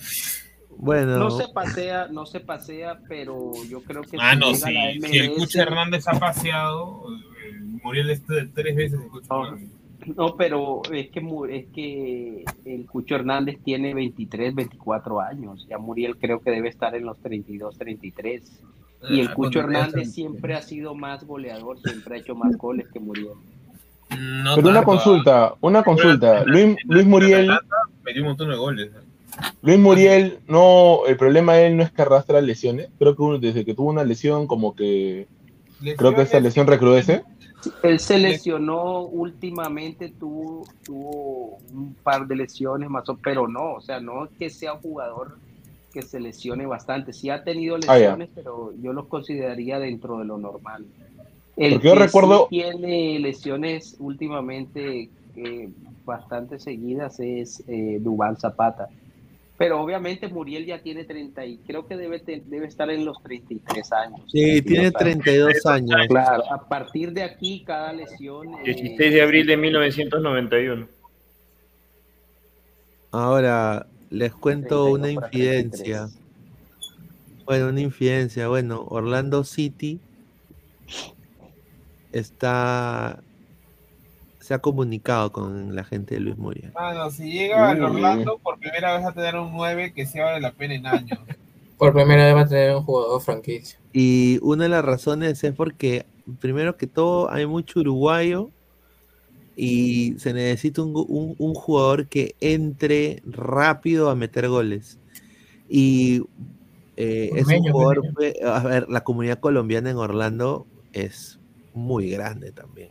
[0.77, 5.09] Bueno, No se pasea, no se pasea, pero yo creo que Ah, si no, la.
[5.09, 7.05] Si el Cucho Hernández ha paseado,
[7.45, 9.69] eh, Muriel este tres veces el Cucho Hernández.
[10.17, 15.67] No, pero es que, es que el Cucho Hernández tiene 23, 24 años.
[15.69, 18.63] Ya Muriel creo que debe estar en los 32, 33.
[19.11, 22.87] Y el Ah, Cucho Hernández siempre ha sido más goleador, siempre ha hecho más goles
[22.93, 23.29] que Muriel.
[24.19, 26.45] No Pero una consulta, una consulta.
[26.45, 27.51] Luis, Luis Muriel,
[28.05, 28.91] Metió un montón de goles.
[29.63, 32.89] Luis Muriel, no, el problema de él no es que arrastra lesiones.
[32.99, 35.27] Creo que uno- desde que tuvo una lesión, como que
[35.97, 37.25] creo que esa lesión recrudece.
[37.83, 43.81] Él se lesionó últimamente, tuvo, tuvo un par de lesiones más, o- pero no, o
[43.81, 45.39] sea, no es que sea un jugador
[45.95, 47.13] que se lesione bastante.
[47.15, 50.85] Sí ha tenido Ah, lesiones, pero yo los consideraría dentro de lo normal.
[51.57, 55.69] El Porque yo que recuerdo- sí tiene lesiones últimamente eh,
[56.05, 58.89] bastante seguidas es eh, Dubán Zapata.
[59.57, 63.23] Pero obviamente Muriel ya tiene 30 y creo que debe, te- debe estar en los
[63.23, 64.21] 33 años.
[64.33, 66.01] Sí, tiene 32 años.
[66.09, 68.49] Claro, a partir de aquí cada lesión...
[68.65, 70.89] eh, 16 de abril de 1991.
[73.13, 76.09] Ahora les cuento 32 una infidencia.
[77.45, 78.49] Bueno, una infidencia.
[78.49, 80.01] Bueno, Orlando City
[82.13, 83.21] está
[84.39, 86.71] se ha comunicado con la gente de Luis Muriel.
[86.75, 87.83] Mano, si llega al.
[87.83, 90.87] Orlando, por primera vez va a tener un 9 que sí vale la pena en
[90.87, 91.19] años.
[91.79, 93.81] Por primera vez va a tener un jugador franquicia.
[93.93, 96.07] Y una de las razones es porque,
[96.39, 98.51] primero que todo, hay mucho uruguayo
[99.57, 104.99] y se necesita un, un- un jugador que entre rápido a meter goles.
[105.69, 106.23] Y
[106.97, 108.03] eh, es un jugador,
[108.45, 111.39] a ver, la comunidad colombiana en Orlando es
[111.73, 112.89] muy grande también.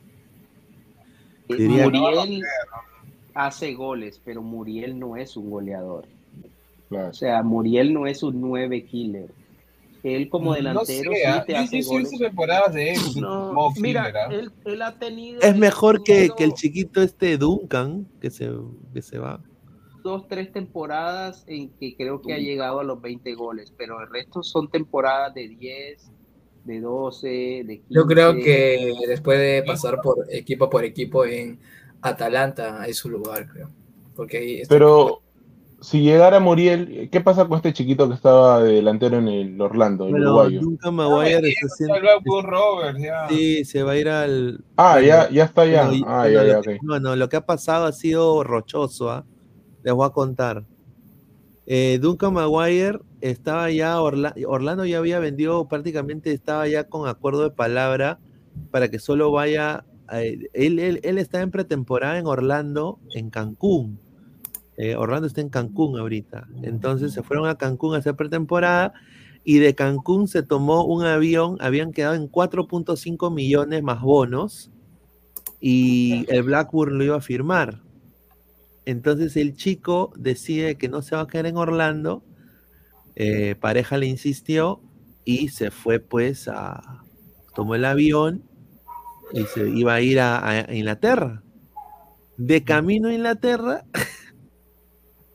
[1.50, 2.42] Eh, Diría- Muriel
[3.33, 6.06] hace goles, pero Muriel no es un goleador.
[6.90, 9.30] O sea, Muriel no es un 9 killer.
[10.03, 12.11] Él como delantero no sé, sí ah, te hace goles.
[12.11, 12.99] temporadas de él.
[13.22, 18.30] No, mira, él, él ha tenido Es mejor que, que el chiquito este Duncan, que
[18.30, 18.51] se,
[18.93, 19.41] que se va.
[20.03, 24.09] dos, tres temporadas en que creo que ha llegado a los 20 goles, pero el
[24.09, 26.11] resto son temporadas de 10,
[26.65, 27.85] de 12, de 15.
[27.90, 31.59] Yo creo que después de pasar por equipo por equipo en
[32.01, 33.69] Atalanta es su lugar, creo.
[34.15, 35.22] Porque ahí está- Pero
[35.83, 40.07] si llegara Muriel, ¿qué pasa con este chiquito que estaba de delantero en el Orlando,
[40.07, 40.61] el uruguayo?
[40.61, 41.95] Duncan Maguire está haciendo.
[42.99, 43.27] Ya.
[43.29, 44.63] Sí, se va a ir al.
[44.77, 45.87] Ah, bueno, ya, ya está ya.
[45.87, 46.65] bueno, Ah, bueno, ya, ya, lo ok.
[46.65, 49.25] que- Bueno, lo que ha pasado ha sido rochoso, ¿ah?
[49.83, 50.63] Les voy a contar.
[51.65, 57.43] Eh, Duncan Maguire estaba ya, Orla- Orlando ya había vendido prácticamente, estaba ya con acuerdo
[57.43, 58.19] de palabra
[58.71, 59.85] para que solo vaya.
[60.07, 63.99] a- él, él, él está en pretemporada en Orlando, en Cancún.
[64.77, 66.47] Eh, Orlando está en Cancún ahorita.
[66.63, 68.93] Entonces se fueron a Cancún a hacer pretemporada
[69.43, 74.71] y de Cancún se tomó un avión, habían quedado en 4.5 millones más bonos
[75.59, 77.81] y el Blackburn lo iba a firmar.
[78.85, 82.23] Entonces el chico decide que no se va a quedar en Orlando,
[83.15, 84.81] eh, pareja le insistió
[85.23, 87.03] y se fue pues a,
[87.53, 88.43] tomó el avión
[89.33, 91.43] y se iba a ir a, a Inglaterra.
[92.37, 93.85] De camino a Inglaterra,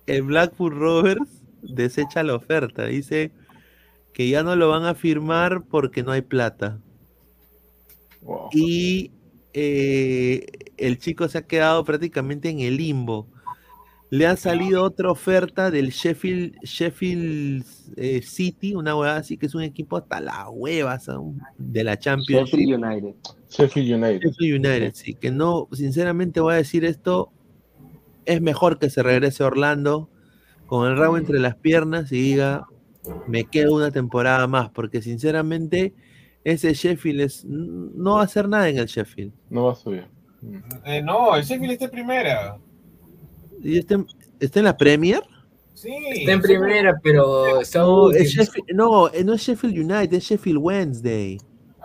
[0.09, 3.33] el Blackburn Rovers desecha la oferta, dice
[4.13, 6.81] que ya no lo van a firmar porque no hay plata.
[8.53, 9.13] Y
[9.53, 10.47] eh,
[10.77, 13.29] el chico se ha quedado prácticamente en el limbo.
[14.11, 17.65] Le ha salido otra oferta del Sheffield, Sheffield
[17.97, 21.99] eh, City, una hueá así que es un equipo hasta la hueva son, de la
[21.99, 22.51] Champions.
[22.51, 23.15] Sheffield United.
[23.51, 24.21] Sheffield United.
[24.23, 27.31] Sheffield United, sí, que no, sinceramente voy a decir esto,
[28.29, 30.09] es mejor que se regrese a Orlando
[30.67, 32.67] con el rabo entre las piernas y diga,
[33.27, 35.95] me quedo una temporada más, porque sinceramente
[36.45, 39.33] ese Sheffield es, no va a hacer nada en el Sheffield.
[39.51, 40.07] No va a subir.
[40.85, 42.59] Eh, no, el Sheffield está en primera.
[43.63, 44.07] ¿Y está, en-
[44.39, 45.23] está en la Premier?
[45.75, 45.91] Sí.
[46.11, 48.23] Está en primera, pero está No, último.
[48.25, 51.39] es Sheffield- no, eh, no es Sheffield United, es Sheffield Wednesday.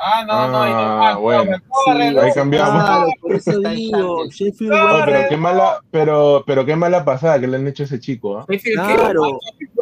[0.05, 0.57] Ah, no, no.
[0.57, 1.43] Ah, ah, bueno.
[1.51, 2.25] de arreglar.
[2.25, 2.83] Ahí cambiamos.
[2.83, 4.25] Claro, por eso digo.
[4.25, 4.73] Sheffield
[5.05, 8.37] pero qué mala, pero, pero qué mala pasada que le han hecho a ese chico,
[8.39, 8.45] ¿ah?
[8.73, 9.21] Claro,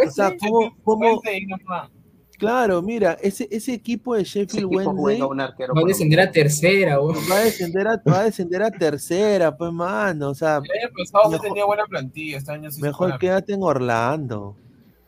[0.06, 1.90] o sea, ¿cómo, cómo- no, no.
[2.38, 7.16] claro, mira, ese, ese equipo de Sheffield equipo Wednesday Va a descender a tercera, weón.
[7.32, 10.93] va a descender a, va a descender a tercera, pues mano, o sea, El año
[10.98, 14.56] pasado sí Mejor- tenía buena plantilla, este año sí mejor quédate en Orlando.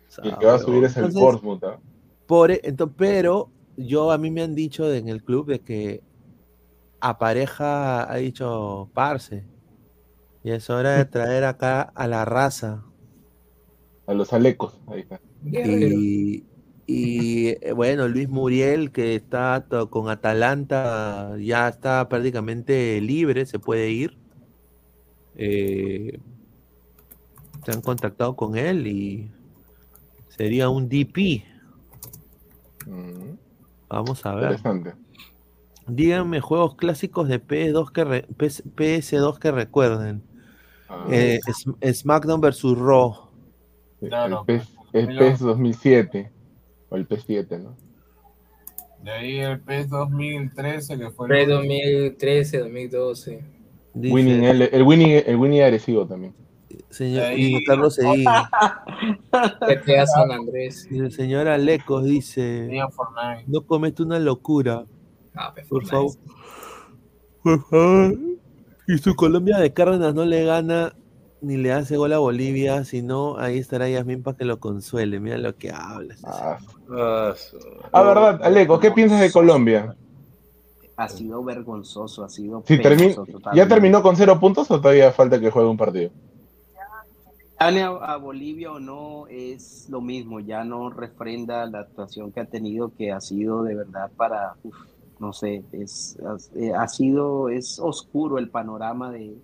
[0.07, 1.77] O sea, Y el que va a subir es el Portsmouth, ¿ah?
[2.27, 6.01] por, e- entonces, pero yo a mí me han dicho en el club de que
[6.99, 9.43] a pareja ha dicho parce.
[10.43, 12.83] Y es hora de traer acá a la raza.
[14.07, 15.19] A los alecos, ahí está.
[15.45, 16.43] Y,
[16.85, 23.89] y, eh, bueno, Luis Muriel, que está con Atalanta, ya está prácticamente libre, se puede
[23.91, 24.17] ir.
[25.35, 26.19] Eh,
[27.65, 29.31] se han contactado con él y
[30.27, 31.43] sería un DP.
[32.85, 33.22] Mm,
[33.93, 34.43] Vamos a ver.
[34.51, 34.93] interesante.
[35.87, 40.23] Díganme juegos clásicos de PS2 que re- PS- PS2 que recuerden.
[40.89, 42.63] Ah, Eh, Sm- SmackDown vs.
[42.77, 43.29] Raw.
[44.01, 45.19] No, el no, PES, el Mira.
[45.19, 46.31] PES 2007.
[46.89, 47.75] O el PS7, ¿no?
[49.03, 53.43] De ahí el PES 2013, que fue el 2013, 2012.
[53.95, 56.33] Dice, Winning, el, el winning, el winning agresivo también.
[56.89, 57.63] Señor, Ahí.
[57.65, 58.25] Carlos Seguín.
[59.31, 60.87] GTA San Andrés.
[60.89, 62.69] Dice, señor Alecos dice,
[63.47, 64.85] no comete una locura,
[65.35, 66.11] Ah, por favor.
[67.43, 68.13] Por favor.
[68.87, 70.93] Y su Colombia de Cárdenas no le gana
[71.41, 75.19] ni le hace gol a Bolivia, sino ahí estará Yasmin para que lo consuele.
[75.19, 76.13] Mira lo que habla.
[76.13, 76.57] ese Ah,
[76.89, 77.57] Ah, su-
[77.91, 79.95] ah, verdad, Aleco, ¿qué piensas de Colombia?
[80.95, 83.15] Ha sido vergonzoso, ha sido Si termi-
[83.55, 86.11] ¿Ya terminó con cero puntos o todavía falta que juegue un partido?
[87.65, 92.39] Gane a, a Bolivia o no es lo mismo, ya no refrenda la actuación que
[92.41, 94.75] ha tenido, que ha sido de verdad para, uf,
[95.19, 99.35] no sé, es, ha, ha sido, es oscuro el panorama de,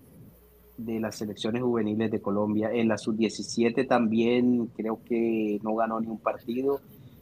[0.77, 2.71] de las selecciones juveniles de Colombia.
[2.71, 6.79] En la sub-17 también creo que no ganó ni un partido.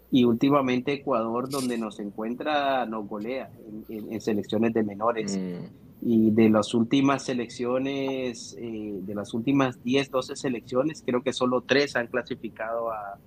[0.09, 3.51] Y últimamente Ecuador, donde nos encuentra, nos golea
[3.89, 5.37] en, en- en selecciones de menores.
[5.37, 11.33] Mm, Y de las últimas selecciones, eh, de las últimas 10, 12 selecciones, creo que
[11.33, 13.17] solo tres han clasificado a,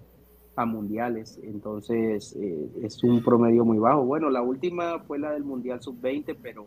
[0.57, 1.40] a mundiales.
[1.42, 4.05] Entonces eh, es un promedio muy bajo.
[4.05, 6.66] Bueno, la última fue la del Mundial Sub-20, pero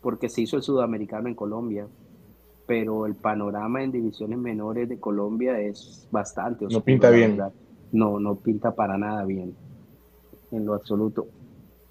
[0.00, 1.86] porque se hizo el sudamericano en Colombia.
[2.66, 6.84] Pero el panorama en divisiones menores de Colombia es bastante oscuro.
[6.84, 7.38] pinta la bien.
[7.92, 9.54] No, no pinta para nada bien,
[10.50, 11.26] en lo absoluto.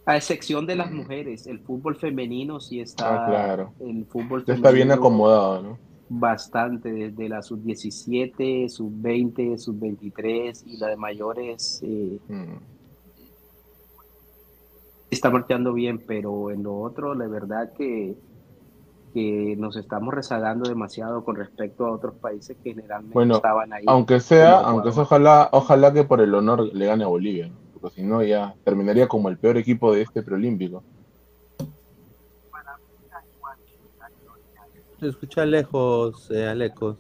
[0.05, 3.23] A excepción de las mujeres, el fútbol femenino sí está.
[3.23, 3.73] Ah, claro.
[3.79, 5.79] El fútbol Ya está bien femenino acomodado, ¿no?
[6.09, 11.79] Bastante, desde la sub-17, sub-20, sub-23 y la de mayores.
[11.83, 12.57] eh, Mm.
[15.09, 18.15] está marchando bien, pero en lo otro, la verdad que,
[19.13, 23.83] que nos estamos rezagando demasiado con respecto a otros países que generalmente Bueno, estaban ahí.
[23.87, 27.62] aunque sea, aunque sea, ojalá, ojalá que por el honor le gane a Bolivia, ¿no?
[27.83, 30.81] Porque si no ya terminaría como el peor equipo de este preolímpico.
[35.01, 36.97] Se escucha lejos, eh, Alecos.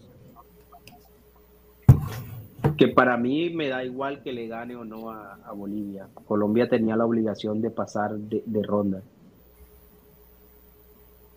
[2.77, 6.09] Que para mí me da igual que le gane o no a, a Bolivia.
[6.25, 9.01] Colombia tenía la obligación de pasar de, de ronda.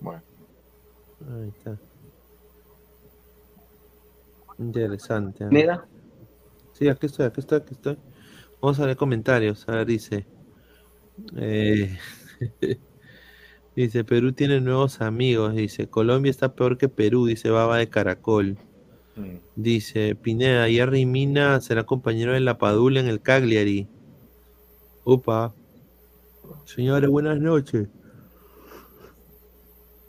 [0.00, 0.22] Bueno.
[1.32, 1.76] Ahí está.
[4.58, 5.44] Interesante.
[5.44, 5.48] ¿eh?
[5.52, 5.86] ¿Neda?
[6.72, 7.96] Sí, aquí estoy, aquí estoy, aquí estoy.
[8.60, 9.68] Vamos a ver comentarios.
[9.68, 10.26] A ver, dice.
[11.36, 11.98] eh,
[13.76, 15.54] dice, Perú tiene nuevos amigos.
[15.54, 18.58] Dice, Colombia está peor que Perú, dice Baba de Caracol.
[19.16, 19.36] Mm.
[19.56, 23.88] Dice, Pineda, Jerry Mina será compañero de la Padula en el Cagliari.
[25.04, 25.54] Upa.
[26.64, 27.88] Señores, buenas noches.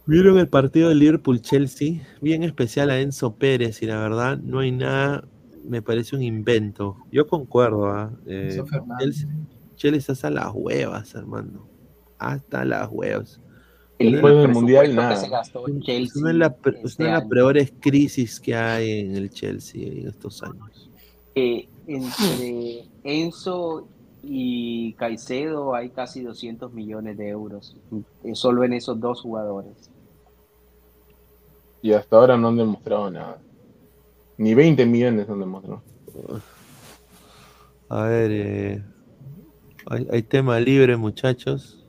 [0.05, 2.01] ¿Vieron el partido de Liverpool-Chelsea?
[2.21, 5.27] Bien especial a Enzo Pérez y la verdad no hay nada,
[5.67, 6.97] me parece un invento.
[7.11, 8.11] Yo concuerdo, ¿ah?
[8.25, 8.61] Eh.
[8.99, 9.27] Chelsea,
[9.75, 11.67] Chelsea está hasta las huevas, hermano.
[12.17, 13.39] Hasta las huevas.
[13.99, 15.15] El Después del Mundial, que nada.
[15.15, 18.39] se gastó en Es Chelsea una de, la- es este una de las peores crisis
[18.39, 20.89] que hay en el Chelsea en estos años.
[21.35, 23.87] Eh, entre Enzo
[24.23, 27.75] y Caicedo hay casi 200 millones de euros,
[28.23, 29.89] eh, solo en esos dos jugadores.
[31.81, 33.37] Y hasta ahora no han demostrado nada.
[34.37, 35.81] Ni 20 millones han demostrado.
[37.89, 38.83] A ver, eh,
[39.89, 41.85] hay, hay tema libre, muchachos.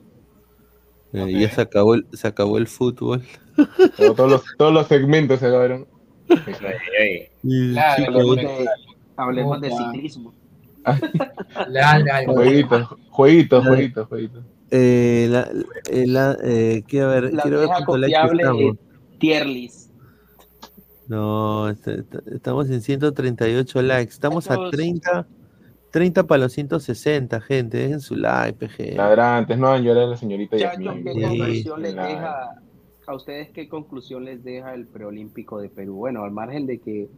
[1.13, 3.23] Eh, Ya se acabó el, se acabó el fútbol.
[3.97, 5.87] Pero todos, los, todos los segmentos se acabaron.
[7.73, 8.03] Claro,
[9.17, 10.33] Hablemos de, ciclismo.
[12.25, 14.45] Jueguitos, jueguitos, jueguitos, jueguitos.
[14.71, 15.49] eh, la-
[15.91, 18.75] eh, la- eh, quiero ver, La quiero ver cuánto like estamos.
[19.19, 19.88] tier list.
[21.09, 24.11] No, est- est- estamos en 138 likes.
[24.13, 24.71] Estamos a Muchachos.
[24.71, 25.27] 30,
[25.91, 27.77] 30 para los 160, gente.
[27.77, 28.95] Dejen su like, PG.
[28.95, 30.55] Ladrantes, no hagan llorar a la señorita.
[30.55, 30.83] ¿qué Sí.
[30.85, 32.61] conclusión les La- deja
[33.07, 35.95] a ustedes qué conclusión les deja el preolímpico de Perú?
[35.95, 37.09] Bueno, al margen de que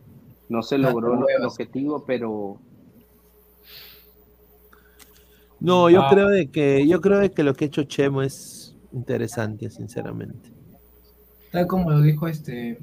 [0.48, 2.58] no se logró lo- el objetivo, pero
[5.60, 6.10] No, yo Ah.
[6.10, 10.50] creo de que yo creo de que lo que ha hecho Chemo es interesante, sinceramente.
[11.52, 12.80] Tal como lo dijo este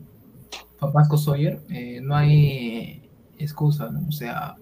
[0.81, 3.03] Vasco Sawyer, eh, no hay
[3.39, 4.07] excusa, ¿no?
[4.09, 4.57] O sea,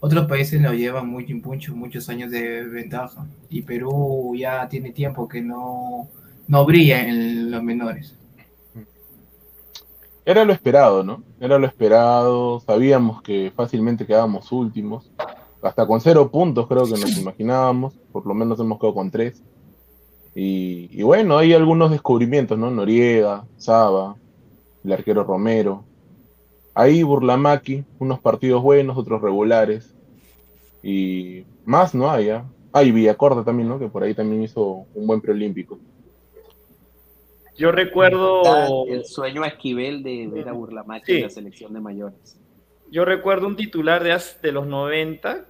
[0.00, 5.28] otros países lo llevan muy, mucho, muchos años de ventaja y Perú ya tiene tiempo
[5.28, 6.08] que no,
[6.48, 8.18] no brilla en los menores.
[10.24, 11.22] Era lo esperado, ¿no?
[11.40, 12.60] Era lo esperado.
[12.60, 15.10] Sabíamos que fácilmente quedábamos últimos.
[15.62, 17.94] Hasta con cero puntos creo que nos imaginábamos.
[18.12, 19.42] Por lo menos hemos quedado con tres.
[20.34, 22.70] Y, y bueno, hay algunos descubrimientos, ¿no?
[22.70, 24.16] Noriega, Saba,
[24.84, 25.84] el arquero Romero.
[26.74, 29.94] Ahí Burlamaki, unos partidos buenos, otros regulares.
[30.82, 32.44] Y más no hay, ¿ah?
[32.72, 33.78] Ah, y Villacorta también, ¿no?
[33.78, 35.78] Que por ahí también hizo un buen preolímpico.
[37.56, 41.16] Yo recuerdo, el sueño a Esquivel de ver a Burlamachi Sí.
[41.18, 42.38] en la selección de mayores.
[42.90, 45.46] yo recuerdo un titular de, hace- de los 90,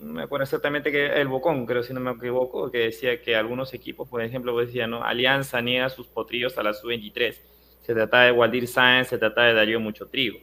[0.00, 3.36] no me acuerdo exactamente que el Bocón, creo si no me equivoco, que decía que
[3.36, 5.02] algunos equipos, por ejemplo, pues decía, ¿no?
[5.04, 7.36] Alianza niega sus potrillos a la sub-23.
[7.86, 10.38] Se trataba de Waldir Sáenz, se trataba de Darío Mucho Trigo.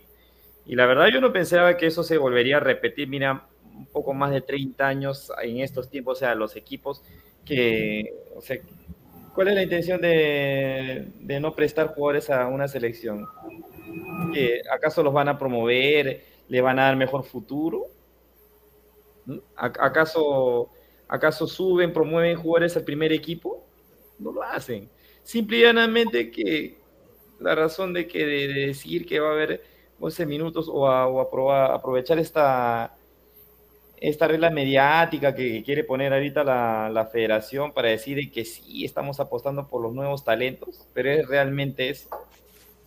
[0.66, 4.14] Y la verdad yo no pensaba que eso se volvería a repetir, mira, un poco
[4.14, 7.04] más de 30 años en estos tiempos, o sea, los equipos
[7.46, 8.58] que, o sea,
[9.36, 13.28] ¿cuál es la intención de, de no prestar jugadores a una selección?
[14.34, 16.24] ¿Que ¿Acaso los van a promover?
[16.48, 17.88] ¿Le van a dar mejor futuro?
[19.26, 19.38] ¿Mm?
[19.56, 20.70] ¿A- ¿Acaso,
[21.08, 23.64] ¿Acaso suben, promueven jugadores al primer equipo?
[24.20, 24.90] No lo hacen.
[25.24, 26.78] Simple y llanamente que
[27.44, 29.64] la razón de que de, de decir que va a haber
[30.00, 32.98] 11 minutos o, a- o aproba- aprovechar esta,
[33.98, 38.86] esta regla mediática que quiere poner ahorita la, la federación para decir de que sí
[38.86, 42.10] estamos apostando por los nuevos talentos, pero es realmente eso.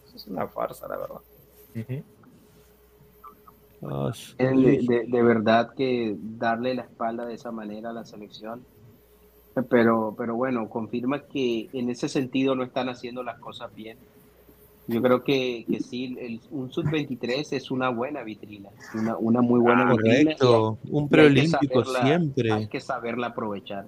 [0.06, 1.20] Eso es una farsa, la verdad.
[3.82, 8.66] Ah, De, de- de verdad que darle la espalda de esa manera a la selección.
[9.70, 13.98] Pero, pero bueno, confirma que en ese sentido no están haciendo las cosas bien.
[14.88, 19.58] Yo creo que, que sí, el- un sub-23 es una buena vitrina, una, una muy
[19.60, 20.36] buena Ah, vitrina.
[20.36, 20.78] correcto.
[20.90, 22.52] Un preolímpico siempre.
[22.52, 23.86] Hay que saberla aprovechar.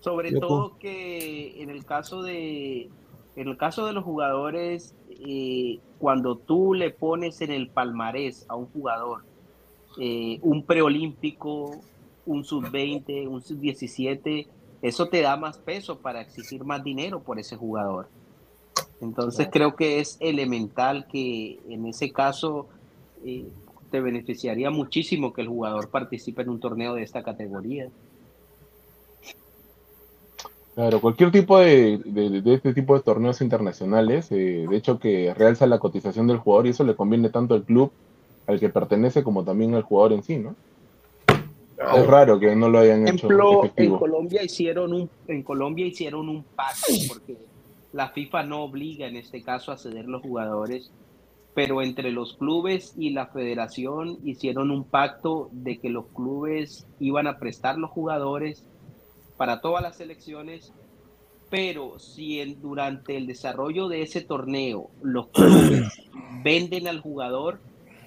[0.00, 2.88] Sobre Yo todo que en el caso de,
[3.34, 8.54] en el caso de los jugadores, eh, cuando tú le pones en el palmarés a
[8.54, 9.24] un jugador
[9.98, 11.80] eh, un preolímpico,
[12.26, 14.46] un sub-20, un sub-17,
[14.82, 18.08] eso te da más peso para exigir más dinero por ese jugador.
[19.00, 22.66] Entonces creo que es elemental que en ese caso
[23.24, 23.46] eh,
[23.90, 27.88] te beneficiaría muchísimo que el jugador participe en un torneo de esta categoría.
[30.74, 35.32] Claro, cualquier tipo de, de, de este tipo de torneos internacionales, eh, de hecho que
[35.32, 37.90] realza la cotización del jugador y eso le conviene tanto al club
[38.46, 40.54] al que pertenece como también al jugador en sí, ¿no?
[41.94, 43.98] Es raro que no lo hayan hecho ejemplo, en efectivo.
[43.98, 47.36] Colombia hicieron un en Colombia hicieron un pacto porque
[47.92, 50.92] la FIFA no obliga en este caso a ceder los jugadores,
[51.54, 57.26] pero entre los clubes y la federación hicieron un pacto de que los clubes iban
[57.26, 58.64] a prestar los jugadores
[59.36, 60.72] para todas las selecciones,
[61.48, 65.88] pero si en- durante el desarrollo de ese torneo los clubes
[66.42, 67.60] venden al jugador,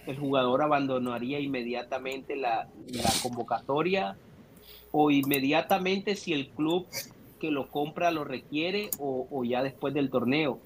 [0.05, 4.17] el jugador abandonaría inmediatamente la, la convocatoria
[4.91, 6.87] o inmediatamente si el club
[7.39, 10.59] que lo compra lo requiere o, o ya después del torneo.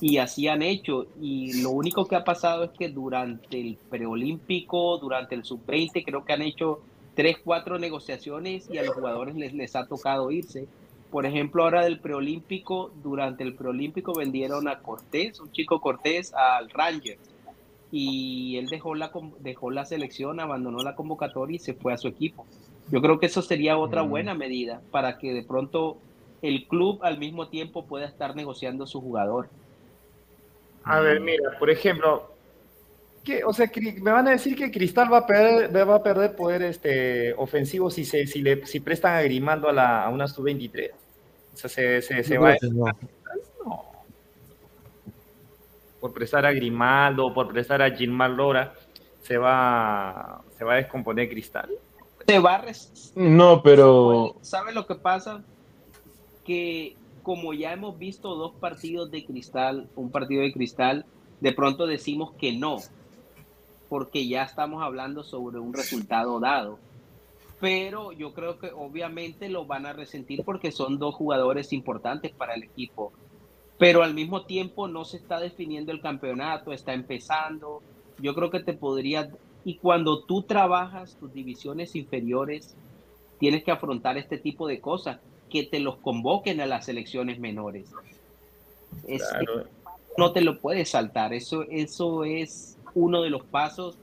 [0.00, 1.06] Y así han hecho.
[1.20, 6.24] Y lo único que ha pasado es que durante el preolímpico, durante el sub-20, creo
[6.24, 6.80] que han hecho
[7.14, 10.68] tres, cuatro negociaciones y a los jugadores les, les ha tocado irse.
[11.10, 16.70] Por ejemplo, ahora del preolímpico, durante el preolímpico vendieron a Cortés, un chico Cortés, al
[16.70, 17.18] Ranger.
[17.90, 19.10] Y él dejó la,
[19.40, 22.46] dejó la selección, abandonó la convocatoria y se fue a su equipo.
[22.90, 25.98] Yo creo que eso sería otra buena medida para que de pronto
[26.42, 29.48] el club al mismo tiempo pueda estar negociando su jugador.
[30.84, 32.32] A ver, mira, por ejemplo,
[33.22, 33.44] ¿qué?
[33.44, 33.70] o sea,
[34.00, 37.90] me van a decir que Cristal va a perder, va a perder poder este, ofensivo
[37.90, 40.90] si, se, si, le, si prestan a Grimando a, la, a una sub-23.
[41.52, 42.86] O sea, se, se, va que no.
[43.66, 43.84] No.
[46.00, 48.72] Por prestar a Grimaldo por prestar a Gilmar Lora,
[49.22, 51.70] se va, se va a descomponer Cristal.
[52.26, 55.42] Se va a res- No, pero ¿Sabe lo que pasa?
[56.50, 61.06] Que como ya hemos visto dos partidos de cristal, un partido de cristal,
[61.40, 62.78] de pronto decimos que no,
[63.88, 66.80] porque ya estamos hablando sobre un resultado dado.
[67.60, 72.54] Pero yo creo que obviamente lo van a resentir porque son dos jugadores importantes para
[72.54, 73.12] el equipo.
[73.78, 77.80] Pero al mismo tiempo no se está definiendo el campeonato, está empezando.
[78.18, 79.30] Yo creo que te podría...
[79.64, 82.74] Y cuando tú trabajas tus divisiones inferiores,
[83.38, 85.20] tienes que afrontar este tipo de cosas,
[85.50, 87.90] que te los convoquen a las selecciones menores.
[89.06, 89.64] Es- Claro.
[90.16, 93.98] no te lo puedes saltar, eso, eso es uno de los pasos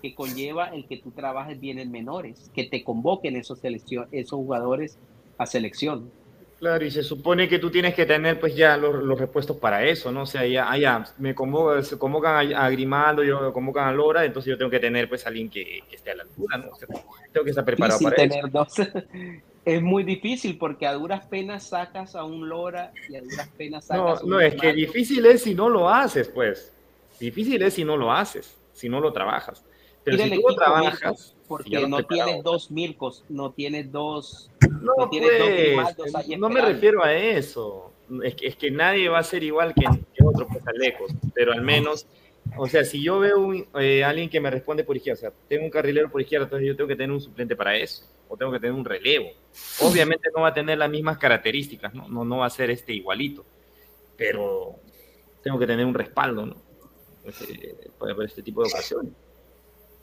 [0.00, 4.36] que conlleva el que tú trabajes bien en menores, que te convoquen esos, selección, esos
[4.36, 4.98] jugadores
[5.38, 6.10] a selección.
[6.58, 9.84] Claro, y se supone que tú tienes que tener pues ya los, los repuestos para
[9.84, 10.22] eso, ¿no?
[10.22, 13.92] O sea, ya, ah, ya me convocan, se convocan a, a Grimaldo, yo convocan a
[13.92, 16.70] Lora, entonces yo tengo que tener pues alguien que, que esté a la altura, ¿no?
[16.70, 16.86] O sea,
[17.32, 18.48] tengo que estar preparado Difícil para tener eso.
[18.52, 18.88] dos.
[19.64, 23.88] Es muy difícil porque a duras penas sacas a un Lora y a duras penas
[23.90, 26.72] No, sacas a un no, es que difícil es si no lo haces, pues.
[27.20, 29.64] Difícil es si no lo haces, si no lo trabajas.
[30.04, 34.92] Pero si tú lo trabajas, si porque no tienes dos Mircos, no tienes dos, No,
[34.96, 37.92] no tienes dos pues, ahí no me refiero a eso.
[38.24, 41.12] Es que, es que nadie va a ser igual que, que otro pues a lejos,
[41.34, 42.06] pero al menos,
[42.56, 45.32] o sea, si yo veo un, eh, alguien que me responde por izquierda, o sea,
[45.48, 48.36] tengo un carrilero por izquierda, entonces yo tengo que tener un suplente para eso, o
[48.36, 49.28] tengo que tener un relevo.
[49.80, 52.94] Obviamente no va a tener las mismas características, no, no, no va a ser este
[52.94, 53.44] igualito,
[54.16, 54.76] pero
[55.42, 56.56] tengo que tener un respaldo, ¿no?
[57.24, 59.12] Eh, para, para este tipo de ocasiones.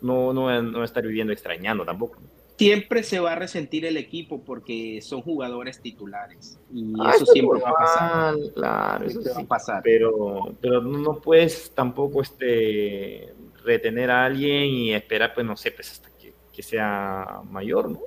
[0.01, 2.19] No, no, voy a- no estar viviendo extrañando tampoco.
[2.57, 7.31] Siempre se va a resentir el equipo porque son jugadores titulares y Ah, eso es
[7.31, 8.35] siempre va a pasar.
[8.53, 9.41] Claro, eso va sí.
[9.41, 9.81] a pasar.
[9.83, 13.33] Pero, pero no no puedes tampoco este,
[13.63, 18.01] retener a alguien y esperar, pues no sé, pues hasta que, que sea mayor, ¿no?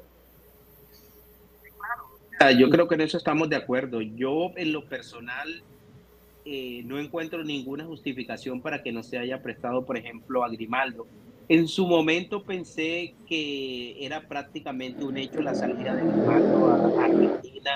[2.50, 4.00] Yo creo que en eso estamos de acuerdo.
[4.00, 5.62] Yo en lo personal
[6.44, 11.06] eh, no encuentro ninguna justificación para que no se haya prestado, por ejemplo, a Grimaldo.
[11.48, 17.70] En su momento pensé que era prácticamente un hecho la salida de Grimaldo a Argentina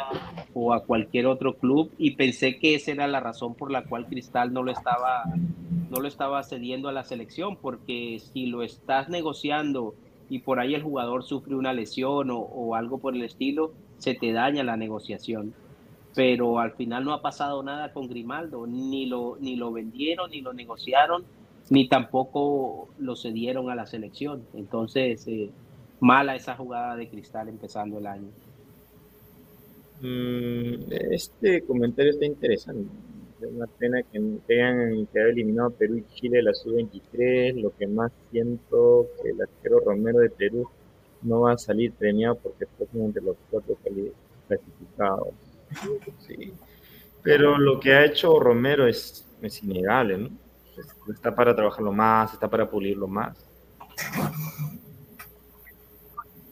[0.55, 4.07] o a cualquier otro club y pensé que esa era la razón por la cual
[4.07, 5.25] Cristal no lo estaba
[5.91, 9.95] no lo estaba cediendo a la selección porque si lo estás negociando
[10.31, 14.15] y por ahí el jugador sufre una lesión o, o algo por el estilo, se
[14.15, 15.55] te daña la negociación.
[16.15, 20.41] Pero al final no ha pasado nada con Grimaldo, ni lo, ni lo vendieron, ni
[20.41, 21.25] lo negociaron,
[21.69, 24.43] ni tampoco lo cedieron a la selección.
[24.55, 25.51] Entonces, eh,
[26.01, 28.29] mala esa jugada de cristal empezando el año.
[30.01, 32.89] Mm, este comentario está interesante.
[33.41, 34.19] Es una pena que
[34.55, 37.61] hayan quedado eliminado Perú y Chile de la sub-23.
[37.61, 40.69] Lo que más siento que el arquero Romero de Perú
[41.27, 43.77] no va a salir premiado porque está entre los cuatro
[44.47, 45.29] clasificados.
[46.27, 46.53] Sí.
[47.23, 50.31] Pero lo que ha hecho Romero es, es innegable, ¿no?
[51.13, 53.37] Está para trabajarlo más, está para pulirlo más.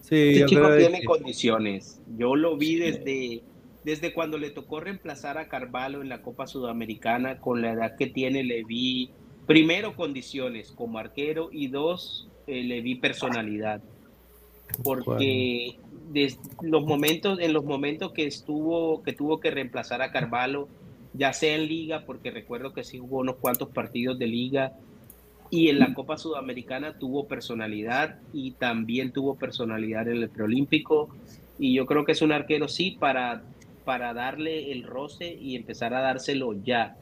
[0.00, 2.00] Sí, Este yo chico creo tiene que- condiciones.
[2.18, 3.42] Yo lo vi desde,
[3.84, 8.06] desde cuando le tocó reemplazar a Carvalho en la Copa Sudamericana, con la edad que
[8.08, 9.10] tiene, le vi
[9.46, 13.82] primero condiciones como arquero y dos, eh, le vi personalidad.
[14.82, 15.78] Porque
[16.10, 20.68] desde los momentos, en los momentos que estuvo, que tuvo que reemplazar a Carvalho,
[21.12, 24.72] ya sea en liga, porque recuerdo que sí jugó unos cuantos partidos de liga,
[25.50, 31.10] y en la Copa Sudamericana tuvo personalidad y también tuvo personalidad en el preolímpico.
[31.58, 33.44] Y yo creo que es un arquero, sí, para,
[33.84, 36.96] para darle el roce y empezar a dárselo ya.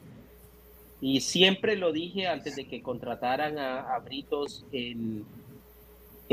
[1.01, 5.25] Y siempre lo dije antes de que contrataran a, a Britos en,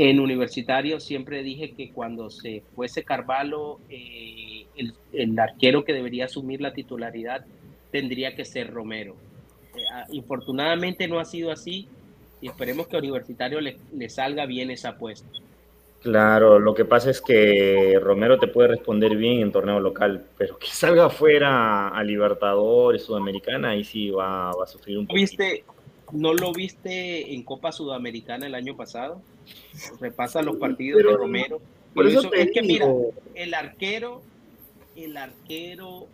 [0.00, 6.24] en universitario, siempre dije que cuando se fuese Carvalho, eh, el, el arquero que debería
[6.24, 7.44] asumir la titularidad
[7.92, 9.14] tendría que ser Romero.
[9.76, 11.86] Eh, ah, infortunadamente no ha sido así
[12.40, 15.28] y esperemos que a Universitario le, le salga bien esa apuesta.
[16.00, 20.56] Claro, lo que pasa es que Romero te puede responder bien en torneo local, pero
[20.58, 25.36] que salga afuera a Libertadores, Sudamericana, ahí sí va, va a sufrir un ¿No poquito.
[25.36, 25.64] viste,
[26.12, 29.20] ¿No lo viste en Copa Sudamericana el año pasado?
[30.00, 31.60] Repasa los partidos Pero- de Romero.
[31.94, 32.86] por Pero eso es que mira,
[33.34, 34.22] el arquero,
[34.96, 36.06] el arquero,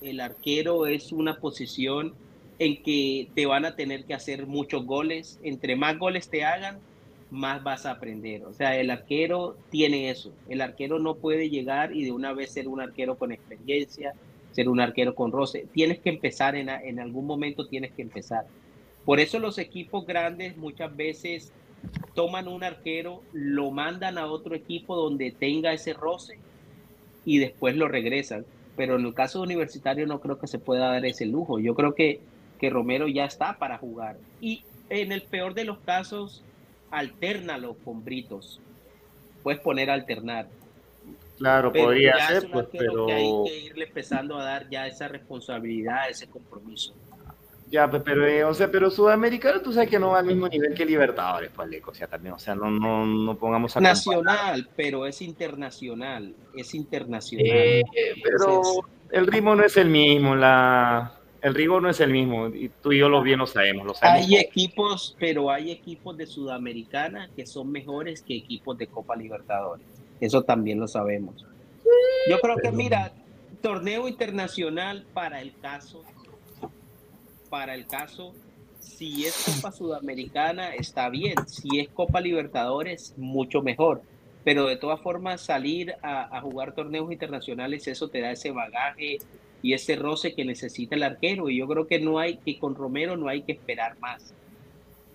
[0.00, 2.14] el arquero es una posición
[2.58, 5.38] en que te van a tener que hacer muchos goles.
[5.42, 6.78] Entre más goles te hagan,
[7.30, 8.44] más vas a aprender.
[8.44, 10.32] O sea, el arquero tiene eso.
[10.48, 14.14] El arquero no puede llegar y de una vez ser un arquero con experiencia,
[14.52, 15.66] ser un arquero con roce.
[15.72, 18.44] Tienes que empezar en, a- en algún momento, tienes que empezar.
[19.04, 21.52] Por eso los equipos grandes muchas veces
[22.14, 26.38] toman un arquero, lo mandan a otro equipo donde tenga ese roce
[27.24, 28.44] y después lo regresan.
[28.76, 31.58] Pero en el caso de universitario no creo que se pueda dar ese lujo.
[31.58, 32.20] Yo creo que,
[32.58, 34.16] que Romero ya está para jugar.
[34.40, 36.42] Y en el peor de los casos,
[36.90, 38.60] alternalo con Britos.
[39.42, 40.48] Puedes poner a alternar.
[41.38, 44.86] Claro, Pero podría ser, un pues, pero que hay que irle empezando a dar ya
[44.86, 46.94] esa responsabilidad, ese compromiso.
[47.72, 50.46] Ya, pues, pero, eh, o sea, pero Sudamericano tú sabes que no va al mismo
[50.46, 53.80] nivel que Libertadores, pues, Leco, o sea, también, o sea, no, no, no pongamos a.
[53.80, 56.34] Nacional, pero es internacional.
[56.54, 57.46] Es internacional.
[57.48, 57.82] Eh,
[58.22, 58.60] pero
[59.10, 62.92] el ritmo no es el mismo, la, el rigor no es el mismo, y tú
[62.92, 64.28] y yo lo bien lo sabemos, lo sabemos.
[64.28, 69.86] Hay equipos, pero hay equipos de Sudamericana que son mejores que equipos de Copa Libertadores.
[70.20, 71.46] Eso también lo sabemos.
[72.28, 73.12] Yo creo que, mira,
[73.62, 76.04] torneo internacional para el caso,
[77.52, 78.32] para el caso,
[78.80, 84.00] si es Copa Sudamericana está bien, si es Copa Libertadores mucho mejor.
[84.42, 89.18] Pero de todas formas salir a, jugar torneos internacionales eso te da ese bagaje
[89.60, 91.50] y ese roce que necesita el arquero.
[91.50, 94.32] Y yo creo que no hay que con Romero no hay que esperar más.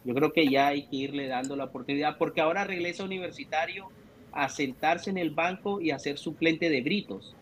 [0.05, 3.87] Yo creo que ya hay que irle dando la oportunidad, porque ahora regresa Universitario
[4.31, 7.35] a sentarse en el banco y a ser suplente de Britos.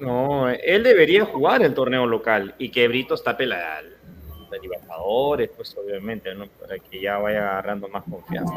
[0.00, 5.76] No, él debería jugar el torneo local y que Britos tape la, la Libertadores, pues
[5.76, 6.46] obviamente, ¿no?
[6.60, 8.54] Para que ya vaya agarrando más confianza.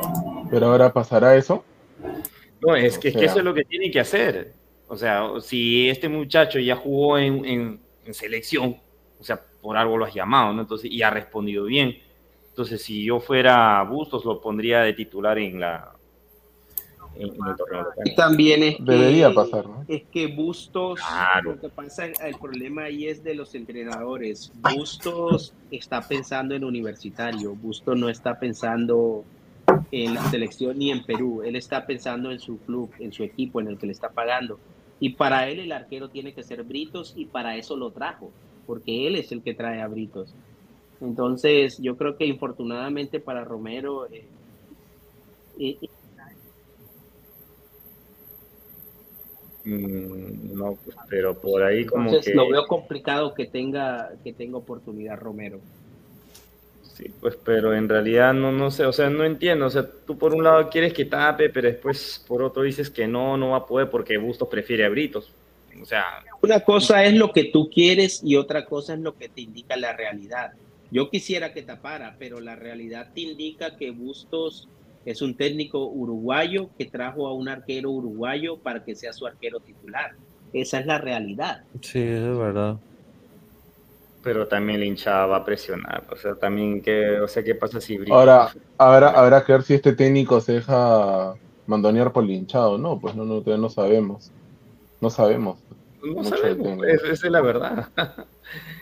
[0.49, 1.63] Pero ahora pasará eso.
[2.61, 4.53] No, es que, es que eso es lo que tiene que hacer.
[4.87, 8.77] O sea, si este muchacho ya jugó en, en- en selección,
[9.19, 10.61] o sea, por algo lo has llamado, ¿no?
[10.61, 11.97] Entonces, y ha respondido bien.
[12.49, 15.91] Entonces, si yo fuera Bustos, lo pondría de titular en la
[17.15, 18.03] en, en el torneo local.
[18.05, 19.85] Y también es que, Debería pasar, ¿no?
[19.87, 21.53] es que Bustos, Claro.
[21.53, 24.51] lo que pasa, el problema ahí es de los entrenadores.
[24.75, 29.23] Bustos está pensando en universitario, Bustos no está pensando
[29.91, 33.59] en la selección ni en Perú, él está pensando en su club, en su equipo,
[33.61, 34.59] en el que le está pagando.
[34.99, 38.29] Y para él el arquero tiene que ser Britos y para eso lo trajo,
[38.67, 40.33] porque él es el que trae a Britos.
[41.01, 44.25] Entonces, yo creo que infortunadamente para Romero, eh,
[45.59, 45.77] eh,
[49.63, 52.37] no, pues, pero por ahí como entonces que...
[52.37, 55.59] lo veo complicado que tenga, que tenga oportunidad Romero.
[56.93, 60.17] Sí, pues, pero en realidad no, no sé, o sea, no entiendo, o sea, tú
[60.17, 63.57] por un lado quieres que tape, pero después por otro dices que no, no va
[63.57, 65.31] a poder porque Bustos prefiere a Britos.
[65.81, 69.29] O sea, Una cosa es lo que tú quieres y otra cosa es lo que
[69.29, 70.51] te indica la realidad.
[70.91, 74.67] Yo quisiera que tapara, pero la realidad te indica que Bustos
[75.05, 79.59] es un técnico uruguayo que trajo a un arquero uruguayo para que sea su arquero
[79.59, 80.11] titular.
[80.53, 81.63] Esa es la realidad.
[81.81, 82.77] Sí, es verdad.
[84.23, 87.81] pero también la hinchada va a presionar, o sea, también que, o sea, ¿qué pasa
[87.81, 88.15] si Britos?
[88.15, 91.33] Ahora, habrá, habrá que ver si este técnico se deja
[91.65, 92.99] mandonear por el hinchado, ¿no?
[92.99, 94.31] Pues no, no, todavía no sabemos.
[94.99, 95.57] No sabemos.
[96.03, 96.87] No mucho sabemos, del tema.
[96.87, 97.87] es- esa es la verdad.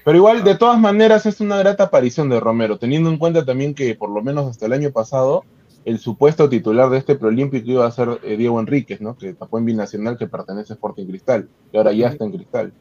[0.04, 3.74] Pero igual, de todas maneras, es una grata aparición de Romero, teniendo en cuenta también
[3.76, 5.46] que por lo menos hasta el año pasado,
[5.90, 9.18] el supuesto titular de este preolímpico iba a ser eh, Diego Enríquez, ¿no?
[9.18, 12.74] Que tapó en Binacional, que pertenece a Sporting Cristal, y ahora ya está en Cristal.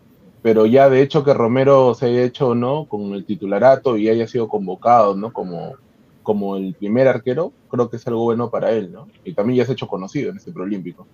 [0.42, 2.84] Pero ya de hecho que Romero se haya hecho, ¿no?
[2.86, 5.32] Con el titularato y haya sido convocado, ¿no?
[5.32, 5.76] Como,
[6.22, 9.08] como el primer arquero, creo que es algo bueno para él, ¿no?
[9.24, 11.06] Y también ya se ha hecho conocido en este preolímpico.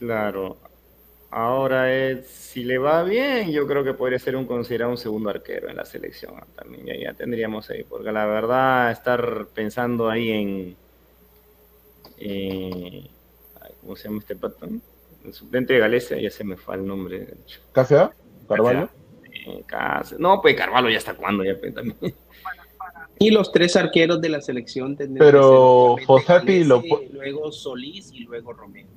[0.00, 0.56] Claro.
[1.36, 5.28] Ahora, es, si le va bien, yo creo que podría ser un considerado un segundo
[5.28, 6.86] arquero en la selección también.
[6.86, 10.76] Ya, ya tendríamos ahí, porque la verdad, estar pensando ahí en.
[12.16, 13.06] eh,
[13.82, 14.80] ¿Cómo se llama este patón?
[15.26, 17.18] El suplente de Galicia, ya se me fue el nombre.
[17.18, 17.60] de hecho.
[17.70, 18.08] ¿Cáceres?
[18.48, 18.88] ¿Carvalho?
[19.34, 19.62] Eh.
[20.18, 22.14] No, pues Carvalho ya está cuándo, ya pues, también.
[23.18, 26.82] Y los tres arqueros de la selección tendrían Pero que ser, obviamente, Fossati lo
[27.12, 28.88] luego Solís y luego Romero.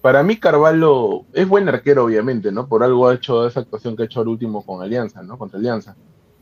[0.00, 2.66] Para mí Carvalho es buen arquero, obviamente, ¿no?
[2.66, 5.36] Por algo ha hecho esa actuación que ha hecho el último con Alianza, ¿no?
[5.36, 5.94] Contra Alianza.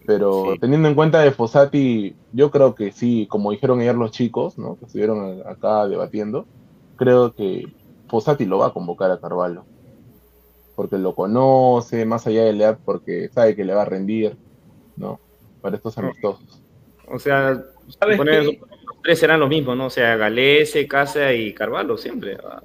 [0.07, 4.57] Pero teniendo en cuenta de Fossati, yo creo que sí, como dijeron ayer los chicos,
[4.57, 4.79] ¿no?
[4.79, 6.47] Que estuvieron acá debatiendo,
[6.97, 7.67] creo que
[8.09, 9.65] Fossati lo va a convocar a Carvalho.
[10.77, 14.37] Porque lo conoce, más allá de la edad, porque sabe que le va a rendir,
[14.97, 15.19] ¿no?
[15.61, 16.63] Para estos amistosos.
[17.09, 17.61] O sea,
[17.99, 18.43] ¿Sabes qué?
[18.43, 18.57] los
[19.03, 19.87] tres serán los mismos, ¿no?
[19.87, 22.39] O sea, Galese, Casa y Carvalho siempre.
[22.45, 22.63] ah.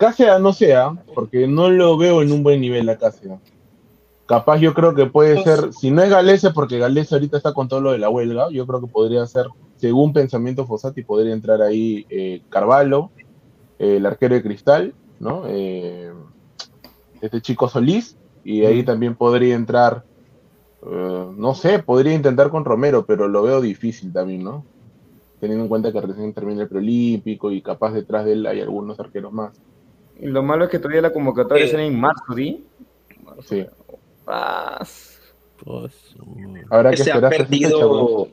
[0.00, 3.38] Cáceres no sea, porque no lo veo en un buen nivel a Cáceres.
[4.24, 7.68] Capaz yo creo que puede ser, si no es Galese, porque Galese ahorita está con
[7.68, 11.60] todo lo de la huelga, yo creo que podría ser, según pensamiento Fossati, podría entrar
[11.60, 13.10] ahí eh, Carvalho,
[13.78, 15.42] eh, el arquero de Cristal, ¿no?
[15.46, 16.10] Eh,
[17.20, 20.04] este chico Solís, y ahí también podría entrar,
[20.90, 24.64] eh, no sé, podría intentar con Romero, pero lo veo difícil también, ¿no?
[25.40, 28.98] Teniendo en cuenta que recién termina el preolímpico y capaz detrás de él hay algunos
[28.98, 29.60] arqueros más.
[30.20, 32.64] Y lo malo es que todavía la convocatoria será en marzo, ¿sí?
[33.42, 33.66] Sí.
[34.26, 34.84] Ah,
[36.70, 38.28] Habrá que se ha perdido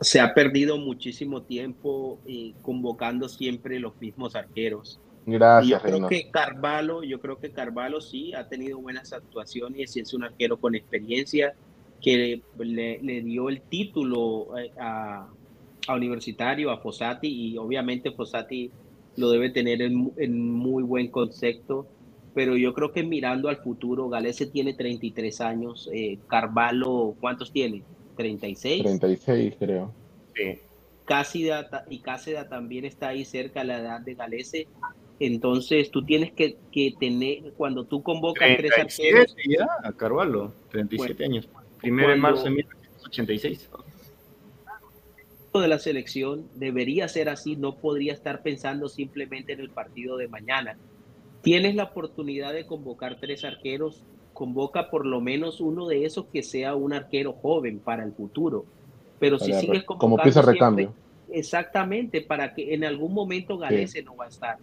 [0.00, 4.98] se ha perdido muchísimo tiempo eh, convocando siempre los mismos arqueros.
[5.24, 6.10] Gracias, Y yo creo Reynor.
[6.10, 10.56] que Carvalho, yo creo que Carvalho sí ha tenido buenas actuaciones y es un arquero
[10.56, 11.54] con experiencia
[12.00, 15.28] que le, le dio el título eh, a,
[15.86, 18.72] a Universitario, a Fossati, y obviamente Fossati
[19.16, 21.86] lo debe tener en, mu- en muy buen concepto.
[22.34, 27.82] Pero yo creo que mirando al futuro, Galese tiene 33 años, eh, Carvalho, ¿cuántos tiene?
[28.16, 28.82] 36.
[28.82, 29.92] 36, creo.
[30.34, 30.58] Sí.
[31.04, 34.66] Cássida ta- y Cáceda también está ahí cerca de la edad de Galese.
[35.20, 40.52] Entonces tú tienes que, que tener, cuando tú convocas tres 37 arqueros, ya, a Carvalho,
[40.70, 41.48] 37 Bueno, años.
[41.80, 43.68] Primero de marzo de 1986.
[45.60, 50.28] De la selección debería ser así, no podría estar pensando simplemente en el partido de
[50.28, 50.76] mañana.
[51.42, 56.42] Tienes la oportunidad de convocar tres arqueros, convoca por lo menos uno de esos que
[56.42, 58.64] sea un arquero joven para el futuro.
[59.18, 60.94] Pero si sigues como pieza recambio.
[61.30, 64.58] exactamente, para que en algún momento Galese no va a estar.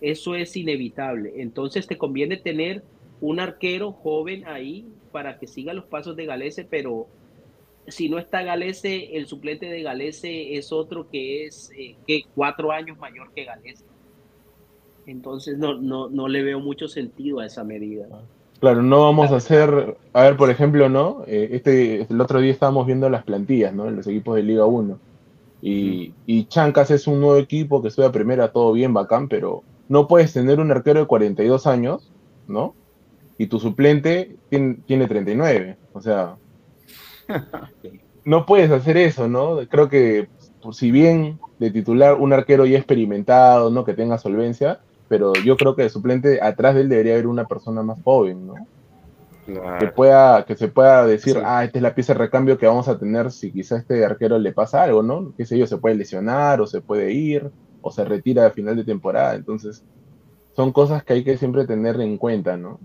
[0.00, 1.34] Eso es inevitable.
[1.36, 2.82] Entonces te conviene tener
[3.20, 7.06] un arquero joven ahí para que siga los pasos de Galese, pero
[7.88, 12.72] si no está Galese, el suplente de Galese es otro que es eh, que cuatro
[12.72, 13.84] años mayor que Galese.
[15.06, 18.06] Entonces no, no, no le veo mucho sentido a esa medida.
[18.60, 21.24] Claro, no vamos a hacer, a ver, por ejemplo, ¿no?
[21.26, 23.90] Eh, este, el otro día estábamos viendo las plantillas, ¿no?
[23.90, 24.98] Los equipos de Liga 1.
[25.60, 29.62] Y, y Chancas es un nuevo equipo que sube a primera, todo bien, bacán, pero
[29.88, 32.10] no puedes tener un arquero de 42 años,
[32.48, 32.74] ¿no?
[33.36, 35.76] Y tu suplente tiene, tiene 39.
[35.92, 36.36] O sea,
[38.24, 39.58] no puedes hacer eso, ¿no?
[39.68, 40.28] Creo que,
[40.62, 43.84] pues, si bien de titular un arquero ya experimentado, ¿no?
[43.84, 47.44] Que tenga solvencia, pero yo creo que de suplente atrás de él debería haber una
[47.44, 48.54] persona más joven, ¿no?
[49.78, 52.88] Que pueda, que se pueda decir, ah, esta es la pieza de recambio que vamos
[52.88, 55.34] a tener si quizá a este arquero le pasa algo, ¿no?
[55.36, 57.50] Qué sé yo, se puede lesionar o se puede ir
[57.82, 59.34] o se retira a final de temporada.
[59.34, 59.84] Entonces,
[60.56, 62.80] son cosas que hay que siempre tener en cuenta, ¿no?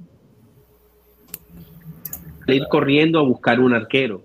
[2.53, 4.21] ir corriendo a buscar un arquero.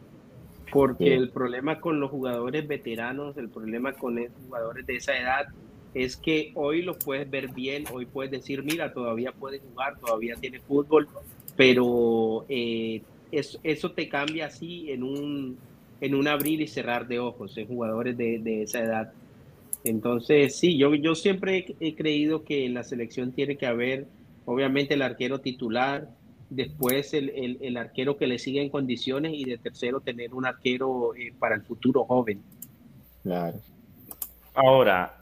[0.74, 1.10] Porque Sí.
[1.10, 5.46] el problema con los jugadores veteranos, el problema con los jugadores de esa edad,
[5.94, 10.36] es que hoy los puedes ver bien, hoy puedes decir, mira, todavía puede jugar, todavía
[10.40, 11.08] tiene fútbol,
[11.56, 15.64] pero eh, eso, eso te cambia así en un,
[16.00, 19.14] en un abrir y cerrar de ojos en jugadores de, de esa edad.
[19.84, 24.12] Entonces, sí, yo, yo siempre he, he creído que en la selección tiene que haber,
[24.44, 26.08] obviamente, el arquero titular,
[26.54, 30.46] después el, el- el arquero que le siga en condiciones y de tercero tener un
[30.46, 32.42] arquero eh, para el futuro joven.
[33.22, 33.58] Claro.
[34.54, 35.16] Ahora,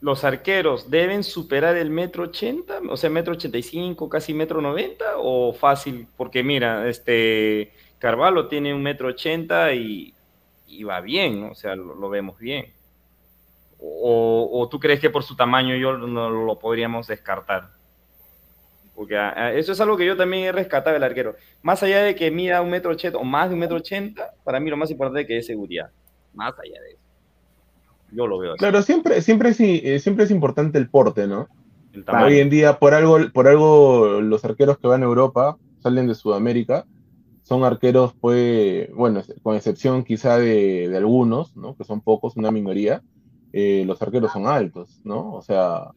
[0.00, 4.60] los arqueros deben superar el metro ochenta, o sea, metro ochenta y cinco, casi metro
[4.60, 10.12] noventa, o fácil, porque mira, este Carvalho tiene un metro ochenta y,
[10.68, 11.52] y va bien, ¿no?
[11.52, 12.66] o sea, lo, lo vemos bien.
[13.78, 17.75] O, o, tú crees que por su tamaño yo no lo podríamos descartar?
[18.96, 21.36] Porque ah, ah, eso es algo que yo también he rescatado del arquero.
[21.62, 24.58] Más allá de que mida un metro ochenta o más de un metro ochenta, para
[24.58, 25.90] mí lo más importante es que es seguridad.
[26.32, 27.00] Más allá de eso.
[28.10, 28.58] Yo lo veo así.
[28.58, 31.46] Claro, siempre, siempre, es, eh, siempre es importante el porte, ¿no?
[31.92, 32.04] El.
[32.08, 36.14] Hoy en día, por algo, por algo, los arqueros que van a Europa salen de
[36.14, 36.86] Sudamérica.
[37.42, 41.76] Son arqueros, pues, bueno, con excepción quizá de, de algunos, ¿no?
[41.76, 43.02] Que son pocos, una minoría.
[43.52, 45.32] eh, los arqueros son altos, ¿no?
[45.32, 45.90] O sea,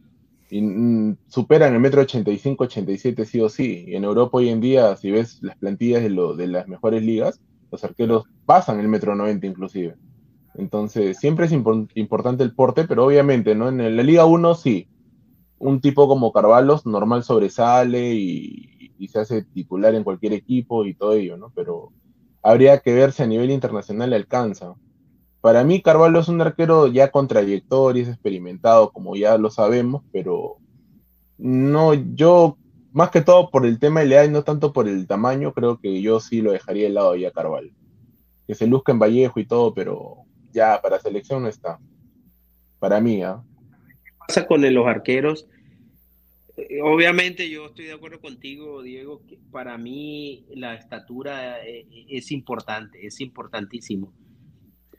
[0.50, 3.86] y, mm, superan el metro 85, 87 sí o sí.
[3.88, 7.42] Y en Europa hoy en día, si ves las plantillas de, de las mejores ligas,
[7.72, 9.98] los arqueros pasan el metro 90 inclusive.
[10.56, 13.70] Entonces, siempre es impor- importante el porte, pero obviamente, ¿no?
[13.70, 14.90] En la Liga 1 sí.
[15.58, 20.96] Un tipo como Carvalho normal sobresale y, y se hace titular en cualquier equipo y
[20.96, 21.52] todo ello, ¿no?
[21.56, 21.94] Pero
[22.44, 24.76] habría que ver si a nivel internacional le alcanza.
[25.42, 30.04] Para mí, Carvalho es un arquero ya con trayectoria, es experimentado, como ya lo sabemos,
[30.12, 30.58] pero
[31.38, 32.58] no, yo,
[32.92, 35.54] más que todo por el tema de la edad y no tanto por el tamaño,
[35.54, 37.72] creo que yo sí lo dejaría de lado ya Carvalho.
[38.48, 40.18] Que se luzca en Vallejo y todo, pero
[40.52, 41.80] ya para selección no está.
[42.80, 43.42] Para mí, ¿ah?
[44.30, 45.48] pasa con los arqueros?
[46.58, 52.32] Eh, Obviamente yo estoy de acuerdo contigo, Diego, que para mí la estatura eh, es
[52.32, 54.14] importante, es importantísimo.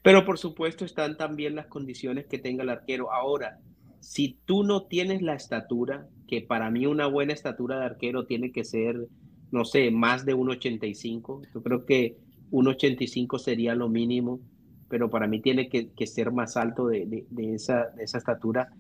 [0.02, 3.12] Pero por supuesto están también las condiciones que tenga el arquero.
[3.12, 3.58] Ahora,
[4.00, 8.52] si tú no tienes la estatura, que para mí una buena estatura de arquero tiene
[8.52, 9.08] que ser,
[9.50, 11.42] no sé, más de 1,85.
[11.52, 12.16] Yo creo que
[12.50, 14.40] 1,85 sería lo mínimo,
[14.88, 18.70] pero para mí tiene que, que ser más alto de, de- esa, de esa estatura.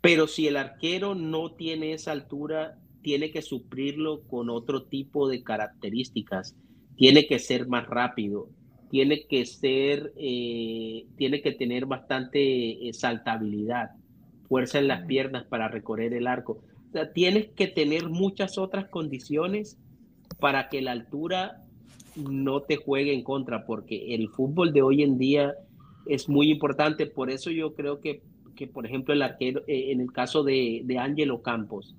[0.00, 5.42] Pero si el arquero no tiene esa altura, tiene que suplirlo con otro tipo de
[5.42, 6.56] características.
[6.96, 8.50] Tiene que ser más rápido,
[8.90, 13.90] tiene que ser, eh, tiene que tener bastante eh, saltabilidad,
[14.48, 16.62] fuerza en las piernas para recorrer el arco.
[16.88, 19.78] O sea, tienes que tener muchas otras condiciones
[20.40, 21.64] para que la altura
[22.16, 25.54] no te juegue en contra, porque el fútbol de hoy en día
[26.06, 27.06] es muy importante.
[27.06, 28.22] Por eso yo creo que,
[28.56, 31.94] que por ejemplo, el arquero, eh, en el caso de, de Ángelo Campos,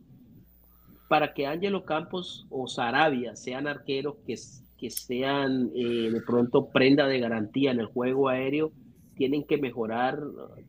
[1.08, 4.36] para que Ángelo Campos o Sarabia sean arqueros que,
[4.80, 8.72] que sean eh, de pronto prenda de garantía en el juego aéreo,
[9.16, 10.20] tienen que mejorar,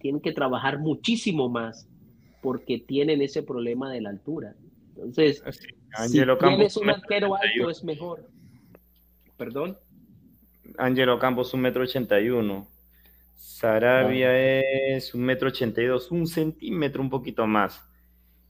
[0.00, 1.86] tienen que trabajar muchísimo más
[2.42, 4.55] porque tienen ese problema de la altura.
[4.97, 8.26] Entonces, si Ángelo Campos, tienes un arquero alto es mejor.
[9.36, 9.78] Perdón.
[10.78, 12.66] Angelo Campos, un metro ochenta y uno.
[13.36, 14.30] Sarabia
[14.94, 17.82] es un metro ochenta y dos, un centímetro un poquito más.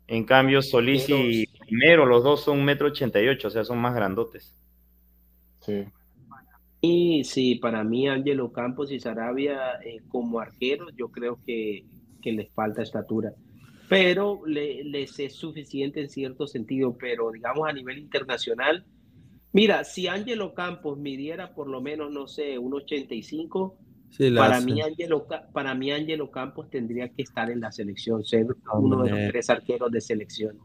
[0.06, 3.62] En cambio, Solís y Primero, los dos son un metro ochenta y ocho, o sea,
[3.62, 4.56] son más grandotes.
[5.60, 5.84] Sí.
[6.82, 11.84] Y sí, para mí Ángelo Campos y Sarabia eh, como arqueros, yo creo que,
[12.22, 13.32] que les falta estatura.
[13.89, 18.86] Pero le- les es suficiente en cierto sentido, pero digamos a nivel internacional,
[19.52, 23.76] mira, si Ángelo Campos midiera por lo menos, no sé, un 85,
[24.08, 24.66] Sí, para hace.
[24.66, 28.47] mí, Ángelo, Ca- para mí Ángelo Campos tendría que estar en la selección, ser
[28.78, 30.58] uno de los tres arqueros de selección,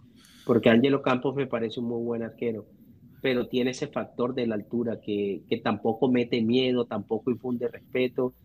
[0.46, 2.66] porque Ángelo Campos me parece un muy buen arquero,
[3.26, 8.36] pero tiene ese factor de la altura que, que tampoco mete miedo, tampoco infunde respeto.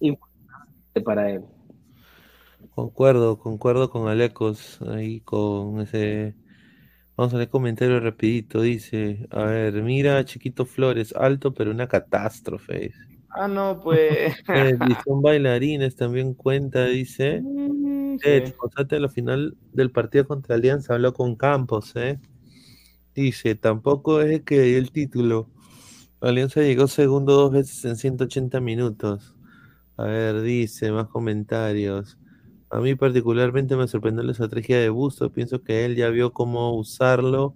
[0.00, 1.42] Importante para él.
[2.74, 6.34] Concuerdo, concuerdo con Alecos ahí con ese.
[7.16, 8.62] Vamos a leer comentario rapidito.
[8.62, 12.90] Dice, a ver, mira, Chiquito Flores, alto pero una catástrofe.
[13.30, 14.34] Ah, no, pues.
[14.48, 17.44] Eh, y son bailarines, también cuenta, dice.
[18.24, 18.54] Eh, sí.
[18.76, 22.18] A la final del partido contra Alianza habló con Campos, ¿eh?
[23.14, 25.48] Dice, tampoco es que dio el título.
[26.20, 29.36] Alianza llegó segundo dos veces en 180 minutos.
[29.96, 32.18] A ver, dice, más comentarios.
[32.70, 35.30] A mí particularmente me sorprendió la estrategia de Busto.
[35.32, 37.54] Pienso que él ya vio cómo usarlo,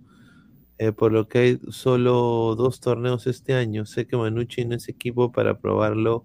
[0.79, 3.87] eh, por lo que hay solo dos torneos este año.
[3.87, 6.25] Sé que Manucci no es equipo para probarlo,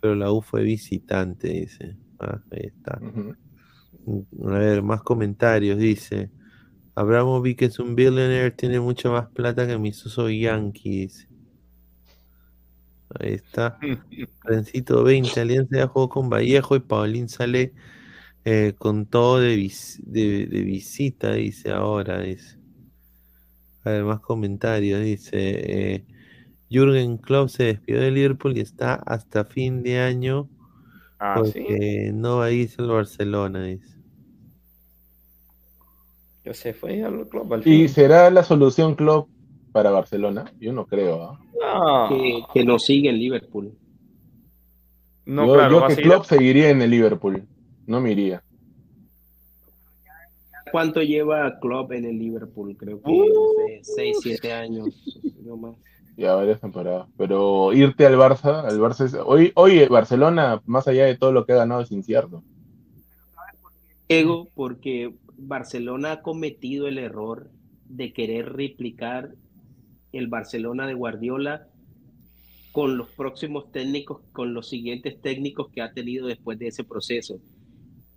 [0.00, 1.96] pero la U fue visitante, dice.
[2.20, 3.00] Ah, ahí está.
[4.46, 5.78] A ver, más comentarios.
[5.78, 6.30] Dice:
[6.96, 11.28] Abramovic es un billionaire, tiene mucha más plata que Misuso Yankees.
[13.20, 13.80] Ahí está.
[14.44, 15.40] Rencito 20.
[15.40, 17.74] Alianza ya jugó con Vallejo y Paulín sale
[18.44, 22.20] eh, con todo de, vis- de, de visita, dice ahora.
[22.20, 22.58] Dice.
[23.84, 25.00] A ver, más comentarios.
[25.02, 25.30] Dice:
[25.94, 26.06] eh,
[26.70, 30.50] Jürgen Klopp se despidió de Liverpool y está hasta fin de año
[31.18, 31.64] Ah, sí.
[31.68, 33.93] Porque no va a irse al Barcelona, dice.
[36.44, 39.28] Ya se fue al club al ¿Y será la solución Klopp
[39.72, 40.52] para Barcelona?
[40.60, 41.22] Yo no creo.
[41.22, 41.40] ¿ah?
[41.60, 43.72] No, Que, que no sigue en Liverpool.
[45.24, 47.46] no, yo claro, yo a que Klopp seguiría en el Liverpool.
[47.86, 48.42] No me iría.
[50.70, 52.76] ¿Cuánto lleva Klopp en el Liverpool?
[52.76, 53.26] Creo que, Uh.
[53.26, 54.88] no sé, 6, 7 años.
[55.44, 55.76] no más.
[56.16, 57.08] Ya varias temporadas.
[57.16, 61.44] Pero irte al Barça, al Barça es- hoy, hoy Barcelona, más allá de todo lo
[61.44, 62.42] que ha ganado, es incierto.
[64.08, 67.50] Diego, porque Barcelona ha cometido el error
[67.86, 69.34] de querer replicar
[70.12, 71.68] el Barcelona de Guardiola
[72.72, 77.38] con los próximos técnicos, con los siguientes técnicos que ha tenido después de ese proceso.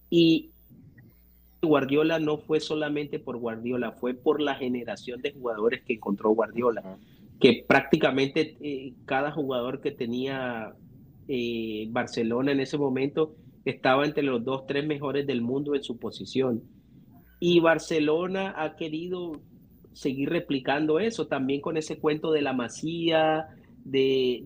[0.10, 0.52] Y
[1.62, 6.98] Guardiola no fue solamente por Guardiola, fue por la generación de jugadores que encontró Guardiola,
[7.40, 10.74] que prácticamente eh, cada jugador que tenía
[11.28, 15.98] eh, Barcelona en ese momento estaba entre los dos, tres mejores del mundo en su
[15.98, 16.64] posición.
[17.40, 19.42] Y Barcelona ha querido
[19.94, 23.48] seguir replicando eso, también con ese cuento de la masía,
[23.84, 24.44] de,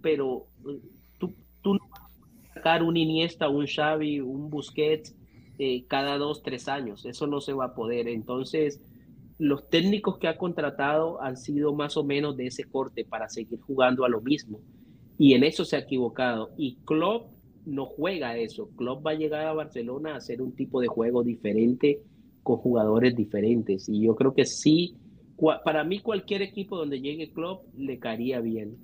[0.00, 0.80] pero eh,
[1.18, 5.14] tú, no puedes sacar un Iniesta, un Xavi, un Busquets
[5.58, 8.08] eh, cada dos, tres años, eso no se va a poder.
[8.08, 8.80] Entonces,
[9.38, 13.60] los técnicos que ha contratado han sido más o menos de ese corte para seguir
[13.60, 14.60] jugando a lo mismo.
[15.18, 16.50] Y en eso se ha equivocado.
[16.56, 17.30] Y Klopp
[17.66, 18.70] no juega eso.
[18.76, 22.00] Klopp va a llegar a Barcelona a hacer un tipo de juego diferente
[22.44, 23.88] con jugadores diferentes.
[23.90, 25.00] Y yo creo que sí,
[25.64, 28.80] para mí cualquier equipo donde llegue Klopp le caería bien.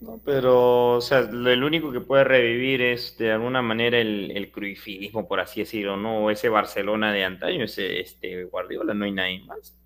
[0.00, 4.32] No, pero, o sea, lo- el único que puede revivir es de alguna manera el,
[4.36, 6.24] el cruifismo, por así decirlo, ¿no?
[6.24, 9.78] O ese Barcelona de antaño, ese este Guardiola, no hay nadie más.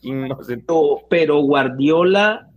[0.00, 2.50] ¿Quién más de- Pero, pero Guardiola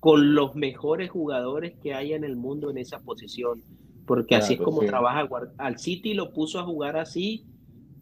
[0.00, 3.64] con los mejores jugadores que hay en el mundo en esa posición,
[4.06, 4.86] porque así es como sí.
[4.86, 5.28] trabaja
[5.58, 7.46] al City lo puso a jugar así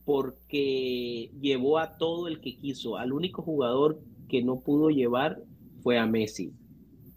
[0.08, 2.96] porque llevó a todo el que quiso.
[2.96, 5.42] Al único jugador que no pudo llevar
[5.82, 6.54] fue a Messi.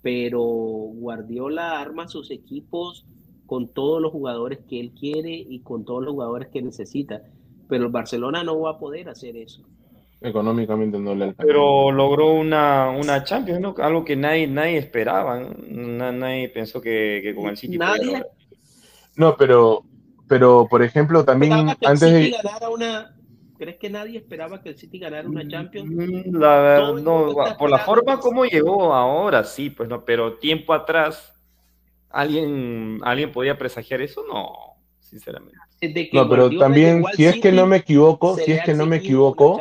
[0.02, 3.06] Pero Guardiola arma sus equipos
[3.46, 7.22] con todos los jugadores que él quiere y con todos los jugadores que necesita.
[7.70, 9.64] Pero el Barcelona no va a poder hacer eso.
[10.20, 11.48] Económicamente no le alcanza.
[11.48, 13.74] Pero logró una, una Champions, ¿no?
[13.78, 15.40] Algo que nadie, nadie esperaba,
[15.70, 18.22] nadie pensó que, que con el City Nadie.
[19.16, 19.86] No, pero,
[20.32, 22.38] pero por ejemplo, también antes City de.
[22.42, 23.18] ganara una.
[23.58, 25.92] ¿Crees que nadie esperaba que el City ganara una Champions?
[25.92, 30.74] Mm, La verdad, no, por la forma como llegó ahora, sí, pues no, pero tiempo
[30.74, 31.34] atrás,
[32.10, 34.24] ¿alguien, ¿alguien podía presagiar eso?
[34.26, 34.54] No,
[35.02, 35.60] sinceramente.
[36.14, 38.74] No, pero Guardiola también, si es que City, no me equivoco, se si es que
[38.74, 39.60] no me equivoco,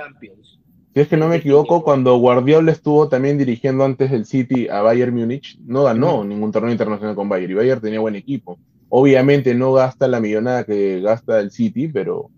[0.94, 4.82] si es que no me equivoco, cuando Guardiola estuvo también dirigiendo antes del City a
[4.82, 8.56] Bayern Múnich, no ganó ningún torneo internacional con Bayern y Bayern tenía buen equipo.
[8.90, 12.30] Obviamente no gasta la millonada que gasta el City, pero,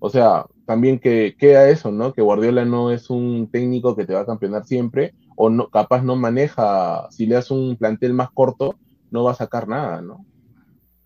[0.00, 2.12] o sea, también que queda eso, ¿no?
[2.12, 6.02] Que Guardiola no es un técnico que te va a campeonar siempre, o no, capaz
[6.02, 8.74] no maneja, si le das un plantel más corto,
[9.10, 10.26] no va a sacar nada, ¿no?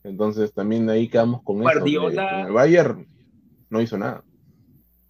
[0.03, 1.65] Entonces también ahí quedamos con eso.
[1.65, 3.07] que Guardiola- con el Bayern
[3.71, 4.25] no hizo nada.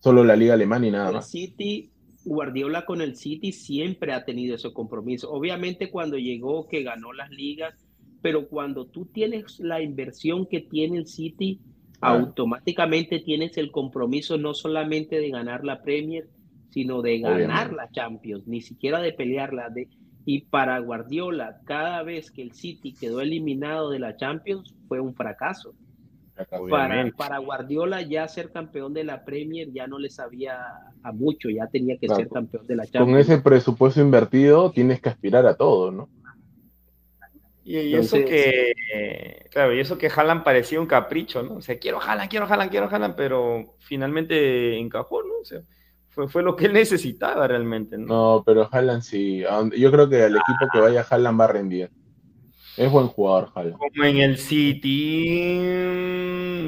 [0.01, 1.31] Solo la Liga Alemana y nada más.
[1.31, 1.91] City,
[2.25, 5.31] Guardiola con el City siempre ha tenido ese compromiso.
[5.33, 7.84] Obviamente cuando llegó que ganó las ligas,
[8.25, 11.61] pero cuando tú tienes la inversión que tiene el City,
[12.01, 12.21] Claro.
[12.21, 16.27] automáticamente tienes el compromiso no solamente de ganar la Premier,
[16.71, 17.77] sino de ganar Obviamente.
[17.77, 19.69] la Champions, ni siquiera de pelearla.
[19.69, 19.89] De,
[20.25, 25.15] y para Guardiola, cada vez que el City quedó eliminado de la Champions, fue un
[25.15, 25.75] fracaso.
[26.71, 30.57] Para, Guardiola ya ser campeón de la Premier ya no le sabía
[31.03, 32.23] a mucho, ya tenía que Claro.
[32.23, 33.21] ser campeón de la Con Champions.
[33.29, 36.09] ese presupuesto invertido tienes que aspirar a todo, ¿no?
[37.65, 38.75] Y, y eso que,
[39.51, 41.55] claro, y eso que Haaland parecía un capricho, ¿no?
[41.55, 45.39] O sea, quiero Haaland, quiero Haaland, quiero Haaland, pero finalmente encajó, ¿no?
[45.41, 45.61] O sea,
[46.11, 48.07] fue, fue lo que él necesitaba realmente, ¿no?
[48.07, 49.43] No, pero Haaland sí.
[49.79, 51.91] Yo creo que al equipo que vaya Haaland va a rendir.
[52.77, 53.79] Es buen jugador, Haaland.
[53.79, 55.49] Como en el City,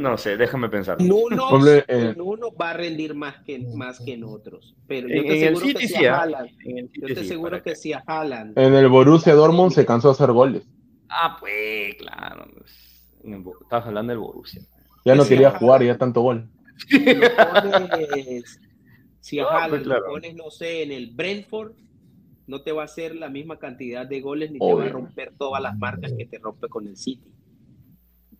[0.00, 0.96] no sé, déjame pensar.
[1.00, 4.74] En unos, Hombre, eh, en unos va a rendir más que, más que en otros.
[4.86, 6.20] Pero yo En- te en el aseguro que sí, a ¿ah?
[6.22, 6.50] Haaland,
[6.94, 10.08] yo te sí, aseguro para que si a Haaland En el Borussia Dortmund se cansó
[10.08, 10.62] de hacer goles.
[11.08, 12.48] Ah, pues, claro.
[12.54, 12.72] pues,
[13.24, 14.62] el Estabas hablando del Borussia.
[15.04, 16.48] Ya no quería jugar, ya tanto gol.
[16.90, 18.60] lo pones,
[19.20, 20.00] si a No, pues, claro.
[20.00, 21.72] lo pones, no sé, en el Brentford,
[22.46, 25.32] no te va a hacer la misma cantidad de goles ni te va a romper
[25.36, 27.32] todas las marcas que te rompe con el City.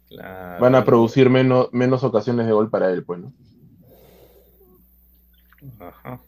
[0.09, 0.63] Claro.
[0.63, 3.33] Van a producir menos, menos ocasiones de gol para él, pues, ¿no?
[5.81, 6.21] Ajá.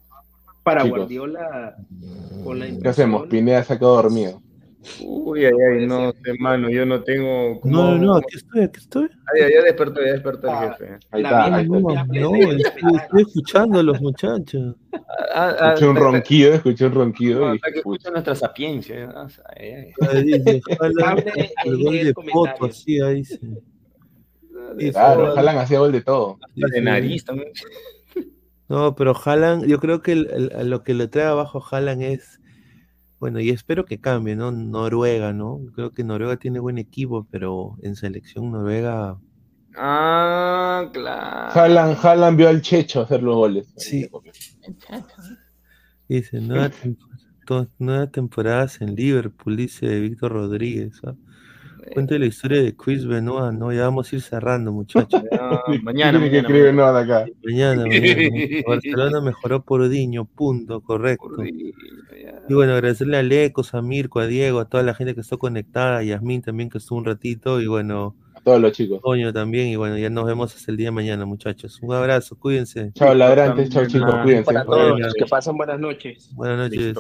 [0.64, 0.98] Para Chicos.
[0.98, 1.76] Guardiola,
[2.44, 3.26] con la ¿Qué hacemos?
[3.28, 4.42] Pineda se ha quedado dormido.
[5.04, 7.60] Uy, ay, ay, no, hermano, yo no tengo.
[7.60, 9.08] como- No, no, no, aquí estoy, aquí estoy.
[9.34, 10.98] Ay, ay, ya despertó, ya despertó el jefe.
[11.10, 11.66] Ahí está, ahí está.
[11.68, 11.80] No,
[12.30, 14.76] no, estoy, estoy escuchando a los muchachos.
[15.34, 17.82] Ah, ah, Escuché un ronquido, escuché un ronquido y hasta que
[18.12, 19.06] nuestra sapiencia.
[19.08, 19.22] ¿no?
[19.24, 19.92] O sea, ay, ay.
[20.08, 21.32] Ahí dice, Haaland, Hable
[21.64, 22.70] el en gol de comentarios.
[22.70, 23.38] así, ahí dice.
[24.76, 26.38] Dice, claro, Haaland hacía gol de todo.
[26.40, 27.50] Hasta de nariz también.
[28.68, 31.76] No, pero Haaland, yo creo que el- el- a lo que le trae abajo a
[31.76, 32.37] Haaland es,
[33.20, 34.50] bueno, y espero que cambie, ¿no?
[34.52, 35.60] Noruega, ¿no?
[35.74, 39.18] Creo que Noruega tiene buen equipo, pero en selección Noruega,
[39.80, 41.52] Ah, claro.
[41.60, 43.72] Haaland, Haaland vio al Checho hacer los goles.
[43.76, 44.08] Sí.
[46.08, 46.96] dice, nueva, tem-
[47.46, 51.00] to- nueva temporada en Liverpool, dice Víctor Rodríguez.
[51.04, 51.14] ¿ah?
[51.94, 53.72] Cuente la historia de Chris Benoit, ¿no?
[53.72, 55.22] Ya vamos a ir cerrando, muchachos.
[55.82, 56.98] Mañana, que mañana.
[56.98, 57.26] acá.
[57.44, 58.62] Mañana, mañana.
[58.66, 61.44] Barcelona mejoró por Diño, punto, correcto.
[62.48, 65.38] Y bueno, agradecerle a Lecos, a Mirko, a Diego, a toda la gente que estuvo
[65.38, 69.00] conectada, a Yasmín también que estuvo un ratito, y bueno, A todos los chicos.
[69.02, 71.78] Toño también, y bueno, ya nos vemos hasta el día de mañana, muchachos.
[71.82, 72.92] Un abrazo, cuídense.
[72.94, 74.44] Chao, ladrantes, chao chicos, cuídense.
[74.44, 76.30] Para todos, que pasen buenas noches.
[76.34, 76.96] Buenas noches.